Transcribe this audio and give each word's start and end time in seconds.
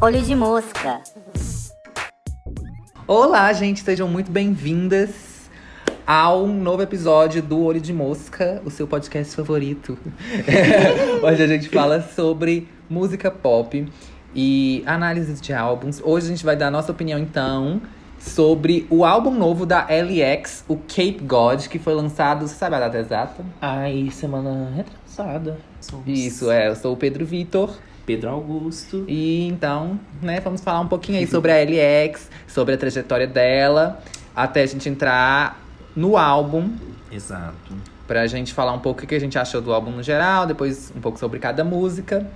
Olho 0.00 0.22
de 0.22 0.34
mosca. 0.36 1.00
Olá, 3.06 3.52
gente, 3.52 3.82
sejam 3.82 4.06
muito 4.06 4.30
bem-vindas 4.30 5.50
ao 6.06 6.46
novo 6.46 6.82
episódio 6.82 7.42
do 7.42 7.64
Olho 7.64 7.80
de 7.80 7.92
Mosca, 7.92 8.62
o 8.64 8.70
seu 8.70 8.86
podcast 8.86 9.34
favorito. 9.34 9.98
Hoje 11.20 11.42
a 11.42 11.46
gente 11.48 11.68
fala 11.68 12.00
sobre 12.00 12.68
música 12.88 13.28
pop 13.28 13.88
e 14.34 14.84
análises 14.86 15.40
de 15.40 15.52
álbuns. 15.52 16.00
Hoje 16.00 16.26
a 16.26 16.28
gente 16.30 16.44
vai 16.44 16.54
dar 16.54 16.68
a 16.68 16.70
nossa 16.70 16.92
opinião, 16.92 17.18
então, 17.18 17.82
sobre 18.22 18.86
o 18.88 19.04
álbum 19.04 19.32
novo 19.32 19.66
da 19.66 19.86
LX, 19.86 20.64
o 20.68 20.76
Cape 20.76 21.18
God, 21.22 21.66
que 21.66 21.78
foi 21.78 21.92
lançado, 21.92 22.46
você 22.46 22.54
sabe 22.54 22.76
a 22.76 22.80
data 22.80 22.98
exata? 22.98 23.44
Ai, 23.60 24.08
semana 24.12 24.72
retrasada. 24.74 25.58
Somos 25.80 26.06
Isso, 26.06 26.50
é, 26.50 26.68
eu 26.68 26.76
sou 26.76 26.92
o 26.92 26.96
Pedro 26.96 27.26
Vitor. 27.26 27.76
Pedro 28.06 28.30
Augusto. 28.30 29.04
E 29.08 29.46
então, 29.46 29.98
né, 30.20 30.40
vamos 30.40 30.60
falar 30.60 30.80
um 30.80 30.88
pouquinho 30.88 31.18
aí 31.18 31.26
sobre 31.26 31.52
a 31.52 31.56
LX, 31.62 32.30
sobre 32.46 32.74
a 32.74 32.78
trajetória 32.78 33.26
dela, 33.26 34.00
até 34.34 34.62
a 34.62 34.66
gente 34.66 34.88
entrar 34.88 35.60
no 35.94 36.16
álbum, 36.16 36.70
Exato. 37.10 37.74
pra 38.06 38.26
gente 38.26 38.52
falar 38.54 38.72
um 38.72 38.78
pouco 38.78 39.04
o 39.04 39.06
que 39.06 39.14
a 39.14 39.20
gente 39.20 39.38
achou 39.38 39.60
do 39.60 39.72
álbum 39.72 39.90
no 39.90 40.02
geral, 40.02 40.46
depois 40.46 40.92
um 40.96 41.00
pouco 41.00 41.18
sobre 41.18 41.38
cada 41.38 41.64
música. 41.64 42.26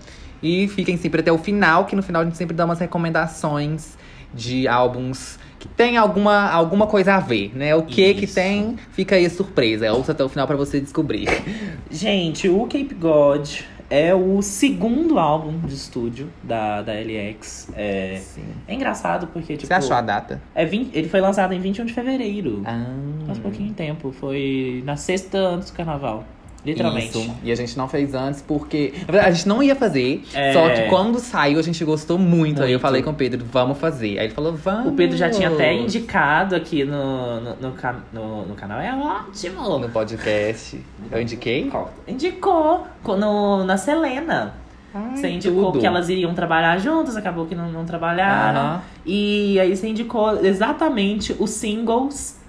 E 0.43 0.69
fiquem 0.69 0.97
sempre 0.97 1.21
até 1.21 1.33
o 1.33 1.39
final, 1.39 1.87
que 1.87 1.97
no 1.97 2.03
final 2.03 2.23
a 2.23 2.25
gente 2.25 2.37
sempre 2.37 2.55
dá 2.55 2.65
umas 2.65 2.79
recomendações 2.79 3.97
de 4.35 4.69
álbuns 4.69 5.39
que 5.59 5.69
tem 5.69 5.97
alguma, 5.97 6.51
alguma 6.51 6.87
coisa 6.87 7.15
a 7.15 7.21
ver, 7.21 7.53
né? 7.57 7.75
O 7.75 7.83
que 7.83 8.15
que 8.15 8.25
Isso. 8.25 8.35
tem, 8.35 8.77
fica 8.93 9.17
aí 9.17 9.29
surpresa. 9.31 9.93
Ouça 9.93 10.13
até 10.13 10.23
o 10.25 10.29
final 10.29 10.47
pra 10.47 10.57
você 10.57 10.81
descobrir. 10.81 11.29
Gente, 11.91 12.49
o 12.49 12.63
Cape 12.65 12.95
God 12.95 13.49
é 13.89 14.15
o 14.15 14.43
segundo 14.43 15.19
álbum 15.19 15.59
de 15.61 15.75
estúdio 15.75 16.29
da, 16.43 16.83
da 16.83 16.93
LX. 16.93 17.71
É, 17.75 18.21
é 18.67 18.75
engraçado 18.75 19.29
porque, 19.29 19.55
tipo. 19.55 19.67
Você 19.67 19.75
achou 19.75 19.97
a 19.97 20.01
data? 20.01 20.43
É 20.55 20.65
20, 20.65 20.97
ele 20.97 21.09
foi 21.09 21.21
lançado 21.21 21.53
em 21.53 21.61
21 21.61 21.85
de 21.85 21.93
fevereiro. 21.93 22.63
Ah, 22.65 22.85
Faz 23.27 23.39
pouquinho 23.39 23.73
tempo. 23.73 24.13
Foi 24.13 24.83
na 24.85 24.97
sexta 24.97 25.39
antes 25.39 25.71
do 25.71 25.77
carnaval. 25.77 26.25
Literalmente. 26.67 27.17
Isso. 27.19 27.35
E 27.45 27.53
a 27.53 27.55
gente 27.55 27.79
não 27.79 27.89
fez 27.89 28.13
antes 28.15 28.43
porque. 28.43 28.93
Na 29.07 29.13
verdade, 29.13 29.29
a 29.29 29.31
gente 29.33 29.49
não 29.49 29.63
ia 29.63 29.77
fazer. 29.77 30.23
É. 30.35 30.53
Só 30.53 30.69
que 30.69 30.83
quando 30.89 31.19
saiu, 31.21 31.59
a 31.59 31.63
gente 31.63 31.83
gostou 31.85 32.19
muito. 32.19 32.61
Aí 32.63 32.71
eu 32.71 32.75
Muito. 32.75 32.83
falei 32.83 33.03
com 33.03 33.11
o 33.11 33.15
Pedro, 33.15 33.45
vamos 33.51 33.79
fazer. 33.79 34.19
Aí 34.19 34.27
ele 34.27 34.35
falou, 34.35 34.53
vamos. 34.55 34.89
O 34.93 34.97
Pedro 34.97 35.17
já 35.17 35.31
tinha 35.31 35.49
até 35.49 35.73
indicado 35.73 36.55
aqui 36.57 36.85
no, 36.85 37.41
no, 37.41 37.57
no, 37.57 37.73
ca- 37.73 38.01
no- 38.13 38.45
no 38.47 38.55
canal. 38.57 38.81
É 38.81 38.93
ótimo! 38.95 39.79
No 39.79 39.89
podcast. 39.89 40.79
Eu 41.11 41.23
indiquei? 41.23 41.71
Indicou 42.09 42.87
co- 43.03 43.17
no, 43.17 43.65
na 43.65 43.77
Selena. 43.77 44.55
Ai, 44.95 45.17
Você 45.17 45.29
indicou 45.29 45.67
tudo. 45.73 45.81
que 45.81 45.87
elas 45.87 46.09
iriam 46.09 46.33
trabalhar 46.35 46.79
juntas, 46.79 47.17
acabou 47.17 47.45
que 47.47 47.55
não, 47.55 47.71
não 47.71 47.85
trabalharam. 47.85 48.61
Aham. 48.61 48.83
E 49.05 49.61
aí 49.61 49.77
você 49.77 49.89
indicou 49.89 50.45
exatamente 50.45 51.37
os 51.39 51.51
singles 51.51 52.41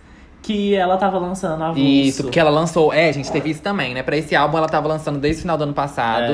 que 0.47 0.73
ela 0.75 0.97
tava 0.97 1.17
lançando 1.19 1.61
avulso. 1.63 1.79
Isso, 1.81 2.23
porque 2.23 2.39
ela 2.39 2.49
lançou. 2.49 2.93
É, 2.93 3.11
gente 3.11 3.31
teve 3.31 3.49
isso 3.49 3.61
também, 3.61 3.93
né? 3.93 4.01
Pra 4.01 4.15
esse 4.17 4.35
álbum, 4.35 4.57
ela 4.57 4.67
tava 4.69 4.87
lançando 4.87 5.19
desde 5.19 5.39
o 5.39 5.41
final 5.41 5.57
do 5.57 5.63
ano 5.65 5.73
passado 5.73 6.31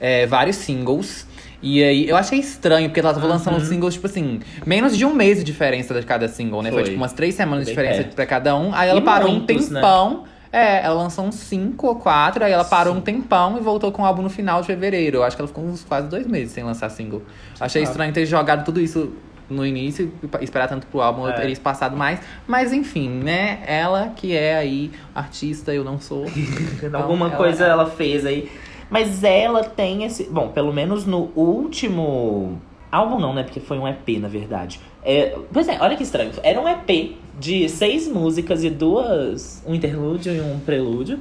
É. 0.00 0.22
é, 0.22 0.26
vários 0.26 0.56
singles. 0.56 1.26
E 1.62 1.84
aí, 1.84 2.08
eu 2.08 2.16
achei 2.16 2.38
estranho, 2.38 2.88
porque 2.88 3.00
ela 3.00 3.12
tava 3.12 3.26
Uhum. 3.26 3.32
lançando 3.32 3.60
singles, 3.60 3.92
tipo 3.94 4.06
assim, 4.06 4.40
menos 4.64 4.96
de 4.96 5.04
um 5.04 5.12
mês 5.14 5.36
de 5.38 5.44
diferença 5.44 5.92
de 6.00 6.06
cada 6.06 6.26
single, 6.26 6.62
né? 6.62 6.70
Foi, 6.70 6.78
Foi. 6.80 6.84
tipo 6.90 6.96
umas 6.96 7.12
três 7.12 7.34
semanas 7.34 7.64
de 7.66 7.70
diferença 7.70 7.98
perto. 8.02 8.14
pra 8.14 8.24
cada 8.24 8.56
um. 8.56 8.74
Aí 8.74 8.88
ela 8.88 8.98
E 8.98 9.02
parou 9.02 9.30
muitos, 9.30 9.68
um 9.68 9.74
né? 9.74 9.80
tempão. 9.80 10.24
É, 10.52 10.82
ela 10.84 10.94
lançou 10.94 11.26
uns 11.26 11.34
cinco 11.36 11.86
ou 11.86 11.94
quatro, 11.96 12.42
aí 12.44 12.50
ela 12.50 12.64
parou 12.64 12.94
Sim. 12.94 12.98
um 12.98 13.02
tempão 13.02 13.56
e 13.56 13.60
voltou 13.60 13.92
com 13.92 14.02
o 14.02 14.04
álbum 14.06 14.22
no 14.22 14.30
final 14.30 14.62
de 14.62 14.66
fevereiro. 14.68 15.18
Eu 15.18 15.22
acho 15.22 15.36
que 15.36 15.42
ela 15.42 15.46
ficou 15.46 15.62
uns 15.62 15.84
quase 15.84 16.08
dois 16.08 16.26
meses 16.26 16.50
sem 16.52 16.64
lançar 16.64 16.88
single. 16.90 17.22
Achei 17.60 17.82
Sabe. 17.82 17.90
estranho 17.92 18.12
ter 18.12 18.24
jogado 18.26 18.64
tudo 18.64 18.80
isso 18.80 19.12
no 19.50 19.66
início 19.66 20.12
esperar 20.40 20.68
tanto 20.68 20.86
pro 20.86 21.00
álbum 21.00 21.28
É. 21.28 21.32
teria 21.32 21.56
passado 21.56 21.96
mais. 21.96 22.20
Mas 22.46 22.72
enfim, 22.72 23.08
né? 23.08 23.62
Ela 23.66 24.12
que 24.14 24.34
é 24.36 24.56
aí 24.56 24.90
artista, 25.14 25.74
eu 25.74 25.84
não 25.84 26.00
sou. 26.00 26.24
Então, 26.82 27.00
Alguma 27.02 27.26
ela- 27.26 27.36
coisa 27.36 27.64
ela 27.66 27.86
fez 27.86 28.24
aí. 28.24 28.50
Mas 28.88 29.22
ela 29.22 29.62
tem 29.64 30.04
esse. 30.04 30.24
Bom, 30.24 30.48
pelo 30.48 30.72
menos 30.72 31.04
no 31.06 31.30
último. 31.36 32.60
Álbum 32.90 33.20
não, 33.20 33.32
né? 33.32 33.44
Porque 33.44 33.60
foi 33.60 33.78
um 33.78 33.86
EP, 33.86 34.18
na 34.18 34.26
verdade. 34.26 34.80
É, 35.04 35.36
pois 35.52 35.68
é, 35.68 35.78
olha 35.80 35.96
que 35.96 36.02
estranho. 36.02 36.32
Era 36.42 36.60
um 36.60 36.68
EP 36.68 37.16
de 37.38 37.68
seis 37.68 38.08
músicas 38.08 38.64
e 38.64 38.70
duas. 38.70 39.62
Um 39.66 39.74
interlúdio 39.74 40.34
e 40.34 40.40
um 40.40 40.58
prelúdio. 40.58 41.20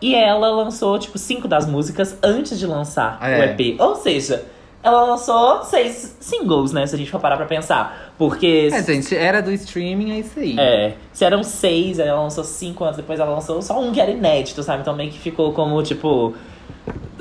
E 0.00 0.14
ela 0.14 0.48
lançou, 0.50 0.98
tipo, 0.98 1.16
cinco 1.18 1.46
das 1.46 1.66
músicas 1.66 2.18
antes 2.22 2.58
de 2.58 2.66
lançar 2.66 3.18
É. 3.22 3.38
o 3.40 3.42
EP. 3.44 3.76
Ou 3.80 3.94
seja, 3.96 4.44
ela 4.84 5.02
lançou 5.04 5.64
seis 5.64 6.14
singles, 6.20 6.72
né? 6.72 6.86
Se 6.86 6.94
a 6.94 6.98
gente 6.98 7.10
for 7.10 7.18
parar 7.18 7.38
pra 7.38 7.46
pensar. 7.46 8.12
Porque. 8.18 8.68
É, 8.70 8.82
gente, 8.82 9.16
era 9.16 9.40
do 9.40 9.50
streaming, 9.50 10.12
é 10.12 10.18
isso 10.18 10.38
aí. 10.38 10.56
É, 10.58 10.94
se 11.10 11.24
eram 11.24 11.42
seis, 11.42 11.98
ela 11.98 12.20
lançou 12.20 12.44
cinco 12.44 12.84
anos 12.84 12.98
depois, 12.98 13.18
ela 13.18 13.32
lançou 13.32 13.62
só 13.62 13.80
um 13.80 13.90
que 13.90 14.00
era 14.00 14.10
inédito, 14.10 14.62
sabe? 14.62 14.82
Então 14.82 14.94
meio 14.94 15.10
que 15.10 15.18
ficou 15.18 15.54
como, 15.54 15.82
tipo, 15.82 16.34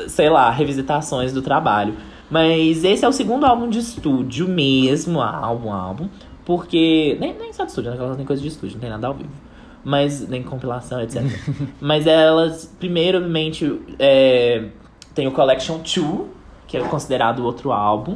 sei 0.09 0.29
lá, 0.29 0.51
revisitações 0.51 1.31
do 1.31 1.41
trabalho. 1.41 1.95
Mas 2.29 2.83
esse 2.83 3.05
é 3.05 3.07
o 3.07 3.13
segundo 3.13 3.45
álbum 3.45 3.69
de 3.69 3.79
estúdio 3.79 4.45
mesmo, 4.49 5.21
álbum, 5.21 5.71
álbum. 5.71 6.09
Porque. 6.43 7.15
Nem, 7.17 7.33
nem 7.33 7.53
só 7.53 7.63
de 7.63 7.69
estúdio, 7.69 7.91
né? 7.91 7.97
Ela 7.97 8.15
tem 8.17 8.25
coisa 8.25 8.41
de 8.41 8.49
estúdio, 8.49 8.75
não 8.75 8.81
tem 8.81 8.89
nada 8.89 9.07
ao 9.07 9.13
vivo. 9.13 9.29
Mas, 9.85 10.27
nem 10.27 10.43
compilação, 10.43 11.01
etc. 11.01 11.21
Mas 11.79 12.07
elas, 12.07 12.73
primeiramente, 12.77 13.79
é, 13.97 14.65
tem 15.15 15.27
o 15.27 15.31
Collection 15.31 15.77
2, 15.77 16.42
que 16.73 16.77
é 16.77 16.81
considerado 16.81 17.39
o 17.39 17.45
outro 17.45 17.71
álbum. 17.71 18.15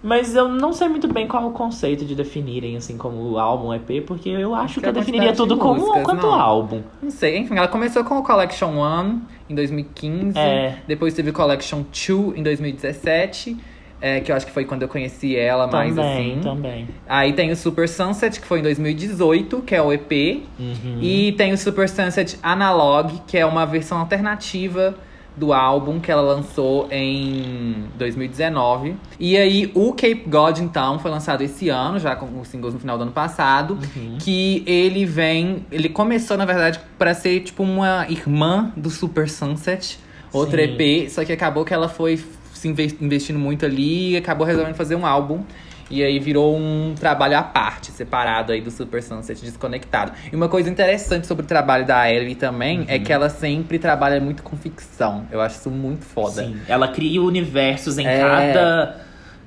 Mas 0.00 0.36
eu 0.36 0.48
não 0.48 0.72
sei 0.72 0.88
muito 0.88 1.12
bem 1.12 1.26
qual 1.26 1.42
é 1.42 1.46
o 1.46 1.50
conceito 1.50 2.04
de 2.04 2.14
definirem, 2.14 2.76
assim, 2.76 2.96
como 2.96 3.36
álbum 3.36 3.74
EP, 3.74 4.06
porque 4.06 4.28
eu 4.28 4.54
acho 4.54 4.74
que 4.74 4.80
que, 4.80 4.86
é 4.86 4.88
eu 4.90 4.92
definiria 4.92 5.32
quantidade 5.32 5.48
de 5.48 5.54
tudo 5.56 5.60
como 5.60 5.80
músicas, 5.80 6.04
quanto 6.04 6.22
não. 6.22 6.40
álbum. 6.40 6.82
Não 7.02 7.10
sei, 7.10 7.38
enfim, 7.38 7.56
ela 7.56 7.66
começou 7.66 8.04
com 8.04 8.16
o 8.16 8.22
Collection 8.22 8.68
1 8.68 9.20
em 9.50 9.54
2015. 9.56 10.38
É. 10.38 10.78
Depois 10.86 11.12
teve 11.12 11.30
o 11.30 11.32
Collection 11.32 11.82
2 11.82 12.38
em 12.38 12.42
2017. 12.44 13.56
é, 14.00 14.20
que 14.20 14.30
eu 14.30 14.36
acho 14.36 14.46
que 14.46 14.52
foi 14.52 14.64
quando 14.64 14.82
eu 14.82 14.88
conheci 14.88 15.34
ela 15.34 15.66
mais 15.66 15.92
também, 15.92 16.32
assim. 16.34 16.40
também. 16.40 16.88
Aí 17.08 17.32
tem 17.32 17.50
o 17.50 17.56
Super 17.56 17.88
Sunset, 17.88 18.40
que 18.40 18.46
foi 18.46 18.60
em 18.60 18.62
2018, 18.62 19.60
que 19.62 19.74
é 19.74 19.82
o 19.82 19.92
EP. 19.92 20.44
Uhum. 20.56 21.00
E 21.02 21.32
tem 21.32 21.52
o 21.52 21.58
Super 21.58 21.88
Sunset 21.88 22.38
Analog, 22.40 23.20
que 23.26 23.36
é 23.36 23.44
uma 23.44 23.66
versão 23.66 23.98
alternativa 23.98 24.94
do 25.38 25.52
álbum 25.52 26.00
que 26.00 26.10
ela 26.10 26.22
lançou 26.22 26.88
em 26.90 27.84
2019. 27.96 28.96
E 29.20 29.36
aí 29.36 29.70
o 29.74 29.92
Cape 29.92 30.24
God, 30.26 30.58
então, 30.58 30.98
foi 30.98 31.10
lançado 31.10 31.42
esse 31.42 31.68
ano, 31.68 31.98
já 31.98 32.16
com 32.16 32.40
os 32.40 32.48
singles 32.48 32.74
no 32.74 32.80
final 32.80 32.96
do 32.98 33.02
ano 33.02 33.12
passado. 33.12 33.78
Uhum. 33.96 34.18
Que 34.18 34.62
ele 34.66 35.04
vem. 35.04 35.64
Ele 35.70 35.88
começou, 35.88 36.36
na 36.36 36.44
verdade, 36.44 36.80
pra 36.98 37.14
ser 37.14 37.40
tipo 37.40 37.62
uma 37.62 38.06
irmã 38.08 38.72
do 38.76 38.90
Super 38.90 39.28
Sunset, 39.28 39.98
outra 40.32 40.62
Sim. 40.66 40.74
EP, 40.78 41.08
só 41.10 41.24
que 41.24 41.32
acabou 41.32 41.64
que 41.64 41.72
ela 41.72 41.88
foi 41.88 42.18
se 42.52 42.66
inves- 42.68 42.96
investindo 43.00 43.38
muito 43.38 43.64
ali 43.64 44.12
e 44.12 44.16
acabou 44.16 44.44
resolvendo 44.46 44.74
fazer 44.74 44.96
um 44.96 45.06
álbum. 45.06 45.42
E 45.90 46.02
aí 46.02 46.18
virou 46.18 46.56
um 46.56 46.94
trabalho 46.98 47.36
à 47.38 47.42
parte, 47.42 47.90
separado 47.90 48.52
aí 48.52 48.60
do 48.60 48.70
Super 48.70 49.02
Sunset, 49.02 49.40
desconectado. 49.42 50.12
E 50.30 50.36
uma 50.36 50.48
coisa 50.48 50.68
interessante 50.68 51.26
sobre 51.26 51.44
o 51.44 51.48
trabalho 51.48 51.86
da 51.86 52.10
Ellie 52.12 52.34
também 52.34 52.84
é 52.88 52.98
que 52.98 53.12
ela 53.12 53.28
sempre 53.30 53.78
trabalha 53.78 54.20
muito 54.20 54.42
com 54.42 54.56
ficção. 54.56 55.26
Eu 55.32 55.40
acho 55.40 55.56
isso 55.58 55.70
muito 55.70 56.04
foda. 56.04 56.42
Sim, 56.44 56.58
ela 56.68 56.88
cria 56.88 57.22
universos 57.22 57.98
em 57.98 58.06
É. 58.06 58.20
cada, 58.20 58.96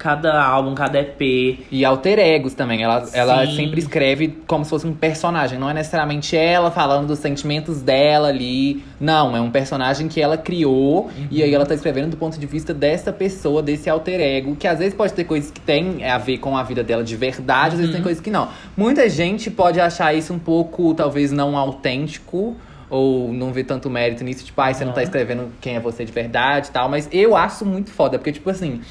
cada 0.02 0.44
álbum, 0.44 0.74
cada 0.74 1.00
EP. 1.00 1.60
E 1.72 1.86
alter 1.86 2.18
egos 2.18 2.56
também. 2.56 2.82
Ela, 2.82 3.08
ela 3.14 3.46
sempre 3.46 3.80
escreve 3.80 4.40
como 4.48 4.64
se 4.64 4.72
fosse 4.72 4.88
um 4.88 4.94
personagem. 4.96 5.60
Não 5.60 5.70
é 5.70 5.76
necessariamente 5.76 6.36
ela 6.36 6.72
falando 6.72 7.08
dos 7.08 7.20
sentimentos 7.20 7.84
dela 7.84 8.30
ali. 8.30 8.84
Não, 9.00 9.38
é 9.38 9.40
um 9.40 9.52
personagem 9.52 10.08
que 10.08 10.20
ela 10.20 10.38
criou. 10.38 11.12
E 11.30 11.44
aí 11.44 11.54
ela 11.54 11.68
tá 11.68 11.76
escrevendo 11.76 12.10
do 12.10 12.18
ponto 12.18 12.40
de 12.40 12.48
vista 12.48 12.74
dessa 12.74 13.14
pessoa, 13.14 13.62
desse 13.62 13.92
alter 13.92 14.20
ego. 14.20 14.56
Que 14.56 14.68
às 14.68 14.80
vezes 14.80 14.96
pode 14.96 15.14
ter 15.14 15.24
coisas 15.24 15.52
que 15.52 15.62
tem 15.62 16.04
a 16.04 16.18
ver 16.18 16.40
com 16.40 16.58
a 16.58 16.64
vida 16.64 16.84
dela 16.84 17.04
de 17.04 17.16
verdade, 17.16 17.76
às 17.76 17.80
vezes 17.80 17.94
tem 17.94 18.02
coisas 18.02 18.22
que 18.22 18.32
não. 18.32 18.50
Muita 18.76 19.08
gente 19.08 19.52
pode 19.52 19.80
achar 19.80 20.16
isso 20.16 20.34
um 20.34 20.40
pouco, 20.40 20.96
talvez, 20.96 21.32
não 21.32 21.56
autêntico. 21.56 22.56
Ou 22.90 23.32
não 23.32 23.54
ver 23.54 23.64
tanto 23.64 23.90
mérito 23.90 24.22
nisso, 24.22 24.44
tipo, 24.44 24.60
ai, 24.60 24.74
você 24.74 24.84
não 24.84 24.92
tá 24.92 25.02
escrevendo 25.02 25.50
quem 25.62 25.78
é 25.78 25.80
você 25.80 26.04
de 26.04 26.12
verdade 26.12 26.68
e 26.68 26.72
tal. 26.72 26.90
Mas 26.90 27.08
eu 27.10 27.38
acho 27.38 27.66
muito 27.66 27.90
foda, 27.90 28.18
porque, 28.18 28.34
tipo 28.34 28.50
assim, 28.50 28.82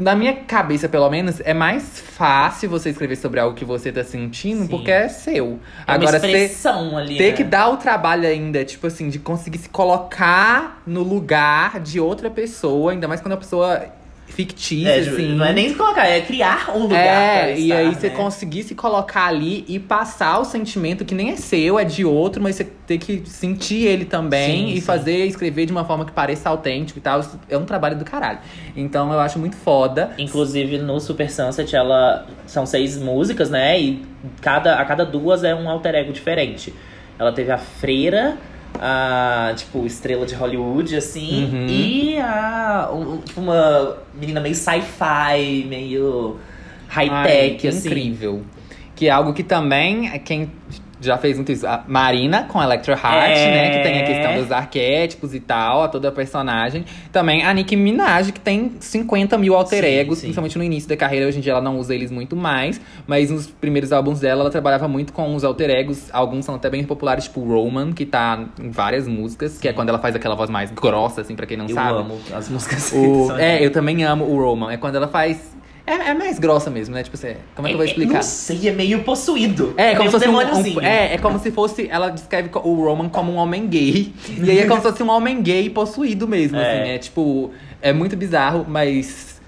na 0.00 0.16
minha 0.16 0.34
cabeça, 0.34 0.88
pelo 0.88 1.08
menos, 1.10 1.40
é 1.40 1.52
mais 1.52 2.00
fácil 2.00 2.70
você 2.70 2.90
escrever 2.90 3.16
sobre 3.16 3.38
algo 3.38 3.54
que 3.54 3.64
você 3.64 3.92
tá 3.92 4.02
sentindo, 4.02 4.62
Sim. 4.62 4.68
porque 4.68 4.90
é 4.90 5.08
seu. 5.08 5.60
É 5.86 5.92
Agora, 5.92 6.12
uma 6.12 6.18
você 6.20 6.26
expressão 6.26 6.96
ali. 6.96 7.18
ter 7.18 7.30
né? 7.30 7.36
que 7.36 7.44
dar 7.44 7.68
o 7.68 7.76
trabalho 7.76 8.26
ainda, 8.26 8.64
tipo 8.64 8.86
assim, 8.86 9.08
de 9.08 9.18
conseguir 9.18 9.58
se 9.58 9.68
colocar 9.68 10.82
no 10.86 11.02
lugar 11.02 11.78
de 11.80 12.00
outra 12.00 12.30
pessoa, 12.30 12.92
ainda 12.92 13.06
mais 13.06 13.20
quando 13.20 13.34
a 13.34 13.36
pessoa 13.36 13.84
fictícia, 14.30 14.88
É, 14.90 14.98
assim. 15.00 15.34
Não 15.34 15.44
é 15.44 15.52
nem 15.52 15.74
colocar, 15.74 16.06
é 16.06 16.20
criar 16.20 16.70
um 16.74 16.82
lugar 16.82 16.98
É, 16.98 17.40
pra 17.40 17.50
e 17.52 17.62
estar, 17.64 17.76
aí 17.76 17.94
você 17.94 18.08
né? 18.08 18.14
conseguir 18.16 18.62
se 18.62 18.74
colocar 18.74 19.26
ali 19.26 19.64
e 19.68 19.78
passar 19.78 20.38
o 20.38 20.44
sentimento 20.44 21.04
que 21.04 21.14
nem 21.14 21.30
é 21.30 21.36
seu, 21.36 21.78
é 21.78 21.84
de 21.84 22.04
outro, 22.04 22.42
mas 22.42 22.56
você 22.56 22.64
ter 22.64 22.98
que 22.98 23.22
sentir 23.26 23.86
ele 23.86 24.04
também 24.04 24.68
Sim, 24.68 24.72
e 24.72 24.74
sim. 24.76 24.80
fazer, 24.80 25.26
escrever 25.26 25.66
de 25.66 25.72
uma 25.72 25.84
forma 25.84 26.04
que 26.04 26.12
pareça 26.12 26.48
autêntico 26.48 26.98
e 26.98 27.02
tal. 27.02 27.20
É 27.48 27.56
um 27.56 27.64
trabalho 27.64 27.96
do 27.98 28.04
caralho. 28.04 28.38
Então 28.76 29.12
eu 29.12 29.20
acho 29.20 29.38
muito 29.38 29.56
foda. 29.56 30.12
Inclusive 30.18 30.78
no 30.78 30.98
Super 31.00 31.30
Sunset 31.30 31.74
ela 31.76 32.26
são 32.46 32.66
seis 32.66 32.96
músicas, 32.98 33.50
né? 33.50 33.80
E 33.80 34.02
cada, 34.40 34.76
a 34.80 34.84
cada 34.84 35.04
duas 35.04 35.44
é 35.44 35.54
um 35.54 35.68
alter 35.68 35.94
ego 35.94 36.12
diferente. 36.12 36.72
Ela 37.18 37.32
teve 37.32 37.52
a 37.52 37.58
Freira, 37.58 38.38
a 38.78 39.52
tipo 39.56 39.84
estrela 39.86 40.24
de 40.26 40.34
Hollywood, 40.34 40.94
assim, 40.96 41.44
Uhum. 41.44 41.66
e 41.68 42.18
a 42.18 42.90
um- 42.92 43.18
tipo, 43.18 43.40
uma 43.40 43.96
menina 44.14 44.40
meio 44.40 44.54
sci-fi, 44.54 45.64
meio 45.68 46.36
high-tech, 46.88 47.68
assim. 47.68 47.88
incrível. 47.88 48.42
Que 48.94 49.06
é 49.08 49.10
algo 49.10 49.32
que 49.32 49.42
também 49.42 50.08
é 50.10 50.18
quem 50.18 50.50
já 51.00 51.16
fez 51.18 51.36
muito 51.36 51.50
isso. 51.52 51.66
A 51.66 51.82
Marina 51.88 52.44
com 52.44 52.60
a 52.60 52.64
Electra 52.64 52.94
Heart, 52.94 53.36
É. 53.38 53.50
né? 53.50 53.70
Que 53.70 53.82
tem 53.82 54.00
a 54.00 54.04
questão 54.04 54.34
dos 54.42 54.52
arquétipos 54.52 55.34
e 55.34 55.40
tal, 55.40 55.82
a 55.82 55.88
toda 55.88 56.08
a 56.08 56.12
personagem. 56.12 56.84
Também 57.12 57.44
a 57.44 57.52
Nicki 57.54 57.74
Minaj, 57.76 58.30
que 58.32 58.40
tem 58.40 58.72
50 58.80 59.36
mil 59.38 59.54
alter 59.54 59.82
Sim, 59.84 59.90
egos, 59.90 60.18
sim. 60.18 60.22
principalmente 60.26 60.58
no 60.58 60.64
início 60.64 60.88
da 60.88 60.96
carreira. 60.96 61.26
Hoje 61.26 61.38
em 61.38 61.40
dia 61.40 61.52
ela 61.52 61.60
não 61.60 61.78
usa 61.78 61.94
eles 61.94 62.10
muito 62.10 62.36
mais. 62.36 62.80
Mas 63.06 63.30
nos 63.30 63.46
primeiros 63.46 63.92
álbuns 63.92 64.20
dela, 64.20 64.42
ela 64.42 64.50
trabalhava 64.50 64.86
muito 64.88 65.12
com 65.12 65.34
os 65.34 65.42
alter 65.44 65.70
egos. 65.70 66.08
Alguns 66.12 66.44
são 66.44 66.54
até 66.54 66.68
bem 66.70 66.84
populares, 66.84 67.24
tipo 67.24 67.40
Roman, 67.44 67.92
que 67.92 68.04
tá 68.04 68.44
em 68.60 68.70
várias 68.70 69.08
músicas. 69.08 69.58
Que 69.58 69.68
é 69.68 69.72
quando 69.72 69.88
ela 69.88 69.98
faz 69.98 70.14
aquela 70.14 70.34
voz 70.34 70.50
mais 70.50 70.70
grossa, 70.70 71.20
assim, 71.22 71.34
pra 71.34 71.46
quem 71.46 71.56
não 71.56 71.66
Eu 71.66 71.74
sabe. 71.74 71.98
amo 72.00 72.18
as 72.34 72.48
músicas. 72.48 72.92
O- 72.92 73.32
é, 73.40 73.64
eu 73.64 73.70
também 73.72 74.04
amo 74.04 74.24
o 74.24 74.36
Roman. 74.40 74.70
É 74.72 74.76
quando 74.76 74.96
ela 74.96 75.08
faz. 75.08 75.58
É, 75.90 76.10
é 76.10 76.14
mais 76.14 76.38
grossa 76.38 76.70
mesmo, 76.70 76.94
né? 76.94 77.02
Tipo 77.02 77.16
assim, 77.16 77.34
como 77.56 77.66
é 77.66 77.70
que 77.70 77.74
eu 77.74 77.78
vou 77.78 77.86
explicar? 77.86 78.14
Não 78.14 78.22
sei, 78.22 78.68
é 78.68 78.72
meio 78.72 79.02
possuído. 79.02 79.74
É, 79.76 79.90
como 79.96 80.00
meio 80.08 80.10
se 80.12 80.26
fosse 80.26 80.28
um, 80.28 80.78
um- 80.78 80.80
é, 80.82 81.14
é 81.14 81.18
como 81.18 81.38
se 81.38 81.50
fosse. 81.50 81.88
Ela 81.90 82.10
descreve 82.10 82.50
o 82.54 82.74
Roman 82.84 83.08
como 83.08 83.32
um 83.32 83.36
homem 83.36 83.66
gay. 83.66 84.12
e 84.28 84.50
aí 84.50 84.58
é 84.60 84.66
como 84.66 84.80
se 84.80 84.88
fosse 84.88 85.02
um 85.02 85.10
homem 85.10 85.42
gay 85.42 85.68
possuído 85.70 86.28
mesmo, 86.28 86.56
É. 86.56 86.80
assim. 86.82 86.90
É 86.92 86.98
tipo. 86.98 87.50
É 87.82 87.92
muito 87.92 88.16
bizarro, 88.16 88.64
mas. 88.68 89.40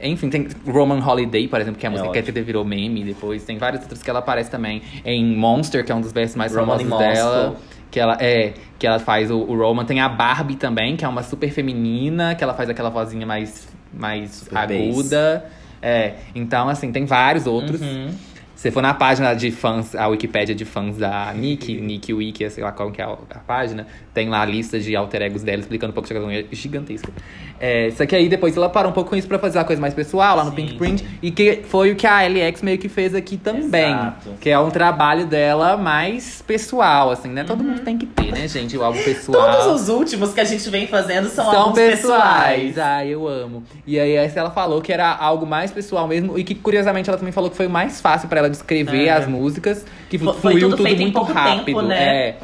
Enfim, 0.00 0.30
tem 0.30 0.46
Roman 0.64 1.04
Holiday, 1.04 1.48
por 1.48 1.60
exemplo, 1.60 1.80
que 1.80 1.84
é 1.84 1.88
a 1.88 1.90
É 1.90 1.92
música 1.92 2.12
que 2.12 2.18
ótimo. 2.20 2.30
até 2.30 2.40
virou 2.42 2.64
meme 2.64 3.02
depois. 3.02 3.42
Tem 3.42 3.58
vários 3.58 3.82
outros 3.82 4.00
que 4.00 4.08
ela 4.08 4.20
aparece 4.20 4.48
também. 4.48 4.80
Em 5.04 5.34
Monster, 5.36 5.84
que 5.84 5.90
é 5.90 5.94
um 5.94 6.00
dos 6.00 6.12
versos 6.12 6.36
mais 6.36 6.54
Roman 6.54 6.78
famosos 6.78 6.98
dela. 6.98 7.56
Que 7.90 7.98
ela 7.98 8.16
é. 8.20 8.52
Que 8.78 8.86
ela 8.86 9.00
faz 9.00 9.28
o, 9.30 9.38
o 9.38 9.56
Roman. 9.58 9.84
Tem 9.84 9.98
a 10.00 10.08
Barbie 10.08 10.54
também, 10.54 10.94
que 10.96 11.04
é 11.04 11.08
uma 11.08 11.24
super 11.24 11.50
feminina, 11.50 12.36
que 12.36 12.44
ela 12.44 12.54
faz 12.54 12.70
aquela 12.70 12.90
vozinha 12.90 13.26
mais, 13.26 13.66
mais 13.92 14.30
Super 14.30 14.58
aguda. 14.58 15.46
É. 15.80 16.14
Então, 16.34 16.68
assim, 16.68 16.90
tem 16.92 17.04
vários 17.04 17.46
outros. 17.46 17.80
Uhum. 17.80 18.10
Se 18.58 18.72
for 18.72 18.82
na 18.82 18.92
página 18.92 19.34
de 19.34 19.52
fãs, 19.52 19.94
a 19.94 20.08
Wikipédia 20.08 20.52
de 20.52 20.64
fãs 20.64 20.98
da 20.98 21.32
Nick, 21.32 21.80
Nick 21.80 22.12
Wiki, 22.12 22.50
sei 22.50 22.64
lá 22.64 22.72
qual 22.72 22.90
que 22.90 23.00
é 23.00 23.04
a 23.04 23.16
a 23.30 23.38
página, 23.38 23.86
tem 24.12 24.28
lá 24.28 24.42
a 24.42 24.44
lista 24.44 24.80
de 24.80 24.96
alter 24.96 25.22
egos 25.22 25.44
dela, 25.44 25.60
explicando 25.60 25.92
um 25.92 25.94
pouco 25.94 26.08
de 26.08 26.14
cada 26.14 26.26
um. 26.26 26.30
É 26.30 26.44
gigantesca. 26.50 27.12
É, 27.60 27.92
só 27.92 28.04
que 28.04 28.16
aí 28.16 28.28
depois 28.28 28.56
ela 28.56 28.68
parou 28.68 28.90
um 28.90 28.94
pouco 28.94 29.10
com 29.10 29.16
isso 29.16 29.28
pra 29.28 29.38
fazer 29.38 29.58
uma 29.58 29.64
coisa 29.64 29.80
mais 29.80 29.94
pessoal 29.94 30.36
lá 30.36 30.42
no 30.44 30.50
Sim, 30.50 30.56
Pink 30.56 30.74
Print. 30.74 31.06
E 31.22 31.30
que 31.30 31.62
foi 31.68 31.92
o 31.92 31.96
que 31.96 32.04
a 32.04 32.26
LX 32.26 32.62
meio 32.62 32.78
que 32.78 32.88
fez 32.88 33.14
aqui 33.14 33.36
também. 33.36 33.92
Exato. 33.92 34.30
Que 34.40 34.50
é 34.50 34.58
um 34.58 34.70
trabalho 34.70 35.24
dela 35.24 35.76
mais 35.76 36.42
pessoal, 36.42 37.12
assim, 37.12 37.28
né? 37.28 37.44
Todo 37.44 37.62
mundo 37.62 37.82
tem 37.82 37.96
que 37.96 38.06
ter, 38.06 38.32
né, 38.32 38.48
gente? 38.48 38.76
O 38.76 38.82
álbum 38.82 39.00
pessoal. 39.04 39.40
Uhum. 39.40 39.54
Todos 39.66 39.82
os 39.82 39.88
últimos 39.88 40.34
que 40.34 40.40
a 40.40 40.44
gente 40.44 40.68
vem 40.68 40.88
fazendo 40.88 41.28
são, 41.28 41.48
São 41.48 41.72
pessoais. 41.72 42.72
pessoais. 42.72 42.78
Ah, 42.78 43.06
eu 43.06 43.28
amo. 43.28 43.62
E 43.86 44.00
aí 44.00 44.14
essa 44.14 44.40
ela 44.40 44.50
falou 44.50 44.82
que 44.82 44.92
era 44.92 45.14
algo 45.14 45.46
mais 45.46 45.70
pessoal 45.70 46.08
mesmo. 46.08 46.36
E 46.36 46.42
que, 46.42 46.56
curiosamente, 46.56 47.08
ela 47.08 47.18
também 47.18 47.32
falou 47.32 47.50
que 47.50 47.56
foi 47.56 47.68
o 47.68 47.70
mais 47.70 48.00
fácil 48.00 48.28
pra 48.28 48.40
ela 48.40 48.47
descrever 48.50 49.06
É. 49.06 49.10
as 49.10 49.26
músicas. 49.26 49.84
Que 50.10 50.18
Foi- 50.18 50.32
fluiu 50.34 50.40
foi 50.40 50.60
tudo 50.60 50.76
tudo, 50.76 51.00
muito 51.00 51.22
rápido. 51.22 51.64
tempo, 51.64 51.82
né? 51.82 52.28
É. 52.28 52.36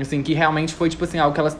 Assim, 0.00 0.22
que 0.22 0.32
realmente 0.34 0.72
foi, 0.74 0.88
tipo 0.88 1.04
assim, 1.04 1.18
algo 1.18 1.34
que 1.34 1.40
ela 1.40 1.52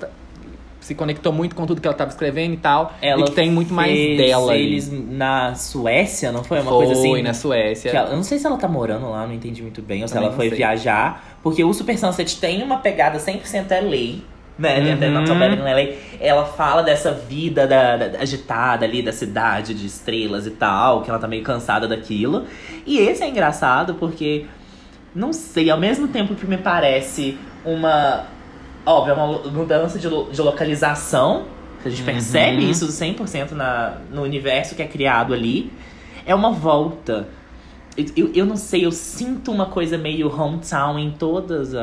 se 0.80 0.94
conectou 0.94 1.32
muito 1.32 1.54
com 1.54 1.66
tudo 1.66 1.80
que 1.80 1.86
ela 1.86 1.96
tava 1.96 2.10
escrevendo 2.10 2.54
e 2.54 2.56
tal. 2.56 2.94
Ela 3.02 3.20
e 3.22 3.24
que 3.24 3.32
tem 3.32 3.50
muito 3.50 3.74
mais 3.74 3.92
dela 4.16 4.56
eles 4.56 4.90
na 4.90 5.54
Suécia, 5.54 6.32
não 6.32 6.42
foi? 6.44 6.60
Uma 6.60 6.70
foi 6.70 6.86
coisa 6.86 7.00
assim. 7.00 7.22
na 7.22 7.34
Suécia. 7.34 7.90
ela- 7.90 8.10
eu 8.10 8.16
não 8.16 8.22
sei 8.22 8.38
se 8.38 8.46
ela 8.46 8.56
tá 8.56 8.68
morando 8.68 9.10
lá, 9.10 9.26
não 9.26 9.34
entendi 9.34 9.60
muito 9.60 9.82
bem, 9.82 10.00
ou 10.02 10.08
se 10.08 10.14
Também 10.14 10.28
ela 10.28 10.36
foi 10.36 10.48
viajar. 10.48 11.36
Porque 11.42 11.62
o 11.62 11.72
Super 11.74 11.98
Sunset 11.98 12.38
tem 12.40 12.62
uma 12.62 12.78
pegada 12.78 13.18
100% 13.18 13.70
LA. 13.72 14.20
Né? 14.58 14.94
Uhum. 14.94 15.12
Not 15.12 15.28
So 15.28 15.34
Bad 15.37 15.55
in 15.55 15.60
LA. 15.60 15.94
Ela 16.20 16.44
fala 16.44 16.82
dessa 16.82 17.12
vida 17.12 17.66
da, 17.66 17.96
da- 17.96 18.19
agitada 18.20 18.84
ali 18.84 19.02
da 19.02 19.12
cidade, 19.12 19.72
de 19.72 19.87
estrelas 19.87 20.46
e 20.46 20.50
tal, 20.50 21.02
que 21.02 21.10
ela 21.10 21.19
tá 21.19 21.28
meio 21.28 21.44
cansada 21.44 21.87
daquilo. 21.87 22.44
E 22.84 22.99
esse 22.99 23.22
é 23.22 23.28
engraçado 23.28 23.94
porque, 23.94 24.46
não 25.14 25.32
sei, 25.32 25.70
ao 25.70 25.78
mesmo 25.78 26.08
tempo 26.08 26.34
que 26.34 26.44
me 26.46 26.56
parece 26.58 27.38
uma. 27.64 28.25
Óbvio, 28.84 29.12
é 29.12 29.14
uma 29.14 29.26
mudança 29.50 29.99
de, 29.99 30.08
de 30.08 30.43
localização. 30.43 31.44
que 31.82 31.88
A 31.88 31.90
gente 31.90 32.00
Uhum. 32.00 32.06
percebe 32.06 32.69
isso 32.69 32.87
100% 32.88 33.52
na, 33.52 33.99
no 34.11 34.22
universo 34.22 34.75
que 34.75 34.82
é 34.82 34.87
criado 34.88 35.32
ali. 35.32 35.72
É 36.26 36.34
uma 36.34 36.50
volta. 36.50 37.28
Eu, 37.96 38.04
eu, 38.16 38.31
eu 38.34 38.46
não 38.46 38.56
sei, 38.56 38.84
eu 38.87 38.93
sinto 38.93 39.50
uma 39.52 39.66
coisa 39.66 39.96
meio 39.99 40.28
hometown 40.28 40.99
em 40.99 41.11
todas 41.11 41.75
a- 41.75 41.81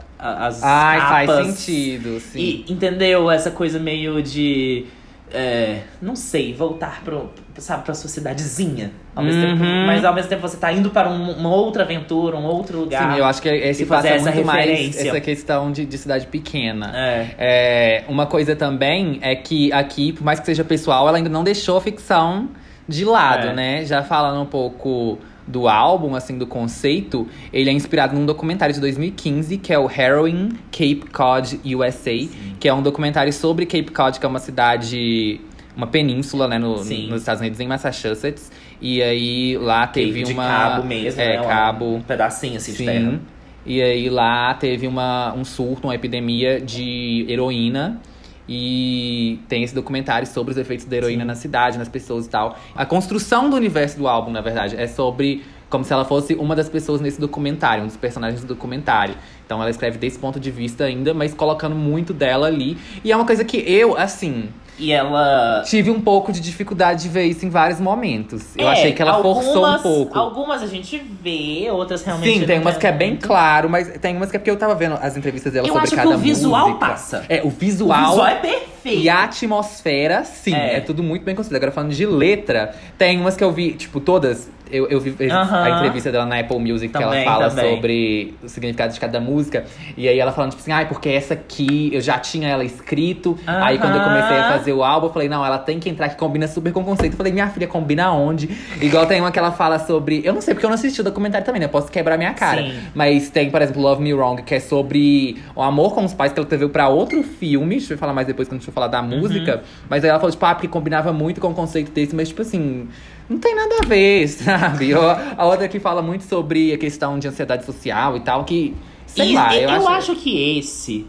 a- 0.00 0.05
as 0.18 0.62
Ai, 0.62 0.98
capas. 1.26 1.26
faz 1.26 1.46
sentido, 1.58 2.20
sim. 2.20 2.38
E, 2.68 2.72
entendeu? 2.72 3.30
Essa 3.30 3.50
coisa 3.50 3.78
meio 3.78 4.22
de. 4.22 4.86
é, 5.32 5.80
não 6.00 6.14
sei, 6.14 6.54
voltar 6.54 7.02
pro, 7.04 7.30
sabe, 7.58 7.84
pra 7.84 7.92
sua 7.94 8.08
cidadezinha. 8.08 8.92
Ao 9.14 9.24
mesmo 9.24 9.42
tempo, 9.42 9.62
Uhum. 9.64 9.86
mas 9.86 10.04
ao 10.04 10.14
mesmo 10.14 10.28
tempo 10.28 10.42
você 10.42 10.56
tá 10.56 10.72
indo 10.72 10.90
para 10.90 11.08
um- 11.08 11.32
uma 11.32 11.48
outra 11.50 11.82
aventura, 11.82 12.36
um 12.36 12.44
outro 12.44 12.78
lugar. 12.80 13.12
Sim, 13.12 13.18
eu 13.18 13.24
acho 13.24 13.42
que 13.42 13.48
esse 13.48 13.84
fazer 13.86 14.10
passa 14.10 14.20
essa 14.20 14.30
muito 14.30 14.46
mais 14.46 14.64
referência. 14.66 15.08
essa 15.08 15.20
questão 15.20 15.72
de, 15.72 15.84
de 15.84 15.98
cidade 15.98 16.26
pequena. 16.28 16.92
É. 16.94 17.26
É, 17.38 18.04
uma 18.08 18.26
coisa 18.26 18.54
também 18.54 19.18
é 19.22 19.34
que 19.34 19.72
aqui, 19.72 20.12
por 20.12 20.22
mais 20.22 20.38
que 20.38 20.46
seja 20.46 20.62
pessoal, 20.62 21.08
ela 21.08 21.16
ainda 21.16 21.28
não 21.30 21.42
deixou 21.42 21.76
a 21.78 21.80
ficção 21.80 22.48
de 22.88 23.04
lado, 23.04 23.48
É. 23.48 23.52
né? 23.54 23.84
Já 23.84 24.02
falando 24.04 24.40
um 24.42 24.46
pouco 24.46 25.18
do 25.46 25.68
álbum, 25.68 26.14
assim, 26.14 26.36
do 26.36 26.46
conceito, 26.46 27.26
ele 27.52 27.70
é 27.70 27.72
inspirado 27.72 28.14
num 28.14 28.26
documentário 28.26 28.74
de 28.74 28.80
2015, 28.80 29.58
que 29.58 29.72
é 29.72 29.78
o 29.78 29.88
Heroin 29.90 30.50
Cape 30.72 31.04
Cod 31.12 31.60
USA, 31.74 32.28
que 32.58 32.68
é 32.68 32.74
um 32.74 32.82
documentário 32.82 33.32
sobre 33.32 33.64
Cape 33.64 33.92
Cod, 33.92 34.18
que 34.18 34.26
é 34.26 34.28
uma 34.28 34.40
cidade, 34.40 35.40
uma 35.76 35.86
península, 35.86 36.48
né, 36.48 36.58
no- 36.58 36.78
Sim. 36.78 37.08
nos 37.08 37.20
Estados 37.20 37.40
Unidos, 37.40 37.60
em 37.60 37.66
Massachusetts. 37.68 38.50
E 38.82 39.02
aí 39.02 39.56
lá 39.56 39.86
teve 39.86 40.22
de 40.24 40.32
uma. 40.32 40.46
cabo 40.46 40.84
mesmo, 40.86 41.20
é, 41.20 41.36
né? 41.36 41.40
Um- 41.40 41.44
cabo. 41.46 41.94
Um 41.94 42.02
pedacinho 42.02 42.56
assim 42.56 42.72
de 42.72 42.78
Sim. 42.78 42.84
terra. 42.84 43.20
E 43.64 43.82
aí 43.82 44.08
lá 44.10 44.52
teve 44.54 44.86
uma, 44.86 45.32
um 45.34 45.44
surto, 45.44 45.88
uma 45.88 45.94
epidemia 45.94 46.60
de 46.60 47.24
heroína. 47.28 48.00
E 48.48 49.40
tem 49.48 49.62
esse 49.62 49.74
documentário 49.74 50.26
sobre 50.26 50.52
os 50.52 50.58
efeitos 50.58 50.86
da 50.86 50.96
heroína 50.96 51.24
na 51.24 51.34
cidade, 51.34 51.78
nas 51.78 51.88
pessoas 51.88 52.26
e 52.26 52.28
tal. 52.28 52.58
A 52.74 52.86
construção 52.86 53.50
do 53.50 53.56
universo 53.56 53.98
do 53.98 54.06
álbum, 54.06 54.30
na 54.30 54.40
verdade, 54.40 54.76
é 54.76 54.86
sobre 54.86 55.42
como 55.68 55.84
se 55.84 55.92
ela 55.92 56.04
fosse 56.04 56.34
uma 56.34 56.54
das 56.54 56.68
pessoas 56.68 57.00
nesse 57.00 57.20
documentário, 57.20 57.82
um 57.82 57.86
dos 57.86 57.96
personagens 57.96 58.40
do 58.40 58.46
documentário. 58.46 59.16
Então 59.44 59.60
ela 59.60 59.70
escreve 59.70 59.98
desse 59.98 60.18
ponto 60.18 60.38
de 60.38 60.50
vista 60.50 60.84
ainda, 60.84 61.12
mas 61.12 61.34
colocando 61.34 61.74
muito 61.74 62.12
dela 62.12 62.46
ali. 62.46 62.78
E 63.04 63.10
é 63.10 63.16
uma 63.16 63.26
coisa 63.26 63.44
que 63.44 63.56
eu, 63.58 63.96
assim, 63.96 64.48
E 64.78 64.92
ela. 64.92 65.62
tive 65.64 65.90
um 65.90 66.00
pouco 66.00 66.30
de 66.32 66.40
dificuldade 66.40 67.02
de 67.04 67.08
ver 67.08 67.24
isso 67.24 67.46
em 67.46 67.48
vários 67.48 67.80
momentos. 67.80 68.54
Eu 68.56 68.68
É, 68.68 68.72
achei 68.72 68.92
que 68.92 69.00
ela 69.00 69.22
forçou 69.22 69.62
um 69.62 69.64
algumas- 69.64 69.82
pouco. 69.82 70.18
Algumas 70.18 70.62
a 70.62 70.66
gente 70.66 70.98
vê, 71.22 71.68
outras 71.70 72.04
realmente. 72.04 72.40
Sim, 72.40 72.46
tem 72.46 72.58
umas 72.60 72.76
que 72.76 72.86
é 72.86 72.92
bem 72.92 73.16
claro, 73.16 73.70
mas 73.70 73.88
tem 73.98 74.14
umas 74.16 74.30
que 74.30 74.36
é 74.36 74.38
porque 74.38 74.50
eu 74.50 74.56
tava 74.58 74.74
vendo 74.74 74.94
as 75.00 75.16
entrevistas 75.16 75.52
dela 75.52 75.66
Eu 75.66 75.72
sobre 75.72 75.84
acho 75.86 75.94
que 75.96 76.02
cada 76.02 76.14
o 76.14 76.18
visual 76.18 76.68
música. 76.68 76.86
passa. 76.86 77.24
É, 77.28 77.42
o 77.42 77.46
O 77.46 77.50
visual, 77.50 78.08
visual 78.10 78.26
é 78.26 78.34
perfeito. 78.34 79.00
e 79.02 79.08
a 79.08 79.24
atmosfera, 79.24 80.24
sim, 80.24 80.54
é. 80.54 80.76
É. 80.76 80.80
tudo 80.80 81.02
muito 81.02 81.24
bem 81.24 81.34
construído. 81.34 81.56
Agora 81.56 81.72
falando 81.72 81.92
de 81.94 82.04
letra, 82.04 82.74
tem 82.98 83.18
umas 83.18 83.34
que 83.36 83.42
eu 83.42 83.50
vi, 83.52 83.72
tipo, 83.72 83.98
todas. 84.00 84.50
Eu, 84.70 84.88
eu 84.88 85.00
vi 85.00 85.14
a 85.30 85.42
Aham. 85.42 85.70
entrevista 85.70 86.10
dela 86.10 86.26
na 86.26 86.40
Apple 86.40 86.58
Music 86.58 86.88
que 86.92 86.96
ela 87.02 87.12
Também, 87.12 87.24
fala 87.24 87.48
também. 87.50 87.70
sobre 87.70 88.34
o 88.42 88.48
significado 88.48 88.92
de 88.92 88.98
cada 88.98 89.20
música. 89.20 89.64
E 89.96 90.08
aí 90.08 90.18
ela 90.18 90.32
falando, 90.32 90.50
tipo 90.50 90.62
assim, 90.62 90.72
ai, 90.72 90.86
porque 90.88 91.08
essa 91.08 91.34
aqui 91.34 91.90
eu 91.92 92.00
já 92.00 92.18
tinha 92.18 92.48
ela 92.48 92.64
escrito. 92.64 93.38
Aí 93.46 93.78
quando 93.78 93.94
eu 93.96 94.00
comecei 94.02 94.38
a 94.40 94.44
fazer 94.44 94.72
o 94.72 94.82
álbum, 94.82 95.06
eu 95.06 95.12
falei, 95.12 95.28
não, 95.28 95.44
ela 95.44 95.58
tem 95.58 95.78
que 95.78 95.88
entrar 95.88 96.08
que 96.08 96.16
combina 96.16 96.48
super 96.48 96.72
com 96.72 96.80
o 96.80 96.84
conceito. 96.84 97.12
Eu 97.12 97.16
falei, 97.16 97.32
minha 97.32 97.48
filha, 97.48 97.66
combina 97.66 98.10
onde? 98.12 98.50
Igual 98.80 99.06
tem 99.06 99.20
uma 99.20 99.30
que 99.30 99.38
ela 99.38 99.52
fala 99.52 99.78
sobre. 99.78 100.20
Eu 100.24 100.32
não 100.32 100.40
sei, 100.40 100.54
porque 100.54 100.66
eu 100.66 100.70
não 100.70 100.74
assisti 100.74 101.00
o 101.00 101.04
documentário 101.04 101.44
também, 101.46 101.60
né? 101.60 101.66
Eu 101.66 101.70
posso 101.70 101.90
quebrar 101.90 102.16
minha 102.18 102.34
cara. 102.34 102.62
Sim. 102.62 102.80
Mas 102.94 103.30
tem, 103.30 103.50
por 103.50 103.62
exemplo, 103.62 103.80
Love 103.82 104.02
Me 104.02 104.12
Wrong, 104.14 104.42
que 104.42 104.54
é 104.54 104.60
sobre 104.60 105.36
o 105.54 105.62
amor 105.62 105.94
com 105.94 106.04
os 106.04 106.12
pais, 106.14 106.32
que 106.32 106.38
ela 106.40 106.48
teve 106.48 106.68
pra 106.68 106.88
outro 106.88 107.22
filme. 107.22 107.76
Deixa 107.76 107.94
eu 107.94 107.98
falar 107.98 108.12
mais 108.12 108.26
depois 108.26 108.48
quando 108.48 108.56
a 108.56 108.58
gente 108.60 108.66
for 108.66 108.72
falar 108.72 108.88
da 108.88 109.00
Uhum. 109.00 109.20
música. 109.20 109.62
Mas 109.88 110.02
aí 110.02 110.10
ela 110.10 110.18
falou, 110.18 110.32
tipo, 110.32 110.44
ah, 110.44 110.54
porque 110.54 110.66
combinava 110.68 111.12
muito 111.12 111.40
com 111.40 111.48
o 111.48 111.54
conceito 111.54 111.92
desse, 111.92 112.14
mas, 112.16 112.28
tipo 112.28 112.42
assim. 112.42 112.88
Não 113.28 113.38
tem 113.38 113.54
nada 113.54 113.76
a 113.82 113.86
ver, 113.86 114.28
sabe? 114.28 114.94
Ou 114.94 115.02
a 115.10 115.44
outra 115.46 115.68
que 115.68 115.80
fala 115.80 116.00
muito 116.02 116.24
sobre 116.24 116.72
a 116.72 116.78
questão 116.78 117.18
de 117.18 117.26
ansiedade 117.28 117.64
social 117.64 118.16
e 118.16 118.20
tal, 118.20 118.44
que. 118.44 118.74
Sei 119.06 119.30
E- 119.30 119.34
lá, 119.34 119.56
eu, 119.56 119.68
eu 119.70 119.88
acho. 119.88 120.12
acho 120.12 120.16
que 120.16 120.58
esse 120.58 121.06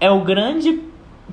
é 0.00 0.10
o 0.10 0.20
grande 0.22 0.80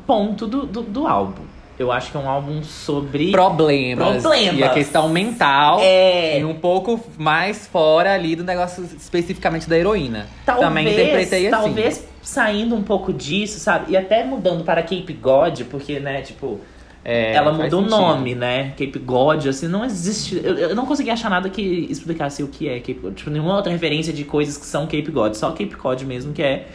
ponto 0.08 0.46
do, 0.48 0.66
do, 0.66 0.82
do 0.82 1.08
álbum. 1.08 1.44
Eu 1.78 1.92
acho 1.92 2.12
que 2.12 2.18
é 2.18 2.20
um 2.20 2.30
álbum 2.30 2.62
sobre. 2.64 3.32
Problemas. 3.32 4.22
Problemas. 4.22 4.60
E 4.60 4.64
a 4.64 4.70
questão 4.70 5.10
mental. 5.10 5.80
É. 5.82 6.40
E 6.40 6.44
um 6.46 6.54
pouco 6.54 7.00
mais 7.18 7.66
fora 7.68 8.14
ali 8.14 8.36
do 8.36 8.44
negócio 8.44 8.84
especificamente 8.96 9.68
da 9.68 9.78
heroína. 9.78 10.28
Talvez, 10.46 10.68
Também 10.68 10.88
interpretei 10.94 11.48
assim. 11.48 11.50
talvez 11.52 12.08
saindo 12.22 12.76
um 12.76 12.84
pouco 12.84 13.12
disso, 13.12 13.60
sabe? 13.60 13.92
E 13.92 13.98
até 13.98 14.24
mudando 14.24 14.64
para 14.64 14.82
Cape 14.84 15.14
God, 15.20 15.62
porque, 15.64 16.00
né, 16.00 16.22
tipo, 16.22 16.60
É, 17.06 17.34
ela 17.34 17.52
mudou 17.52 17.82
o 17.82 17.84
sentido. 17.84 18.00
nome, 18.02 18.34
né? 18.36 18.70
Cape 18.78 18.98
God, 19.00 19.46
assim, 19.48 19.68
não 19.68 19.84
existe. 19.84 20.40
Eu, 20.44 20.58
eu 20.58 20.76
não 20.76 20.86
consegui 20.86 21.10
achar 21.10 21.30
nada 21.30 21.50
que 21.50 21.62
explicasse 21.90 22.42
o 22.44 22.48
que 22.48 22.70
é 22.70 22.80
Cape 22.80 22.94
God. 22.94 23.14
Tipo, 23.16 23.30
nenhuma 23.30 23.56
outra 23.56 23.72
referência 23.72 24.14
de 24.14 24.24
coisas 24.24 24.58
que 24.58 24.66
são 24.66 24.84
Cape 24.86 25.12
God. 25.12 25.34
Só 25.34 25.50
Cape 25.52 25.76
God 25.76 26.02
mesmo, 26.04 26.32
que 26.34 26.42
é 26.42 26.68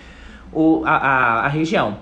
o, 0.53 0.83
a, 0.85 0.91
a, 0.97 1.41
a 1.47 1.49
região. 1.49 1.97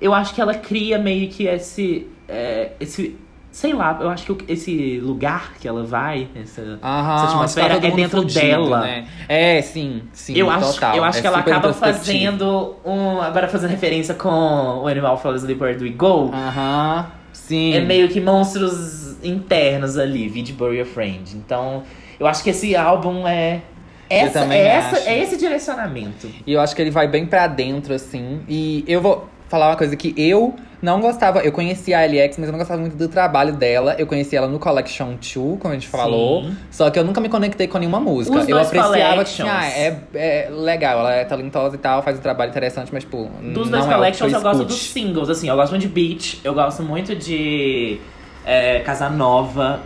Eu 0.00 0.14
acho 0.14 0.34
que 0.34 0.40
ela 0.40 0.54
cria 0.54 0.98
meio 0.98 1.28
que 1.28 1.46
esse. 1.46 2.06
é, 2.28 2.72
esse 2.80 3.16
sei 3.52 3.74
lá, 3.74 3.98
eu 4.00 4.08
acho 4.08 4.34
que 4.34 4.50
esse 4.50 4.98
lugar 5.00 5.52
que 5.60 5.68
ela 5.68 5.84
vai, 5.84 6.26
essa, 6.34 6.78
Aham, 6.82 7.14
essa 7.16 7.24
atmosfera 7.26 7.78
tá 7.78 7.86
é 7.86 7.90
dentro 7.90 8.22
fudido, 8.22 8.40
dela. 8.40 8.80
né? 8.80 9.06
É, 9.28 9.60
sim, 9.60 10.02
sim, 10.12 10.34
Eu 10.34 10.48
acho, 10.50 10.72
total. 10.72 10.96
eu 10.96 11.04
acho 11.04 11.18
É 11.18 11.20
que 11.20 11.26
ela 11.26 11.38
acaba 11.38 11.72
fazendo 11.74 12.76
um. 12.82 13.20
Agora 13.20 13.46
fazendo 13.48 13.70
referência 13.70 14.14
com 14.14 14.30
o 14.82 14.88
Animal 14.88 15.20
Where 15.22 15.76
Do 15.76 15.84
We 15.84 15.90
Go. 15.90 16.30
Aham, 16.32 17.06
sim. 17.52 17.74
É 17.74 17.80
meio 17.80 18.08
que 18.08 18.20
monstros 18.20 19.16
internos 19.22 19.98
ali, 19.98 20.28
Vid 20.28 20.52
Bury 20.52 20.78
Your 20.78 20.86
Friend. 20.86 21.36
Então, 21.36 21.82
eu 22.18 22.26
acho 22.26 22.42
que 22.42 22.50
esse 22.50 22.74
álbum 22.74 23.26
é. 23.26 23.62
Essa, 24.08 24.44
é, 24.52 24.66
essa, 24.66 25.08
é 25.08 25.22
esse 25.22 25.38
direcionamento. 25.38 26.28
E 26.46 26.52
eu 26.52 26.60
acho 26.60 26.76
que 26.76 26.82
ele 26.82 26.90
vai 26.90 27.08
bem 27.08 27.24
pra 27.24 27.46
dentro, 27.46 27.94
assim. 27.94 28.42
E 28.46 28.84
eu 28.86 29.00
vou 29.00 29.26
falar 29.52 29.68
uma 29.68 29.76
coisa 29.76 29.94
que 29.94 30.14
eu 30.16 30.56
não 30.80 30.98
gostava. 30.98 31.40
Eu 31.40 31.52
conhecia 31.52 31.98
a 31.98 32.06
LX, 32.06 32.38
mas 32.38 32.46
eu 32.48 32.52
não 32.52 32.58
gostava 32.58 32.80
muito 32.80 32.96
do 32.96 33.06
trabalho 33.06 33.52
dela. 33.52 33.94
Eu 33.98 34.06
conheci 34.06 34.34
ela 34.34 34.48
no 34.48 34.58
Collection 34.58 35.10
2, 35.10 35.60
como 35.60 35.68
a 35.68 35.74
gente 35.74 35.86
falou. 35.88 36.44
Sim. 36.44 36.56
Só 36.70 36.90
que 36.90 36.98
eu 36.98 37.04
nunca 37.04 37.20
me 37.20 37.28
conectei 37.28 37.68
com 37.68 37.76
nenhuma 37.78 38.00
música. 38.00 38.34
Os 38.38 38.48
eu 38.48 38.56
dois 38.56 38.66
apreciava 38.66 39.16
que 39.16 39.20
assim, 39.20 39.42
ah, 39.42 39.66
é, 39.68 39.98
é 40.14 40.48
legal, 40.50 41.00
ela 41.00 41.12
é 41.12 41.24
talentosa 41.24 41.76
e 41.76 41.78
tal, 41.78 42.02
faz 42.02 42.18
um 42.18 42.22
trabalho 42.22 42.48
interessante, 42.48 42.88
mas, 42.92 43.04
tipo, 43.04 43.30
Dos 43.42 43.68
não 43.70 43.78
dois 43.80 43.84
é 43.90 43.94
collections, 43.94 44.32
eu 44.32 44.38
eu 44.38 44.42
gosto 44.42 44.64
dos 44.64 44.82
singles, 44.90 45.28
assim. 45.28 45.48
Eu 45.50 45.54
gosto 45.56 45.70
muito 45.72 45.82
de 45.82 45.88
Beach, 45.88 46.40
eu 46.42 46.54
gosto 46.54 46.82
muito 46.82 47.14
de 47.14 48.00
é, 48.46 48.80
Casanova. 48.80 49.80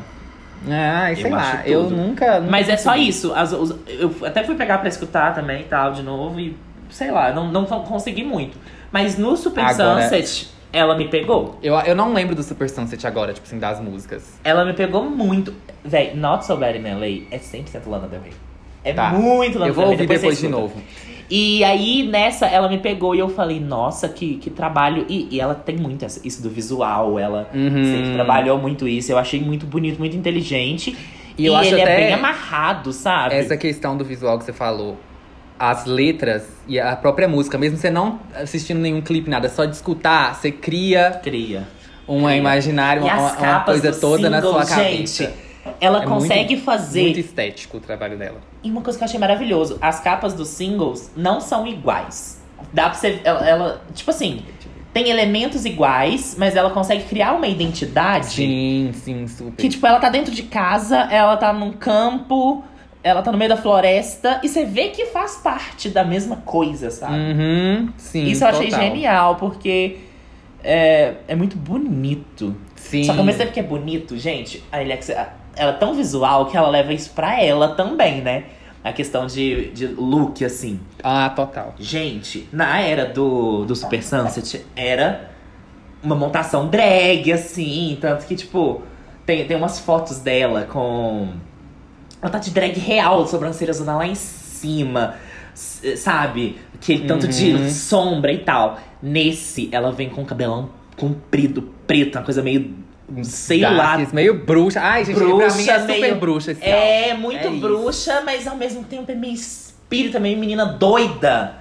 Ah, 0.70 1.12
sei 1.14 1.26
Eu 1.26 1.30
lá, 1.30 1.62
eu 1.66 1.82
nunca. 1.90 2.40
nunca 2.40 2.50
Mas 2.50 2.68
é 2.68 2.76
só 2.76 2.96
isso. 2.96 3.32
As- 3.34 3.52
os- 3.52 3.74
eu 3.86 4.14
até 4.24 4.42
fui 4.44 4.54
pegar 4.54 4.78
pra 4.78 4.88
escutar 4.88 5.34
também 5.34 5.60
e 5.62 5.64
tal, 5.64 5.92
de 5.92 6.02
novo, 6.02 6.40
e 6.40 6.56
sei 6.88 7.10
lá, 7.10 7.32
não, 7.32 7.50
não 7.50 7.64
consegui 7.64 8.22
muito. 8.24 8.56
Mas 8.92 9.18
no 9.18 9.36
Super 9.36 9.64
Agora- 9.64 10.02
Sunset, 10.02 10.48
ela 10.72 10.96
me 10.96 11.08
pegou. 11.08 11.58
Eu, 11.62 11.74
eu 11.80 11.94
não 11.94 12.12
lembro 12.12 12.34
do 12.34 12.42
Super 12.42 12.68
Sunset 12.70 13.06
agora, 13.06 13.32
tipo 13.32 13.46
assim, 13.46 13.58
das 13.58 13.80
músicas. 13.80 14.34
Ela 14.44 14.64
me 14.64 14.72
pegou 14.72 15.04
muito. 15.08 15.52
Véi, 15.84 16.14
Not 16.14 16.44
So 16.46 16.56
Bad 16.56 16.78
in 16.78 16.82
LA 16.82 17.26
é 17.30 17.38
100% 17.38 17.86
Lana 17.88 18.08
Del 18.08 18.20
Rey. 18.20 18.32
É 18.84 18.92
Tá. 18.92 19.10
muito 19.10 19.58
Lana 19.58 19.70
eu 19.70 19.74
vou 19.74 19.84
Del 19.84 19.92
Rey. 19.96 20.02
ouvir 20.02 20.14
depois 20.14 20.36
você 20.38 20.46
de 20.46 20.52
novo. 20.52 20.74
E 21.28 21.64
aí, 21.64 22.04
nessa, 22.06 22.46
ela 22.46 22.68
me 22.68 22.78
pegou 22.78 23.12
e 23.12 23.18
eu 23.18 23.28
falei, 23.28 23.58
nossa, 23.58 24.08
que, 24.08 24.36
que 24.36 24.48
trabalho. 24.48 25.04
E, 25.08 25.26
e 25.32 25.40
ela 25.40 25.56
tem 25.56 25.76
muito 25.76 26.04
essa- 26.04 26.20
isso 26.24 26.40
do 26.40 26.48
visual, 26.48 27.18
ela 27.18 27.50
Uhum. 27.52 27.84
sempre 27.84 28.12
trabalhou 28.12 28.58
muito 28.58 28.86
isso. 28.86 29.10
Eu 29.10 29.18
achei 29.18 29.40
muito 29.40 29.66
bonito, 29.66 29.98
muito 29.98 30.16
inteligente. 30.16 30.96
E 31.36 31.42
E, 31.42 31.46
eu 31.46 31.56
acho 31.56 31.74
ele 31.74 31.82
até- 31.82 31.92
é 31.94 32.04
bem 32.06 32.14
amarrado, 32.14 32.92
sabe? 32.92 33.34
Essa 33.34 33.56
questão 33.56 33.96
do 33.96 34.04
visual 34.04 34.38
que 34.38 34.44
você 34.44 34.52
falou, 34.52 34.96
as 35.58 35.84
letras 35.86 36.44
e 36.68 36.78
a 36.78 36.94
própria 36.96 37.26
música, 37.28 37.56
mesmo 37.56 37.76
você 37.78 37.90
não 37.90 38.20
assistindo 38.34 38.78
nenhum 38.80 39.00
clipe, 39.00 39.30
nada, 39.30 39.48
só 39.48 39.64
de 39.64 39.74
escutar, 39.74 40.34
você 40.34 40.50
cria 40.50 41.20
Cria. 41.22 41.66
uma 42.06 42.28
Cria. 42.28 42.38
imaginária, 42.40 43.02
uma, 43.02 43.14
uma 43.14 43.30
capas 43.36 43.80
coisa 43.80 43.98
toda 44.00 44.28
na 44.30 44.40
sua 44.40 44.64
single, 44.64 44.84
cabeça. 44.84 45.24
gente, 45.24 45.34
ela 45.80 46.02
É 46.02 46.06
consegue 46.06 46.54
muito- 46.54 46.64
fazer. 46.64 47.02
Muito 47.02 47.20
estético 47.20 47.76
o 47.78 47.80
trabalho 47.80 48.16
dela. 48.18 48.38
E 48.62 48.70
uma 48.70 48.82
coisa 48.82 48.98
que 48.98 49.04
eu 49.04 49.06
achei 49.06 49.18
maravilhoso: 49.20 49.78
as 49.80 50.00
capas 50.00 50.34
dos 50.34 50.48
singles 50.48 51.10
não 51.16 51.40
são 51.40 51.66
iguais. 51.66 52.40
Dá 52.72 52.84
pra 52.90 52.94
você. 52.94 53.20
Ela, 53.24 53.48
ela- 53.48 53.80
tipo 53.94 54.10
assim, 54.10 54.42
tem 54.92 55.08
elementos 55.10 55.64
iguais, 55.64 56.34
mas 56.38 56.54
ela 56.56 56.70
consegue 56.70 57.04
criar 57.04 57.32
uma 57.32 57.46
identidade. 57.46 58.26
Sim, 58.26 58.90
sim, 58.94 59.26
super. 59.26 59.56
Que, 59.60 59.68
tipo, 59.68 59.86
ela 59.86 59.98
tá 60.00 60.08
dentro 60.08 60.34
de 60.34 60.42
casa, 60.44 60.96
ela 61.10 61.36
tá 61.36 61.52
num 61.52 61.72
campo, 61.72 62.64
ela 63.06 63.22
tá 63.22 63.30
no 63.30 63.38
meio 63.38 63.48
da 63.48 63.56
floresta, 63.56 64.40
e 64.42 64.48
você 64.48 64.64
vê 64.64 64.88
que 64.88 65.06
faz 65.06 65.36
parte 65.36 65.88
da 65.88 66.02
mesma 66.02 66.36
coisa, 66.38 66.90
sabe? 66.90 67.14
Uhum, 67.14 67.88
sim, 67.96 68.24
Isso 68.24 68.42
eu 68.42 68.48
achei 68.48 68.68
total. 68.68 68.84
genial, 68.84 69.36
porque 69.36 69.98
é, 70.64 71.14
é 71.28 71.36
muito 71.36 71.56
bonito. 71.56 72.52
Sim. 72.74 73.04
Só 73.04 73.12
que 73.12 73.18
ao 73.20 73.24
mesmo 73.24 73.38
tempo 73.38 73.52
que 73.52 73.60
é 73.60 73.62
bonito, 73.62 74.18
gente, 74.18 74.60
a 74.72 74.78
Alexa, 74.78 75.12
ela 75.54 75.70
é 75.70 75.74
tão 75.74 75.94
visual 75.94 76.46
que 76.46 76.56
ela 76.56 76.68
leva 76.68 76.92
isso 76.92 77.10
pra 77.12 77.40
ela 77.40 77.76
também, 77.76 78.20
né? 78.22 78.44
A 78.82 78.92
questão 78.92 79.26
de, 79.26 79.70
de 79.70 79.86
look, 79.86 80.44
assim. 80.44 80.80
Ah, 81.02 81.30
total. 81.30 81.74
Gente, 81.78 82.48
na 82.52 82.80
era 82.80 83.06
do, 83.06 83.64
do 83.64 83.76
Super 83.76 84.02
Sunset, 84.02 84.66
era 84.74 85.30
uma 86.02 86.16
montação 86.16 86.68
drag, 86.68 87.32
assim. 87.32 87.96
Tanto 88.00 88.26
que, 88.26 88.34
tipo, 88.34 88.82
tem, 89.24 89.44
tem 89.46 89.56
umas 89.56 89.78
fotos 89.78 90.18
dela 90.18 90.64
com. 90.64 91.28
Ela 92.22 92.30
tá 92.30 92.38
de 92.38 92.50
drag 92.50 92.78
real, 92.78 93.26
sobrancelha 93.26 93.72
zona 93.72 93.96
lá 93.96 94.06
em 94.06 94.14
cima. 94.14 95.14
Sabe? 95.96 96.58
Aquele 96.74 97.06
tanto 97.06 97.24
Uhum. 97.24 97.30
de 97.30 97.70
sombra 97.72 98.32
e 98.32 98.38
tal. 98.38 98.78
Nesse, 99.02 99.68
ela 99.72 99.92
vem 99.92 100.08
com 100.10 100.22
o 100.22 100.24
cabelão 100.26 100.70
comprido, 100.96 101.62
preto, 101.86 102.16
uma 102.18 102.24
coisa 102.24 102.42
meio. 102.42 102.74
Sei 103.22 103.60
lá, 103.60 103.96
Darks, 103.96 104.12
meio 104.12 104.44
bruxa. 104.44 104.80
Ai, 104.80 105.04
gente, 105.04 105.16
pra 105.16 105.26
Bruxa, 105.26 105.56
mim 105.56 105.68
é 105.68 105.78
super 105.80 106.00
meio- 106.00 106.16
bruxa 106.16 106.52
esse 106.52 106.64
é, 106.64 107.10
álbum. 107.12 107.22
muito 107.22 107.46
É 107.46 107.50
isso. 107.50 107.60
bruxa, 107.60 108.22
mas 108.24 108.46
ao 108.48 108.56
mesmo 108.56 108.82
tempo 108.82 109.10
é 109.10 109.14
meio 109.14 109.34
espírita, 109.34 110.18
meio 110.18 110.36
menina 110.36 110.64
doida. 110.66 111.54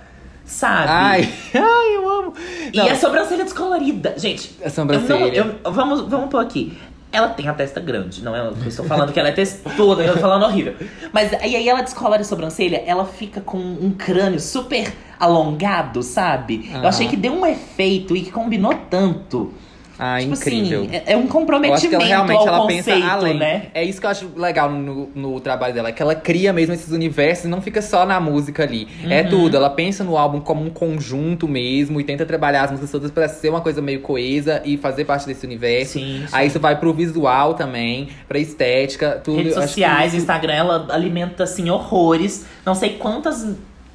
Sabe? 0.43 0.87
Ai, 0.89 1.29
ai, 1.53 1.95
eu 1.95 2.09
amo. 2.09 2.33
e 2.73 2.77
Não, 2.77 2.87
a 2.89 2.95
sobrancelha 2.95 3.43
descolorida. 3.43 4.15
Gente, 4.17 4.55
a 4.61 4.65
eu 4.65 4.71
sobrancelha. 4.71 5.43
não, 5.43 5.51
eu- 5.63 5.71
vamos, 5.71 6.01
vamos 6.09 6.29
pôr 6.29 6.39
aqui. 6.39 6.75
Ela 7.15 7.29
tem 7.29 7.47
a 7.47 7.53
testa 7.53 7.79
grande, 7.79 8.21
não 8.21 8.35
é? 8.35 8.39
Eu 8.39 8.67
estou 8.67 8.85
falando 8.85 9.13
que 9.13 9.19
ela 9.19 9.29
é 9.29 9.31
testuda, 9.31 10.03
eu 10.03 10.13
tô 10.13 10.19
falando 10.19 10.43
horrível. 10.43 10.75
Mas 11.13 11.31
aí, 11.33 11.55
aí 11.55 11.69
ela 11.69 11.81
descolora 11.81 12.21
a 12.21 12.25
sobrancelha, 12.25 12.83
ela 12.85 13.05
fica 13.05 13.39
com 13.39 13.57
um 13.57 13.91
crânio 13.97 14.39
super 14.39 14.91
alongado, 15.17 16.03
sabe? 16.03 16.69
Eu 16.69 16.79
Aham. 16.79 16.87
achei 16.89 17.07
que 17.07 17.15
deu 17.15 17.31
um 17.31 17.45
efeito 17.45 18.17
e 18.17 18.21
que 18.21 18.31
combinou 18.31 18.73
tanto. 18.89 19.53
Ah, 19.97 20.17
tipo 20.19 20.33
incrível. 20.33 20.81
assim, 20.83 20.95
é, 20.95 21.03
é 21.13 21.15
um 21.15 21.19
Eu 21.19 21.23
acho 21.23 21.27
comprometimento 21.31 21.89
que 21.89 21.95
ela 21.95 22.03
realmente 22.05 22.47
ela 22.47 22.59
conceito, 22.61 22.85
pensa 22.85 23.11
além. 23.11 23.37
né? 23.37 23.67
É 23.73 23.83
isso 23.83 23.99
que 23.99 24.05
eu 24.05 24.09
acho 24.09 24.29
legal 24.35 24.69
no, 24.69 25.09
no 25.15 25.39
trabalho 25.39 25.73
dela, 25.73 25.91
que 25.91 26.01
ela 26.01 26.13
cria 26.15 26.51
mesmo 26.51 26.73
esses 26.73 26.91
universos 26.91 27.45
e 27.45 27.47
não 27.47 27.61
fica 27.61 27.81
só 27.81 28.05
na 28.05 28.19
música 28.19 28.63
ali. 28.63 28.87
É 29.09 29.21
Uhum. 29.21 29.29
tudo. 29.29 29.55
Ela 29.57 29.69
pensa 29.69 30.03
no 30.03 30.17
álbum 30.17 30.39
como 30.41 30.63
um 30.65 30.69
conjunto 30.69 31.47
mesmo 31.47 31.99
e 32.01 32.03
tenta 32.03 32.25
trabalhar 32.25 32.63
as 32.63 32.71
músicas 32.71 32.91
todas 32.91 33.11
pra 33.11 33.27
ser 33.29 33.49
uma 33.49 33.61
coisa 33.61 33.81
meio 33.81 34.01
coesa 34.01 34.61
e 34.65 34.77
fazer 34.77 35.05
parte 35.05 35.25
desse 35.27 35.45
universo. 35.45 35.93
Sim, 35.93 36.23
sim. 36.25 36.27
Aí 36.31 36.47
isso 36.47 36.59
vai 36.59 36.77
pro 36.79 36.93
visual 36.93 37.53
também, 37.53 38.09
pra 38.27 38.37
estética, 38.37 39.21
tudo. 39.23 39.37
Redes 39.37 39.53
sociais, 39.53 40.13
isso- 40.13 40.21
Instagram, 40.23 40.53
ela 40.53 40.87
alimenta, 40.89 41.43
assim, 41.43 41.69
horrores. 41.69 42.45
Não 42.65 42.75
sei 42.75 42.91
quantas 42.97 43.47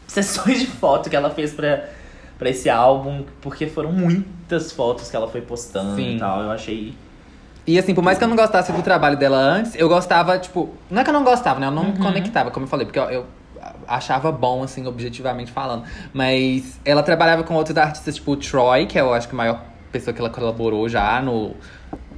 sessões 0.06 0.60
de 0.60 0.66
foto 0.66 1.08
que 1.10 1.16
ela 1.16 1.30
fez 1.30 1.52
pra, 1.52 1.84
pra 2.40 2.48
esse 2.50 2.68
álbum, 2.70 3.22
porque 3.42 3.66
foram 3.66 3.92
muitas 3.92 4.72
fotos 4.72 5.10
que 5.10 5.14
ela 5.14 5.28
foi 5.28 5.42
postando 5.42 5.94
Sim. 5.94 6.16
e 6.16 6.18
tal. 6.18 6.42
Eu 6.42 6.50
achei. 6.50 6.94
E 7.66 7.78
assim, 7.78 7.94
por 7.94 8.02
mais 8.02 8.16
que 8.16 8.24
eu 8.24 8.28
não 8.28 8.34
gostasse 8.34 8.72
do 8.72 8.82
trabalho 8.82 9.16
dela 9.16 9.36
antes, 9.36 9.74
eu 9.76 9.88
gostava, 9.88 10.38
tipo. 10.38 10.70
Não 10.90 11.02
é 11.02 11.04
que 11.04 11.10
eu 11.10 11.14
não 11.14 11.22
gostava, 11.22 11.60
né? 11.60 11.66
Eu 11.66 11.70
não 11.70 11.84
Uhum. 11.84 11.92
me 11.92 11.98
conectava, 11.98 12.50
como 12.50 12.64
eu 12.64 12.70
falei, 12.70 12.86
porque 12.86 12.98
eu, 12.98 13.04
eu 13.10 13.26
achava 13.86 14.32
bom, 14.32 14.62
assim, 14.62 14.86
objetivamente 14.86 15.52
falando. 15.52 15.84
Mas 16.14 16.80
ela 16.84 17.02
trabalhava 17.02 17.44
com 17.44 17.54
outros 17.54 17.76
artistas, 17.76 18.16
tipo 18.16 18.32
o 18.32 18.36
Troy, 18.36 18.86
que 18.86 18.98
é 18.98 19.02
eu 19.02 19.12
acho 19.12 19.28
que 19.28 19.34
a 19.34 19.36
maior 19.36 19.62
pessoa 19.92 20.14
que 20.14 20.20
ela 20.20 20.30
colaborou 20.30 20.88
já 20.88 21.20
no 21.20 21.54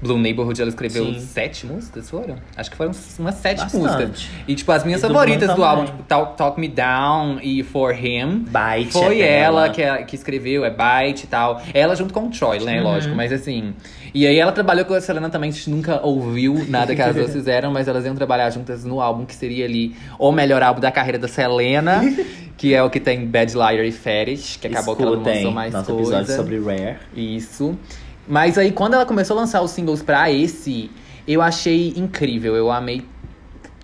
Blue 0.03 0.19
Neighborhood. 0.19 0.61
Ela 0.61 0.69
escreveu 0.71 1.05
Sim. 1.07 1.21
sete 1.21 1.65
músicas, 1.67 2.11
foram? 2.11 2.37
Acho 2.57 2.71
que 2.71 2.77
foram 2.77 2.91
umas 3.19 3.35
sete 3.37 3.61
Bastante. 3.63 3.83
músicas. 3.83 4.29
E, 4.49 4.55
tipo, 4.55 4.73
as 4.73 4.85
minhas 4.85 5.01
E 5.03 5.07
do 5.07 5.13
favoritas 5.15 5.47
Blue 5.49 5.57
do 5.57 5.65
álbum, 5.65 5.85
tipo, 5.87 6.03
Talk, 6.03 6.37
Talk 6.37 6.61
Me 6.61 6.69
Down 6.69 7.39
e 7.43 7.63
For 7.63 7.95
Him. 7.95 8.45
Byte. 8.51 8.93
Foi 8.93 9.21
é 9.23 9.39
ela 9.39 9.71
que, 9.71 9.81
é- 9.81 10.03
que 10.03 10.17
escreveu, 10.17 10.65
é 10.65 10.71
Byte 10.71 11.25
e 11.25 11.27
tal. 11.29 11.63
Ela 11.73 11.95
junto 11.95 12.13
com 12.13 12.27
o 12.27 12.31
Troy, 12.31 12.59
né? 12.61 12.79
Uhum. 12.79 12.85
Lógico, 12.85 13.15
mas 13.15 13.33
assim. 13.33 13.73
E 14.15 14.27
aí 14.27 14.39
ela 14.39 14.53
trabalhou 14.53 14.85
com 14.85 14.93
a 14.93 15.01
Selena 15.01 15.31
também, 15.31 15.49
a 15.49 15.53
gente 15.53 15.71
nunca 15.71 15.99
ouviu 16.05 16.67
nada 16.69 16.95
que 16.95 17.01
as 17.01 17.15
duas 17.15 17.33
fizeram, 17.33 17.71
mas 17.73 17.89
elas 17.89 18.05
iam 18.05 18.15
trabalhar 18.15 18.51
juntas 18.51 18.85
no 18.85 19.01
álbum 19.01 19.25
que 19.25 19.35
seria 19.35 19.65
ali 19.65 19.97
o 20.19 20.31
melhor 20.31 20.63
álbum 20.63 20.81
da 20.81 20.91
carreira 20.93 21.19
da 21.19 21.29
Selena, 21.29 22.03
que 22.59 22.75
é 22.75 22.83
o 22.83 22.91
que 22.91 23.01
tem 23.01 23.25
Bad 23.27 23.55
Liar 23.55 23.85
e 23.87 23.91
Fetish, 23.91 24.59
que 24.61 24.67
acabou 24.67 24.95
que 24.95 25.03
ela 25.03 25.13
não 25.13 25.19
Escutem 25.23 25.37
lançou 25.39 25.53
mais 25.53 25.73
nosso 25.73 25.95
coisa. 25.95 26.17
episódio 26.19 26.37
sobre 26.37 26.61
Rare. 26.61 26.97
Isso. 27.17 27.79
Mas 28.27 28.57
aí, 28.57 28.71
quando 28.73 28.95
ela 28.95 29.05
começou 29.05 29.37
a 29.37 29.41
lançar 29.41 29.63
os 29.63 29.71
singles 29.73 30.03
pra 30.03 30.31
esse, 30.31 30.91
eu 31.27 31.43
achei 31.43 31.93
incrível. 31.97 32.55
Eu 32.55 32.71
amei 32.71 33.05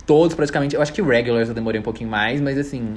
todos 0.06 0.34
praticamente. 0.34 0.74
Eu 0.74 0.82
acho 0.82 0.92
que 0.92 1.02
Regulars 1.02 1.48
eu 1.48 1.54
demorei 1.54 1.80
um 1.80 1.84
pouquinho 1.84 2.10
mais, 2.10 2.40
mas 2.40 2.56
assim. 2.58 2.94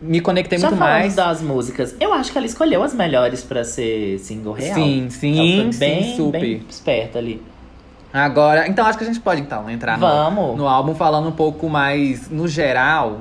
me 0.00 0.20
conectei 0.20 0.58
Já 0.58 0.68
muito 0.68 0.80
mais. 0.80 1.14
das 1.14 1.42
músicas, 1.42 1.94
eu 2.00 2.12
acho 2.12 2.32
que 2.32 2.38
ela 2.38 2.46
escolheu 2.46 2.82
as 2.82 2.94
melhores 2.94 3.42
pra 3.42 3.64
ser 3.64 4.18
single 4.18 4.52
real. 4.54 4.74
Sim, 4.74 5.06
sim, 5.10 5.38
ela 5.38 5.62
foi 5.64 5.72
sim, 5.72 5.78
bem, 5.78 6.16
super. 6.16 6.40
bem 6.40 6.62
esperta 6.68 7.18
ali. 7.18 7.42
Agora, 8.12 8.68
então 8.68 8.84
acho 8.84 8.98
que 8.98 9.04
a 9.04 9.06
gente 9.06 9.20
pode 9.20 9.40
então 9.40 9.70
entrar 9.70 9.96
no, 9.96 10.06
Vamos. 10.06 10.56
no 10.58 10.68
álbum 10.68 10.94
falando 10.94 11.28
um 11.28 11.32
pouco 11.32 11.68
mais 11.68 12.28
no 12.28 12.46
geral. 12.46 13.20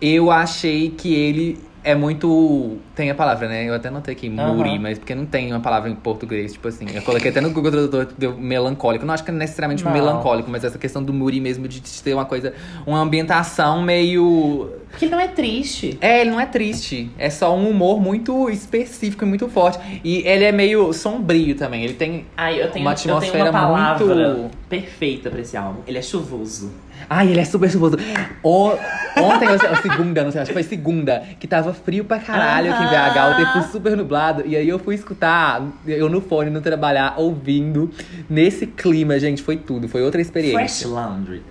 Eu 0.00 0.30
achei 0.32 0.90
que 0.90 1.14
ele 1.14 1.60
é 1.84 1.94
muito. 1.94 2.76
Tem 2.94 3.10
a 3.10 3.14
palavra, 3.14 3.48
né? 3.48 3.64
Eu 3.68 3.74
até 3.74 3.90
notei 3.90 4.14
aqui, 4.14 4.28
muri, 4.28 4.70
Aham. 4.70 4.78
mas 4.80 4.98
porque 4.98 5.14
não 5.14 5.26
tem 5.26 5.50
uma 5.52 5.60
palavra 5.60 5.88
em 5.90 5.94
português, 5.94 6.52
tipo 6.52 6.68
assim. 6.68 6.86
Eu 6.94 7.02
coloquei 7.02 7.30
até 7.30 7.40
no 7.40 7.50
Google 7.50 7.70
Tradutor, 7.70 8.08
deu 8.16 8.36
melancólico. 8.36 9.04
Não 9.06 9.14
acho 9.14 9.24
que 9.24 9.30
é 9.30 9.34
necessariamente 9.34 9.84
Não. 9.84 9.92
melancólico, 9.92 10.50
mas 10.50 10.64
essa 10.64 10.78
questão 10.78 11.02
do 11.02 11.12
muri 11.12 11.40
mesmo, 11.40 11.66
de 11.66 11.80
ter 12.02 12.14
uma 12.14 12.24
coisa. 12.24 12.52
Uma 12.86 13.00
ambientação 13.00 13.82
meio. 13.82 14.70
Porque 14.90 15.06
ele 15.06 15.12
não 15.12 15.20
é 15.20 15.28
triste. 15.28 15.96
É, 16.00 16.20
ele 16.20 16.30
não 16.30 16.38
é 16.40 16.44
triste. 16.46 17.10
É 17.18 17.30
só 17.30 17.56
um 17.56 17.70
humor 17.70 18.00
muito 18.00 18.50
específico 18.50 19.24
e 19.24 19.26
muito 19.26 19.48
forte. 19.48 19.78
E 20.04 20.18
ele 20.26 20.44
é 20.44 20.52
meio 20.52 20.92
sombrio 20.92 21.54
também. 21.56 21.84
Ele 21.84 21.94
tem. 21.94 22.26
Ai, 22.36 22.62
eu 22.62 22.70
tenho 22.70 22.84
Uma 22.84 22.92
eu 22.92 22.96
tenho 22.96 23.14
atmosfera 23.16 23.44
uma 23.50 23.52
palavra 23.52 24.04
muito- 24.34 24.50
perfeita 24.68 25.30
pra 25.30 25.40
esse 25.40 25.56
álbum. 25.56 25.80
Ele 25.86 25.98
é 25.98 26.02
chuvoso. 26.02 26.70
Ai, 27.08 27.28
ele 27.30 27.40
é 27.40 27.44
super 27.44 27.70
chuvoso. 27.70 27.96
O- 28.42 28.72
Ontem, 29.14 29.46
seja, 29.58 29.76
segunda, 29.82 30.24
não 30.24 30.30
sei, 30.30 30.40
acho 30.40 30.48
que 30.48 30.54
foi 30.54 30.62
segunda, 30.62 31.22
que 31.38 31.46
tava 31.46 31.74
frio 31.74 32.02
pra 32.02 32.18
caralho 32.18 32.72
aqui 32.72 32.82
em 32.82 32.86
BH, 32.88 33.30
o 33.30 33.36
tempo 33.36 33.68
super 33.70 33.94
nublado. 33.94 34.42
E 34.46 34.56
aí 34.56 34.66
eu 34.66 34.78
fui 34.78 34.94
escutar, 34.94 35.62
eu 35.86 36.08
no 36.08 36.22
fone, 36.22 36.48
no 36.48 36.62
trabalhar, 36.62 37.14
ouvindo, 37.18 37.90
nesse 38.30 38.66
clima, 38.66 39.18
gente, 39.20 39.42
foi 39.42 39.56
tudo, 39.58 39.86
foi 39.88 40.02
outra 40.02 40.18
Fresh 40.24 40.26
experiência. 40.28 40.88
Laundry. 40.88 41.42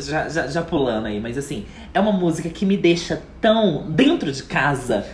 Já, 0.00 0.28
já, 0.30 0.46
já 0.46 0.62
pulando 0.62 1.06
aí, 1.06 1.20
mas 1.20 1.36
assim, 1.36 1.66
é 1.92 2.00
uma 2.00 2.12
música 2.12 2.48
que 2.48 2.64
me 2.64 2.78
deixa 2.78 3.20
tão 3.42 3.84
dentro 3.90 4.32
de 4.32 4.42
casa 4.44 5.04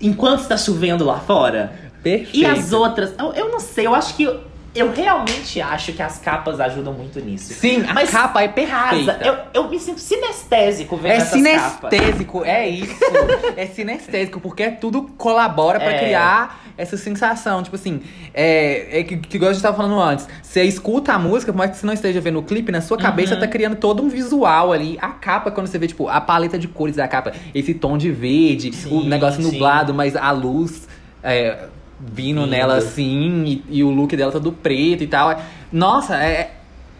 enquanto 0.00 0.40
está 0.40 0.56
chovendo 0.56 1.04
lá 1.04 1.20
fora. 1.20 1.72
Perfeito. 2.02 2.36
E 2.36 2.44
as 2.44 2.72
outras, 2.72 3.14
eu, 3.16 3.32
eu 3.32 3.50
não 3.52 3.60
sei, 3.60 3.86
eu 3.86 3.94
acho 3.94 4.16
que. 4.16 4.24
Eu, 4.74 4.92
realmente 4.92 5.60
acho 5.60 5.92
que 5.92 6.02
as 6.02 6.18
capas 6.18 6.58
ajudam 6.60 6.92
muito 6.92 7.20
nisso. 7.20 7.54
Sim, 7.54 7.84
a 7.86 7.94
Mas 7.94 8.10
capa 8.10 8.42
é 8.42 8.48
perfeita. 8.48 9.20
Eu, 9.24 9.36
eu 9.62 9.70
me 9.70 9.78
sinto 9.78 10.00
sinestésico 10.00 10.96
vendo 10.96 11.12
É 11.12 11.16
essas 11.16 11.40
capas. 11.42 11.90
sinestésico, 11.90 12.44
é 12.44 12.68
isso. 12.68 12.94
é 13.56 13.66
sinestésico, 13.66 14.40
porque 14.40 14.70
tudo 14.72 15.02
colabora 15.16 15.78
pra 15.78 15.92
É. 15.92 15.98
criar 15.98 16.64
essa 16.76 16.96
sensação. 16.96 17.62
Tipo 17.62 17.76
assim, 17.76 18.00
é, 18.32 19.00
é 19.00 19.04
que, 19.04 19.16
que 19.16 19.36
igual 19.36 19.50
a 19.50 19.52
gente 19.54 19.62
tava 19.62 19.76
falando 19.76 20.00
antes. 20.00 20.26
Você 20.42 20.64
escuta 20.64 21.12
a 21.12 21.18
música, 21.18 21.52
por 21.52 21.58
mais 21.58 21.70
que 21.70 21.76
você 21.76 21.86
não 21.86 21.94
esteja 21.94 22.20
vendo 22.20 22.40
o 22.40 22.42
clipe, 22.42 22.72
na 22.72 22.80
sua 22.80 22.98
cabeça 22.98 23.34
Uhum. 23.34 23.40
tá 23.40 23.46
criando 23.46 23.76
todo 23.76 24.02
um 24.02 24.08
visual 24.08 24.72
ali. 24.72 24.98
A 25.00 25.08
capa, 25.10 25.50
quando 25.52 25.68
você 25.68 25.78
vê, 25.78 25.86
tipo, 25.86 26.08
a 26.08 26.20
paleta 26.20 26.58
de 26.58 26.66
cores 26.66 26.96
da 26.96 27.06
capa, 27.06 27.32
esse 27.54 27.74
tom 27.74 27.96
de 27.96 28.10
verde, 28.10 28.70
o 28.70 29.02
Sim, 29.02 29.08
negócio 29.08 29.40
sim. 29.42 29.52
nublado, 29.52 29.94
mas 29.94 30.16
a 30.16 30.30
luz. 30.32 30.88
é, 31.22 31.68
vindo 32.00 32.40
Vindo. 32.40 32.46
nela 32.50 32.76
assim, 32.76 33.44
e, 33.44 33.78
e 33.78 33.84
o 33.84 33.90
look 33.90 34.16
dela 34.16 34.32
todo 34.32 34.52
preto 34.52 35.02
e 35.02 35.06
tal. 35.06 35.38
Nossa, 35.72 36.16
é, 36.22 36.52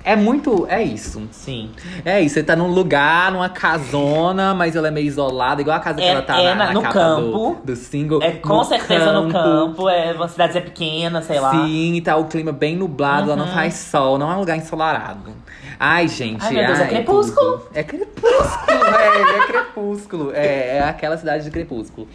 é 0.04 0.14
muito. 0.16 0.66
É 0.68 0.82
isso. 0.82 1.26
Sim. 1.30 1.70
É 2.04 2.20
isso, 2.20 2.34
você 2.34 2.42
tá 2.42 2.54
num 2.54 2.68
lugar, 2.68 3.32
numa 3.32 3.48
casona, 3.48 4.54
mas 4.54 4.76
ela 4.76 4.88
é 4.88 4.90
meio 4.90 5.06
isolada, 5.06 5.60
igual 5.60 5.76
a 5.76 5.80
casa 5.80 5.98
que 5.98 6.04
É- 6.04 6.08
ela 6.10 6.22
tá 6.22 6.40
é 6.40 6.54
na, 6.54 6.66
na- 6.66 6.72
no 6.72 6.82
campo. 6.82 7.56
Do, 7.64 7.72
do 7.72 7.76
single. 7.76 8.22
É 8.22 8.32
com 8.32 8.48
No 8.56 8.64
certeza 8.64 9.12
no 9.12 9.30
campo, 9.30 9.88
é 9.88 10.12
uma 10.12 10.28
cidadezinha 10.28 10.64
pequena, 10.64 11.22
sei 11.22 11.40
lá. 11.40 11.50
Sim, 11.52 12.00
tá 12.04 12.16
o 12.16 12.24
clima 12.26 12.52
bem 12.52 12.76
nublado, 12.76 13.30
ela 13.30 13.36
não 13.36 13.46
Uhum. 13.46 13.54
faz 13.54 13.74
sol, 13.74 14.18
não 14.18 14.30
é 14.30 14.34
um 14.36 14.40
lugar 14.40 14.56
ensolarado. 14.56 15.32
Ai, 15.78 16.06
gente. 16.06 16.44
Ai, 16.44 16.54
meu 16.54 16.66
Deus, 16.66 16.78
é 16.80 16.86
crepúsculo. 16.86 17.58
tudo. 17.58 17.68
É 17.74 17.82
crepúsculo, 17.82 18.78
velho, 18.80 19.28
é 19.42 19.46
crepúsculo. 19.46 20.32
É, 20.32 20.76
é 20.76 20.82
aquela 20.84 21.16
cidade 21.18 21.44
de 21.44 21.50
crepúsculo. 21.50 22.06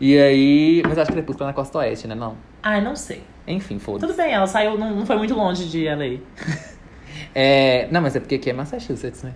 E 0.00 0.18
aí. 0.18 0.82
Mas 0.86 0.98
acho 0.98 1.06
que 1.08 1.12
crepúsculo 1.14 1.44
é 1.44 1.48
na 1.48 1.52
costa 1.54 1.78
oeste, 1.78 2.06
né? 2.06 2.14
Não. 2.14 2.36
Ai, 2.62 2.80
não 2.80 2.94
sei. 2.96 3.22
Enfim, 3.46 3.78
foda-se. 3.78 4.06
Tudo 4.12 4.16
bem, 4.16 4.32
ela 4.32 4.46
saiu, 4.46 4.76
não, 4.78 4.94
não 4.94 5.06
foi 5.06 5.16
muito 5.16 5.34
longe 5.34 5.64
de 5.68 5.84
LA. 5.88 6.18
É, 7.34 7.88
não, 7.90 8.00
mas 8.00 8.14
é 8.16 8.20
porque 8.20 8.36
aqui 8.36 8.50
é 8.50 8.52
Massachusetts, 8.52 9.22
né? 9.22 9.32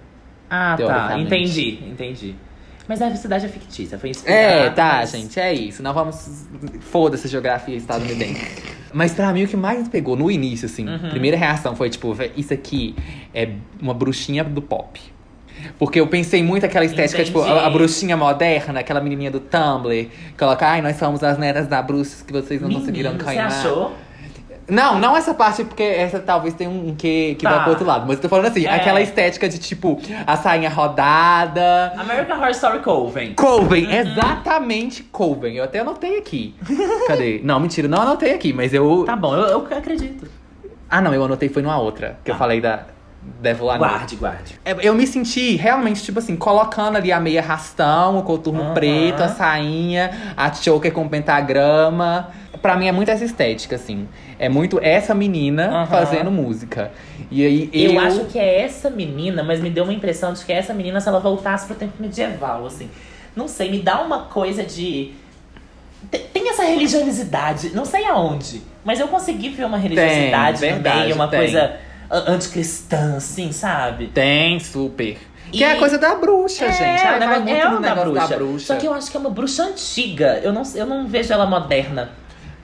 Ah, 0.49 0.77
tá. 0.79 1.19
Entendi, 1.19 1.79
entendi. 1.87 2.35
Mas 2.89 3.01
a 3.01 3.15
cidade 3.15 3.47
é 3.47 3.49
fictícia, 3.49 3.99
foi 3.99 4.11
inspirada. 4.11 4.41
É, 4.41 4.71
tá, 4.71 4.97
mas- 5.01 5.11
gente, 5.13 5.39
é 5.39 5.53
isso. 5.53 5.83
Não 5.83 5.95
vamos. 5.95 6.47
Foda-se 6.81 7.27
a 7.27 7.31
geografia 7.31 7.77
estadunidense. 7.77 8.73
Mas 8.95 9.15
pra 9.15 9.33
mim, 9.33 9.45
o 9.45 9.49
que 9.49 9.57
mais 9.57 9.83
me 9.83 9.89
pegou 9.89 10.15
no 10.17 10.31
início, 10.31 10.67
assim, 10.67 10.87
Uhum. 10.87 11.09
primeira 11.09 11.35
reação 11.35 11.75
foi 11.75 11.89
tipo, 11.89 12.13
"Vé, 12.13 12.31
isso 12.37 12.53
aqui 12.53 12.95
é 13.33 13.49
uma 13.81 13.95
bruxinha 13.95 14.45
do 14.45 14.61
pop. 14.61 15.01
Porque 15.79 16.01
eu 16.01 16.07
pensei 16.07 16.43
muito 16.43 16.65
aquela 16.67 16.85
estética, 16.85 17.25
tipo, 17.25 17.41
Entendi. 17.41 17.59
a, 17.59 17.67
a 17.67 17.71
bruxinha 17.71 18.17
moderna, 18.17 18.81
aquela 18.81 19.01
menininha 19.01 19.31
do 19.31 19.41
Tumblr. 19.41 20.09
Coloca, 20.39 20.67
ai, 20.67 20.83
nós 20.83 20.97
somos 20.97 21.23
as 21.23 21.39
netas 21.39 21.67
da 21.67 21.81
bruxa 21.83 22.25
que 22.25 22.33
vocês 22.33 22.61
não 22.61 22.71
conseguiram 22.71 23.13
Menino, 23.13 23.29
Você 23.31 23.37
cair. 23.37 23.47
achou? 23.47 23.93
Não, 24.69 24.97
não 24.99 25.17
essa 25.17 25.35
parte, 25.35 25.65
porque 25.65 25.83
essa 25.83 26.21
talvez 26.21 26.55
tenha 26.55 26.71
um 26.71 26.95
que, 26.95 27.35
que 27.35 27.43
Tá. 27.43 27.51
vai 27.51 27.61
pro 27.63 27.71
outro 27.71 27.85
lado. 27.85 28.05
Mas 28.07 28.17
eu 28.17 28.23
tô 28.23 28.29
falando 28.29 28.47
assim, 28.47 28.65
É. 28.65 28.71
aquela 28.75 29.01
estética 29.01 29.49
de 29.49 29.59
tipo, 29.59 30.01
a 30.25 30.37
sainha 30.37 30.71
rodada. 30.71 31.93
American 31.99 32.37
Horror 32.39 32.51
Story 32.51 32.79
Coven. 32.79 33.35
Coven, 33.35 33.87
Uhum. 33.87 33.93
exatamente 33.93 35.03
Coven. 35.05 35.57
Eu 35.57 35.65
até 35.65 35.81
anotei 35.81 36.17
aqui. 36.19 36.55
Cadê? 37.09 37.41
Não, 37.45 37.59
mentira, 37.59 37.89
não 37.89 38.03
anotei 38.03 38.33
aqui, 38.35 38.53
mas 38.53 38.73
eu. 38.73 39.03
Tá 39.05 39.17
bom, 39.17 39.35
eu, 39.35 39.47
eu 39.47 39.59
acredito. 39.77 40.27
Ah, 40.89 41.01
não, 41.01 41.13
eu 41.15 41.25
anotei 41.25 41.49
foi 41.49 41.63
numa 41.63 41.79
outra. 41.79 42.19
Que 42.25 42.31
eu 42.31 42.35
Tá. 42.35 42.39
falei 42.39 42.61
da 42.61 42.85
Know. 43.43 43.79
Guarde, 43.79 44.17
guarde. 44.17 44.61
É, 44.65 44.75
Eu 44.81 44.95
me 44.95 45.07
senti 45.07 45.55
realmente, 45.57 46.03
tipo 46.03 46.19
assim, 46.19 46.35
colocando 46.37 46.97
ali 46.97 47.13
a 47.13 47.21
meia 47.21 47.41
rastão, 47.43 48.19
o 48.19 48.23
coturno 48.23 48.73
preto, 48.75 49.23
a 49.23 49.29
sainha, 49.29 50.35
a 50.37 50.53
choker 50.53 50.93
com 50.93 51.09
pentagrama. 51.09 52.31
Pra 52.61 52.77
mim 52.77 52.87
é 52.87 52.93
muito 52.93 53.11
essa 53.11 53.25
estética, 53.25 53.77
assim. 53.77 54.09
É 54.39 54.49
muito 54.49 54.79
essa 54.83 55.15
menina 55.15 55.69
Aham. 55.69 55.87
fazendo 55.87 56.31
música. 56.31 56.91
E 57.31 57.45
aí 57.45 57.71
Eu, 57.73 57.93
eu. 57.95 58.01
acho 58.01 58.25
que 58.27 58.39
é 58.39 58.63
essa 58.63 58.89
menina, 58.91 59.43
mas 59.43 59.61
me 59.61 59.71
deu 59.71 59.85
uma 59.85 59.93
impressão 59.93 60.33
de 60.33 60.45
que 60.45 60.53
é 60.53 60.57
essa 60.59 60.75
menina 60.75 61.01
se 61.01 61.09
ela 61.09 61.19
voltasse 61.21 61.67
pro 61.67 61.75
tempo 61.77 61.95
medieval, 62.01 62.67
assim. 62.67 62.89
Não 63.35 63.49
sei, 63.49 63.71
me 63.71 63.79
dá 63.81 64.01
uma 64.03 64.25
coisa 64.25 64.63
de. 64.63 65.13
Te- 66.11 66.19
Tem 66.33 66.49
essa 66.51 66.65
religiosidade, 66.65 67.71
não 67.75 67.85
sei 67.85 68.05
aonde, 68.05 68.63
mas 68.85 68.99
eu 69.01 69.09
consegui 69.09 69.49
ver 69.51 69.65
uma 69.65 69.79
religiosidade 69.79 70.59
Tem, 70.61 70.71
no 70.71 70.75
verdade, 70.77 71.01
meio, 71.05 71.15
uma 71.15 71.29
tem. 71.29 71.39
coisa 71.41 71.73
anticristã, 72.13 73.17
assim, 73.17 73.53
sabe? 73.53 74.09
Tem, 74.09 74.59
super. 74.61 75.19
Que 75.51 75.59
E- 75.61 75.65
é 75.65 75.73
a 75.73 75.79
coisa 75.79 75.99
da 75.99 76.15
bruxa, 76.15 76.71
gente. 76.73 76.83
Ai, 77.03 77.17
o 77.17 77.19
vai 77.21 77.41
muito 77.41 77.51
é 77.51 77.69
no 77.69 77.81
da 77.81 77.95
bruxa. 77.95 78.29
da 78.29 78.37
bruxa. 78.37 78.67
Só 78.67 78.77
que 78.77 78.87
eu 78.87 78.95
acho 78.95 79.11
que 79.11 79.17
é 79.17 79.21
uma 79.21 79.31
bruxa 79.31 79.65
antiga. 79.65 80.41
Eu 80.43 80.53
não, 80.53 80.63
eu 80.75 80.87
não 80.87 81.07
vejo 81.07 81.33
ela 81.33 81.45
moderna. 81.47 82.11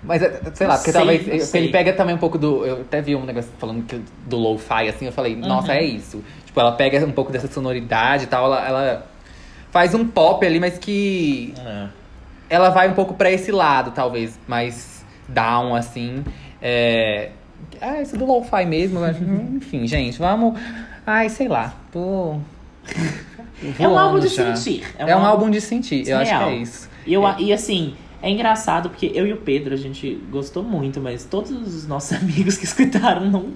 Mas, 0.02 0.22
é, 0.22 0.40
sei 0.54 0.66
lá, 0.66 0.76
porque 0.76 0.92
sei, 0.92 1.00
talvez 1.00 1.54
ele 1.54 1.68
pega 1.70 1.92
também 1.92 2.14
um 2.14 2.18
pouco 2.18 2.38
do. 2.38 2.64
Eu 2.64 2.82
até 2.82 3.02
vi 3.02 3.16
um 3.16 3.24
negócio 3.24 3.50
falando 3.58 3.84
que- 3.84 4.00
do 4.26 4.37
lo-fi, 4.37 4.88
assim, 4.88 5.06
eu 5.06 5.12
falei, 5.12 5.34
nossa, 5.37 5.68
Uhum. 5.72 5.74
é 5.78 5.82
isso. 5.84 6.22
Tipo, 6.46 6.61
ela 6.61 6.72
pega 6.72 7.04
um 7.04 7.11
pouco 7.11 7.32
dessa 7.32 7.48
sonoridade 7.48 8.24
e 8.24 8.26
tal, 8.28 8.44
ela, 8.46 8.66
ela 8.66 9.06
faz 9.70 9.94
um 9.94 10.06
pop 10.06 10.46
ali, 10.46 10.61
mas 10.61 10.78
que 10.78 11.52
ela 12.48 12.70
vai 12.70 12.88
um 12.88 12.94
pouco 12.94 13.14
pra 13.14 13.30
esse 13.30 13.50
lado, 13.52 13.90
talvez, 13.90 14.38
mais 14.46 15.04
down, 15.28 15.74
assim. 15.74 16.24
É. 16.62 17.30
Ah, 17.81 18.01
isso 18.03 18.16
do 18.16 18.25
lo-fi 18.27 18.64
mesmo, 18.66 19.01
mas, 19.01 19.16
enfim, 19.21 19.87
gente, 19.87 20.18
vamos. 20.18 20.59
Ai, 21.07 21.29
sei 21.29 21.49
lá, 21.49 21.75
tô. 21.92 22.37
É 23.79 23.87
um 23.88 23.99
álbum 23.99 24.18
de 24.21 24.29
já. 24.29 24.55
sentir. 24.57 24.85
É 24.99 25.16
um 25.16 25.25
álbum 25.25 25.51
de 25.51 25.61
sentir, 25.61 26.09
eu 26.09 26.16
acho 26.18 26.31
que 26.31 26.37
Real. 26.37 26.51
é 26.51 26.57
isso. 26.57 26.88
E, 27.07 27.12
eu, 27.14 27.23
e 27.38 27.53
assim, 27.53 27.94
é 28.23 28.31
engraçado 28.31 28.88
porque 28.90 29.11
eu 29.14 29.27
e 29.27 29.33
o 29.33 29.37
Pedro, 29.38 29.75
a 29.75 29.77
gente 29.77 30.14
gostou 30.31 30.62
muito, 30.62 31.01
mas 31.01 31.25
todos 31.25 31.51
os 31.51 31.87
nossos 31.87 32.12
amigos 32.18 32.57
que 32.57 32.64
escutaram 32.64 33.29
não, 33.31 33.47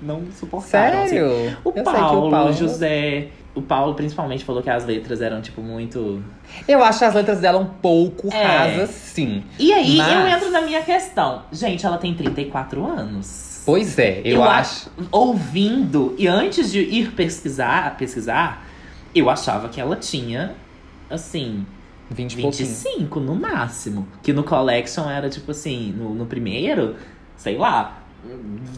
não 0.00 0.22
suportaram. 0.38 0.98
assim. 1.02 1.08
Sério? 1.10 1.56
O 1.64 1.68
Eu 1.70 1.72
sei 1.74 1.82
Paulo, 1.84 2.30
que 2.30 2.36
o 2.36 2.52
José. 2.52 3.28
O 3.54 3.60
Paulo 3.60 3.94
principalmente 3.94 4.44
falou 4.46 4.62
que 4.62 4.70
as 4.70 4.86
letras 4.86 5.20
eram, 5.20 5.42
tipo, 5.42 5.60
muito. 5.60 6.24
Eu 6.66 6.82
acho 6.82 7.04
as 7.04 7.12
letras 7.14 7.38
dela 7.38 7.58
um 7.58 7.66
pouco 7.66 8.28
É. 8.32 8.42
rasas, 8.42 8.88
sim. 8.90 9.44
E 9.58 9.70
aí 9.74 9.98
Mas- 9.98 10.10
eu 10.12 10.26
entro 10.26 10.50
na 10.50 10.62
minha 10.62 10.80
questão. 10.80 11.42
Gente, 11.52 11.84
ela 11.84 11.98
tem 11.98 12.14
34 12.14 12.82
anos. 12.86 13.51
Pois 13.64 13.98
é, 13.98 14.22
eu, 14.24 14.42
acho. 14.42 14.90
Ouvindo, 15.10 16.14
e 16.18 16.26
antes 16.26 16.70
de 16.70 16.80
ir 16.80 17.12
pesquisar, 17.12 17.96
pesquisar, 17.96 18.66
eu 19.14 19.30
achava 19.30 19.68
que 19.68 19.80
ela 19.80 19.96
tinha, 19.96 20.54
assim, 21.08 21.64
20 22.10 22.32
e 22.32 22.42
pouquinho. 22.42 22.68
25 22.68 23.20
no 23.20 23.34
máximo. 23.34 24.08
Que 24.22 24.32
no 24.32 24.42
Collection 24.42 25.08
era 25.08 25.28
tipo 25.30 25.50
assim, 25.50 25.92
no, 25.92 26.14
no 26.14 26.26
primeiro, 26.26 26.96
sei 27.36 27.56
lá, 27.56 28.02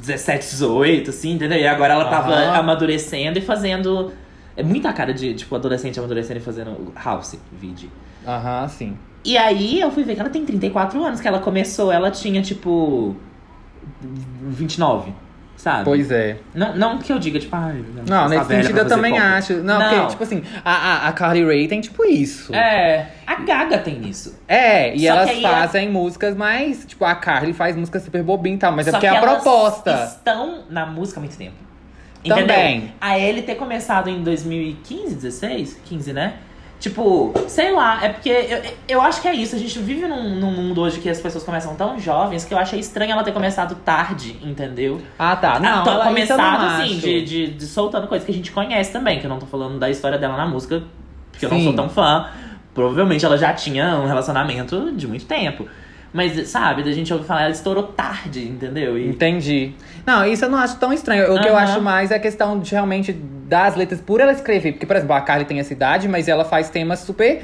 17, 0.00 0.50
18, 0.50 1.10
assim, 1.10 1.32
entendeu? 1.32 1.58
E 1.58 1.66
agora 1.66 1.94
ela 1.94 2.06
tava 2.06 2.32
Aham. 2.34 2.58
amadurecendo 2.58 3.38
e 3.38 3.42
fazendo. 3.42 4.12
É 4.56 4.62
muita 4.62 4.92
cara 4.92 5.12
de, 5.12 5.34
tipo, 5.34 5.54
adolescente 5.54 5.98
amadurecendo 5.98 6.38
e 6.38 6.42
fazendo 6.42 6.92
house, 6.94 7.38
vídeo. 7.52 7.90
Aham, 8.26 8.68
sim. 8.68 8.96
E 9.24 9.36
aí 9.36 9.80
eu 9.80 9.90
fui 9.90 10.04
ver 10.04 10.14
que 10.14 10.20
ela 10.20 10.30
tem 10.30 10.44
34 10.44 11.02
anos, 11.02 11.20
que 11.20 11.26
ela 11.26 11.40
começou, 11.40 11.90
ela 11.90 12.10
tinha 12.10 12.42
tipo. 12.42 13.16
29. 14.42 15.12
Sabe? 15.56 15.84
Pois 15.84 16.10
é. 16.10 16.38
Não, 16.52 16.76
não 16.76 16.98
que 16.98 17.12
eu 17.12 17.18
diga, 17.18 17.38
tipo, 17.38 17.54
ai. 17.54 17.82
Não, 18.08 18.28
nesse 18.28 18.46
sentido 18.46 18.78
eu 18.80 18.88
também 18.88 19.12
pop. 19.12 19.22
acho. 19.24 19.52
Não, 19.62 19.78
Não. 19.78 19.88
porque, 19.90 20.06
tipo 20.08 20.22
assim, 20.24 20.42
a, 20.64 20.72
a, 20.72 21.08
a 21.08 21.12
Carly 21.12 21.44
Rae 21.44 21.68
tem 21.68 21.80
tipo 21.80 22.04
isso. 22.04 22.52
É, 22.54 23.06
a 23.26 23.36
Gaga 23.36 23.78
tem 23.78 24.06
isso. 24.06 24.38
É, 24.48 24.94
e 24.94 25.00
Só 25.00 25.06
elas 25.06 25.30
é- 25.30 25.40
fazem 25.40 25.88
músicas 25.90 26.36
mais. 26.36 26.84
Tipo, 26.84 27.04
a 27.04 27.14
Carly 27.14 27.52
faz 27.52 27.76
música 27.76 28.00
super 28.00 28.22
bobinha 28.22 28.56
e 28.56 28.58
tal, 28.58 28.72
mas 28.72 28.88
é 28.88 28.90
Só 28.90 28.96
porque 28.98 29.08
que 29.08 29.14
é 29.14 29.16
a 29.16 29.22
elas 29.22 29.42
proposta. 29.42 30.04
estão 30.04 30.64
na 30.68 30.84
música 30.84 31.20
há 31.20 31.22
muito 31.22 31.36
tempo. 31.38 31.54
Também. 32.26 32.76
Entendeu? 32.78 32.94
A 33.00 33.18
ele 33.18 33.40
ter 33.42 33.54
começado 33.54 34.08
em 34.10 34.22
2015, 34.22 35.14
16? 35.14 35.78
15, 35.84 36.12
né? 36.12 36.34
Tipo, 36.84 37.32
sei 37.48 37.72
lá, 37.72 38.04
é 38.04 38.10
porque 38.10 38.28
eu, 38.28 38.62
eu 38.86 39.00
acho 39.00 39.22
que 39.22 39.26
é 39.26 39.34
isso. 39.34 39.56
A 39.56 39.58
gente 39.58 39.78
vive 39.78 40.06
num, 40.06 40.34
num 40.38 40.50
mundo 40.50 40.82
hoje 40.82 41.00
que 41.00 41.08
as 41.08 41.18
pessoas 41.18 41.42
começam 41.42 41.74
tão 41.74 41.98
jovens 41.98 42.44
que 42.44 42.52
eu 42.52 42.58
achei 42.58 42.78
estranho 42.78 43.12
ela 43.12 43.24
ter 43.24 43.32
começado 43.32 43.74
tarde, 43.76 44.36
entendeu? 44.42 45.00
Ah, 45.18 45.34
tá. 45.34 45.58
Não, 45.58 45.78
Ah, 45.78 45.82
tô- 45.82 45.90
ela, 45.92 46.04
começado 46.04 46.38
não 46.60 46.68
assim, 46.82 46.98
de, 46.98 47.22
de, 47.24 47.46
de 47.54 47.66
soltando 47.66 48.06
coisas 48.06 48.26
que 48.26 48.30
a 48.32 48.34
gente 48.34 48.52
conhece 48.52 48.92
também, 48.92 49.18
que 49.18 49.24
eu 49.24 49.30
não 49.30 49.38
tô 49.38 49.46
falando 49.46 49.78
da 49.78 49.88
história 49.88 50.18
dela 50.18 50.36
na 50.36 50.44
música, 50.44 50.82
porque 51.30 51.46
eu 51.46 51.48
não 51.50 51.56
Sim. 51.56 51.64
sou 51.64 51.72
tão 51.72 51.88
fã. 51.88 52.26
Provavelmente 52.74 53.24
ela 53.24 53.38
já 53.38 53.54
tinha 53.54 53.96
um 53.96 54.06
relacionamento 54.06 54.92
de 54.92 55.08
muito 55.08 55.24
tempo. 55.24 55.66
Mas, 56.14 56.48
sabe, 56.48 56.84
da 56.84 56.92
gente 56.92 57.12
ouvir 57.12 57.26
falar, 57.26 57.42
ela 57.42 57.50
estourou 57.50 57.82
tarde, 57.82 58.44
entendeu? 58.44 58.96
E 58.96 59.08
Entendi. 59.08 59.72
Não, 60.06 60.24
isso 60.24 60.44
eu 60.44 60.48
não 60.48 60.58
acho 60.58 60.78
tão 60.78 60.92
estranho. 60.92 61.34
O 61.34 61.40
que 61.40 61.48
eu 61.48 61.56
acho 61.56 61.82
mais 61.82 62.12
é 62.12 62.14
a 62.14 62.20
questão 62.20 62.60
de 62.60 62.70
realmente 62.70 63.12
das 63.12 63.74
letras 63.74 64.00
por 64.00 64.20
ela 64.20 64.30
escrever. 64.30 64.72
Porque, 64.72 64.86
por 64.86 64.94
exemplo, 64.94 65.12
a 65.12 65.20
Carly 65.20 65.44
tem 65.44 65.58
essa 65.58 65.72
idade, 65.72 66.06
mas 66.06 66.28
ela 66.28 66.44
faz 66.44 66.70
temas 66.70 67.00
super 67.00 67.42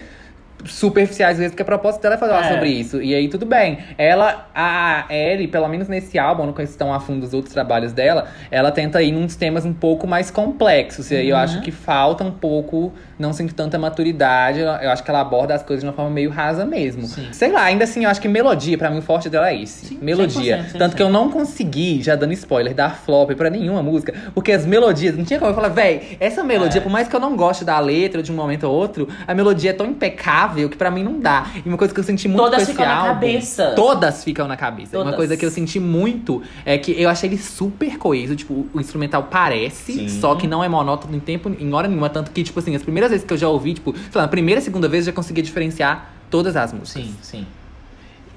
superficiais 0.66 1.38
vezes, 1.38 1.52
porque 1.52 1.62
a 1.62 1.66
proposta 1.66 2.00
dela 2.00 2.14
é 2.14 2.18
falar 2.18 2.46
É. 2.46 2.52
sobre 2.54 2.68
isso. 2.68 3.02
E 3.02 3.14
aí 3.14 3.28
tudo 3.28 3.46
bem. 3.46 3.78
Ela, 3.98 4.48
a 4.54 5.04
Ellie, 5.10 5.48
pelo 5.48 5.68
menos 5.68 5.88
nesse 5.88 6.18
álbum, 6.18 6.42
eu 6.42 6.46
não 6.48 6.52
conheço 6.52 6.76
tão 6.76 6.92
a 6.92 7.00
fundo 7.00 7.24
os 7.24 7.34
outros 7.34 7.52
trabalhos 7.52 7.92
dela, 7.92 8.28
ela 8.50 8.70
tenta 8.70 9.02
ir 9.02 9.14
uns 9.14 9.36
temas 9.36 9.64
um 9.64 9.72
pouco 9.72 10.06
mais 10.06 10.30
complexos. 10.30 11.10
E 11.10 11.16
aí 11.16 11.28
eu 11.28 11.36
Uhum. 11.36 11.42
acho 11.42 11.60
que 11.62 11.70
falta 11.70 12.24
um 12.24 12.30
pouco, 12.30 12.92
não 13.18 13.32
sinto 13.32 13.54
tanta 13.54 13.78
maturidade. 13.78 14.60
Eu 14.60 14.90
acho 14.90 15.02
que 15.02 15.10
ela 15.10 15.20
aborda 15.20 15.54
as 15.54 15.62
coisas 15.62 15.82
de 15.82 15.86
uma 15.88 15.92
forma 15.94 16.10
meio 16.10 16.30
rasa 16.30 16.64
mesmo. 16.64 17.06
Sim. 17.06 17.28
Sei 17.32 17.50
lá, 17.52 17.62
ainda 17.64 17.84
assim, 17.84 18.04
eu 18.04 18.10
acho 18.10 18.20
que 18.20 18.28
melodia, 18.28 18.76
pra 18.78 18.90
mim, 18.90 18.98
o 18.98 19.02
forte 19.02 19.28
dela 19.28 19.50
é 19.50 19.60
esse. 19.62 19.86
Sim, 19.86 19.98
melodia. 20.00 20.58
100%, 20.64 20.78
Tanto 20.78 20.96
que 20.96 21.02
eu 21.02 21.08
não 21.08 21.30
consegui, 21.30 22.02
já 22.02 22.14
dando 22.16 22.32
spoiler, 22.32 22.74
dar 22.74 22.96
flop 22.96 23.30
pra 23.34 23.50
nenhuma 23.50 23.82
música, 23.82 24.14
porque 24.34 24.52
as 24.52 24.64
melodias, 24.66 25.16
não 25.16 25.24
tinha 25.24 25.38
como 25.38 25.50
eu 25.50 25.54
falar, 25.54 25.68
véi, 25.68 26.16
essa 26.20 26.42
melodia, 26.42 26.80
É. 26.80 26.82
por 26.82 26.90
mais 26.90 27.08
que 27.08 27.14
eu 27.16 27.20
não 27.20 27.36
goste 27.36 27.64
da 27.64 27.78
letra 27.78 28.22
de 28.22 28.30
um 28.32 28.34
momento 28.34 28.64
ou 28.64 28.74
outro, 28.74 29.08
a 29.26 29.34
melodia 29.34 29.70
é 29.70 29.72
tão 29.72 29.86
impecável 29.86 30.49
que 30.68 30.76
pra 30.76 30.90
mim 30.90 31.02
não 31.02 31.20
dá. 31.20 31.46
E 31.64 31.68
uma 31.68 31.76
coisa 31.78 31.92
que 31.94 32.00
eu 32.00 32.04
senti 32.04 32.26
muito 32.28 32.42
Todas 32.42 32.68
ficam 32.68 32.84
na 32.84 32.94
álbum- 32.94 33.08
cabeça. 33.14 33.72
Todas 33.76 34.24
ficam 34.24 34.48
na 34.48 34.56
cabeça. 34.56 34.96
Uma 34.96 35.04
Todas. 35.04 35.16
coisa 35.16 35.36
que 35.36 35.44
eu 35.46 35.50
senti 35.50 35.78
muito 35.80 36.42
é 36.64 36.76
que 36.78 36.92
eu 37.00 37.08
achei 37.08 37.28
ele 37.30 37.38
super 37.38 37.96
coeso. 37.98 38.34
Tipo, 38.36 38.66
o 38.72 38.80
instrumental 38.80 39.24
parece, 39.30 39.92
Sim. 39.94 40.08
só 40.08 40.34
que 40.34 40.46
não 40.46 40.62
é 40.64 40.68
monótono 40.68 41.14
em 41.16 41.20
tempo, 41.20 41.48
em 41.58 41.72
hora 41.72 41.86
nenhuma. 41.88 42.08
Tanto 42.10 42.30
que, 42.30 42.42
tipo 42.42 42.58
assim, 42.58 42.74
as 42.74 42.82
primeiras 42.82 43.10
vezes 43.10 43.26
que 43.26 43.32
eu 43.32 43.38
já 43.38 43.48
ouvi, 43.48 43.74
tipo, 43.74 43.92
sei 43.94 44.02
lá, 44.14 44.22
na 44.22 44.28
primeira, 44.28 44.60
segunda 44.60 44.88
vez 44.88 45.06
eu 45.06 45.12
já 45.12 45.16
conseguia 45.16 45.42
diferenciar 45.42 46.10
todas 46.30 46.56
as 46.56 46.72
músicas. 46.72 47.04
sim, 47.04 47.14
sim. 47.22 47.46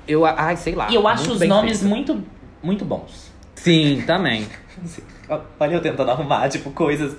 Eu, 0.08 0.26
ai, 0.26 0.58
sei 0.58 0.76
lá. 0.76 0.90
E 0.92 0.96
eu 0.96 1.08
acho 1.08 1.32
os 1.32 1.40
nomes 1.48 1.80
feito. 1.80 1.90
muito, 1.90 2.24
muito 2.62 2.84
bons. 2.84 3.32
Sim, 3.56 4.04
também. 4.06 4.46
Olha 5.60 5.74
eu 5.74 5.82
tentando 5.82 6.12
arrumar, 6.12 6.50
tipo, 6.50 6.70
coisas. 6.72 7.16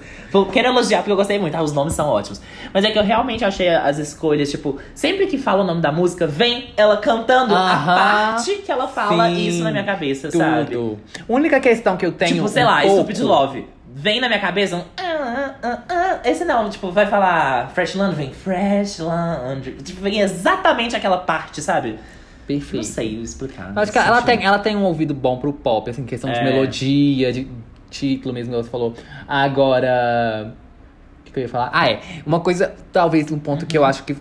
Quero 0.52 0.68
elogiar 0.68 0.98
porque 0.98 1.12
eu 1.12 1.16
gostei 1.16 1.38
muito. 1.38 1.54
Ah, 1.56 1.62
os 1.62 1.72
nomes 1.72 1.94
são 1.94 2.08
ótimos. 2.08 2.40
Mas 2.72 2.84
é 2.84 2.90
que 2.90 2.98
eu 2.98 3.02
realmente 3.02 3.44
achei 3.44 3.68
as 3.68 3.98
escolhas, 3.98 4.50
tipo, 4.50 4.78
sempre 4.94 5.26
que 5.26 5.38
fala 5.38 5.62
o 5.62 5.66
nome 5.66 5.80
da 5.80 5.90
música, 5.90 6.26
vem 6.26 6.70
ela 6.76 6.98
cantando 6.98 7.54
a 7.54 7.76
parte 7.76 8.56
que 8.56 8.70
ela 8.70 8.86
fala 8.86 9.28
Sim, 9.28 9.48
isso 9.48 9.64
na 9.64 9.70
minha 9.70 9.84
cabeça, 9.84 10.30
sabe? 10.30 10.72
Tudo. 10.72 11.00
Única 11.28 11.58
questão 11.60 11.96
que 11.96 12.04
eu 12.04 12.12
tenho. 12.12 12.34
Tipo, 12.34 12.48
sei 12.48 12.62
um 12.62 12.66
lá, 12.66 12.80
pouco... 12.82 12.96
Stupid 12.96 13.20
Love. 13.20 13.66
Vem 13.96 14.20
na 14.20 14.26
minha 14.28 14.40
cabeça 14.40 14.76
um. 14.76 14.82
ah, 14.98 15.54
ah, 15.62 15.78
ah. 15.88 16.18
Esse 16.24 16.44
não, 16.44 16.68
tipo, 16.68 16.90
vai 16.90 17.06
falar 17.06 17.70
Fresh 17.70 17.94
Laundry, 17.94 18.16
vem 18.24 18.32
Fresh 18.34 18.98
Laundry. 18.98 19.72
Tipo, 19.82 20.02
vem 20.02 20.20
exatamente 20.20 20.96
aquela 20.96 21.18
parte, 21.18 21.62
sabe? 21.62 21.90
Não 21.92 21.98
Perfeito. 22.46 22.84
sei 22.84 23.14
explicar. 23.20 23.72
Acho 23.74 23.90
que 23.92 23.98
ela 23.98 24.20
tem, 24.20 24.44
ela 24.44 24.58
tem 24.58 24.76
um 24.76 24.82
ouvido 24.82 25.14
bom 25.14 25.38
pro 25.38 25.52
pop, 25.52 25.88
assim, 25.88 26.04
questão 26.04 26.30
de 26.30 26.38
É. 26.38 26.44
melodia, 26.44 27.32
de 27.32 27.48
título 27.94 28.34
mesmo, 28.34 28.52
que 28.52 28.62
você 28.62 28.70
falou. 28.70 28.94
Agora. 29.28 30.52
O 31.20 31.24
que, 31.24 31.32
que 31.32 31.38
eu 31.38 31.42
ia 31.42 31.48
falar? 31.48 31.70
Ah, 31.72 31.88
é. 31.88 32.00
Uma 32.26 32.40
coisa, 32.40 32.74
talvez 32.92 33.30
um 33.30 33.38
ponto 33.38 33.62
Uhum. 33.62 33.68
que 33.68 33.78
eu 33.78 33.84
acho 33.84 34.04
que 34.04 34.16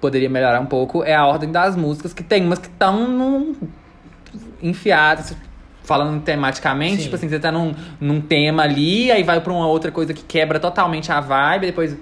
poderia 0.00 0.30
melhorar 0.30 0.60
um 0.60 0.66
pouco 0.66 1.04
é 1.04 1.14
a 1.14 1.26
ordem 1.26 1.50
das 1.50 1.76
músicas, 1.76 2.14
que 2.14 2.22
tem 2.22 2.44
umas 2.44 2.58
que 2.58 2.68
estão 2.68 3.06
num... 3.08 3.54
enfiadas. 4.62 5.36
Falando 5.82 6.22
tematicamente, 6.22 6.98
Sim. 6.98 7.02
tipo 7.04 7.16
assim, 7.16 7.28
você 7.28 7.40
tá 7.40 7.50
num, 7.50 7.74
num 8.00 8.20
tema 8.20 8.62
ali, 8.62 9.10
aí 9.10 9.24
vai 9.24 9.40
pra 9.40 9.52
uma 9.52 9.66
outra 9.66 9.90
coisa 9.90 10.14
que 10.14 10.22
quebra 10.22 10.60
totalmente 10.60 11.10
a 11.10 11.20
vibe, 11.20 11.66
depois. 11.66 11.96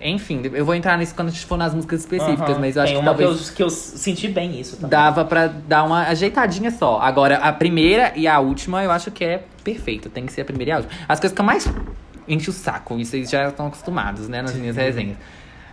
Enfim, 0.00 0.42
eu 0.54 0.64
vou 0.64 0.74
entrar 0.74 0.96
nisso 0.96 1.12
quando 1.14 1.28
a 1.28 1.30
gente 1.32 1.44
for 1.44 1.56
nas 1.56 1.74
músicas 1.74 2.00
específicas, 2.00 2.50
Aham. 2.50 2.60
mas 2.60 2.76
eu 2.76 2.82
acho 2.82 2.92
Tem 2.92 3.02
que 3.02 3.08
uma 3.08 3.16
talvez 3.16 3.50
que, 3.50 3.50
eu, 3.50 3.56
que 3.56 3.62
eu 3.64 3.70
senti 3.70 4.28
bem 4.28 4.58
isso 4.60 4.76
também. 4.76 4.90
dava 4.90 5.24
pra 5.24 5.48
dar 5.48 5.82
uma 5.82 6.02
ajeitadinha 6.06 6.70
só. 6.70 7.00
Agora, 7.00 7.38
a 7.38 7.52
primeira 7.52 8.12
e 8.14 8.28
a 8.28 8.38
última 8.38 8.84
eu 8.84 8.92
acho 8.92 9.10
que 9.10 9.24
é 9.24 9.42
perfeito. 9.64 10.08
Tem 10.08 10.24
que 10.24 10.32
ser 10.32 10.42
a 10.42 10.44
primeira 10.44 10.70
e 10.70 10.72
a 10.72 10.76
última. 10.78 10.94
As 11.08 11.18
coisas 11.18 11.34
que 11.34 11.40
eu 11.40 11.44
mais 11.44 11.68
enche 12.28 12.48
o 12.48 12.52
saco, 12.52 12.98
e 12.98 13.04
vocês 13.04 13.28
já 13.28 13.48
estão 13.48 13.66
acostumados, 13.66 14.28
né, 14.28 14.40
nas 14.42 14.54
minhas 14.54 14.76
resenhas. 14.76 15.16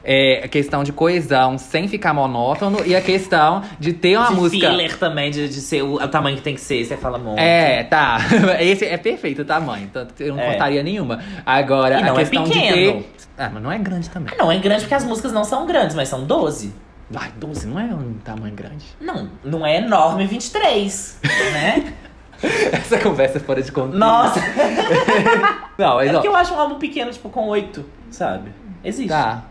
É 0.08 0.44
a 0.46 0.48
questão 0.48 0.84
de 0.84 0.94
coesão 0.94 1.58
sem 1.58 1.88
ficar 1.88 2.14
monótono 2.14 2.86
e 2.86 2.96
a 2.96 3.02
questão 3.02 3.64
de 3.80 3.92
ter 3.92 4.16
uma 4.18 4.28
de 4.28 4.36
música. 4.36 4.70
filler 4.70 4.98
também, 5.00 5.32
de, 5.32 5.50
de 5.50 5.60
ser 5.62 5.82
o, 5.84 5.96
o 5.96 6.08
tamanho 6.08 6.38
que 6.38 6.44
tem 6.44 6.54
que 6.54 6.62
ser, 6.62 6.86
você 6.86 6.96
fala 6.96 7.18
muito. 7.18 7.40
É, 7.40 7.84
tá. 7.86 8.20
Esse 8.62 8.86
é 8.86 8.98
perfeito 8.98 9.42
o 9.42 9.46
tamanho. 9.46 9.90
Tanto 9.92 10.14
que 10.14 10.22
eu 10.24 10.36
não 10.36 10.40
É. 10.40 10.46
cortaria 10.52 10.84
nenhuma. 10.84 11.20
Agora, 11.44 12.00
E 12.00 12.04
não 12.04 12.16
a 12.16 12.22
é 12.22 12.24
questão 12.24 12.44
de 12.44 12.52
pequeno. 12.52 12.76
ter. 13.02 13.10
Ah, 13.38 13.50
mas 13.52 13.64
não 13.64 13.72
é 13.72 13.78
grande 13.80 14.10
também. 14.10 14.32
Ah, 14.34 14.44
Não, 14.44 14.52
é 14.52 14.58
grande 14.60 14.82
porque 14.82 14.94
as 14.94 15.04
músicas 15.04 15.32
não 15.34 15.44
são 15.44 15.66
grandes, 15.66 15.96
mas 15.96 16.08
são 16.08 16.24
12. 16.24 16.72
Ai, 17.16 17.32
12 17.38 17.68
não 17.68 17.80
é 17.80 17.86
um 17.86 18.14
tamanho 18.24 18.54
grande. 18.56 18.86
Não, 19.02 19.28
não 19.44 19.66
é 19.66 19.78
enorme 19.78 20.26
23, 20.28 21.20
né? 21.54 21.94
Essa 22.72 23.00
conversa 23.00 23.38
é 23.38 23.42
fora 23.42 23.62
de 23.62 23.72
conta. 23.72 23.98
Nossa! 23.98 24.40
Não, 25.78 25.96
mas 25.96 26.10
É 26.10 26.14
porque 26.14 26.28
eu 26.28 26.36
acho 26.36 26.54
um 26.54 26.60
álbum 26.60 26.76
pequeno, 26.76 27.12
tipo, 27.12 27.30
com 27.30 27.48
8, 27.48 27.84
sabe? 28.12 28.52
Existe. 28.84 29.10
Tá. 29.10 29.44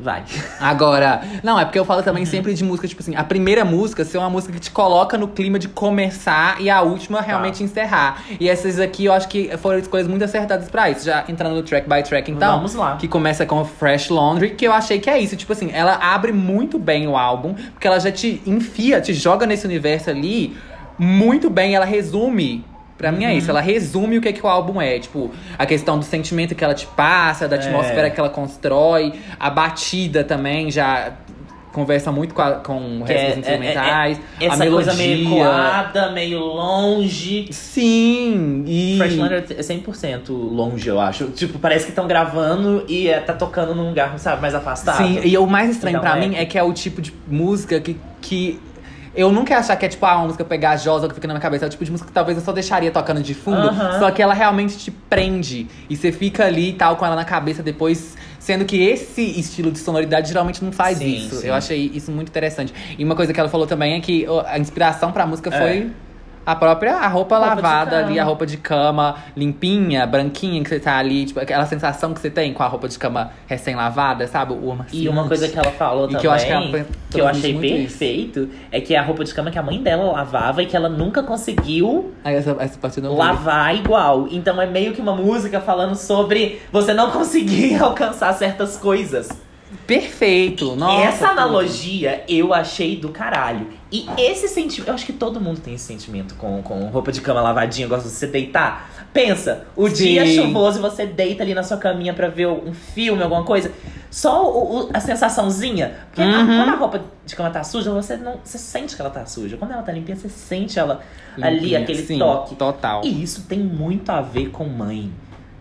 Vai. 0.00 0.22
Agora, 0.60 1.22
não, 1.42 1.58
é 1.58 1.64
porque 1.64 1.78
eu 1.78 1.84
falo 1.84 1.98
Uhum. 1.98 2.04
também 2.04 2.24
sempre 2.24 2.54
de 2.54 2.62
música, 2.62 2.86
tipo 2.86 3.02
assim, 3.02 3.16
a 3.16 3.24
primeira 3.24 3.64
música 3.64 4.04
ser 4.04 4.18
uma 4.18 4.30
música 4.30 4.52
que 4.52 4.60
te 4.60 4.70
coloca 4.70 5.18
no 5.18 5.26
clima 5.26 5.58
de 5.58 5.66
começar 5.66 6.60
e 6.60 6.70
a 6.70 6.80
última 6.82 7.20
realmente 7.20 7.64
encerrar. 7.64 8.22
E 8.38 8.48
essas 8.48 8.78
aqui 8.78 9.06
eu 9.06 9.12
acho 9.12 9.28
que 9.28 9.50
foram 9.58 9.78
escolhas 9.78 10.06
muito 10.06 10.24
acertadas 10.24 10.68
pra 10.68 10.88
isso. 10.88 11.04
Já 11.04 11.24
entrando 11.28 11.56
no 11.56 11.62
track 11.62 11.88
by 11.88 12.02
track, 12.02 12.30
então. 12.30 12.56
Vamos 12.56 12.74
lá. 12.74 12.96
Que 12.96 13.08
começa 13.08 13.44
com 13.44 13.64
Fresh 13.64 14.08
Laundry, 14.10 14.50
que 14.50 14.64
eu 14.66 14.72
achei 14.72 15.00
que 15.00 15.10
é 15.10 15.18
isso. 15.18 15.34
Tipo 15.36 15.52
assim, 15.52 15.70
ela 15.72 15.94
abre 15.96 16.30
muito 16.32 16.78
bem 16.78 17.08
o 17.08 17.16
álbum, 17.16 17.54
porque 17.72 17.86
ela 17.86 17.98
já 17.98 18.12
te 18.12 18.40
enfia, 18.46 19.00
te 19.00 19.12
joga 19.12 19.46
nesse 19.46 19.66
universo 19.66 20.10
ali 20.10 20.56
muito 20.96 21.50
bem. 21.50 21.74
Ela 21.74 21.84
resume. 21.84 22.64
Pra 22.98 23.12
mim 23.12 23.24
é 23.24 23.28
Uhum. 23.28 23.38
isso, 23.38 23.48
ela 23.50 23.60
resume 23.60 24.18
o 24.18 24.20
que, 24.20 24.28
é 24.28 24.32
que 24.32 24.44
o 24.44 24.48
álbum 24.48 24.80
é. 24.82 24.98
Tipo, 24.98 25.30
a 25.56 25.64
questão 25.64 25.98
do 25.98 26.04
sentimento 26.04 26.54
que 26.54 26.62
ela 26.64 26.74
te 26.74 26.86
passa, 26.88 27.46
da 27.48 27.54
atmosfera 27.56 28.08
É. 28.08 28.10
que 28.10 28.18
ela 28.18 28.28
constrói, 28.28 29.12
a 29.38 29.48
batida 29.48 30.24
também 30.24 30.68
já 30.70 31.12
conversa 31.72 32.10
muito 32.10 32.34
com, 32.34 32.42
a- 32.42 32.52
com 32.56 32.98
o 33.00 33.04
resto 33.04 33.12
é- 33.24 33.28
dos 33.28 33.38
instrumentais. 33.38 34.18
é- 34.40 34.44
é- 34.44 34.48
a 34.48 34.52
essa 34.52 34.64
melodia. 34.64 34.84
coisa 34.92 34.94
meio 34.94 35.30
coada, 35.30 36.10
meio 36.10 36.40
longe. 36.40 37.46
Sim, 37.52 38.64
e. 38.66 38.96
Fresh 38.98 39.16
Lander 39.16 39.44
é 39.56 39.62
100% 39.62 40.32
longe, 40.32 40.88
eu 40.88 40.98
acho. 40.98 41.26
Tipo, 41.26 41.58
parece 41.60 41.84
que 41.84 41.90
estão 41.92 42.08
gravando 42.08 42.84
e 42.88 43.08
é, 43.08 43.20
tá 43.20 43.32
tocando 43.32 43.74
num 43.76 43.90
lugar, 43.90 44.18
sabe, 44.18 44.42
mais 44.42 44.54
afastado. 44.56 44.96
Sim, 44.96 45.20
e 45.22 45.38
o 45.38 45.46
mais 45.46 45.70
estranho 45.70 45.98
Então, 45.98 46.10
pra 46.10 46.18
é. 46.20 46.26
mim 46.28 46.34
é 46.36 46.44
que 46.44 46.58
é 46.58 46.62
o 46.62 46.72
tipo 46.72 47.00
de 47.00 47.12
música 47.28 47.78
que. 47.80 47.96
que 48.20 48.58
eu 49.18 49.32
nunca 49.32 49.52
ia 49.52 49.58
achar 49.58 49.74
que 49.74 49.84
é 49.84 49.88
tipo 49.88 50.06
ah, 50.06 50.14
uma 50.16 50.26
música 50.26 50.44
pegajosa 50.44 51.08
que 51.08 51.14
fica 51.14 51.26
na 51.26 51.34
minha 51.34 51.40
cabeça. 51.42 51.64
É 51.64 51.66
o 51.66 51.70
tipo 51.70 51.84
de 51.84 51.90
música 51.90 52.06
que 52.06 52.14
talvez 52.14 52.38
eu 52.38 52.44
só 52.44 52.52
deixaria 52.52 52.88
tocando 52.92 53.20
de 53.20 53.34
fundo. 53.34 53.68
Só 53.98 54.12
que 54.12 54.22
ela 54.22 54.32
realmente 54.32 54.78
te 54.78 54.92
prende. 54.92 55.66
E 55.90 55.96
você 55.96 56.12
fica 56.12 56.44
ali 56.46 56.68
e 56.70 56.72
tal 56.74 56.94
com 56.96 57.04
ela 57.04 57.16
na 57.16 57.24
cabeça 57.24 57.60
depois. 57.60 58.16
Sendo 58.38 58.64
que 58.64 58.80
esse 58.80 59.20
estilo 59.20 59.72
de 59.72 59.80
sonoridade 59.80 60.28
geralmente 60.28 60.64
não 60.64 60.70
faz 60.70 60.98
Sim, 60.98 61.16
isso. 61.16 61.36
sim. 61.40 61.48
Eu 61.48 61.54
achei 61.54 61.90
isso 61.92 62.12
muito 62.12 62.28
interessante. 62.28 62.72
E 62.96 63.04
uma 63.04 63.16
coisa 63.16 63.32
que 63.32 63.40
ela 63.40 63.48
falou 63.48 63.66
também 63.66 63.94
é 63.96 64.00
que 64.00 64.24
a 64.46 64.56
inspiração 64.58 65.10
pra 65.10 65.26
música 65.26 65.50
É. 65.52 65.58
foi. 65.58 65.90
A 66.48 66.56
própria 66.56 66.96
a 66.96 67.08
roupa, 67.08 67.36
Roupa 67.36 67.54
lavada 67.54 67.98
ali, 67.98 68.18
a 68.18 68.24
roupa 68.24 68.46
de 68.46 68.56
cama 68.56 69.16
limpinha, 69.36 70.06
branquinha 70.06 70.62
que 70.62 70.70
você 70.70 70.80
tá 70.80 70.96
ali, 70.96 71.26
tipo, 71.26 71.38
aquela 71.38 71.66
sensação 71.66 72.14
que 72.14 72.20
você 72.20 72.30
tem 72.30 72.54
com 72.54 72.62
a 72.62 72.66
roupa 72.66 72.88
de 72.88 72.98
cama 72.98 73.32
recém-lavada, 73.46 74.26
sabe? 74.26 74.54
O 74.54 74.72
amaciante. 74.72 75.04
E 75.04 75.10
uma 75.10 75.28
coisa 75.28 75.46
que 75.46 75.58
ela 75.58 75.70
falou 75.72 76.04
E 76.04 76.06
também, 76.06 76.20
que 76.22 76.26
eu 76.26 76.30
acho 76.30 76.46
que 76.46 76.52
ela 76.52 76.86
que 77.10 77.20
eu 77.20 77.28
achei 77.28 77.52
muito 77.52 77.66
isso. 77.66 77.98
perfeito, 77.98 78.48
é 78.72 78.80
que 78.80 78.96
a 78.96 79.02
roupa 79.02 79.24
de 79.24 79.34
cama 79.34 79.50
que 79.50 79.58
a 79.58 79.62
mãe 79.62 79.82
dela 79.82 80.10
lavava 80.10 80.62
e 80.62 80.66
que 80.66 80.74
ela 80.74 80.88
nunca 80.88 81.22
conseguiu 81.22 82.14
Aí 82.24 82.34
essa, 82.34 82.56
essa 82.58 82.78
parte 82.78 82.98
não 82.98 83.10
vi. 83.10 83.18
lavar 83.18 83.76
igual. 83.76 84.26
Então 84.30 84.58
é 84.60 84.66
meio 84.66 84.94
que 84.94 85.02
uma 85.02 85.14
música 85.14 85.60
falando 85.60 85.96
sobre 85.96 86.62
você 86.72 86.94
não 86.94 87.10
conseguir 87.10 87.76
alcançar 87.84 88.32
certas 88.32 88.78
coisas. 88.78 89.28
Perfeito. 89.86 90.74
Nossa, 90.76 91.02
Essa 91.06 91.28
analogia 91.28 92.24
eu 92.28 92.52
achei 92.54 92.96
do 92.96 93.08
caralho. 93.10 93.68
E 93.90 94.06
esse 94.18 94.48
sentimento, 94.48 94.88
eu 94.88 94.94
acho 94.94 95.06
que 95.06 95.12
todo 95.12 95.40
mundo 95.40 95.60
tem 95.60 95.74
esse 95.74 95.84
sentimento 95.84 96.34
com, 96.34 96.62
com 96.62 96.86
roupa 96.88 97.10
de 97.10 97.20
cama 97.20 97.40
lavadinha, 97.40 97.86
gosta 97.88 98.08
de 98.08 98.14
você 98.14 98.26
deitar. 98.26 98.90
Pensa, 99.12 99.66
o 99.74 99.88
Sim. 99.88 99.94
dia 99.94 100.26
chuvoso 100.26 100.78
e 100.78 100.82
você 100.82 101.06
deita 101.06 101.42
ali 101.42 101.54
na 101.54 101.62
sua 101.62 101.78
caminha 101.78 102.12
pra 102.12 102.28
ver 102.28 102.46
um 102.48 102.74
filme, 102.74 103.22
alguma 103.22 103.44
coisa. 103.44 103.72
Só 104.10 104.44
o- 104.46 104.80
o- 104.86 104.90
a 104.92 105.00
sensaçãozinha. 105.00 105.96
Porque 106.10 106.22
a- 106.22 106.26
Uhum. 106.40 106.46
quando 106.46 106.68
a 106.68 106.74
roupa 106.76 107.00
de 107.24 107.34
cama 107.34 107.50
tá 107.50 107.64
suja, 107.64 107.90
você 107.90 108.16
não. 108.16 108.38
Você 108.44 108.58
sente 108.58 108.94
que 108.94 109.00
ela 109.00 109.10
tá 109.10 109.24
suja. 109.24 109.56
Quando 109.56 109.72
ela 109.72 109.82
tá 109.82 109.92
limpinha, 109.92 110.16
você 110.16 110.28
sente 110.28 110.78
ela 110.78 111.00
ali, 111.40 111.56
Limpinha. 111.60 111.80
aquele 111.80 112.02
Sim, 112.02 112.18
toque. 112.18 112.54
Total. 112.56 113.02
E 113.04 113.22
isso 113.22 113.42
tem 113.48 113.58
muito 113.58 114.10
a 114.10 114.20
ver 114.20 114.50
com 114.50 114.64
mãe. 114.64 115.10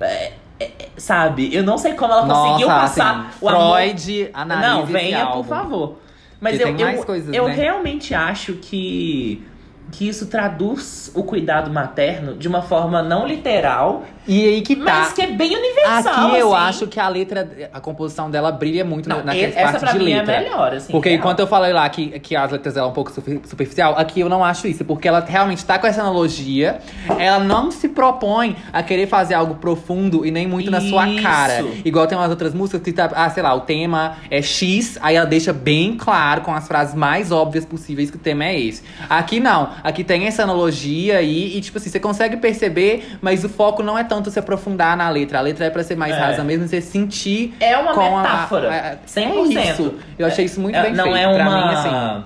É, 0.02 0.34
sabe? 0.97 1.53
Eu 1.53 1.63
não 1.63 1.77
sei 1.77 1.93
como 1.93 2.12
ela 2.12 2.25
Nossa, 2.25 2.41
conseguiu 2.49 2.67
passar 2.67 3.19
assim, 3.19 3.38
o 3.39 3.49
amor 3.49 3.77
Freud, 3.77 4.29
analisa 4.33 4.67
não, 4.67 4.86
venha, 4.86 5.25
por 5.27 5.45
favor. 5.45 5.97
Mas 6.41 6.60
eu, 6.60 6.75
eu, 6.75 7.03
coisas, 7.03 7.33
eu 7.33 7.47
né? 7.47 7.53
realmente 7.53 8.13
acho 8.13 8.53
que, 8.53 9.43
que 9.91 10.07
isso 10.07 10.27
traduz 10.27 11.12
o 11.15 11.23
cuidado 11.23 11.71
materno 11.71 12.36
de 12.36 12.47
uma 12.47 12.62
forma 12.62 13.01
não 13.01 13.25
literal, 13.25 14.03
E 14.28 14.46
aí 14.46 14.62
que 14.62 14.76
tá. 14.76 14.84
mas 14.84 15.13
que 15.13 15.22
é 15.22 15.28
bem 15.28 15.56
universal. 15.56 16.28
Aqui 16.28 16.38
eu 16.40 16.54
assim. 16.56 16.66
acho 16.70 16.88
que 16.88 17.00
a 17.00 17.08
letra, 17.08 17.70
a 17.74 17.80
composição 17.80 18.30
dela 18.30 18.52
brilha 18.52 18.84
muito 18.84 19.08
Não, 19.08 19.24
na- 19.24 19.36
essa 19.36 19.62
partes 19.62 19.80
pra 19.82 19.92
de 19.94 20.00
mim 20.00 20.13
letra. 20.16 20.34
é 20.34 20.40
melhor, 20.42 20.74
assim. 20.74 20.92
Porque 20.92 21.10
real. 21.10 21.20
enquanto 21.20 21.40
eu 21.40 21.48
falei 21.48 21.72
lá 21.74 21.88
que, 21.90 22.20
que 22.20 22.36
as 22.36 22.52
letras 22.52 22.76
eram 22.78 22.90
um 22.90 22.94
pouco 22.94 23.12
super- 23.12 23.40
superficial, 23.46 23.96
aqui 23.98 24.20
eu 24.20 24.30
não 24.30 24.44
acho 24.44 24.68
isso. 24.68 24.84
Porque 24.86 25.08
ela 25.08 25.20
realmente 25.28 25.63
tá 25.66 25.80
com 25.80 25.88
essa 25.88 26.02
analogia. 26.02 26.80
Ela 27.18 27.40
não 27.40 27.72
se 27.72 27.88
propõe 27.90 28.56
a 28.74 28.84
querer 28.84 29.08
fazer 29.08 29.34
algo 29.34 29.56
profundo 29.56 30.26
e 30.26 30.32
nem 30.32 30.48
muito 30.48 30.70
na 30.70 30.82
sua 30.82 31.08
Isso. 31.08 31.22
cara. 31.24 31.63
Igual 31.86 32.08
tem 32.08 32.18
umas 32.18 32.30
outras 32.30 32.54
músicas 32.54 32.82
que 32.82 32.92
tá, 32.92 33.10
ah, 33.16 33.30
sei 33.30 33.42
lá, 33.44 33.54
o 33.54 33.62
tema 33.62 34.18
é 34.30 34.42
X, 34.42 34.98
aí 35.02 35.16
ela 35.16 35.26
deixa 35.26 35.54
bem 35.54 35.96
claro 35.96 36.42
com 36.42 36.54
as 36.54 36.68
frases 36.68 36.94
mais 36.96 37.32
óbvias 37.32 37.66
possíveis 37.66 38.10
que 38.12 38.18
o 38.18 38.20
tema 38.20 38.46
é 38.46 38.60
esse. 38.60 38.84
Aqui 39.10 39.40
não. 39.40 39.70
Aqui 39.84 40.04
tem 40.04 40.26
essa 40.28 40.44
analogia 40.44 41.18
aí 41.18 41.58
e, 41.58 41.62
tipo 41.62 41.78
assim, 41.78 41.90
você 41.90 42.00
consegue 42.00 42.38
perceber, 42.38 43.18
mas 43.22 43.44
o 43.44 43.50
foco 43.50 43.82
não 43.84 43.98
é 43.98 44.04
tanto 44.17 44.32
se 44.32 44.39
aprofundar 44.39 44.95
na 44.97 45.10
letra. 45.10 45.39
A 45.39 45.41
letra 45.41 45.65
é 45.65 45.69
pra 45.69 45.84
ser 45.84 45.95
mais 45.95 46.15
É. 46.15 46.19
rasa 46.19 46.43
mesmo, 46.43 46.67
você 46.67 46.82
sentir 46.82 47.53
É 47.60 47.77
uma 47.77 47.93
com 47.93 48.01
a- 48.17 48.21
metáfora. 48.23 48.69
a- 48.71 48.91
a- 48.93 48.97
100%. 49.06 49.58
É 49.58 49.71
isso. 49.71 49.93
Eu 50.19 50.27
achei 50.27 50.45
isso 50.45 50.60
muito 50.60 50.75
É, 50.75 50.82
bem 50.84 50.93
não 50.93 51.06
feito. 51.06 51.17
é 51.17 51.27
uma. 51.27 51.36
Pra 51.36 51.67
mim, 51.67 51.73
assim, 51.73 52.23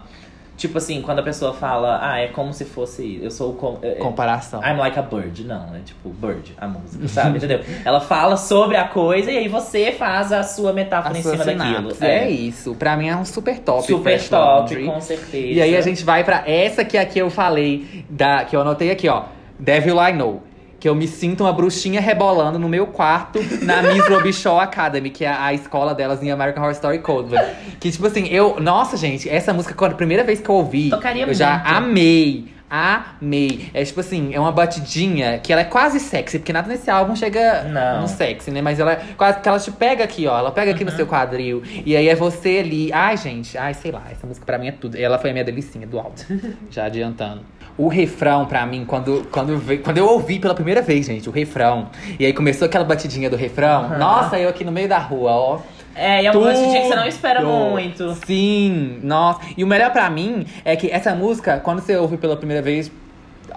Tipo 0.58 0.78
assim, 0.78 1.02
quando 1.02 1.18
a 1.18 1.24
pessoa 1.24 1.54
fala, 1.56 1.98
ah, 2.04 2.20
é 2.20 2.28
como 2.28 2.54
se 2.54 2.66
fosse. 2.66 3.20
Eu 3.24 3.32
sou 3.32 3.50
o. 3.50 3.54
com- 3.56 3.80
é- 3.82 3.94
é- 3.94 3.96
comparação. 3.96 4.62
I'm 4.62 4.78
like 4.78 5.00
a 5.00 5.02
bird. 5.02 5.44
Não, 5.44 5.76
é 5.76 5.80
tipo 5.84 6.10
bird, 6.10 6.54
a 6.56 6.68
música, 6.68 7.08
sabe? 7.08 7.38
Entendeu? 7.40 7.62
Ela 7.84 8.00
fala 8.00 8.38
sobre 8.38 8.78
a 8.78 8.84
coisa 8.88 9.32
e 9.32 9.40
aí 9.40 9.48
você 9.48 9.92
faz 9.92 10.32
a 10.32 10.44
sua 10.44 10.72
metáfora 10.72 11.16
A 11.16 11.18
em 11.18 11.24
sua 11.24 11.32
cima 11.32 11.46
daquilo. 11.46 11.96
sinapse. 11.96 12.06
É. 12.06 12.30
isso. 12.30 12.76
Pra 12.76 12.96
mim 12.96 13.10
é 13.10 13.16
um 13.16 13.26
super 13.26 13.58
top. 13.58 13.88
Super 13.88 14.22
top, 14.30 14.36
Laundry. 14.76 14.86
com 14.86 15.02
certeza. 15.02 15.48
E 15.48 15.60
aí 15.64 15.76
a 15.76 15.82
gente 15.82 16.04
vai 16.04 16.24
pra 16.24 16.44
essa 16.46 16.86
que 16.86 16.96
aqui 16.96 17.18
eu 17.18 17.32
falei, 17.32 18.06
da, 18.08 18.46
que 18.46 18.56
eu 18.56 18.62
anotei 18.62 18.92
aqui, 18.92 19.10
ó. 19.10 19.24
Devil 19.58 19.96
I 20.00 20.14
Know. 20.14 20.44
Que 20.82 20.90
eu 20.90 20.96
me 20.96 21.08
sinto 21.08 21.46
uma 21.46 21.54
bruxinha 21.54 22.02
rebolando 22.02 22.58
no 22.60 22.68
meu 22.68 22.88
quarto 22.88 23.40
na 23.62 23.82
Miss 23.94 24.06
Robichaud 24.10 24.60
Academy, 24.64 25.12
que 25.12 25.24
é 25.24 25.30
a 25.32 25.54
escola 25.54 25.94
delas 25.96 26.22
em 26.24 26.32
American 26.32 26.62
Horror 26.64 26.74
Story 26.74 27.00
Code. 27.00 27.36
Que, 27.80 27.90
tipo 27.92 28.06
assim, 28.08 28.26
eu. 28.28 28.60
Nossa, 28.60 28.98
gente, 28.98 29.30
essa 29.30 29.54
música, 29.54 29.74
quando 29.76 29.92
a 29.94 29.96
primeira 29.96 30.24
vez 30.24 30.42
que 30.42 30.50
eu 30.50 30.56
ouvi, 30.56 30.90
Tocaria 30.90 31.26
eu 31.26 31.34
já 31.36 31.62
amei. 31.64 32.52
Amei. 32.68 33.70
É 33.74 33.84
tipo 33.84 34.00
assim, 34.00 34.34
é 34.34 34.40
uma 34.40 34.52
batidinha 34.52 35.38
que 35.40 35.52
ela 35.52 35.62
é 35.62 35.66
quase 35.66 36.00
sexy, 36.00 36.40
porque 36.40 36.54
nada 36.54 36.68
nesse 36.70 36.90
álbum 36.90 37.16
chega 37.16 37.64
Não. 37.64 38.02
no 38.02 38.08
sexy, 38.08 38.50
né? 38.50 38.62
Mas 38.62 38.80
ela 38.80 38.94
é 38.94 39.02
quase 39.18 39.40
que 39.42 39.48
ela 39.50 39.60
te 39.60 39.70
pega 39.72 40.04
aqui, 40.04 40.26
ó. 40.26 40.40
Ela 40.40 40.52
pega 40.52 40.72
aqui 40.72 40.84
Uhum. 40.84 40.90
no 40.90 40.96
seu 40.96 41.06
quadril. 41.06 41.62
E 41.86 41.96
aí 41.96 42.08
é 42.08 42.16
você 42.16 42.60
ali. 42.64 42.92
Ai, 42.94 43.18
gente, 43.18 43.58
ai, 43.58 43.74
sei 43.74 43.92
lá, 43.92 44.02
essa 44.10 44.26
música 44.26 44.46
pra 44.46 44.58
mim 44.58 44.68
é 44.68 44.72
tudo. 44.72 44.96
Ela 44.98 45.20
foi 45.20 45.30
a 45.30 45.34
minha 45.34 45.46
delicinha 45.46 45.86
do 45.86 46.00
álbum. 46.00 46.16
já 46.72 46.86
adiantando. 46.86 47.42
O 47.82 47.88
refrão, 47.88 48.46
pra 48.46 48.64
mim, 48.64 48.86
quando, 48.86 49.28
quando, 49.32 49.60
quando 49.82 49.98
eu 49.98 50.06
ouvi 50.08 50.38
pela 50.38 50.54
primeira 50.54 50.84
vez, 50.84 51.08
gente, 51.08 51.28
o 51.28 51.32
refrão. 51.32 51.88
E 52.20 52.24
aí 52.26 52.32
começou 52.32 52.68
aquela 52.68 52.86
batidinha 52.86 53.28
do 53.28 53.36
refrão. 53.36 53.86
Aham. 53.86 53.98
Nossa, 53.98 54.38
eu 54.38 54.48
aqui 54.50 54.64
no 54.64 54.72
meio 54.72 54.88
da 54.88 55.00
rua, 55.00 55.32
ó. 55.32 55.60
É, 55.96 56.22
e 56.22 56.28
é 56.28 56.32
um 56.32 56.40
lance 56.40 56.64
de 56.64 56.80
que 56.80 56.88
você 56.88 56.96
não 56.96 57.08
espera 57.08 57.42
muito. 57.42 58.14
Sim, 58.26 59.00
nossa. 59.02 59.40
E 59.58 59.64
o 59.64 59.68
melhor 59.68 59.92
pra 59.92 60.08
mim 60.12 60.46
é 60.64 60.76
que 60.76 60.92
essa 60.92 61.16
música, 61.16 61.60
quando 61.60 61.80
você 61.82 61.96
ouve 61.98 62.18
pela 62.18 62.38
primeira 62.38 62.62
vez, 62.62 62.92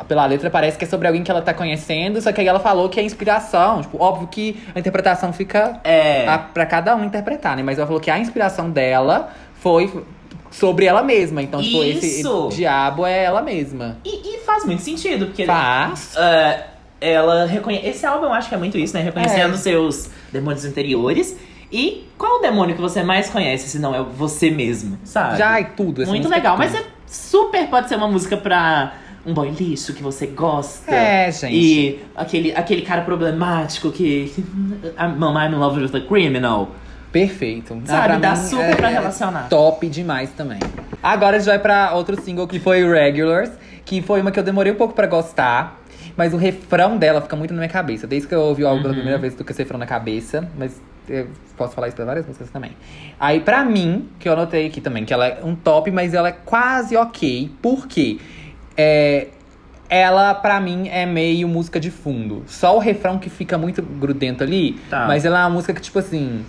pela 0.09 0.25
letra, 0.25 0.49
parece 0.49 0.79
que 0.79 0.87
é 0.87 0.89
sobre 0.89 1.07
alguém 1.07 1.23
que 1.23 1.31
ela 1.31 1.43
tá 1.43 1.53
conhecendo, 1.53 2.19
só 2.23 2.33
que 2.33 2.41
aí 2.41 2.49
ela 2.49 2.61
falou 2.61 2.89
que 2.89 2.99
é 2.99 3.03
inspiração. 3.03 3.83
Tipo, 3.83 4.03
óbvio 4.03 4.27
que 4.27 4.59
a 4.75 4.79
interpretação 4.79 5.35
fica 5.35 5.79
É. 5.85 6.27
a, 6.27 6.39
pra 6.39 6.65
cada 6.65 6.97
um 6.97 7.05
interpretar, 7.05 7.59
né? 7.59 7.63
Mas 7.63 7.77
ela 7.77 7.87
falou 7.87 8.01
que 8.01 8.11
a 8.11 8.19
inspiração 8.19 8.71
dela 8.71 9.29
foi 9.55 10.03
sobre 10.59 10.87
ela 10.87 11.03
mesma. 11.03 11.43
Então, 11.43 11.61
tipo, 11.61 11.83
esse, 11.83 12.21
Isso. 12.21 12.49
diabo 12.53 13.05
é 13.05 13.25
ela 13.25 13.43
mesma. 13.43 13.99
E, 14.05 14.35
e 14.35 14.39
faz 14.41 14.65
muito 14.65 14.83
sentido, 14.83 15.27
porque 15.27 15.45
Faz. 15.45 16.15
é, 16.17 16.67
ela 17.01 17.45
reconhece. 17.47 17.87
Esse 17.87 18.07
álbum 18.07 18.27
eu 18.27 18.33
acho 18.33 18.49
que 18.49 18.55
é 18.55 18.59
muito 18.59 18.79
isso, 18.79 18.95
né? 18.95 19.03
Reconhecendo 19.03 19.55
É. 19.55 19.57
seus 19.57 20.11
demônios 20.33 20.65
interiores. 20.65 21.37
E 21.73 22.07
qual 22.17 22.39
o 22.39 22.43
demônio 22.43 22.77
que 22.77 22.81
você 22.81 23.03
mais 23.03 23.29
conhece, 23.31 23.69
se 23.69 23.79
não 23.81 23.95
é 23.95 24.03
você 24.03 24.49
mesmo, 24.51 24.97
sabe? 25.03 25.39
Já 25.39 25.59
é 25.59 25.65
tudo. 25.65 26.03
essa 26.03 26.11
Muito 26.11 26.23
música 26.29 26.37
é 26.37 26.39
legal. 26.39 26.57
tudo. 26.57 26.65
Mas 26.67 26.75
é 26.81 26.85
super 27.07 27.67
pode 27.69 27.89
ser 27.89 27.97
uma 27.97 28.07
música 28.09 28.37
pra 28.37 28.95
um 29.27 29.35
boy 29.35 29.51
lixo 29.51 29.93
que 29.93 30.03
você 30.03 30.27
gosta. 30.27 30.95
É, 30.95 31.33
gente. 31.33 31.55
E 31.57 32.01
aquele, 32.15 32.53
aquele 32.55 32.83
cara 32.83 33.03
problemático 33.03 33.91
que. 33.91 34.33
Mom, 35.19 35.37
I'm 35.37 35.53
in 35.53 35.59
love 35.59 35.81
with 35.81 35.97
a 35.97 36.01
criminal. 36.07 36.69
Perfeito. 37.15 37.81
Ah, 37.85 37.87
Sabe, 37.87 38.05
pra 38.09 38.17
dá 38.19 38.31
mim, 38.33 38.37
super 38.49 38.71
é- 38.71 38.75
pra 38.75 38.91
é 38.91 38.93
relacionar. 38.93 39.49
Top 39.49 39.89
demais 39.89 40.31
também. 40.31 40.59
Agora 41.01 41.37
a 41.37 41.39
gente 41.39 41.47
vai 41.49 41.61
pra 41.61 41.93
outro 41.95 42.21
single 42.21 42.47
que 42.49 42.59
foi 42.59 42.83
Regulars, 42.85 43.51
que 43.85 44.03
foi 44.03 44.21
uma 44.21 44.33
que 44.33 44.39
eu 44.41 44.43
demorei 44.43 44.73
um 44.73 44.77
pouco 44.77 44.95
pra 44.95 45.07
gostar. 45.07 45.81
Mas 46.17 46.35
o 46.35 46.37
refrão 46.37 46.97
dela 46.97 47.21
fica 47.21 47.37
muito 47.37 47.53
na 47.55 47.59
minha 47.59 47.69
cabeça. 47.69 48.05
Desde 48.07 48.27
que 48.27 48.35
eu 48.35 48.41
ouvi 48.41 48.65
o 48.65 48.67
álbum 48.69 48.83
pela 48.83 48.93
Uhum. 48.93 48.99
primeira 48.99 49.19
vez, 49.21 49.33
eu 49.33 49.39
tô 49.39 49.45
com 49.45 49.51
esse 49.53 49.63
refrão 49.63 49.79
na 49.79 49.87
cabeça. 49.87 50.49
Mas 50.59 50.81
eu 51.09 51.29
posso 51.57 51.73
falar 51.75 51.87
isso 51.87 51.97
pra 51.97 52.05
várias 52.05 52.27
músicas 52.27 52.51
também. 52.51 52.73
Aí, 53.19 53.39
pra 53.41 53.65
mim, 53.65 54.09
que 54.19 54.29
eu 54.29 54.33
anotei 54.33 54.67
aqui 54.67 54.81
também, 54.81 55.05
que 55.05 55.15
ela 55.15 55.27
é 55.27 55.39
um 55.45 55.55
top, 55.55 55.91
mas 55.93 56.15
ela 56.15 56.29
é 56.31 56.33
quase 56.33 56.97
ok. 56.97 57.51
Por 57.63 57.87
quê? 57.87 58.19
É, 58.77 59.29
ela, 59.89 60.35
pra 60.35 60.61
mim, 60.61 60.89
é 60.89 61.07
meio 61.07 61.47
música 61.47 61.79
de 61.79 61.91
fundo. 61.93 62.43
Só 62.49 62.75
o 62.77 62.81
refrão 62.81 63.19
que 63.19 63.31
fica 63.31 63.57
muito 63.57 63.83
grudento 63.83 64.43
ali. 64.43 64.73
Tá. 64.91 65.07
Mas 65.07 65.25
ela 65.25 65.39
é 65.41 65.43
uma 65.45 65.51
música 65.51 65.73
que, 65.73 65.81
tipo 65.81 65.99
assim, 65.99 66.45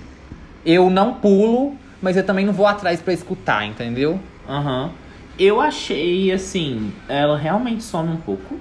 eu 0.65 0.89
não 0.89 1.13
pulo, 1.15 1.75
mas 2.01 2.17
eu 2.17 2.25
também 2.25 2.45
não 2.45 2.54
vou 2.54 2.65
atrás 2.67 3.01
pra 3.01 3.13
escutar, 3.13 3.65
entendeu? 3.65 4.19
Aham. 4.49 4.91
Eu 5.38 5.60
achei, 5.60 6.32
assim, 6.32 6.93
ela 7.10 7.38
realmente 7.38 7.84
some 7.84 8.10
um 8.12 8.17
pouco. 8.17 8.56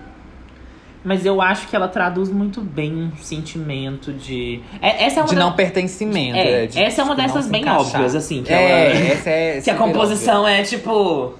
Mas 1.05 1.27
eu 1.27 1.41
acho 1.43 1.69
que 1.69 1.77
ela 1.77 1.87
traduz 1.87 2.31
muito 2.31 2.63
bem 2.63 2.95
um 2.97 3.13
sentimento 3.17 4.11
de. 4.13 4.61
É, 4.81 5.05
essa 5.05 5.21
é 5.21 5.23
uma 5.23 5.29
De 5.29 5.35
da- 5.35 5.41
não 5.43 5.53
pertencimento. 5.53 6.37
É, 6.39 6.67
de, 6.67 6.81
essa 6.83 7.03
é 7.03 7.05
uma 7.05 7.15
tipo, 7.15 7.27
dessas 7.27 7.47
bem 7.47 7.61
encaixar. 7.61 7.81
óbvias, 8.01 8.15
assim, 8.15 8.43
que 8.43 8.51
é, 8.53 8.71
ela- 8.71 9.13
essa 9.13 9.31
é. 9.31 9.61
Que 9.65 9.71
a 9.71 9.75
composição 9.77 10.49
é, 10.49 10.63
tipo. 10.63 11.35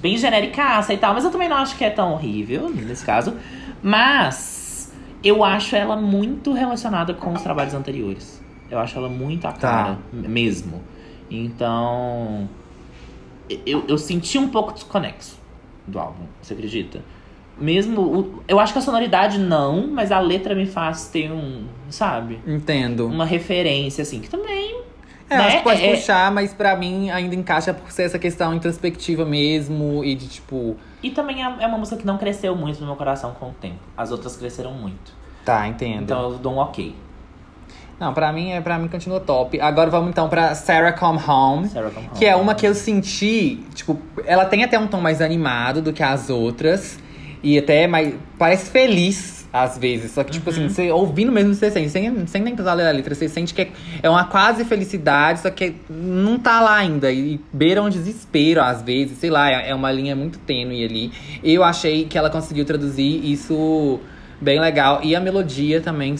Bem 0.00 0.16
genericaça 0.16 0.92
e 0.94 0.96
tal. 0.96 1.12
Mas 1.14 1.24
eu 1.24 1.30
também 1.30 1.48
não 1.48 1.56
acho 1.58 1.76
que 1.76 1.84
é 1.84 1.90
tão 1.90 2.12
horrível 2.14 2.68
nesse 2.70 3.04
caso. 3.04 3.34
Mas 3.82 4.92
eu 5.22 5.44
acho 5.44 5.76
ela 5.76 5.96
muito 5.96 6.52
relacionada 6.52 7.12
com 7.14 7.32
os 7.34 7.42
trabalhos 7.42 7.74
anteriores. 7.74 8.42
Eu 8.70 8.78
acho 8.78 8.96
ela 8.98 9.08
muito 9.08 9.46
a 9.46 9.52
Tá. 9.52 9.58
cara 9.58 9.98
m- 10.12 10.28
mesmo. 10.28 10.82
Então. 11.30 12.48
Eu, 13.64 13.84
eu 13.86 13.96
senti 13.96 14.38
um 14.38 14.48
pouco 14.48 14.72
desconexo 14.72 15.38
do 15.86 15.98
álbum, 16.00 16.24
você 16.42 16.52
acredita? 16.54 17.00
Mesmo. 17.58 18.02
o- 18.02 18.42
eu 18.48 18.58
acho 18.60 18.72
que 18.72 18.78
a 18.80 18.82
sonoridade 18.82 19.38
não, 19.38 19.86
mas 19.86 20.10
a 20.12 20.18
letra 20.18 20.54
me 20.54 20.66
faz 20.66 21.08
ter 21.08 21.30
um. 21.32 21.64
Sabe? 21.88 22.40
Entendo. 22.46 23.06
Uma 23.06 23.24
referência, 23.24 24.02
assim, 24.02 24.20
que 24.20 24.28
também. 24.28 24.82
É, 25.30 25.38
né, 25.38 25.46
acho 25.46 25.56
que 25.58 25.62
pode 25.64 25.82
é- 25.82 25.94
puxar, 25.96 26.30
mas 26.32 26.52
pra 26.52 26.76
mim 26.76 27.10
ainda 27.10 27.34
encaixa 27.34 27.72
por 27.72 27.90
ser 27.90 28.02
essa 28.02 28.18
questão 28.18 28.54
introspectiva 28.54 29.24
mesmo 29.24 30.04
e 30.04 30.14
de 30.14 30.28
tipo. 30.28 30.76
E 31.02 31.10
também 31.10 31.42
é 31.44 31.56
é 31.60 31.66
uma 31.66 31.78
música 31.78 31.96
que 31.96 32.06
não 32.06 32.18
cresceu 32.18 32.54
muito 32.54 32.78
no 32.80 32.86
meu 32.86 32.96
coração 32.96 33.32
com 33.32 33.46
o 33.50 33.52
tempo. 33.52 33.78
As 33.96 34.10
outras 34.12 34.36
cresceram 34.36 34.72
muito. 34.72 35.12
Tá, 35.44 35.66
entendo. 35.66 36.02
Então 36.02 36.32
eu 36.32 36.38
dou 36.38 36.52
um 36.54 36.58
ok. 36.58 36.94
Não, 37.98 38.12
pra 38.12 38.30
mim, 38.32 38.50
é, 38.52 38.60
pra 38.60 38.78
mim 38.78 38.88
continua 38.88 39.20
top. 39.20 39.58
Agora 39.60 39.88
vamos 39.90 40.10
então 40.10 40.28
pra 40.28 40.54
Sarah 40.54 40.92
Come 40.92 41.18
Home. 41.26 41.68
Sarah 41.68 41.90
Come 41.90 42.06
Home. 42.08 42.18
Que 42.18 42.26
é 42.26 42.36
uma 42.36 42.54
que 42.54 42.66
eu 42.66 42.74
senti, 42.74 43.58
tipo, 43.74 43.98
ela 44.26 44.44
tem 44.44 44.62
até 44.64 44.78
um 44.78 44.86
tom 44.86 45.00
mais 45.00 45.22
animado 45.22 45.80
do 45.80 45.92
que 45.92 46.02
as 46.02 46.28
outras. 46.28 46.98
E 47.42 47.58
até 47.58 47.86
mais. 47.86 48.14
Parece 48.38 48.70
feliz 48.70 49.46
às 49.52 49.78
vezes. 49.78 50.10
Só 50.10 50.22
que, 50.24 50.32
tipo 50.32 50.50
Uhum. 50.50 50.56
assim, 50.56 50.68
você 50.68 50.90
ouvindo 50.90 51.32
mesmo, 51.32 51.54
você 51.54 51.70
sente, 51.70 51.88
sem, 51.88 52.26
sem 52.26 52.42
nem 52.42 52.54
precisar 52.54 52.74
ler 52.74 52.86
a 52.88 52.90
letra, 52.90 53.14
você 53.14 53.28
sente 53.28 53.54
que 53.54 53.62
é, 53.62 53.68
é 54.02 54.10
uma 54.10 54.24
quase 54.24 54.64
felicidade, 54.64 55.40
só 55.40 55.48
que 55.50 55.76
não 55.88 56.38
tá 56.38 56.60
lá 56.60 56.74
ainda. 56.76 57.10
E 57.10 57.40
beira 57.52 57.80
um 57.82 57.88
desespero 57.88 58.60
às 58.60 58.82
vezes, 58.82 59.16
sei 59.18 59.30
lá, 59.30 59.50
é, 59.50 59.70
é 59.70 59.74
uma 59.74 59.90
linha 59.90 60.14
muito 60.14 60.38
tênue 60.40 60.84
ali. 60.84 61.12
Eu 61.42 61.64
achei 61.64 62.04
que 62.04 62.18
ela 62.18 62.28
conseguiu 62.28 62.64
traduzir 62.66 63.24
isso 63.24 64.00
bem 64.40 64.60
legal. 64.60 65.00
E 65.02 65.14
a 65.16 65.20
melodia 65.20 65.80
também, 65.80 66.16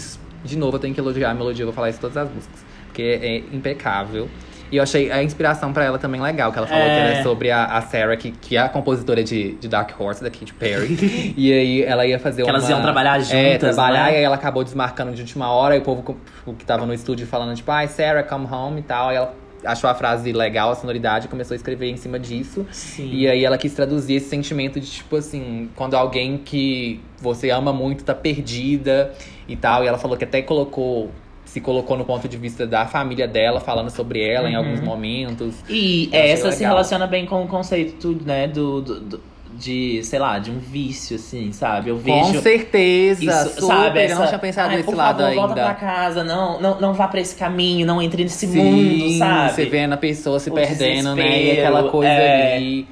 de 0.47 0.57
novo, 0.57 0.77
eu 0.77 0.81
tenho 0.81 0.95
que 0.95 1.01
elogiar 1.01 1.31
a 1.31 1.35
melodia, 1.35 1.63
eu 1.63 1.67
vou 1.67 1.75
falar 1.75 1.91
isso 1.91 1.99
em 1.99 2.01
todas 2.03 2.17
as 2.17 2.31
músicas. 2.31 2.65
porque 2.87 3.03
é 3.23 3.37
impecável. 3.55 4.29
E 4.73 4.79
eu 4.79 4.83
achei 4.83 5.13
a 5.13 5.23
inspiração 5.23 5.73
pra 5.73 5.85
ela 5.85 5.97
também 5.97 6.21
legal, 6.21 6.51
que 6.51 6.59
ela 6.59 6.67
falou 6.67 6.83
É. 6.83 6.87
que 6.87 7.01
era 7.15 7.23
sobre 7.23 7.53
a, 7.53 7.67
a 7.67 7.83
Sarah, 7.83 8.17
que, 8.17 8.33
que 8.33 8.57
é 8.57 8.61
a 8.61 8.69
compositora 8.69 9.23
de, 9.23 9.53
de 9.57 9.69
Dark 9.69 9.93
Horse, 10.01 10.25
da 10.25 10.29
Katy 10.31 10.55
Perry. 10.55 11.35
e 11.37 11.53
aí 11.53 11.83
ela 11.85 12.05
ia 12.05 12.19
fazer 12.19 12.43
Que 12.43 12.51
uma... 12.51 12.59
elas 12.59 12.69
iam 12.69 12.83
trabalhar 12.83 13.17
É, 13.19 13.21
juntas, 13.21 13.77
trabalhar, 13.77 14.01
não 14.01 14.07
é? 14.07 14.13
e 14.15 14.17
aí 14.17 14.23
ela 14.25 14.35
acabou 14.35 14.65
desmarcando 14.65 15.13
de 15.13 15.21
última 15.21 15.49
hora, 15.53 15.77
e 15.77 15.79
o 15.79 15.83
povo 15.83 16.03
co- 16.03 16.53
que 16.55 16.65
tava 16.65 16.85
no 16.85 16.93
estúdio 16.93 17.29
falando, 17.29 17.55
tipo, 17.55 17.71
ai, 17.71 17.87
Sarah, 17.87 18.25
come 18.25 18.47
home 18.51 18.81
e 18.81 18.83
tal. 18.83 19.11
Aí 19.11 19.17
ela 19.17 19.33
achou 19.67 19.91
a 19.91 19.95
frase 19.95 20.33
legal, 20.33 20.71
a 20.71 20.75
sonoridade, 20.75 21.29
começou 21.29 21.55
a 21.55 21.57
escrever 21.57 21.91
em 21.91 21.97
cima 21.97 22.19
disso. 22.19 22.67
Sim. 22.71 23.11
E 23.13 23.29
aí 23.29 23.45
ela 23.45 23.59
quis 23.59 23.75
traduzir 23.75 24.15
esse 24.15 24.29
sentimento 24.29 24.81
de, 24.81 24.87
tipo 24.91 25.17
assim, 25.17 25.69
quando 25.77 25.95
alguém 25.95 26.39
que 26.39 27.01
você 27.21 27.51
ama 27.51 27.73
muito 27.73 28.05
tá 28.05 28.15
perdida 28.15 29.13
e 29.49 29.57
tal. 29.57 29.85
E 29.85 29.87
ela 29.89 29.99
falou 29.99 30.17
que 30.17 30.25
até 30.25 30.41
colocou, 30.43 31.11
se 31.45 31.61
colocou 31.61 31.97
no 31.97 32.05
ponto 32.05 32.29
de 32.29 32.37
vista 32.37 32.67
da 32.67 32.87
família 32.87 33.27
dela, 33.29 33.61
falando 33.61 33.91
sobre 33.91 34.21
ela 34.23 34.49
em 34.49 34.53
Uhum. 34.57 34.59
alguns 34.65 34.81
momentos. 34.81 35.55
E 35.69 36.09
essa 36.13 36.51
se 36.53 36.63
relaciona 36.65 37.07
bem 37.07 37.27
com 37.27 37.43
o 37.45 37.49
conceito, 37.49 38.19
né, 38.25 38.47
do, 38.49 38.81
do- 38.81 39.01
do- 39.01 39.21
de, 39.59 40.03
sei 40.05 40.19
lá, 40.19 40.39
de 40.39 40.51
um 40.51 40.59
vício, 40.59 41.17
assim, 41.17 41.51
sabe? 41.53 41.91
Eu 41.91 41.97
vejo. 41.97 42.35
Com 42.35 42.41
certeza, 42.43 43.25
Isso, 43.25 43.61
super, 43.61 43.75
sabe? 43.75 43.99
eu 44.05 44.09
não 44.09 44.15
essa- 44.17 44.27
tinha 44.27 44.39
pensado 44.39 44.69
Ai, 44.71 44.77
nesse 44.77 44.87
por 44.87 44.95
lado 44.97 45.17
favor, 45.19 45.29
ainda. 45.31 45.41
volta 45.47 45.55
pra 45.65 45.75
casa, 45.75 46.23
não, 46.25 46.61
não, 46.61 46.81
não 46.81 46.93
vá 46.95 47.09
pra 47.09 47.21
esse 47.21 47.35
caminho, 47.37 47.87
não 47.87 48.01
entre 48.03 48.23
nesse 48.23 48.47
Sim, 48.47 48.59
mundo, 48.59 49.19
sabe? 49.19 49.53
Você 49.55 49.65
vendo 49.67 49.93
a 49.95 49.97
pessoa 49.97 50.39
se 50.39 50.51
O 50.51 50.55
perdendo, 50.55 51.15
né? 51.15 51.43
E 51.45 51.51
aquela 51.53 51.91
coisa 51.91 52.13
é. 52.13 52.57
ali. 52.57 52.89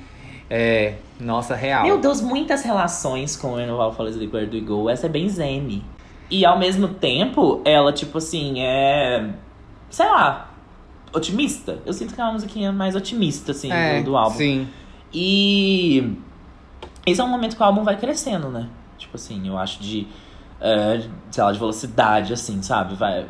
É, 0.51 0.95
nossa, 1.21 1.55
real. 1.55 1.85
Meu 1.85 1.99
Deus, 1.99 2.21
muitas 2.21 2.63
relações 2.63 3.37
com 3.37 3.53
o 3.55 3.61
Enoval 3.61 3.93
Follows 3.95 4.17
Liquid 4.17 4.35
Where 4.35 4.61
Do 4.61 4.61
Go. 4.65 4.91
Essa 4.91 5.07
é 5.07 5.09
bem 5.09 5.29
zen. 5.29 5.83
E 6.31 6.45
ao 6.45 6.59
mesmo 6.59 6.89
tempo, 6.89 7.61
ela, 7.65 7.93
tipo 7.93 8.19
assim, 8.19 8.55
é. 8.61 9.27
Sei 9.91 10.07
lá. 10.07 10.51
Otimista. 11.13 11.79
Eu 11.87 11.93
sinto 11.93 12.15
que 12.15 12.21
é 12.21 12.25
uma 12.25 12.33
musiquinha 12.33 12.73
mais 12.73 12.97
otimista, 12.97 13.53
assim, 13.53 13.71
é, 13.73 13.99
do, 14.01 14.07
do 14.07 14.17
álbum. 14.17 14.37
Sim. 14.37 14.69
E. 15.13 16.13
Esse 17.07 17.21
é 17.21 17.25
um 17.25 17.29
momento 17.29 17.57
que 17.57 17.63
o 17.63 17.65
álbum 17.65 17.83
vai 17.85 17.97
crescendo, 17.97 18.49
né? 18.49 18.67
Tipo 18.99 19.17
assim, 19.17 19.47
eu 19.49 19.59
acho 19.59 19.81
de. 19.83 20.07
é, 20.61 21.01
sei 21.31 21.45
lá, 21.45 21.53
de 21.53 21.59
velocidade, 21.59 22.33
assim, 22.33 22.63
sabe? 22.63 22.95
Vai. 22.95 23.25